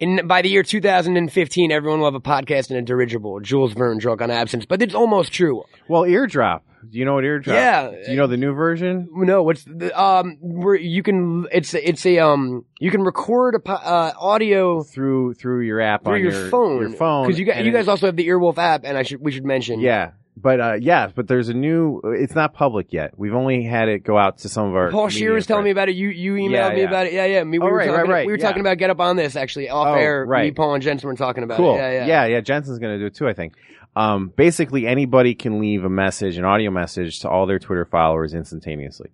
in 0.03 0.27
by 0.27 0.43
the 0.43 0.49
year 0.49 0.63
2015, 0.65 1.71
everyone 1.71 2.01
will 2.01 2.07
have 2.09 2.15
a 2.15 2.21
podcast 2.21 2.71
and 2.71 2.79
a 2.79 2.83
dirigible. 2.83 3.39
Jules 3.41 3.73
Verne, 3.73 3.99
drunk 3.99 4.21
on 4.21 4.31
absence, 4.31 4.67
but 4.67 4.83
it's 4.83 4.95
almost 4.95 5.33
true. 5.33 5.63
well, 5.89 6.05
eardrop. 6.05 6.65
Do 6.91 6.99
you 6.99 7.05
know 7.05 7.15
what 7.15 7.25
eardrop? 7.25 7.55
Yeah. 7.55 7.91
Do 8.05 8.11
you 8.11 8.17
know 8.17 8.27
the 8.27 8.37
new 8.37 8.53
version? 8.53 9.09
No, 9.13 9.45
what's 9.45 9.63
the 9.63 9.99
um? 9.99 10.37
Where 10.41 10.75
you 10.75 11.05
can 11.05 11.47
it's 11.53 11.75
it's 11.75 12.05
a 12.05 12.19
um 12.19 12.65
you 12.81 12.91
can 12.91 13.03
record 13.03 13.55
a 13.55 13.61
po- 13.61 13.75
uh, 13.75 14.13
audio 14.19 14.83
Through 14.83 15.35
through 15.35 15.61
your 15.61 15.81
app 15.81 16.03
through 16.03 16.15
on 16.15 16.21
your, 16.21 16.49
phone. 16.51 16.81
Your 16.81 16.91
phone. 16.91 17.27
because 17.27 17.39
you 17.39 17.47
guys 17.47 17.65
you 17.65 17.71
guys 17.71 17.87
also 17.87 18.07
have 18.07 18.17
the 18.17 18.27
Earwolf 18.27 18.59
app, 18.59 18.83
and 18.85 18.99
I 18.99 19.05
should 19.05 19.21
we 19.21 19.31
should 19.31 19.45
mention 19.45 19.79
Yeah, 19.79 20.11
but 20.37 20.61
uh, 20.61 20.75
yeah, 20.81 21.09
but 21.15 21.29
there's 21.29 21.49
a 21.49 21.55
new. 21.55 22.01
It's 22.05 22.35
not 22.35 22.55
public 22.55 22.93
yet. 22.93 23.19
We've 23.19 23.35
only 23.35 23.63
had 23.65 23.89
it 23.89 24.01
go 24.05 24.17
out 24.17 24.39
to 24.39 24.49
some 24.49 24.67
of 24.69 24.75
our. 24.75 24.91
Paul 24.91 25.09
Scheer 25.09 25.33
was 25.33 25.47
telling 25.47 25.65
me 25.65 25.71
about 25.71 25.89
it. 25.89 25.95
You 25.97 26.09
you 26.09 26.35
emailed 26.35 26.51
Yeah, 26.53 26.69
me 26.71 26.81
yeah. 26.83 26.89
about 26.89 27.07
it. 27.07 27.13
Yeah, 27.13 27.27
yeah. 27.27 27.45
Me, 27.45 27.59
we 27.59 27.67
Oh, 27.67 27.71
were 27.71 27.77
right, 27.77 27.87
talking, 27.87 28.01
right, 28.03 28.09
right, 28.09 28.27
We 28.27 28.33
were 28.33 28.39
yeah. 28.39 28.47
talking 28.47 28.61
about 28.61 28.79
get 28.79 28.91
up 28.91 29.01
on 29.01 29.17
this 29.17 29.37
actually 29.37 29.69
off 29.69 29.89
Oh, 29.89 29.95
air. 29.95 30.25
Me, 30.25 30.31
right. 30.31 30.57
Paul, 30.57 30.75
and 30.75 30.83
Jensen 30.83 31.09
were 31.09 31.15
talking 31.17 31.45
about 31.45 31.59
Cool. 31.59 31.75
it. 31.75 31.79
Yeah, 31.79 31.91
yeah. 31.93 32.07
yeah, 32.07 32.27
yeah. 32.27 32.41
Jensen's 32.41 32.79
gonna 32.79 32.99
do 32.99 33.07
it 33.07 33.15
too. 33.15 33.29
I 33.29 33.35
think. 33.35 33.55
Um, 33.95 34.33
basically, 34.35 34.87
anybody 34.87 35.35
can 35.35 35.61
leave 35.61 35.85
a 35.85 35.91
message, 35.91 36.39
an 36.39 36.47
audio 36.47 36.71
message, 36.71 37.21
to 37.21 37.29
all 37.29 37.45
their 37.47 37.59
Twitter 37.59 37.85
followers 37.85 38.33
instantaneously. 38.33 39.11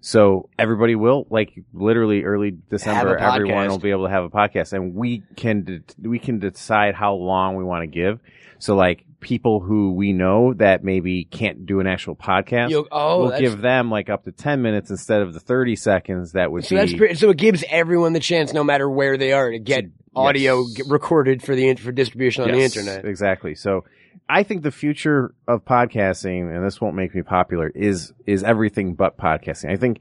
So 0.00 0.48
everybody 0.58 0.94
will, 0.96 1.26
like, 1.30 1.52
literally 1.72 2.24
early 2.24 2.50
December, 2.50 3.16
everyone 3.16 3.68
will 3.68 3.78
be 3.78 3.90
able 3.90 4.04
to 4.04 4.10
have 4.10 4.24
a 4.24 4.28
podcast, 4.30 4.72
and 4.74 4.94
we 4.94 5.22
can 5.36 5.64
de- 5.64 6.08
we 6.08 6.18
can 6.18 6.38
decide 6.38 6.94
how 6.94 7.14
long 7.14 7.56
we 7.56 7.64
want 7.64 7.82
to 7.82 7.86
give. 7.86 8.20
So, 8.58 8.76
like, 8.76 9.04
people 9.24 9.58
who 9.60 9.92
we 9.92 10.12
know 10.12 10.54
that 10.54 10.84
maybe 10.84 11.24
can't 11.24 11.66
do 11.66 11.80
an 11.80 11.86
actual 11.88 12.14
podcast, 12.14 12.70
Yo- 12.70 12.86
oh, 12.92 13.26
we'll 13.26 13.40
give 13.40 13.60
them 13.60 13.90
like 13.90 14.08
up 14.08 14.22
to 14.24 14.30
ten 14.32 14.62
minutes 14.62 14.90
instead 14.90 15.22
of 15.22 15.34
the 15.34 15.40
thirty 15.40 15.74
seconds 15.74 16.32
that 16.32 16.52
would 16.52 16.64
So 16.64 16.70
be. 16.70 16.76
that's 16.76 16.94
pretty, 16.94 17.14
so 17.14 17.30
it 17.30 17.36
gives 17.38 17.64
everyone 17.68 18.12
the 18.12 18.20
chance, 18.20 18.52
no 18.52 18.62
matter 18.62 18.88
where 18.88 19.16
they 19.16 19.32
are, 19.32 19.50
to 19.50 19.58
get 19.58 19.84
To- 19.86 19.90
audio 20.14 20.64
yes. 20.68 20.88
recorded 20.88 21.42
for 21.42 21.56
the 21.56 21.74
for 21.74 21.90
distribution 21.90 22.44
on 22.44 22.50
Yes, 22.50 22.74
the 22.74 22.80
internet. 22.80 23.04
Exactly. 23.04 23.54
So 23.56 23.84
I 24.28 24.42
think 24.44 24.62
the 24.62 24.70
future 24.70 25.34
of 25.48 25.64
podcasting, 25.64 26.54
and 26.54 26.64
this 26.64 26.80
won't 26.80 26.94
make 26.94 27.14
me 27.14 27.22
popular, 27.22 27.68
is 27.74 28.12
is 28.26 28.44
everything 28.44 28.94
but 28.94 29.16
podcasting. 29.18 29.70
I 29.72 29.76
think 29.76 29.98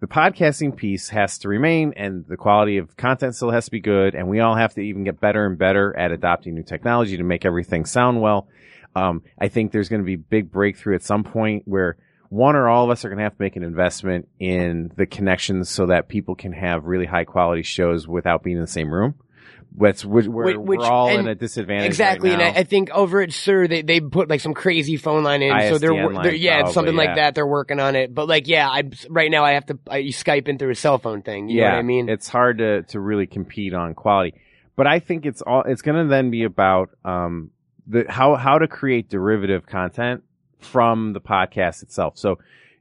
the 0.00 0.06
podcasting 0.06 0.74
piece 0.74 1.10
has 1.10 1.38
to 1.38 1.48
remain 1.48 1.92
and 1.94 2.24
the 2.26 2.36
quality 2.36 2.78
of 2.78 2.96
content 2.96 3.36
still 3.36 3.50
has 3.50 3.66
to 3.66 3.70
be 3.70 3.80
good 3.80 4.14
and 4.14 4.28
we 4.28 4.40
all 4.40 4.56
have 4.56 4.74
to 4.74 4.80
even 4.80 5.04
get 5.04 5.20
better 5.20 5.46
and 5.46 5.58
better 5.58 5.96
at 5.96 6.10
adopting 6.10 6.54
new 6.54 6.62
technology 6.62 7.18
to 7.18 7.22
make 7.22 7.44
everything 7.44 7.84
sound 7.84 8.20
well. 8.20 8.48
Um, 8.96 9.22
I 9.38 9.48
think 9.48 9.70
there's 9.70 9.88
going 9.88 10.00
to 10.00 10.06
be 10.06 10.16
big 10.16 10.50
breakthrough 10.50 10.94
at 10.94 11.02
some 11.02 11.22
point 11.22 11.62
where 11.66 11.96
one 12.30 12.56
or 12.56 12.68
all 12.68 12.84
of 12.84 12.90
us 12.90 13.04
are 13.04 13.08
going 13.08 13.18
to 13.18 13.24
have 13.24 13.36
to 13.36 13.42
make 13.42 13.56
an 13.56 13.62
investment 13.62 14.28
in 14.38 14.90
the 14.96 15.04
connections 15.04 15.68
so 15.68 15.86
that 15.86 16.08
people 16.08 16.34
can 16.34 16.52
have 16.52 16.84
really 16.84 17.06
high 17.06 17.24
quality 17.24 17.62
shows 17.62 18.08
without 18.08 18.42
being 18.42 18.56
in 18.56 18.62
the 18.62 18.68
same 18.68 18.92
room. 18.92 19.14
Which, 19.72 20.04
which, 20.04 20.26
where 20.26 20.58
Which- 20.58 20.78
we're 20.80 20.84
all 20.84 21.08
in 21.16 21.28
a 21.28 21.34
disadvantage. 21.34 21.86
Exactly, 21.86 22.30
right 22.30 22.40
and. 22.40 22.56
I, 22.56 22.60
I 22.60 22.64
think 22.64 22.90
over 22.90 23.22
at 23.22 23.32
Sir 23.32 23.68
they 23.68 23.82
they 23.82 24.00
put 24.00 24.28
like 24.28 24.40
some 24.40 24.52
crazy 24.52 24.96
phone 24.96 25.22
line 25.22 25.42
in, 25.42 25.50
so 25.70 25.78
they're, 25.78 25.92
ISDN 25.92 26.22
they're 26.22 26.34
yeah, 26.34 26.60
it's 26.60 26.74
something 26.74 26.94
probably, 26.94 27.06
like 27.06 27.16
that. 27.16 27.34
They're 27.34 27.46
working 27.46 27.78
on 27.78 27.94
it, 27.94 28.12
but 28.12 28.28
like 28.28 28.48
yeah, 28.48 28.68
I 28.68 28.82
right 29.08 29.30
now 29.30 29.44
I 29.44 29.52
have 29.52 29.66
to 29.66 29.78
I 29.88 30.02
Skype 30.02 30.48
in 30.48 30.58
through 30.58 30.70
a 30.70 30.74
cell 30.74 30.98
phone 30.98 31.22
thing. 31.22 31.48
You 31.48 31.58
yeah, 31.58 31.68
know 31.68 31.74
what 31.74 31.78
I 31.78 31.82
mean? 31.82 32.08
it's 32.08 32.28
hard 32.28 32.58
to 32.58 32.82
to 32.82 33.00
really 33.00 33.26
compete 33.26 33.72
on 33.72 33.94
quality. 33.94 34.34
But 34.74 34.86
I 34.88 34.98
think 34.98 35.24
it's 35.24 35.40
all 35.40 35.62
it's 35.62 35.82
going 35.82 36.02
to 36.02 36.10
then 36.10 36.30
be 36.30 36.42
about 36.42 36.90
um 37.04 37.50
the 37.86 38.06
how 38.08 38.34
how 38.34 38.58
to 38.58 38.66
create 38.66 39.08
derivative 39.08 39.66
content 39.66 40.24
from 40.58 41.12
the 41.12 41.20
podcast 41.20 41.82
itself. 41.82 42.18
So 42.18 42.38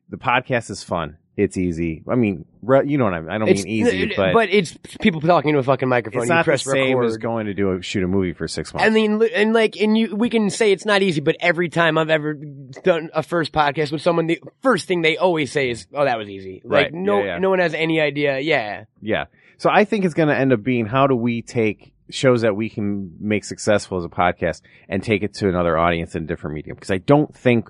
the 0.10 0.18
podcast 0.18 0.72
is 0.72 0.84
fun. 0.84 1.18
It's 1.42 1.56
easy. 1.58 2.04
I 2.10 2.16
mean, 2.16 2.44
re- 2.62 2.86
you 2.86 2.98
know 2.98 3.06
what 3.06 3.14
I 3.14 3.22
mean. 3.22 3.30
I 3.30 3.38
don't 3.38 3.48
It's- 3.48 3.64
mean 3.64 3.88
easy, 3.88 4.14
but, 4.18 4.34
but 4.34 4.50
it's 4.50 4.78
people 5.00 5.22
talking 5.22 5.54
to 5.54 5.60
a 5.60 5.64
fucking 5.64 5.88
microphone. 5.88 6.24
it's 6.24 6.30
not 6.30 6.46
the 6.46 6.58
same 6.58 6.98
record. 6.98 7.06
as 7.06 7.18
going 7.18 7.46
to 7.46 7.54
do 7.54 7.72
a 7.72 7.82
shoot 7.82 8.04
a 8.04 8.08
movie 8.08 8.34
for 8.34 8.48
six 8.48 8.74
months. 8.74 8.86
I 8.86 8.90
mean, 8.90 9.22
and 9.34 9.54
like, 9.54 9.78
and 9.78 9.98
you, 9.98 10.16
we 10.16 10.30
can 10.30 10.50
say 10.50 10.72
it's 10.74 10.86
not 10.86 11.02
easy, 11.02 11.22
but 11.22 11.38
every 11.40 11.70
time 11.70 11.98
I've 11.98 12.10
ever 12.10 12.34
done 12.34 13.10
a 13.14 13.24
first 13.24 13.54
podcast 13.54 13.92
with 13.94 14.02
someone, 14.02 14.28
the 14.28 14.42
first 14.62 14.86
thing 14.88 15.02
they 15.02 15.16
always 15.18 15.52
say 15.52 15.70
is, 15.70 15.88
"Oh, 15.94 16.04
that 16.04 16.18
was 16.18 16.28
easy." 16.30 16.62
Like, 16.66 16.86
Right. 16.86 16.94
no, 16.94 17.20
Yeah, 17.20 17.26
yeah. 17.26 17.38
no 17.40 17.50
one 17.50 17.60
has 17.60 17.74
any 17.74 18.02
idea. 18.02 18.40
Yeah, 18.40 18.84
Yeah. 19.02 19.26
So 19.58 19.70
I 19.72 19.86
think 19.86 20.04
it's 20.06 20.14
going 20.14 20.30
to 20.30 20.36
end 20.38 20.52
up 20.54 20.62
being 20.64 20.86
how 20.86 21.08
do 21.08 21.16
we 21.16 21.42
take 21.42 21.94
shows 22.10 22.42
that 22.42 22.56
we 22.56 22.70
can 22.70 23.14
make 23.20 23.44
successful 23.46 23.98
as 23.98 24.04
a 24.06 24.10
podcast 24.10 24.62
and 24.88 25.02
take 25.04 25.22
it 25.24 25.34
to 25.36 25.48
another 25.48 25.78
audience 25.78 26.16
in 26.16 26.24
a 26.24 26.28
different 26.28 26.56
medium? 26.56 26.76
Because 26.76 26.92
I 26.92 26.98
don't 26.98 27.34
think 27.36 27.70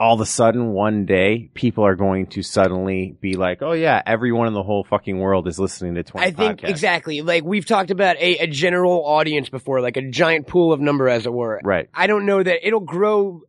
all 0.00 0.14
of 0.14 0.20
a 0.20 0.26
sudden 0.26 0.68
one 0.72 1.06
day 1.06 1.50
people 1.54 1.84
are 1.84 1.96
going 1.96 2.26
to 2.28 2.42
suddenly 2.42 3.16
be 3.20 3.34
like, 3.34 3.62
oh 3.62 3.72
yeah, 3.72 4.00
everyone 4.06 4.46
in 4.46 4.54
the 4.54 4.62
whole 4.62 4.84
fucking 4.84 5.18
world 5.18 5.48
is 5.48 5.58
listening 5.58 5.96
to 5.96 6.04
20 6.04 6.26
I 6.26 6.30
think 6.30 6.60
podcasts. 6.60 6.68
exactly. 6.68 7.22
Like 7.22 7.44
we've 7.44 7.66
talked 7.66 7.90
about 7.90 8.16
a, 8.16 8.38
a 8.38 8.46
general 8.46 9.04
audience 9.04 9.48
before, 9.48 9.80
like 9.80 9.96
a 9.96 10.08
giant 10.08 10.46
pool 10.46 10.72
of 10.72 10.80
number, 10.80 11.08
as 11.08 11.26
it 11.26 11.32
were. 11.32 11.60
Right. 11.64 11.88
I 11.92 12.06
don't 12.06 12.26
know 12.26 12.42
that 12.42 12.66
it'll 12.66 12.80
grow. 12.80 13.42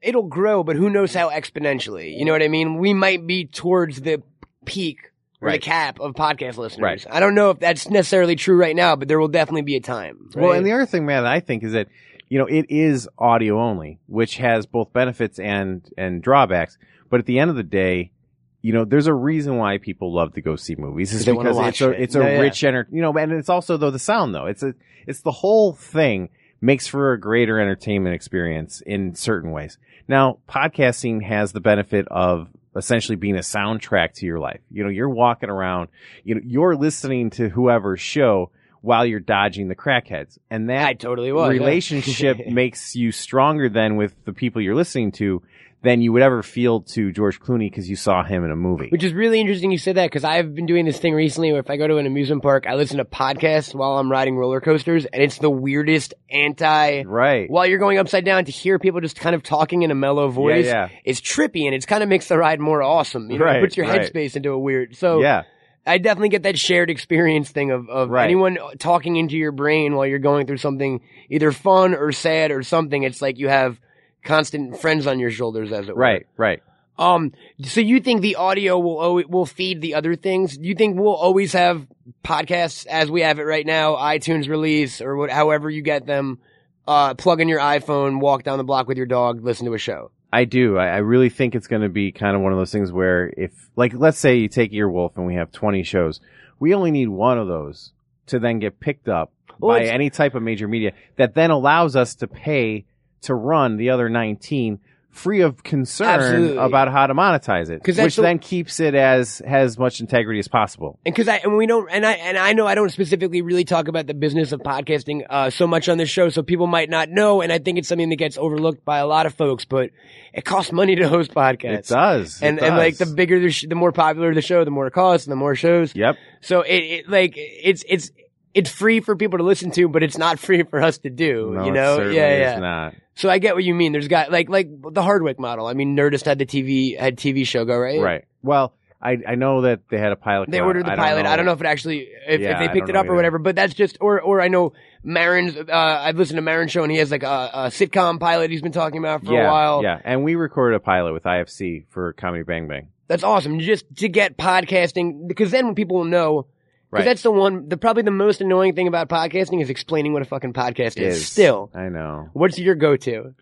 It'll 0.00 0.28
grow, 0.28 0.62
but 0.62 0.76
who 0.76 0.90
knows 0.90 1.12
how 1.12 1.30
exponentially? 1.30 2.16
You 2.16 2.24
know 2.24 2.32
what 2.32 2.42
I 2.42 2.48
mean? 2.48 2.78
We 2.78 2.94
might 2.94 3.26
be 3.26 3.46
towards 3.46 4.00
the 4.00 4.22
peak 4.64 5.10
or 5.40 5.50
the 5.50 5.58
cap 5.58 6.00
of 6.00 6.14
podcast 6.14 6.56
listeners. 6.56 6.80
Right. 6.80 7.06
I 7.10 7.18
don't 7.20 7.34
know 7.34 7.50
if 7.50 7.60
that's 7.60 7.88
necessarily 7.90 8.36
true 8.36 8.56
right 8.56 8.76
now, 8.76 8.94
but 8.94 9.08
there 9.08 9.18
will 9.18 9.28
definitely 9.28 9.62
be 9.62 9.76
a 9.76 9.80
time. 9.80 10.30
Well, 10.36 10.52
and 10.52 10.66
the 10.66 10.72
other 10.72 10.86
thing, 10.86 11.06
man, 11.06 11.24
that 11.24 11.32
I 11.32 11.40
think 11.40 11.64
is 11.64 11.72
that, 11.72 11.88
you 12.28 12.38
know, 12.38 12.46
it 12.46 12.66
is 12.68 13.08
audio 13.18 13.60
only, 13.60 13.98
which 14.06 14.36
has 14.36 14.66
both 14.66 14.92
benefits 14.92 15.38
and, 15.38 15.88
and 15.96 16.22
drawbacks. 16.22 16.78
But 17.10 17.20
at 17.20 17.26
the 17.26 17.38
end 17.38 17.50
of 17.50 17.56
the 17.56 17.62
day, 17.62 18.12
you 18.60 18.72
know, 18.72 18.84
there's 18.84 19.06
a 19.06 19.14
reason 19.14 19.56
why 19.56 19.78
people 19.78 20.12
love 20.12 20.34
to 20.34 20.42
go 20.42 20.56
see 20.56 20.74
movies. 20.76 21.14
It's 21.14 21.24
because 21.24 21.56
it's 21.58 21.80
a, 21.80 21.90
it. 21.90 22.00
it's 22.00 22.14
a 22.14 22.20
Yeah, 22.20 22.28
yeah. 22.28 22.38
rich 22.40 22.64
enter, 22.64 22.88
you 22.90 23.00
know, 23.00 23.16
and 23.16 23.32
it's 23.32 23.48
also 23.48 23.76
though 23.76 23.90
the 23.90 23.98
sound 23.98 24.34
though. 24.34 24.46
It's 24.46 24.62
a, 24.62 24.74
it's 25.06 25.20
the 25.20 25.32
whole 25.32 25.72
thing 25.72 26.28
makes 26.60 26.86
for 26.86 27.12
a 27.12 27.20
greater 27.20 27.60
entertainment 27.60 28.14
experience 28.14 28.80
in 28.80 29.14
certain 29.14 29.52
ways. 29.52 29.78
Now, 30.08 30.38
podcasting 30.48 31.22
has 31.22 31.52
the 31.52 31.60
benefit 31.60 32.08
of 32.08 32.48
essentially 32.74 33.16
being 33.16 33.36
a 33.36 33.40
soundtrack 33.40 34.14
to 34.14 34.26
your 34.26 34.38
life. 34.38 34.60
You 34.70 34.84
know, 34.84 34.90
you're 34.90 35.08
walking 35.08 35.50
around, 35.50 35.88
you 36.24 36.34
know, 36.34 36.40
you're 36.44 36.76
listening 36.76 37.30
to 37.30 37.48
whoever's 37.48 38.00
show 38.00 38.50
while 38.80 39.04
you're 39.04 39.20
dodging 39.20 39.68
the 39.68 39.74
crackheads. 39.74 40.38
And 40.50 40.70
that 40.70 40.86
I 40.86 40.94
totally 40.94 41.32
was. 41.32 41.52
yeah. 41.52 41.60
relationship 41.60 42.46
makes 42.46 42.94
you 42.94 43.12
stronger 43.12 43.68
than 43.68 43.96
with 43.96 44.14
the 44.24 44.32
people 44.32 44.62
you're 44.62 44.74
listening 44.74 45.12
to 45.12 45.42
than 45.82 46.00
you 46.00 46.12
would 46.12 46.22
ever 46.22 46.42
feel 46.42 46.80
to 46.80 47.12
George 47.12 47.40
Clooney 47.40 47.70
because 47.70 47.88
you 47.88 47.94
saw 47.94 48.24
him 48.24 48.44
in 48.44 48.50
a 48.50 48.56
movie. 48.56 48.88
Which 48.88 49.04
is 49.04 49.12
really 49.12 49.40
interesting 49.40 49.70
you 49.70 49.78
said 49.78 49.96
that 49.96 50.06
because 50.06 50.24
I've 50.24 50.54
been 50.54 50.66
doing 50.66 50.84
this 50.84 50.98
thing 50.98 51.14
recently 51.14 51.52
where 51.52 51.60
if 51.60 51.70
I 51.70 51.76
go 51.76 51.86
to 51.86 51.98
an 51.98 52.06
amusement 52.06 52.42
park, 52.42 52.66
I 52.66 52.74
listen 52.74 52.98
to 52.98 53.04
podcasts 53.04 53.74
while 53.74 53.96
I'm 53.98 54.10
riding 54.10 54.36
roller 54.36 54.60
coasters 54.60 55.04
and 55.04 55.22
it's 55.22 55.38
the 55.38 55.50
weirdest 55.50 56.14
anti. 56.30 57.02
right. 57.04 57.48
While 57.48 57.66
you're 57.66 57.78
going 57.78 57.98
upside 57.98 58.24
down 58.24 58.44
to 58.46 58.52
hear 58.52 58.78
people 58.80 59.00
just 59.00 59.20
kind 59.20 59.36
of 59.36 59.44
talking 59.44 59.82
in 59.82 59.92
a 59.92 59.94
mellow 59.94 60.28
voice, 60.28 60.66
yeah. 60.66 60.88
it's 61.04 61.20
trippy 61.20 61.66
and 61.66 61.74
it's 61.74 61.86
kind 61.86 62.02
of 62.02 62.08
makes 62.08 62.26
the 62.26 62.36
ride 62.36 62.58
more 62.60 62.82
awesome. 62.82 63.30
You 63.30 63.38
know, 63.38 63.44
Right, 63.44 63.58
it 63.58 63.60
puts 63.60 63.76
your 63.76 63.86
right. 63.86 64.00
headspace 64.00 64.34
into 64.34 64.50
a 64.50 64.58
weird. 64.58 64.96
So 64.96 65.20
yeah. 65.20 65.44
I 65.86 65.98
definitely 65.98 66.28
get 66.30 66.42
that 66.42 66.58
shared 66.58 66.90
experience 66.90 67.50
thing 67.50 67.70
of, 67.70 67.88
of 67.88 68.10
Right. 68.10 68.24
anyone 68.24 68.58
talking 68.78 69.16
into 69.16 69.36
your 69.36 69.52
brain 69.52 69.94
while 69.94 70.06
you're 70.06 70.18
going 70.18 70.46
through 70.46 70.58
something 70.58 71.00
either 71.30 71.50
fun 71.52 71.94
or 71.94 72.12
sad 72.12 72.50
or 72.50 72.62
something. 72.62 73.02
It's 73.02 73.22
like 73.22 73.38
you 73.38 73.48
have 73.48 73.78
constant 74.24 74.80
friends 74.80 75.06
on 75.06 75.18
your 75.18 75.30
shoulders, 75.30 75.72
as 75.72 75.88
it 75.88 75.96
were. 75.96 76.02
Right. 76.02 76.26
Right. 76.36 76.62
Um. 76.98 77.32
So 77.62 77.80
you 77.80 78.00
think 78.00 78.22
the 78.22 78.36
audio 78.36 78.78
will 78.78 78.98
always, 78.98 79.26
will 79.26 79.46
feed 79.46 79.80
the 79.80 79.94
other 79.94 80.16
things? 80.16 80.58
Do 80.58 80.66
you 80.68 80.74
think 80.74 80.98
we'll 80.98 81.14
always 81.14 81.52
have 81.52 81.86
podcasts 82.24 82.86
as 82.86 83.10
we 83.10 83.20
have 83.22 83.38
it 83.38 83.44
right 83.44 83.64
now, 83.64 83.94
iTunes 83.94 84.48
release 84.48 85.00
or 85.00 85.16
what, 85.16 85.30
however 85.30 85.70
you 85.70 85.82
get 85.82 86.06
them? 86.06 86.40
Uh, 86.88 87.14
plug 87.14 87.40
in 87.40 87.48
your 87.48 87.60
iPhone, 87.60 88.18
walk 88.18 88.42
down 88.42 88.56
the 88.58 88.64
block 88.64 88.88
with 88.88 88.96
your 88.96 89.06
dog, 89.06 89.44
listen 89.44 89.66
to 89.66 89.74
a 89.74 89.78
show. 89.78 90.10
I 90.32 90.44
do. 90.44 90.76
I, 90.76 90.88
I 90.88 90.96
really 90.98 91.30
think 91.30 91.54
it's 91.54 91.66
going 91.66 91.82
to 91.82 91.88
be 91.88 92.12
kind 92.12 92.36
of 92.36 92.42
one 92.42 92.52
of 92.52 92.58
those 92.58 92.72
things 92.72 92.92
where 92.92 93.32
if, 93.36 93.52
like, 93.76 93.92
let's 93.94 94.18
say 94.18 94.36
you 94.36 94.48
take 94.48 94.72
Earwolf 94.72 95.16
and 95.16 95.26
we 95.26 95.34
have 95.34 95.50
20 95.52 95.82
shows, 95.82 96.20
we 96.58 96.74
only 96.74 96.90
need 96.90 97.08
one 97.08 97.38
of 97.38 97.48
those 97.48 97.92
to 98.26 98.38
then 98.38 98.58
get 98.58 98.80
picked 98.80 99.08
up 99.08 99.32
Well, 99.58 99.78
by 99.78 99.84
any 99.84 100.10
type 100.10 100.34
of 100.34 100.42
major 100.42 100.68
media 100.68 100.92
that 101.16 101.34
then 101.34 101.50
allows 101.50 101.96
us 101.96 102.14
to 102.16 102.26
pay 102.26 102.84
to 103.22 103.34
run 103.34 103.76
the 103.76 103.90
other 103.90 104.08
19 104.08 104.78
free 105.10 105.40
of 105.40 105.64
concern 105.64 106.08
Absolutely. 106.20 106.56
about 106.58 106.88
how 106.92 107.06
to 107.06 107.14
monetize 107.14 107.70
it, 107.70 107.82
which 107.84 108.14
the- 108.16 108.22
then 108.22 108.38
keeps 108.38 108.78
it 108.78 108.94
as 108.94 109.42
has 109.46 109.76
much 109.78 110.00
integrity 110.00 110.38
as 110.38 110.46
possible. 110.46 110.98
And 111.04 111.12
because 111.14 111.26
I 111.28 111.36
and 111.38 111.56
we 111.56 111.66
don't 111.66 111.90
and 111.90 112.06
I 112.06 112.12
and 112.12 112.38
I 112.38 112.52
know 112.52 112.66
I 112.66 112.74
don't 112.76 112.90
specifically 112.90 113.42
really 113.42 113.64
talk 113.64 113.88
about 113.88 114.06
the 114.06 114.14
business 114.14 114.52
of 114.52 114.60
podcasting 114.60 115.26
uh, 115.28 115.50
so 115.50 115.66
much 115.66 115.88
on 115.88 115.98
this 115.98 116.08
show, 116.08 116.28
so 116.28 116.42
people 116.42 116.66
might 116.68 116.88
not 116.88 117.08
know. 117.08 117.40
And 117.40 117.52
I 117.52 117.58
think 117.58 117.78
it's 117.78 117.88
something 117.88 118.10
that 118.10 118.16
gets 118.16 118.38
overlooked 118.38 118.84
by 118.84 118.98
a 118.98 119.06
lot 119.06 119.26
of 119.26 119.34
folks. 119.34 119.64
But 119.64 119.90
it 120.32 120.44
costs 120.44 120.70
money 120.72 120.94
to 120.96 121.08
host 121.08 121.34
podcasts. 121.34 121.78
It 121.78 121.86
does. 121.88 122.40
It 122.42 122.46
And 122.46 122.60
and 122.60 122.76
like 122.76 122.98
the 122.98 123.06
bigger 123.06 123.40
the, 123.40 123.50
sh- 123.50 123.66
the 123.68 123.74
more 123.74 123.90
popular 123.92 124.32
the 124.34 124.42
show, 124.42 124.64
the 124.64 124.70
more 124.70 124.86
it 124.86 124.92
costs, 124.92 125.26
and 125.26 125.32
the 125.32 125.36
more 125.36 125.54
shows. 125.56 125.94
Yep. 125.96 126.16
So 126.42 126.60
it, 126.60 126.76
it 126.76 127.08
like 127.08 127.32
it's 127.36 127.82
it's 127.88 128.10
it's 128.54 128.70
free 128.70 129.00
for 129.00 129.16
people 129.16 129.38
to 129.38 129.44
listen 129.44 129.70
to, 129.72 129.88
but 129.88 130.02
it's 130.02 130.18
not 130.18 130.38
free 130.38 130.62
for 130.62 130.82
us 130.82 130.98
to 130.98 131.10
do. 131.10 131.52
No, 131.54 131.64
you 131.64 131.72
know? 131.72 132.08
Yeah, 132.08 132.36
yeah. 132.36 132.58
not. 132.58 132.94
So 133.14 133.28
I 133.28 133.38
get 133.38 133.54
what 133.54 133.64
you 133.64 133.74
mean. 133.74 133.92
There's 133.92 134.08
got 134.08 134.30
like 134.30 134.48
like 134.48 134.68
the 134.92 135.02
Hardwick 135.02 135.40
model. 135.40 135.66
I 135.66 135.74
mean, 135.74 135.96
Nerdist 135.96 136.24
had 136.24 136.38
the 136.38 136.46
TV 136.46 136.98
had 136.98 137.16
TV 137.16 137.44
show 137.46 137.64
go 137.64 137.76
right. 137.76 138.00
Right. 138.00 138.24
Well, 138.42 138.74
I, 139.00 139.18
I 139.26 139.34
know 139.36 139.62
that 139.62 139.80
they 139.90 139.98
had 139.98 140.10
a 140.10 140.16
pilot. 140.16 140.50
They 140.50 140.60
ordered 140.60 140.84
the 140.84 140.92
I 140.92 140.96
don't 140.96 141.04
pilot. 141.04 141.26
I 141.26 141.36
don't 141.36 141.46
know 141.46 141.52
if 141.52 141.60
it 141.60 141.66
actually 141.66 142.08
if, 142.26 142.40
Yeah, 142.40 142.52
if 142.52 142.58
they 142.58 142.72
picked 142.72 142.88
it 142.88 142.96
up 142.96 143.06
or 143.06 143.08
either. 143.08 143.16
whatever. 143.16 143.38
But 143.38 143.54
that's 143.54 143.74
just 143.74 143.98
or 144.00 144.20
or 144.20 144.40
I 144.40 144.48
know 144.48 144.72
Maron's. 145.04 145.56
Uh, 145.56 145.72
I've 145.72 146.16
listened 146.16 146.36
to 146.36 146.42
Maron's 146.42 146.72
show 146.72 146.82
and 146.82 146.90
he 146.90 146.98
has 146.98 147.10
like 147.10 147.22
a, 147.22 147.50
a 147.52 147.58
sitcom 147.68 148.18
pilot 148.18 148.50
he's 148.50 148.62
been 148.62 148.72
talking 148.72 148.98
about 148.98 149.24
for 149.24 149.32
yeah, 149.32 149.48
a 149.48 149.50
while. 149.50 149.82
Yeah, 149.82 150.00
and 150.04 150.24
we 150.24 150.34
recorded 150.34 150.76
a 150.76 150.80
pilot 150.80 151.12
with 151.12 151.22
IFC 151.22 151.86
for 151.90 152.12
Comedy 152.14 152.42
Bang 152.42 152.66
Bang. 152.66 152.88
That's 153.06 153.22
awesome. 153.22 153.60
Just 153.60 153.84
to 153.96 154.08
get 154.08 154.36
podcasting 154.36 155.28
because 155.28 155.50
then 155.50 155.66
when 155.66 155.74
people 155.74 155.98
will 155.98 156.04
know. 156.04 156.46
Right. 156.90 157.04
that's 157.04 157.22
the 157.22 157.30
one, 157.30 157.68
the 157.68 157.76
probably 157.76 158.02
the 158.02 158.10
most 158.10 158.40
annoying 158.40 158.74
thing 158.74 158.88
about 158.88 159.08
podcasting 159.08 159.60
is 159.60 159.68
explaining 159.68 160.14
what 160.14 160.22
a 160.22 160.24
fucking 160.24 160.54
podcast 160.54 160.98
is. 160.98 161.18
Is. 161.18 161.26
Still, 161.26 161.70
I 161.74 161.88
know. 161.90 162.30
what's 162.32 162.58
your 162.58 162.74
go-to? 162.74 163.34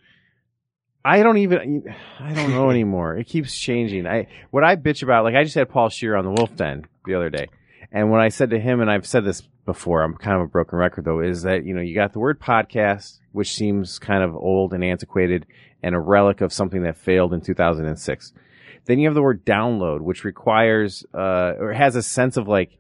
I 1.04 1.22
don't 1.22 1.38
even. 1.38 1.84
I 2.18 2.32
don't 2.32 2.50
know 2.50 2.70
anymore. 2.70 3.16
It 3.16 3.28
keeps 3.28 3.56
changing. 3.56 4.08
I 4.08 4.26
what 4.50 4.64
I 4.64 4.74
bitch 4.74 5.04
about. 5.04 5.22
Like 5.22 5.36
I 5.36 5.44
just 5.44 5.54
had 5.54 5.68
Paul 5.68 5.88
Scheer 5.88 6.16
on 6.16 6.24
the 6.24 6.32
Wolf 6.32 6.56
Den 6.56 6.84
the 7.04 7.14
other 7.14 7.30
day, 7.30 7.46
and 7.92 8.10
when 8.10 8.20
I 8.20 8.30
said 8.30 8.50
to 8.50 8.58
him, 8.58 8.80
and 8.80 8.90
I've 8.90 9.06
said 9.06 9.24
this 9.24 9.42
before, 9.64 10.02
I'm 10.02 10.14
kind 10.14 10.34
of 10.36 10.42
a 10.42 10.46
broken 10.48 10.76
record 10.78 11.04
though, 11.04 11.20
is 11.20 11.42
that 11.42 11.64
you 11.64 11.74
know 11.74 11.80
you 11.80 11.94
got 11.94 12.12
the 12.12 12.18
word 12.18 12.40
podcast, 12.40 13.20
which 13.30 13.54
seems 13.54 14.00
kind 14.00 14.24
of 14.24 14.34
old 14.34 14.72
and 14.72 14.82
antiquated, 14.82 15.46
and 15.80 15.94
a 15.94 16.00
relic 16.00 16.40
of 16.40 16.52
something 16.52 16.82
that 16.82 16.96
failed 16.96 17.32
in 17.32 17.40
2006. 17.40 18.32
Then 18.86 18.98
you 18.98 19.06
have 19.06 19.14
the 19.14 19.22
word 19.22 19.46
download, 19.46 20.00
which 20.00 20.24
requires 20.24 21.04
uh, 21.14 21.52
or 21.60 21.72
has 21.72 21.94
a 21.94 22.02
sense 22.02 22.36
of 22.36 22.48
like. 22.48 22.76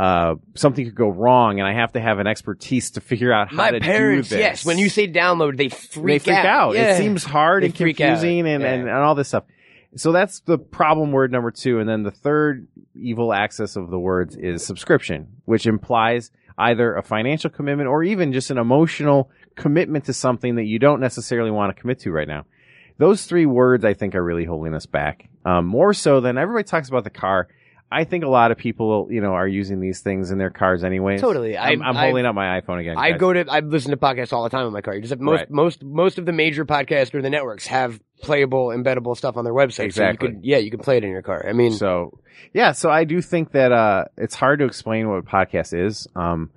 Uh, 0.00 0.36
something 0.54 0.86
could 0.86 0.94
go 0.94 1.10
wrong, 1.10 1.60
and 1.60 1.68
I 1.68 1.74
have 1.74 1.92
to 1.92 2.00
have 2.00 2.20
an 2.20 2.26
expertise 2.26 2.92
to 2.92 3.02
figure 3.02 3.34
out 3.34 3.50
how 3.50 3.56
My 3.56 3.70
to 3.72 3.80
parents, 3.80 4.30
do 4.30 4.36
this. 4.36 4.40
yes. 4.42 4.64
When 4.64 4.78
you 4.78 4.88
say 4.88 5.06
download, 5.06 5.58
they 5.58 5.68
they 5.68 5.76
freak, 5.76 6.22
freak 6.22 6.36
out. 6.36 6.74
Yeah. 6.74 6.94
It 6.94 6.96
seems 6.96 7.22
hard 7.22 7.62
They 7.62 7.66
and 7.66 7.76
freak 7.76 7.98
confusing 7.98 8.40
and, 8.48 8.64
and, 8.64 8.86
Yeah. 8.86 8.94
and 8.96 9.04
all 9.04 9.14
this 9.14 9.28
stuff. 9.28 9.44
So 9.96 10.10
that's 10.12 10.40
the 10.40 10.56
problem 10.56 11.12
word 11.12 11.30
number 11.32 11.50
two. 11.50 11.80
And 11.80 11.88
then 11.88 12.02
the 12.02 12.10
third 12.10 12.66
evil 12.94 13.32
axis 13.34 13.76
of 13.76 13.90
the 13.90 13.98
words 13.98 14.36
is 14.36 14.64
subscription, 14.64 15.28
which 15.44 15.66
implies 15.66 16.30
either 16.56 16.94
a 16.94 17.02
financial 17.02 17.50
commitment 17.50 17.88
or 17.88 18.02
even 18.02 18.32
just 18.32 18.50
an 18.50 18.56
emotional 18.56 19.30
commitment 19.54 20.06
to 20.06 20.14
something 20.14 20.54
that 20.54 20.64
you 20.64 20.78
don't 20.78 21.00
necessarily 21.00 21.50
want 21.50 21.76
to 21.76 21.78
commit 21.80 21.98
to 22.00 22.10
right 22.10 22.28
now. 22.28 22.46
Those 22.98 23.24
three 23.26 23.46
words 23.46 23.84
I 23.84 23.92
think 23.94 24.14
are 24.14 24.24
really 24.24 24.44
holding 24.46 24.72
us 24.74 24.86
back. 24.86 25.28
Um, 25.44 25.66
more 25.66 25.92
so 25.92 26.20
than 26.20 26.38
everybody 26.38 26.64
talks 26.64 26.88
about 26.88 27.04
the 27.04 27.10
car. 27.10 27.48
I 27.92 28.04
think 28.04 28.22
a 28.22 28.28
lot 28.28 28.52
of 28.52 28.56
people, 28.58 29.08
you 29.10 29.20
know, 29.20 29.32
are 29.34 29.48
using 29.48 29.80
these 29.80 30.00
things 30.00 30.30
in 30.30 30.38
their 30.38 30.50
cars 30.50 30.84
anyway. 30.84 31.18
Totally. 31.18 31.58
I'm, 31.58 31.82
I- 31.82 31.88
I'm 31.88 31.94
holding 31.96 32.24
up 32.24 32.34
my 32.36 32.60
iPhone 32.60 32.78
again. 32.80 32.96
I 32.96 33.10
guys. 33.10 33.20
go 33.20 33.32
to 33.32 33.44
I 33.48 33.60
listen 33.60 33.90
to 33.90 33.96
podcasts 33.96 34.32
all 34.32 34.44
the 34.44 34.48
time 34.50 34.66
in 34.66 34.72
my 34.72 34.80
car. 34.80 34.94
You 34.94 35.00
just 35.00 35.10
have 35.10 35.20
most 35.20 35.38
Right. 35.40 35.50
most 35.50 35.82
most 35.82 36.18
of 36.18 36.24
the 36.26 36.32
major 36.32 36.64
podcasts 36.64 37.12
or 37.14 37.20
the 37.22 37.30
networks 37.30 37.66
have 37.66 38.00
playable, 38.22 38.68
embeddable 38.68 39.16
stuff 39.16 39.36
on 39.36 39.44
their 39.44 39.52
website. 39.54 39.84
Exactly. 39.86 40.28
So 40.28 40.30
you 40.30 40.36
could, 40.36 40.44
yeah, 40.44 40.58
you 40.58 40.70
can 40.70 40.80
play 40.80 40.98
it 40.98 41.04
in 41.04 41.10
your 41.10 41.22
car. 41.22 41.44
I 41.48 41.52
mean, 41.52 41.72
So 41.72 42.20
yeah, 42.54 42.72
so 42.72 42.90
I 42.90 43.04
do 43.04 43.20
think 43.20 43.52
that 43.52 43.72
uh 43.72 44.04
it's 44.16 44.34
hard 44.34 44.60
to 44.60 44.66
explain 44.66 45.08
what 45.08 45.16
a 45.16 45.22
podcast 45.22 45.74
is. 45.76 46.06
Um 46.14 46.50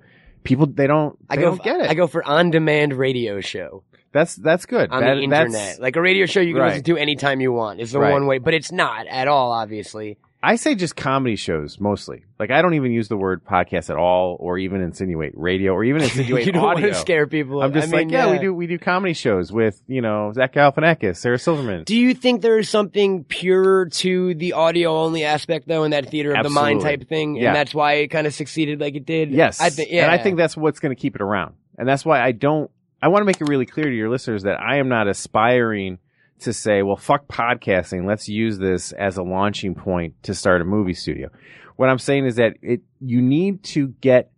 people 0.44 0.66
they 0.66 0.86
don't 0.86 1.18
I 1.28 1.34
go 1.36 1.42
don't 1.42 1.62
get 1.64 1.80
it. 1.80 1.90
I 1.90 1.94
go 1.94 2.06
for 2.06 2.22
on-demand 2.24 2.92
radio 2.94 3.40
show 3.40 3.82
that's 4.12 4.36
that's 4.36 4.66
good. 4.66 4.90
on 4.92 5.00
That- 5.02 5.14
the 5.16 5.26
that's- 5.26 5.52
internet, 5.52 5.80
like 5.80 5.96
a 5.96 6.00
radio 6.00 6.26
show 6.26 6.40
you 6.40 6.52
can 6.52 6.62
Right. 6.62 6.68
listen 6.68 6.84
to 6.84 6.96
anytime 6.96 7.40
you 7.40 7.50
want. 7.52 7.80
Is 7.80 7.90
the 7.90 7.98
Right. 7.98 8.12
one 8.12 8.26
way, 8.28 8.38
but 8.38 8.54
it's 8.54 8.70
not 8.70 9.08
at 9.08 9.26
all. 9.26 9.50
Obviously, 9.50 10.18
I 10.44 10.56
say 10.56 10.74
just 10.74 10.94
comedy 10.96 11.36
shows 11.36 11.80
mostly. 11.80 12.24
Like 12.38 12.50
I 12.50 12.60
don't 12.62 12.74
even 12.74 12.92
use 12.92 13.08
the 13.08 13.16
word 13.16 13.44
podcast 13.44 13.88
at 13.90 13.96
all 13.96 14.36
or 14.38 14.58
even 14.58 14.82
insinuate 14.82 15.32
radio 15.34 15.72
or 15.72 15.82
even 15.84 16.02
insinuate 16.02 16.46
you 16.46 16.52
don't 16.52 16.64
audio. 16.64 16.82
want 16.82 16.94
to 16.94 17.00
scare 17.00 17.26
people. 17.26 17.62
I'm 17.62 17.72
just 17.72 17.88
I 17.88 17.90
mean, 17.96 18.08
like, 18.08 18.12
yeah, 18.12 18.30
we 18.30 18.38
do 18.38 18.52
we 18.52 18.66
do 18.66 18.78
comedy 18.78 19.14
shows 19.14 19.50
with, 19.50 19.80
you 19.86 20.00
know, 20.02 20.32
Zach 20.34 20.52
Galifianakis, 20.52 21.16
Sarah 21.16 21.38
Silverman. 21.38 21.84
Do 21.84 21.96
you 21.96 22.14
think 22.14 22.42
there 22.42 22.58
is 22.58 22.68
something 22.68 23.24
purer 23.24 23.86
to 23.86 24.34
the 24.34 24.52
audio 24.52 24.96
only 24.98 25.24
aspect 25.24 25.66
though 25.66 25.84
in 25.84 25.92
that 25.92 26.10
theater 26.10 26.32
of 26.34 26.42
the 26.42 26.50
mind 26.50 26.82
type 26.82 27.08
thing, 27.08 27.36
Yeah. 27.36 27.48
and 27.48 27.56
that's 27.56 27.74
why 27.74 27.94
it 27.94 28.08
kind 28.08 28.26
of 28.26 28.34
succeeded 28.34 28.80
like 28.80 28.94
it 28.94 29.06
did? 29.06 29.30
Yes. 29.30 29.60
I 29.60 29.70
think. 29.70 29.90
Yeah, 29.90 30.02
And 30.04 30.12
I 30.12 30.18
think 30.18 30.36
that's 30.36 30.56
what's 30.56 30.80
going 30.80 30.94
to 30.94 31.00
keep 31.00 31.14
it 31.14 31.22
around. 31.22 31.54
And 31.78 31.88
that's 31.88 32.04
why 32.04 32.20
I 32.22 32.32
don't, 32.32 32.70
I 33.02 33.08
want 33.08 33.22
to 33.22 33.26
make 33.26 33.40
it 33.40 33.48
really 33.48 33.66
clear 33.66 33.86
to 33.86 33.94
your 33.96 34.08
listeners 34.10 34.42
that 34.44 34.60
I 34.60 34.76
am 34.76 34.88
not 34.88 35.08
aspiring 35.08 35.98
to 36.44 36.52
say, 36.52 36.82
well, 36.82 36.96
fuck 36.96 37.26
podcasting. 37.26 38.06
Let's 38.06 38.28
use 38.28 38.58
this 38.58 38.92
as 38.92 39.16
a 39.16 39.22
launching 39.22 39.74
point 39.74 40.22
to 40.24 40.34
start 40.34 40.62
a 40.62 40.64
movie 40.64 40.94
studio. 40.94 41.28
What 41.76 41.88
I'm 41.88 41.98
saying 41.98 42.26
is 42.26 42.36
that 42.36 42.54
it, 42.62 42.82
you 43.00 43.20
need 43.20 43.62
to 43.64 43.88
get 44.00 44.30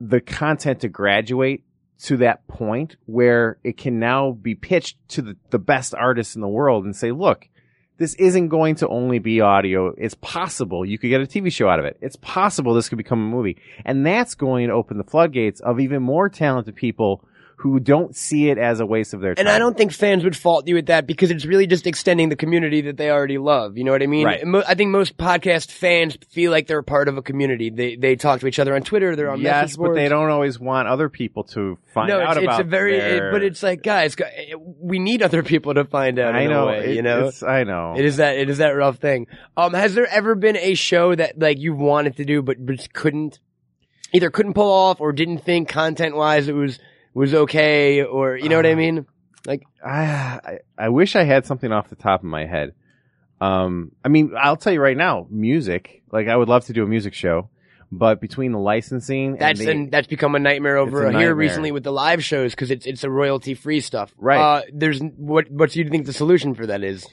the 0.00 0.20
content 0.20 0.80
to 0.80 0.88
graduate 0.88 1.64
to 1.98 2.18
that 2.18 2.46
point 2.48 2.96
where 3.06 3.58
it 3.64 3.78
can 3.78 3.98
now 3.98 4.32
be 4.32 4.54
pitched 4.54 4.96
to 5.08 5.22
the, 5.22 5.36
the 5.50 5.58
best 5.58 5.94
artists 5.94 6.34
in 6.34 6.42
the 6.42 6.48
world 6.48 6.84
and 6.84 6.94
say, 6.94 7.12
look, 7.12 7.48
this 7.98 8.14
isn't 8.14 8.48
going 8.48 8.74
to 8.76 8.88
only 8.88 9.18
be 9.18 9.40
audio. 9.40 9.94
It's 9.96 10.16
possible 10.20 10.84
you 10.84 10.98
could 10.98 11.08
get 11.08 11.22
a 11.22 11.26
TV 11.26 11.50
show 11.50 11.68
out 11.68 11.78
of 11.78 11.86
it. 11.86 11.96
It's 12.02 12.16
possible 12.16 12.74
this 12.74 12.90
could 12.90 12.98
become 12.98 13.20
a 13.20 13.34
movie. 13.34 13.56
And 13.84 14.04
that's 14.04 14.34
going 14.34 14.68
to 14.68 14.74
open 14.74 14.98
the 14.98 15.04
floodgates 15.04 15.60
of 15.60 15.80
even 15.80 16.02
more 16.02 16.28
talented 16.28 16.76
people 16.76 17.24
who 17.70 17.80
don't 17.80 18.16
see 18.16 18.50
it 18.50 18.58
as 18.58 18.80
a 18.80 18.86
waste 18.86 19.14
of 19.14 19.20
their 19.20 19.34
time. 19.34 19.46
And 19.46 19.54
I 19.54 19.58
don't 19.58 19.76
think 19.76 19.92
fans 19.92 20.24
would 20.24 20.36
fault 20.36 20.66
you 20.68 20.76
at 20.76 20.86
that 20.86 21.06
because 21.06 21.30
it's 21.30 21.44
really 21.44 21.66
just 21.66 21.86
extending 21.86 22.28
the 22.28 22.36
community 22.36 22.82
that 22.82 22.96
they 22.96 23.10
already 23.10 23.38
love. 23.38 23.76
You 23.76 23.84
know 23.84 23.92
what 23.92 24.02
I 24.02 24.06
mean? 24.06 24.26
Right. 24.26 24.44
I 24.66 24.74
think 24.74 24.90
most 24.90 25.16
podcast 25.16 25.70
fans 25.70 26.16
feel 26.30 26.50
like 26.50 26.66
they're 26.66 26.78
a 26.78 26.84
part 26.84 27.08
of 27.08 27.16
a 27.16 27.22
community. 27.22 27.70
They 27.70 27.96
they 27.96 28.16
talk 28.16 28.40
to 28.40 28.46
each 28.46 28.58
other 28.58 28.74
on 28.74 28.82
Twitter. 28.82 29.16
They're 29.16 29.30
on 29.30 29.40
Yes, 29.40 29.76
but 29.76 29.94
they 29.94 30.08
don't 30.08 30.30
always 30.30 30.58
want 30.58 30.88
other 30.88 31.08
people 31.08 31.44
to 31.44 31.78
find 31.92 32.08
no, 32.08 32.20
out 32.20 32.36
it's, 32.36 32.44
about 32.44 32.60
it's 32.60 32.66
a 32.66 32.70
very. 32.70 32.98
their- 32.98 33.28
It, 33.28 33.32
but 33.32 33.42
it's 33.42 33.62
like, 33.62 33.82
guys, 33.82 34.16
we 34.80 34.98
need 34.98 35.22
other 35.22 35.42
people 35.42 35.74
to 35.74 35.84
find 35.84 36.18
out. 36.18 36.34
I 36.34 36.46
know, 36.46 36.66
way, 36.66 36.90
it- 36.90 36.96
you 36.96 37.02
know. 37.02 37.30
I 37.46 37.64
know. 37.64 37.94
It 37.96 38.04
is 38.04 38.16
that 38.18 38.36
it 38.36 38.48
is 38.50 38.58
that 38.58 38.70
rough 38.70 38.98
thing. 38.98 39.26
Um, 39.56 39.74
has 39.74 39.94
there 39.94 40.06
ever 40.06 40.34
been 40.34 40.56
a 40.56 40.74
show 40.74 41.14
that 41.14 41.38
like 41.38 41.58
you 41.58 41.74
wanted 41.74 42.16
to 42.16 42.24
do 42.24 42.42
but 42.42 42.64
but 42.64 42.76
just 42.76 42.92
couldn't, 42.92 43.38
either 44.12 44.30
couldn't 44.30 44.54
pull 44.54 44.70
off 44.72 45.00
or 45.00 45.12
didn't 45.12 45.38
think 45.38 45.68
content 45.68 46.16
wise 46.16 46.48
it 46.48 46.54
was 46.54 46.78
was 47.16 47.34
okay 47.34 48.02
or 48.04 48.36
you 48.36 48.48
know 48.48 48.56
what 48.56 48.66
I 48.66 48.72
Uh, 48.72 48.76
mean? 48.76 49.06
I, 49.48 49.60
I 49.84 50.58
I 50.76 50.88
wish 50.90 51.14
I 51.16 51.24
had 51.24 51.46
something 51.46 51.72
off 51.72 51.88
the 51.88 51.96
top 51.96 52.20
of 52.20 52.26
my 52.26 52.46
head. 52.46 52.72
Um, 53.40 53.92
I 54.04 54.08
mean, 54.08 54.32
I'll 54.38 54.56
tell 54.56 54.72
you 54.72 54.80
right 54.80 54.96
now, 54.96 55.26
music. 55.30 56.02
Like, 56.10 56.26
I 56.28 56.36
would 56.36 56.48
love 56.48 56.64
to 56.66 56.72
do 56.72 56.82
a 56.82 56.86
music 56.86 57.14
show, 57.14 57.50
but 57.92 58.20
between 58.20 58.52
the 58.52 58.58
licensing 58.58 59.36
That's 59.36 59.60
the, 59.60 59.70
and 59.70 59.90
that's 59.92 60.06
become 60.06 60.34
a 60.34 60.38
nightmare 60.38 60.76
over 60.78 61.02
a 61.02 61.04
here 61.04 61.12
nightmare. 61.12 61.34
recently 61.34 61.70
with 61.72 61.84
the 61.84 61.92
live 61.92 62.24
shows 62.24 62.52
because 62.52 62.70
it's 62.70 62.86
it's 62.86 63.04
a 63.04 63.10
royalty 63.10 63.54
free 63.54 63.80
stuff. 63.80 64.12
Right. 64.18 64.40
Uh, 64.40 64.62
there's 64.72 65.00
what 65.16 65.50
what 65.50 65.70
do 65.70 65.78
you 65.80 65.88
think 65.90 66.06
the 66.06 66.12
solution 66.12 66.54
for 66.54 66.66
that 66.66 66.82
is? 66.82 67.06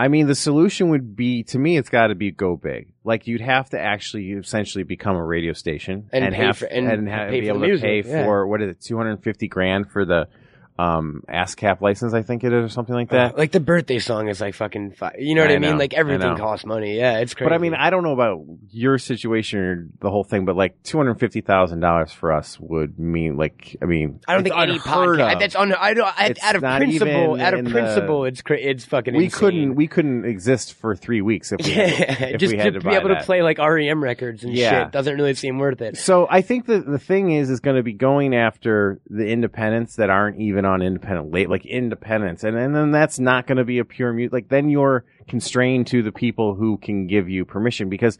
I 0.00 0.08
mean, 0.08 0.26
the 0.28 0.34
solution 0.34 0.88
would 0.88 1.14
be 1.14 1.42
to 1.44 1.58
me, 1.58 1.76
it's 1.76 1.90
got 1.90 2.06
to 2.06 2.14
be 2.14 2.30
go 2.30 2.56
big. 2.56 2.94
Like, 3.04 3.26
you'd 3.26 3.42
have 3.42 3.68
to 3.70 3.78
actually 3.78 4.30
essentially 4.30 4.82
become 4.82 5.14
a 5.14 5.22
radio 5.24 5.52
station 5.52 6.08
And 6.10 6.24
pay 6.34 6.42
have 6.46 6.56
for- 6.56 6.64
and 6.66 7.06
have, 7.06 7.28
pay 7.28 7.40
be 7.40 7.48
able 7.48 7.60
to 7.60 7.66
music, 7.66 7.84
pay 7.84 8.08
yeah. 8.08 8.24
for 8.24 8.46
what 8.46 8.62
is 8.62 8.70
it, 8.70 8.80
two 8.80 8.96
hundred 8.96 9.10
and 9.10 9.22
fifty 9.22 9.46
grand 9.46 9.90
for 9.90 10.06
the 10.06 10.26
um 10.80 11.22
ASCAP 11.28 11.80
license, 11.80 12.14
I 12.14 12.22
think 12.22 12.44
it 12.44 12.52
is, 12.52 12.64
or 12.64 12.68
something 12.68 12.94
like 12.94 13.10
that. 13.10 13.36
Like 13.36 13.52
the 13.52 13.60
birthday 13.60 13.98
song 13.98 14.28
is 14.28 14.40
like 14.40 14.54
fucking. 14.54 14.92
Fi- 14.92 15.16
you 15.18 15.34
know 15.34 15.42
what 15.42 15.50
I 15.50 15.54
I, 15.54 15.58
mean? 15.58 15.72
know, 15.72 15.76
Like 15.76 15.94
everything 15.94 16.36
costs 16.36 16.64
money. 16.64 16.96
Yeah, 16.96 17.18
it's 17.18 17.34
crazy. 17.34 17.48
But 17.48 17.54
I 17.54 17.58
mean, 17.58 17.74
I 17.74 17.90
don't 17.90 18.02
know 18.02 18.12
about 18.12 18.44
your 18.70 18.98
situation 18.98 19.58
or 19.60 19.86
the 20.00 20.10
whole 20.10 20.24
thing, 20.24 20.44
but 20.44 20.56
like 20.56 20.82
two 20.82 20.96
hundred 20.96 21.20
fifty 21.20 21.40
thousand 21.42 21.80
dollars 21.80 22.12
for 22.12 22.32
us 22.32 22.58
would 22.60 22.98
mean 22.98 23.36
like 23.36 23.76
I 23.82 23.84
mean 23.84 24.20
I 24.26 24.34
don't 24.34 24.42
think 24.42 24.56
any 24.56 24.78
podcast. 24.78 25.34
of. 25.34 25.38
That's 25.40 25.56
on. 25.56 25.72
I 25.74 25.94
don't. 25.94 26.06
I, 26.06 26.34
out 26.42 26.56
of 26.56 26.62
principle, 26.62 27.40
out 27.40 27.52
of 27.54 27.58
in 27.60 27.64
the- 27.66 27.70
principle, 27.70 28.24
it's 28.24 28.40
cra- 28.42 28.58
it's 28.60 28.84
fucking. 28.84 29.14
we 29.16 29.24
insane. 29.24 29.38
couldn't 29.40 29.74
we 29.74 29.86
couldn't 29.86 30.24
exist 30.24 30.74
for 30.74 30.96
three 30.96 31.20
weeks 31.20 31.52
if 31.52 31.64
we 31.64 31.72
Yeah, 31.74 31.84
if 32.34 32.40
just 32.40 32.52
we 32.52 32.58
had 32.58 32.74
to, 32.74 32.80
to, 32.80 32.88
be 32.88 32.94
able 32.94 33.08
that. 33.08 33.20
to 33.20 33.24
play 33.24 33.42
like 33.42 33.58
REM 33.58 34.02
records 34.02 34.44
and 34.44 34.54
Yeah. 34.54 34.84
shit 34.84 34.92
doesn't 34.92 35.14
really 35.14 35.34
seem 35.34 35.58
worth 35.58 35.80
it. 35.82 35.96
So 35.98 36.26
I 36.30 36.42
think 36.42 36.66
that 36.66 36.86
the 36.86 36.98
thing 36.98 37.32
is 37.32 37.50
is 37.50 37.60
going 37.60 37.76
to 37.76 37.82
be 37.82 37.92
going 37.92 38.34
after 38.34 39.00
the 39.08 39.26
independents 39.26 39.96
that 39.96 40.10
aren't 40.10 40.40
even 40.40 40.64
on 40.70 40.82
independent 40.82 41.30
late, 41.30 41.50
like 41.50 41.66
independence. 41.66 42.44
And, 42.44 42.56
and 42.56 42.74
then 42.74 42.90
that's 42.90 43.18
not 43.18 43.46
going 43.46 43.58
to 43.58 43.64
be 43.64 43.78
a 43.78 43.84
pure 43.84 44.12
music. 44.12 44.32
Like 44.32 44.48
then 44.48 44.70
you're 44.70 45.04
constrained 45.28 45.88
to 45.88 46.02
the 46.02 46.12
people 46.12 46.54
who 46.54 46.78
can 46.78 47.06
give 47.06 47.28
you 47.28 47.44
permission 47.44 47.88
because 47.88 48.18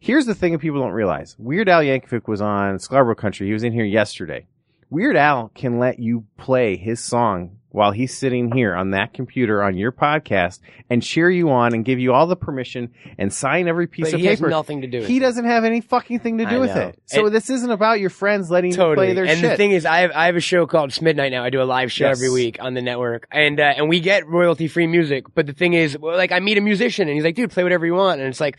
here's 0.00 0.26
the 0.26 0.34
thing 0.34 0.52
that 0.52 0.58
people 0.58 0.80
don't 0.80 0.92
realize. 0.92 1.36
Weird 1.38 1.68
Al 1.68 1.82
Yankovic 1.82 2.28
was 2.28 2.40
on 2.40 2.76
Sklarbro 2.76 3.16
Country. 3.16 3.46
He 3.46 3.52
was 3.52 3.64
in 3.64 3.72
here 3.72 3.84
yesterday. 3.84 4.46
Weird 4.90 5.16
Al 5.16 5.50
can 5.54 5.78
let 5.78 5.98
you 5.98 6.26
play 6.36 6.76
his 6.76 7.00
song 7.00 7.56
while 7.72 7.90
he's 7.90 8.16
sitting 8.16 8.52
here 8.52 8.74
on 8.74 8.90
that 8.92 9.12
computer 9.14 9.62
on 9.62 9.76
your 9.76 9.90
podcast 9.92 10.60
and 10.88 11.02
cheer 11.02 11.30
you 11.30 11.50
on 11.50 11.74
and 11.74 11.84
give 11.84 11.98
you 11.98 12.12
all 12.12 12.26
the 12.26 12.36
permission 12.36 12.92
and 13.18 13.32
sign 13.32 13.66
every 13.68 13.86
piece 13.86 14.06
But 14.06 14.14
of 14.14 14.20
he 14.20 14.26
has 14.26 14.38
paper. 14.38 14.50
nothing 14.50 14.82
to 14.82 14.86
do 14.86 15.00
with 15.00 15.08
He 15.08 15.16
it. 15.16 15.20
doesn't 15.20 15.44
have 15.44 15.64
any 15.64 15.80
fucking 15.80 16.20
thing 16.20 16.38
to 16.38 16.44
do 16.46 16.60
with 16.60 16.76
it. 16.76 16.98
So 17.06 17.26
And- 17.26 17.34
this 17.34 17.50
isn't 17.50 17.70
about 17.70 17.98
your 18.00 18.10
friends 18.10 18.50
letting 18.50 18.70
you 18.72 18.76
play 18.94 19.14
their 19.14 19.24
and 19.24 19.34
shit. 19.36 19.44
And 19.44 19.52
the 19.52 19.56
thing 19.56 19.70
is, 19.72 19.84
I 19.86 20.00
have 20.00 20.12
I 20.14 20.26
have 20.26 20.36
a 20.36 20.40
show 20.40 20.66
called 20.66 20.90
Smidnight 20.90 21.30
now. 21.30 21.42
I 21.44 21.50
do 21.50 21.60
a 21.60 21.64
live 21.64 21.90
show 21.90 22.06
Yes. 22.08 22.18
every 22.18 22.30
week 22.30 22.58
on 22.60 22.74
the 22.74 22.82
network, 22.82 23.26
and 23.32 23.58
uh, 23.58 23.72
and 23.76 23.88
we 23.88 24.00
get 24.00 24.26
royalty 24.28 24.68
free 24.68 24.86
music. 24.86 25.24
But 25.34 25.46
the 25.46 25.52
thing 25.52 25.72
is, 25.72 25.98
well, 25.98 26.16
like 26.16 26.32
I 26.32 26.40
meet 26.40 26.58
a 26.58 26.60
musician, 26.60 27.08
and 27.08 27.14
he's 27.14 27.24
like, 27.24 27.34
"Dude, 27.34 27.50
play 27.50 27.62
whatever 27.62 27.86
you 27.86 27.94
want," 27.94 28.20
and 28.20 28.28
it's 28.28 28.40
like, 28.40 28.58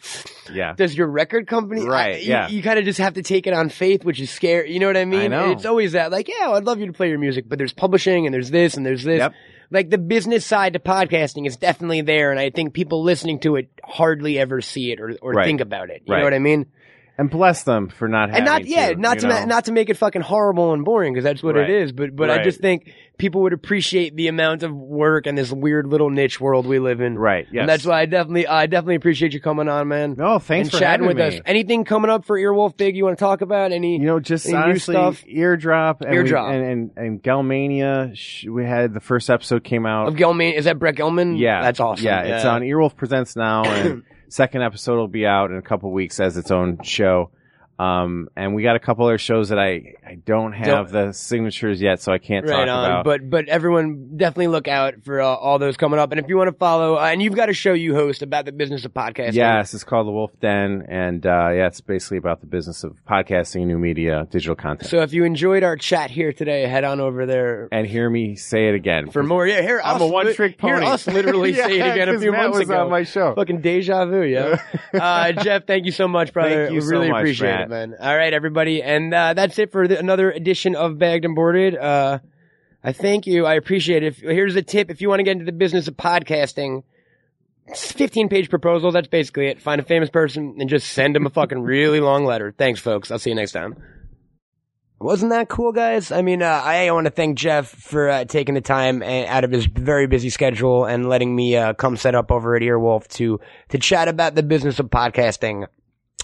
yeah. 0.52 0.74
does 0.76 0.96
your 0.98 1.08
record 1.08 1.48
company? 1.48 1.86
Right, 1.88 2.16
I- 2.16 2.20
yeah. 2.20 2.48
You, 2.50 2.62
kind 2.64 2.80
of 2.80 2.86
just 2.86 3.00
have 3.00 3.14
to 3.16 3.22
take 3.24 3.46
it 3.48 3.54
on 3.54 3.70
faith, 3.70 4.04
which 4.04 4.20
is 4.20 4.30
scary. 4.30 4.72
You 4.74 4.80
know 4.80 4.88
what 4.88 4.98
I 4.98 5.06
mean? 5.06 5.32
know. 5.32 5.52
It's 5.52 5.66
always 5.66 5.92
that, 5.94 6.12
like, 6.12 6.28
yeah, 6.28 6.52
I'd 6.52 6.64
love 6.66 6.80
you 6.80 6.88
to 6.88 6.94
play 6.94 7.10
your 7.10 7.20
music, 7.20 7.46
but 7.48 7.58
there's 7.58 7.74
publishing, 7.74 8.26
and 8.26 8.34
there's 8.34 8.50
this, 8.52 8.76
and 8.76 8.86
there's 8.86 9.03
this. 9.04 9.20
Yep. 9.20 9.34
Like 9.72 9.90
the 9.90 9.98
business 9.98 10.46
side 10.46 10.74
to 10.74 10.80
podcasting 10.80 11.48
is 11.48 11.58
definitely 11.58 12.02
there, 12.02 12.30
and 12.32 12.40
I 12.40 12.52
think 12.52 12.74
people 12.74 13.04
listening 13.04 13.40
to 13.40 13.56
it 13.56 13.70
hardly 13.84 14.38
ever 14.38 14.62
see 14.62 14.92
it 14.92 15.00
or, 15.00 15.16
or 15.22 15.34
Right. 15.34 15.46
think 15.46 15.62
about 15.62 15.90
it. 15.90 16.04
You 16.06 16.14
Right. 16.14 16.20
know 16.20 16.26
what 16.26 16.34
I 16.34 16.40
mean? 16.40 16.68
And 17.18 17.30
bless 17.30 17.64
them 17.64 17.90
for 17.90 18.08
not 18.08 18.30
having 18.30 18.38
and 18.38 18.46
not 18.46 18.66
yeah, 18.66 18.90
to, 18.94 18.96
not 19.00 19.20
to 19.20 19.28
ma- 19.28 19.46
not 19.46 19.66
to 19.66 19.72
make 19.72 19.90
it 19.90 19.98
fucking 19.98 20.22
horrible 20.24 20.74
and 20.74 20.84
boring 20.84 21.14
because 21.14 21.24
that's 21.24 21.44
what 21.44 21.56
Right. 21.56 21.70
it 21.70 21.82
is. 21.84 21.92
But 21.92 22.16
but 22.16 22.30
I 22.32 22.44
just 22.44 22.60
think 22.60 22.92
people 23.20 23.42
would 23.44 23.54
appreciate 23.54 24.16
the 24.16 24.28
amount 24.28 24.64
of 24.64 24.74
work 24.74 25.28
and 25.28 25.38
this 25.38 25.52
weird 25.52 25.86
little 25.86 26.10
niche 26.10 26.42
world 26.42 26.66
we 26.66 26.80
live 26.80 27.02
in. 27.02 27.18
right. 27.20 27.46
Yes. 27.52 27.62
And 27.62 27.70
that's 27.70 27.86
why 27.86 28.02
I 28.02 28.06
definitely 28.08 28.48
I 28.48 28.66
definitely 28.66 28.96
appreciate 28.96 29.34
you 29.34 29.40
coming 29.42 29.70
on, 29.70 29.88
man. 29.88 30.16
No, 30.18 30.40
thanks 30.40 30.70
and 30.70 30.72
for 30.74 30.80
chatting 30.80 31.06
having 31.06 31.08
with 31.18 31.34
me. 31.34 31.38
us. 31.38 31.44
Anything 31.46 31.86
coming 31.86 32.10
up 32.10 32.26
for 32.26 32.38
Earwolf 32.40 32.78
Big 32.78 32.96
you 32.98 33.06
want 33.06 33.18
to 33.18 33.24
talk 33.24 33.42
about? 33.42 33.72
Any 33.72 33.94
You 34.00 34.06
know, 34.08 34.20
just 34.20 34.48
Any 34.50 34.74
new 34.74 34.80
stuff? 34.80 35.24
eardrop, 35.28 36.02
and 36.02 36.10
we- 36.10 36.18
Eardrop. 36.18 36.52
and 36.52 36.64
and, 36.66 36.92
and 36.98 37.22
Gelmania. 37.24 38.16
Sh- 38.16 38.46
we 38.48 38.66
had 38.66 38.94
the 38.94 39.00
first 39.00 39.30
episode 39.30 39.64
came 39.64 39.86
out. 39.86 40.08
of 40.08 40.16
Gelman? 40.16 40.54
Is 40.56 40.66
that 40.66 40.80
Brett 40.80 40.96
Gelman? 40.96 41.38
Yeah, 41.38 41.62
that's 41.62 41.80
awesome. 41.80 42.06
Yeah, 42.06 42.24
it's 42.38 42.46
on 42.46 42.62
Earwolf 42.64 42.96
Presents 42.96 43.36
now, 43.36 43.64
and 43.66 44.04
second 44.30 44.62
episode 44.62 44.98
will 44.98 45.08
be 45.08 45.26
out 45.26 45.52
in 45.52 45.58
a 45.58 45.62
couple 45.62 45.92
weeks 45.92 46.20
as 46.20 46.38
its 46.38 46.52
own 46.52 46.82
show. 46.84 47.30
Um, 47.80 48.30
and 48.36 48.54
we 48.54 48.62
got 48.64 48.76
a 48.76 48.80
couple 48.80 49.06
other 49.06 49.18
shows 49.18 49.50
that 49.50 49.58
I 49.60 49.96
I 50.06 50.16
don't 50.16 50.54
have 50.54 50.92
the 50.92 51.12
signatures 51.12 51.82
yet, 51.82 52.00
so 52.02 52.12
I 52.14 52.20
can't 52.20 52.46
Right 52.48 52.66
talk 52.66 52.70
on, 52.70 52.86
about. 52.92 53.06
but 53.06 53.30
but 53.30 53.50
everyone 53.50 54.16
definitely 54.16 54.48
look 54.48 54.68
out 54.68 55.04
for 55.04 55.20
uh, 55.22 55.26
all 55.28 55.58
those 55.60 55.76
coming 55.76 56.00
up. 56.00 56.12
And 56.12 56.20
if 56.20 56.28
you 56.30 56.38
want 56.38 56.50
to 56.50 56.58
follow, 56.58 56.98
uh, 56.98 57.06
and 57.06 57.22
you've 57.22 57.36
got 57.36 57.50
a 57.50 57.54
show 57.54 57.74
you 57.74 57.96
host 57.96 58.22
about 58.22 58.46
the 58.46 58.52
business 58.52 58.86
of 58.86 58.94
podcasting. 58.94 59.34
Yes, 59.34 59.74
it's 59.74 59.84
called 59.84 60.06
The 60.08 60.12
Wolf 60.12 60.32
Den, 60.40 60.86
and 60.88 61.26
uh, 61.26 61.50
yeah, 61.52 61.68
it's 61.68 61.82
basically 61.82 62.18
about 62.18 62.42
the 62.42 62.48
business 62.48 62.84
of 62.84 62.96
podcasting, 63.10 63.66
new 63.66 63.80
media, 63.80 64.28
digital 64.30 64.56
content. 64.56 64.90
So 64.92 65.02
if 65.02 65.12
you 65.14 65.24
enjoyed 65.24 65.64
our 65.64 65.76
chat 65.76 66.12
here 66.12 66.32
today, 66.32 66.68
head 66.68 66.84
on 66.84 67.00
over 67.00 67.26
there 67.26 67.68
and 67.72 67.88
hear 67.88 68.08
me 68.10 68.36
say 68.36 68.68
it 68.70 68.76
again. 68.76 69.10
for 69.10 69.24
more. 69.24 69.48
Yeah, 69.48 69.62
here 69.62 69.82
I'm 69.84 69.96
us 69.96 70.02
a 70.02 70.08
one-trick 70.08 70.58
pony. 70.60 70.74
Hear 70.74 70.80
pony. 70.82 70.92
us 70.92 71.08
literally 71.08 71.54
say 71.56 71.80
it 71.80 71.92
again 71.92 72.10
a 72.10 72.20
few 72.20 72.32
Matt 72.32 72.44
months 72.44 72.60
was 72.60 72.70
ago. 72.70 72.84
on 72.86 72.92
my 72.92 73.04
show. 73.04 73.34
Fucking 73.36 73.62
deja 73.62 74.06
vu, 74.06 74.22
yeah. 74.22 74.62
uh, 74.94 75.32
Jeff, 75.32 75.66
thank 75.66 75.86
you 75.86 75.92
so 75.92 76.08
much, 76.08 76.34
brother. 76.34 76.68
Thank 76.68 76.70
you 76.72 76.76
we 76.76 76.82
so 76.82 76.90
really 76.90 77.10
much, 77.10 77.20
appreciate 77.22 77.50
Matt. 77.50 77.62
it, 77.62 77.63
man. 77.68 77.96
All 78.00 78.16
right, 78.16 78.34
everybody, 78.34 78.82
and 78.82 79.14
uh, 79.14 79.34
that's 79.34 79.60
it 79.60 79.72
for 79.72 79.88
the, 79.88 80.00
another 80.00 80.32
edition 80.32 80.76
of 80.76 80.98
Bagged 80.98 81.26
and 81.26 81.36
Boarded. 81.36 81.76
Uh, 81.76 82.20
I 82.84 82.92
thank 82.94 83.28
you. 83.28 83.46
I 83.46 83.56
appreciate 83.56 84.04
it. 84.04 84.08
If, 84.08 84.18
here's 84.20 84.56
a 84.56 84.62
tip: 84.62 84.90
if 84.90 85.02
you 85.02 85.10
want 85.10 85.20
to 85.20 85.24
get 85.24 85.32
into 85.32 85.46
the 85.46 85.52
business 85.52 85.88
of 85.88 85.96
podcasting. 85.96 86.84
15 87.74 88.28
page 88.28 88.50
proposal. 88.50 88.92
That's 88.92 89.08
basically 89.08 89.48
it. 89.48 89.62
Find 89.62 89.80
a 89.80 89.86
famous 89.86 90.10
person 90.10 90.58
and 90.60 90.70
just 90.70 90.92
send 90.92 91.16
them 91.16 91.26
a 91.26 91.30
fucking 91.30 91.62
really 91.62 92.02
long 92.02 92.26
letter. 92.26 92.54
Thanks, 92.58 92.82
folks. 92.82 93.10
I'll 93.10 93.20
see 93.20 93.30
you 93.30 93.38
next 93.38 93.54
time. 93.54 93.78
Wasn't 95.04 95.32
that 95.32 95.50
cool, 95.50 95.74
guys? 95.74 96.14
I 96.14 96.22
mean, 96.22 96.42
uh, 96.42 96.62
I 96.64 96.90
want 96.92 97.06
to 97.06 97.12
thank 97.12 97.38
Jeff 97.38 97.68
for 97.68 98.10
uh, 98.10 98.24
taking 98.24 98.56
the 98.56 98.62
time 98.62 99.02
uh, 99.02 99.26
out 99.26 99.44
of 99.44 99.52
his 99.52 99.66
very 99.66 100.08
busy 100.08 100.30
schedule 100.30 100.86
and 100.86 101.10
letting 101.10 101.36
me 101.36 101.58
uh, 101.58 101.74
come 101.74 101.98
set 101.98 102.16
up 102.16 102.32
over 102.32 102.56
at 102.56 102.62
Earwolf 102.62 103.08
to 103.10 103.42
to 103.70 103.78
chat 103.78 104.08
about 104.08 104.36
the 104.36 104.44
business 104.44 104.80
of 104.80 104.86
podcasting. 104.88 105.68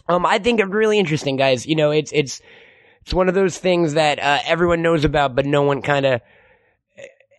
Um, 0.09 0.25
I 0.25 0.39
think 0.39 0.59
it's 0.59 0.69
really 0.69 0.99
interesting, 0.99 1.37
guys. 1.37 1.65
You 1.67 1.75
know, 1.75 1.91
it's 1.91 2.11
it's 2.11 2.41
it's 3.01 3.13
one 3.13 3.29
of 3.29 3.35
those 3.35 3.57
things 3.57 3.93
that 3.93 4.19
uh, 4.19 4.39
everyone 4.45 4.81
knows 4.81 5.05
about, 5.05 5.35
but 5.35 5.45
no 5.45 5.61
one 5.61 5.81
kind 5.81 6.05
of 6.05 6.21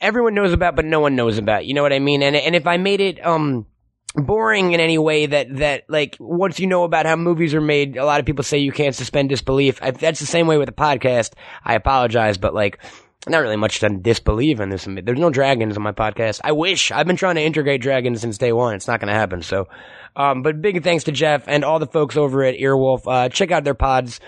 everyone 0.00 0.34
knows 0.34 0.52
about, 0.52 0.76
but 0.76 0.84
no 0.84 1.00
one 1.00 1.16
knows 1.16 1.36
about. 1.36 1.66
You 1.66 1.74
know 1.74 1.82
what 1.82 1.92
I 1.92 1.98
mean? 1.98 2.22
And 2.22 2.36
and 2.36 2.54
if 2.54 2.66
I 2.66 2.76
made 2.76 3.00
it 3.00 3.24
um 3.26 3.66
boring 4.14 4.72
in 4.72 4.80
any 4.80 4.98
way 4.98 5.26
that 5.26 5.56
that 5.56 5.84
like 5.88 6.16
once 6.18 6.58
you 6.58 6.66
know 6.66 6.84
about 6.84 7.06
how 7.06 7.16
movies 7.16 7.54
are 7.54 7.60
made 7.60 7.96
a 7.96 8.04
lot 8.04 8.18
of 8.18 8.26
people 8.26 8.42
say 8.42 8.58
you 8.58 8.72
can't 8.72 8.94
suspend 8.96 9.28
disbelief 9.28 9.80
I, 9.80 9.92
that's 9.92 10.18
the 10.18 10.26
same 10.26 10.48
way 10.48 10.58
with 10.58 10.66
the 10.66 10.74
podcast 10.74 11.34
i 11.64 11.74
apologize 11.74 12.36
but 12.36 12.52
like 12.52 12.80
not 13.28 13.40
really 13.40 13.56
much 13.56 13.80
to 13.80 13.88
disbelieve 13.90 14.60
in 14.60 14.70
this. 14.70 14.86
There's 14.86 15.18
no 15.18 15.30
dragons 15.30 15.76
on 15.76 15.82
my 15.82 15.92
podcast. 15.92 16.40
I 16.42 16.52
wish. 16.52 16.90
I've 16.90 17.06
been 17.06 17.16
trying 17.16 17.34
to 17.34 17.42
integrate 17.42 17.82
dragons 17.82 18.22
since 18.22 18.38
day 18.38 18.52
one. 18.52 18.74
It's 18.74 18.88
not 18.88 19.00
going 19.00 19.12
to 19.12 19.18
happen. 19.18 19.42
So 19.42 19.68
um 20.16 20.42
but 20.42 20.60
big 20.60 20.82
thanks 20.82 21.04
to 21.04 21.12
jeff 21.12 21.44
and 21.46 21.64
all 21.64 21.78
the 21.78 21.86
folks 21.86 22.16
over 22.16 22.42
at 22.42 22.56
earwolf. 22.56 23.02
Uh 23.06 23.28
check 23.28 23.50
out 23.50 23.64
their 23.64 23.74
pods. 23.74 24.20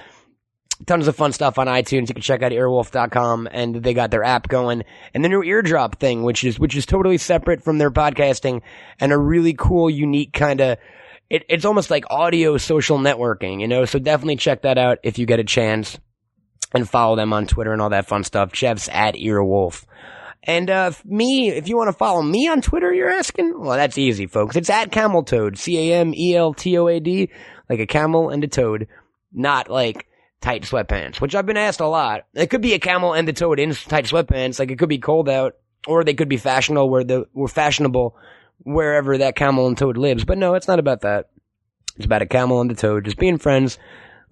Tons 0.86 1.06
of 1.06 1.16
fun 1.16 1.32
stuff 1.32 1.59
on 1.59 1.69
iTunes. 1.69 2.09
You 2.09 2.14
can 2.14 2.23
check 2.23 2.43
out 2.43 2.52
earwolf.com 2.52 3.48
and 3.51 3.77
they 3.77 3.94
got 3.94 4.10
their 4.10 4.24
app 4.24 4.48
going. 4.48 4.82
And 5.14 5.24
the 5.24 5.28
new 5.28 5.43
eardrop 5.43 6.01
thing, 6.01 6.24
which 6.24 6.43
is, 6.43 6.59
which 6.59 6.77
is 6.77 6.86
totally 6.86 7.19
separate 7.19 7.62
from 7.62 7.78
their 7.78 7.90
podcasting 7.90 8.62
and 8.98 9.12
a 9.12 9.19
really 9.19 9.55
cool, 9.55 9.89
unique 9.89 10.32
kind 10.32 10.60
of, 10.60 10.78
it, 11.31 11.44
it's 11.48 11.64
almost 11.64 11.89
like 11.89 12.05
audio 12.10 12.56
social 12.56 12.98
networking, 12.98 13.60
you 13.60 13.69
know? 13.69 13.85
So 13.85 14.01
definitely 14.01 14.36
check 14.36 14.62
that 14.62 14.77
out 14.77 14.98
if 15.05 15.19
you 15.19 15.27
get 15.27 15.39
a 15.39 15.44
chance 15.44 16.01
and 16.74 16.89
follow 16.89 17.16
them 17.16 17.32
on 17.32 17.47
Twitter 17.47 17.73
and 17.73 17.82
all 17.82 17.90
that 17.90 18.07
fun 18.07 18.24
stuff. 18.24 18.53
Jeff's 18.53 18.89
at 18.90 19.15
earwolf. 19.15 19.85
And 20.44 20.69
uh, 20.70 20.93
me, 21.05 21.51
if 21.51 21.69
you 21.69 21.77
want 21.77 21.89
to 21.89 21.97
follow 21.97 22.23
me 22.23 22.49
on 22.49 22.62
Twitter, 22.62 22.93
you're 22.93 23.09
asking? 23.09 23.61
Well, 23.61 23.77
that's 23.77 23.99
easy, 23.99 24.27
folks. 24.27 24.57
It's 24.57 24.70
at 24.70 24.90
Camel 24.90 25.23
Toad, 25.23 25.57
C 25.57 25.90
A 25.90 26.01
M 26.01 26.12
E 26.15 26.35
L 26.35 26.53
T 26.53 26.77
O 26.78 26.89
A 26.89 26.99
D, 26.99 27.31
like 27.70 27.78
a 27.78 27.86
camel 27.86 28.31
and 28.31 28.43
a 28.43 28.49
toad, 28.49 28.89
not 29.32 29.70
like 29.70 30.07
tight 30.40 30.62
sweatpants, 30.65 31.20
which 31.20 31.36
I've 31.36 31.47
been 31.47 31.57
asked 31.57 31.81
a 31.81 31.86
lot. 31.86 32.27
It 32.35 32.51
could 32.51 32.61
be 32.61 32.74
a 32.74 32.81
camel 32.81 33.12
and 33.12 33.28
a 33.28 33.32
toad 33.32 33.61
in 33.61 33.73
tight 33.73 34.07
sweatpants, 34.07 34.59
like 34.59 34.73
it 34.73 34.78
could 34.78 34.89
be 34.89 34.99
cold 34.99 35.28
out, 35.28 35.55
or 35.86 36.03
they 36.03 36.15
could 36.15 36.28
be 36.28 36.36
fashionable 36.36 36.90
where 36.90 37.05
the 37.05 37.27
were 37.32 37.47
fashionable 37.47 38.16
wherever 38.59 39.19
that 39.19 39.36
camel 39.36 39.69
and 39.69 39.78
toad 39.78 39.97
lives. 39.97 40.24
But 40.24 40.39
no, 40.39 40.55
it's 40.55 40.69
not 40.69 40.81
about 40.81 41.03
that. 41.03 41.31
It's 41.97 42.07
about 42.07 42.23
a 42.23 42.27
camel 42.27 42.61
and 42.61 42.70
a 42.70 42.74
toad 42.74 43.05
just 43.05 43.19
being 43.19 43.39
friends, 43.39 43.78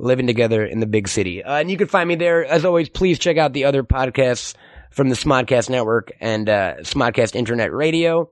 living 0.01 0.27
together 0.27 0.65
in 0.65 0.81
the 0.81 0.87
big 0.87 1.09
city. 1.09 1.43
Uh, 1.43 1.57
and 1.57 1.71
you 1.71 1.77
can 1.77 1.87
find 1.87 2.09
me 2.09 2.15
there. 2.15 2.45
As 2.45 2.65
always, 2.65 2.89
please 2.89 3.19
check 3.19 3.37
out 3.37 3.53
the 3.53 3.65
other 3.65 3.83
podcasts 3.83 4.55
from 4.91 5.09
the 5.09 5.15
Smodcast 5.15 5.71
Network 5.71 6.13
and 6.21 6.49
uh, 6.49 6.77
Smodcast 6.81 7.35
Internet 7.35 7.73
Radio. 7.73 8.31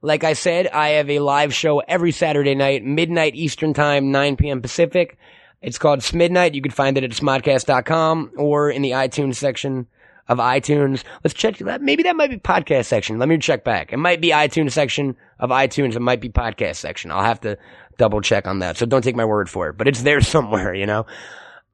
Like 0.00 0.24
I 0.24 0.32
said, 0.32 0.66
I 0.68 0.90
have 0.90 1.10
a 1.10 1.20
live 1.20 1.54
show 1.54 1.80
every 1.80 2.12
Saturday 2.12 2.54
night, 2.54 2.84
midnight 2.84 3.34
Eastern 3.36 3.72
Time, 3.74 4.10
9 4.10 4.36
p.m. 4.36 4.60
Pacific. 4.62 5.16
It's 5.60 5.78
called 5.78 6.00
Smidnight. 6.00 6.54
You 6.54 6.62
can 6.62 6.72
find 6.72 6.98
it 6.98 7.04
at 7.04 7.10
smodcast.com 7.10 8.32
or 8.36 8.70
in 8.70 8.82
the 8.82 8.90
iTunes 8.92 9.36
section 9.36 9.86
of 10.28 10.38
iTunes. 10.38 11.04
Let's 11.22 11.34
check 11.34 11.58
that. 11.58 11.82
Maybe 11.82 12.02
that 12.04 12.16
might 12.16 12.30
be 12.30 12.38
podcast 12.38 12.86
section. 12.86 13.18
Let 13.18 13.28
me 13.28 13.38
check 13.38 13.64
back. 13.64 13.92
It 13.92 13.98
might 13.98 14.20
be 14.20 14.30
iTunes 14.30 14.72
section 14.72 15.16
of 15.38 15.50
iTunes. 15.50 15.94
It 15.94 16.00
might 16.00 16.20
be 16.20 16.30
podcast 16.30 16.76
section. 16.76 17.10
I'll 17.12 17.22
have 17.22 17.40
to 17.42 17.56
double 17.98 18.20
check 18.20 18.46
on 18.46 18.60
that. 18.60 18.76
So 18.76 18.86
don't 18.86 19.02
take 19.02 19.16
my 19.16 19.24
word 19.24 19.48
for 19.48 19.68
it, 19.68 19.76
but 19.76 19.88
it's 19.88 20.02
there 20.02 20.20
somewhere, 20.22 20.74
you 20.74 20.86
know? 20.86 21.06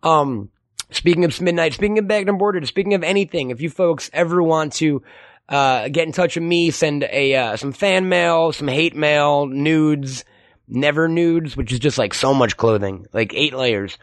Um, 0.02 0.50
speaking 0.90 1.24
of 1.24 1.40
midnight, 1.40 1.74
speaking 1.74 1.98
of 1.98 2.08
bagged 2.08 2.28
and 2.28 2.38
boarded, 2.38 2.66
speaking 2.66 2.94
of 2.94 3.02
anything, 3.02 3.50
if 3.50 3.60
you 3.60 3.70
folks 3.70 4.10
ever 4.12 4.42
want 4.42 4.74
to, 4.74 5.02
uh, 5.48 5.88
get 5.88 6.06
in 6.06 6.12
touch 6.12 6.36
with 6.36 6.44
me, 6.44 6.70
send 6.70 7.04
a, 7.04 7.34
uh, 7.34 7.56
some 7.56 7.72
fan 7.72 8.08
mail, 8.08 8.52
some 8.52 8.68
hate 8.68 8.94
mail, 8.94 9.46
nudes, 9.46 10.24
never 10.68 11.08
nudes, 11.08 11.56
which 11.56 11.72
is 11.72 11.78
just 11.78 11.98
like 11.98 12.12
so 12.12 12.34
much 12.34 12.56
clothing, 12.56 13.06
like 13.12 13.32
eight 13.34 13.54
layers. 13.54 13.96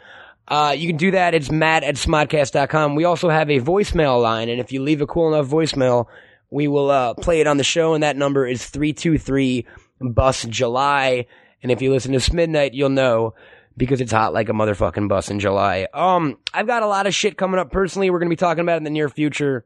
Uh, 0.48 0.76
you 0.78 0.88
can 0.88 0.98
do 0.98 1.12
that. 1.12 1.34
It's 1.34 1.52
matt 1.52 1.84
at 1.84 1.96
smodcast.com. 1.96 2.96
We 2.96 3.04
also 3.04 3.30
have 3.30 3.50
a 3.50 3.60
voicemail 3.60 4.22
line, 4.22 4.50
and 4.50 4.60
if 4.60 4.72
you 4.72 4.82
leave 4.82 5.02
a 5.02 5.08
cool 5.08 5.34
enough 5.34 5.48
voicemail, 5.48 6.08
we 6.52 6.68
will, 6.68 6.92
uh, 6.92 7.14
play 7.16 7.42
it 7.42 7.48
on 7.48 7.58
the 7.58 7.64
show, 7.64 7.94
and 7.94 8.04
that 8.04 8.16
number 8.16 8.46
is 8.46 8.66
323 8.68 9.66
bus 10.00 10.44
July. 10.44 11.26
And 11.64 11.72
if 11.72 11.82
you 11.82 11.92
listen 11.92 12.18
to 12.18 12.36
Midnight, 12.36 12.74
you'll 12.74 12.90
know 12.90 13.34
because 13.78 14.02
it's 14.02 14.12
hot 14.12 14.34
like 14.34 14.50
a 14.50 14.54
motherfucking 14.54 15.10
bus 15.10 15.30
in 15.30 15.40
July. 15.40 15.88
Um, 15.94 16.38
I've 16.54 16.68
got 16.68 16.84
a 16.84 16.88
lot 16.88 17.08
of 17.08 17.14
shit 17.14 17.38
coming 17.38 17.60
up 17.60 17.72
personally. 17.72 18.10
We're 18.10 18.20
going 18.20 18.30
to 18.30 18.36
be 18.36 18.40
talking 18.40 18.62
about 18.62 18.78
in 18.78 18.84
the 18.84 18.90
near 18.90 19.10
future. 19.10 19.66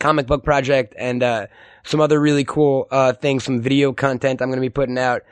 Comic 0.00 0.26
book 0.26 0.42
project 0.42 0.94
and, 0.98 1.22
uh, 1.22 1.46
some 1.84 2.00
other 2.00 2.20
really 2.20 2.44
cool, 2.44 2.88
uh, 2.90 3.12
things, 3.12 3.44
some 3.44 3.60
video 3.60 3.92
content 3.92 4.42
I'm 4.42 4.48
going 4.48 4.56
to 4.56 4.60
be 4.60 4.70
putting 4.70 4.98
out. 4.98 5.22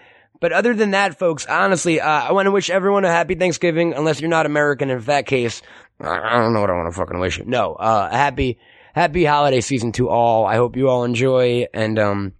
But 0.42 0.52
other 0.52 0.74
than 0.74 0.90
that, 0.90 1.18
folks, 1.18 1.46
honestly, 1.46 2.00
uh, 2.00 2.08
I 2.08 2.32
want 2.32 2.46
to 2.46 2.50
wish 2.50 2.68
everyone 2.68 3.04
a 3.04 3.08
happy 3.08 3.36
Thanksgiving, 3.36 3.94
unless 3.94 4.20
you're 4.20 4.28
not 4.28 4.44
American. 4.44 4.90
In 4.90 5.00
that 5.02 5.26
case, 5.26 5.62
I 6.00 6.38
don't 6.40 6.52
know 6.52 6.60
what 6.60 6.70
I 6.70 6.74
want 6.74 6.92
to 6.92 6.98
fucking 6.98 7.20
wish 7.20 7.38
you. 7.38 7.44
No, 7.44 7.74
uh, 7.74 8.10
happy 8.10 8.58
happy 8.92 9.24
holiday 9.24 9.60
season 9.60 9.92
to 9.92 10.08
all. 10.08 10.44
I 10.44 10.56
hope 10.56 10.76
you 10.76 10.88
all 10.88 11.04
enjoy 11.04 11.66
and 11.72 11.98
um, 11.98 12.32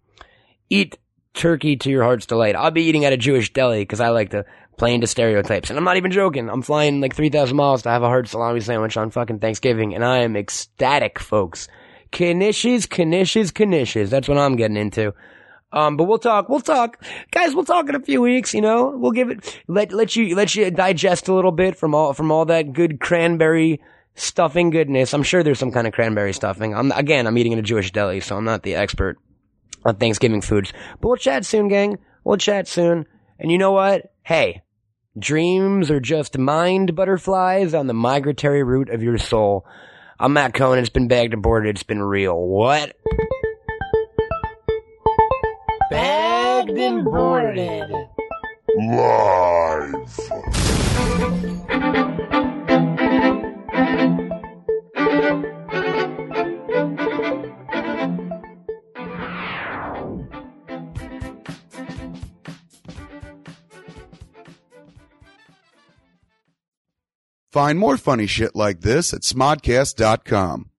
eat 0.69 0.99
turkey 1.35 1.77
to 1.77 1.91
your 1.91 2.03
heart's 2.03 2.27
delight. 2.27 2.57
I'll 2.57 2.71
be 2.71 2.85
eating 2.85 3.05
at 3.05 3.13
a 3.13 3.17
Jewish 3.17 3.53
deli 3.53 3.83
because 3.83 4.01
I 4.01 4.09
like 4.09 4.31
to 4.31 4.45
play 4.77 4.95
into 4.95 5.07
stereotypes. 5.07 5.71
And 5.71 5.79
I'm 5.79 5.85
not 5.85 5.97
even 5.97 6.11
joking. 6.11 6.49
I'm 6.49 6.63
flying 6.63 7.01
like 7.01 7.15
3,000 7.15 7.57
miles 7.57 7.83
to 7.83 7.91
have 7.91 8.03
a 8.03 8.09
hard 8.09 8.29
salami 8.29 8.61
sandwich 8.61 8.97
on 8.97 9.11
fucking 9.11 9.39
Thanksgiving. 9.39 9.95
And 9.95 10.05
I 10.05 10.19
am 10.19 10.37
ecstatic, 10.37 11.19
folks. 11.19 11.69
Knishes, 12.11 12.87
knishes, 12.87 13.53
knishes. 13.53 14.11
That's 14.11 14.29
what 14.29 14.39
I'm 14.39 14.57
getting 14.57 14.77
into. 14.77 15.15
Um, 15.73 15.97
but 15.97 16.05
we'll 16.05 16.19
talk, 16.19 16.51
we'll 16.51 16.61
talk, 16.61 17.03
guys, 17.31 17.55
we'll 17.55 17.65
talk 17.65 17.89
in 17.89 17.95
a 17.95 18.01
few 18.01 18.21
weeks, 18.21 18.53
you 18.53 18.61
know, 18.61 18.95
we'll 18.95 19.11
give 19.11 19.31
it, 19.31 19.63
let, 19.69 19.91
let 19.91 20.15
you, 20.15 20.35
let 20.37 20.55
you 20.55 20.71
digest 20.71 21.29
a 21.29 21.35
little 21.35 21.51
bit 21.51 21.79
from 21.79 21.95
all, 21.95 22.13
from 22.13 22.31
all 22.31 22.45
that 22.45 22.75
good 22.75 23.01
cranberry 23.01 23.81
stuffing 24.15 24.69
goodness. 24.69 25.15
I'm 25.15 25.23
sure 25.23 25.43
there's 25.43 25.59
some 25.59 25.73
kind 25.73 25.87
of 25.87 25.95
cranberry 25.95 26.35
stuffing. 26.35 26.75
I'm, 26.75 26.93
again, 26.93 27.27
I'm 27.27 27.39
eating 27.39 27.53
in 27.53 27.59
a 27.59 27.63
Jewish 27.63 27.91
deli, 27.91 28.21
so 28.21 28.37
I'm 28.37 28.45
not 28.45 28.65
the 28.65 28.75
expert 28.75 29.19
on 29.85 29.97
Thanksgiving 29.97 30.41
foods. 30.41 30.73
But 31.01 31.09
we'll 31.09 31.17
chat 31.17 31.45
soon, 31.45 31.69
gang. 31.69 31.99
We'll 32.25 32.37
chat 32.37 32.69
soon. 32.69 33.07
And 33.39 33.51
you 33.51 33.59
know 33.59 33.73
what? 33.73 34.13
Hey, 34.23 34.63
dreams 35.19 35.91
are 35.91 36.01
just 36.01 36.39
mind 36.39 36.95
butterflies 36.95 37.75
on 37.75 37.87
the 37.87 37.95
migratory 37.95 38.63
route 38.63 38.91
of 38.91 39.03
your 39.03 39.19
soul. 39.19 39.67
I'm 40.19 40.35
Matt 40.35 40.55
Cohen. 40.55 40.79
It's 40.79 40.89
been 40.89 41.09
bagged 41.09 41.35
and 41.35 41.43
boarded. 41.43 41.77
It's 41.77 41.83
been 41.83 42.03
real. 42.03 42.39
What? 42.39 42.97
Bagged 45.91 46.71
and 46.71 47.05
boarded. 47.05 47.91
Find 67.53 67.79
more 67.79 67.99
funny 67.99 68.27
shit 68.27 68.57
like 68.57 68.81
this 68.81 69.13
at 69.13 69.21
smodcast.com. 69.21 70.72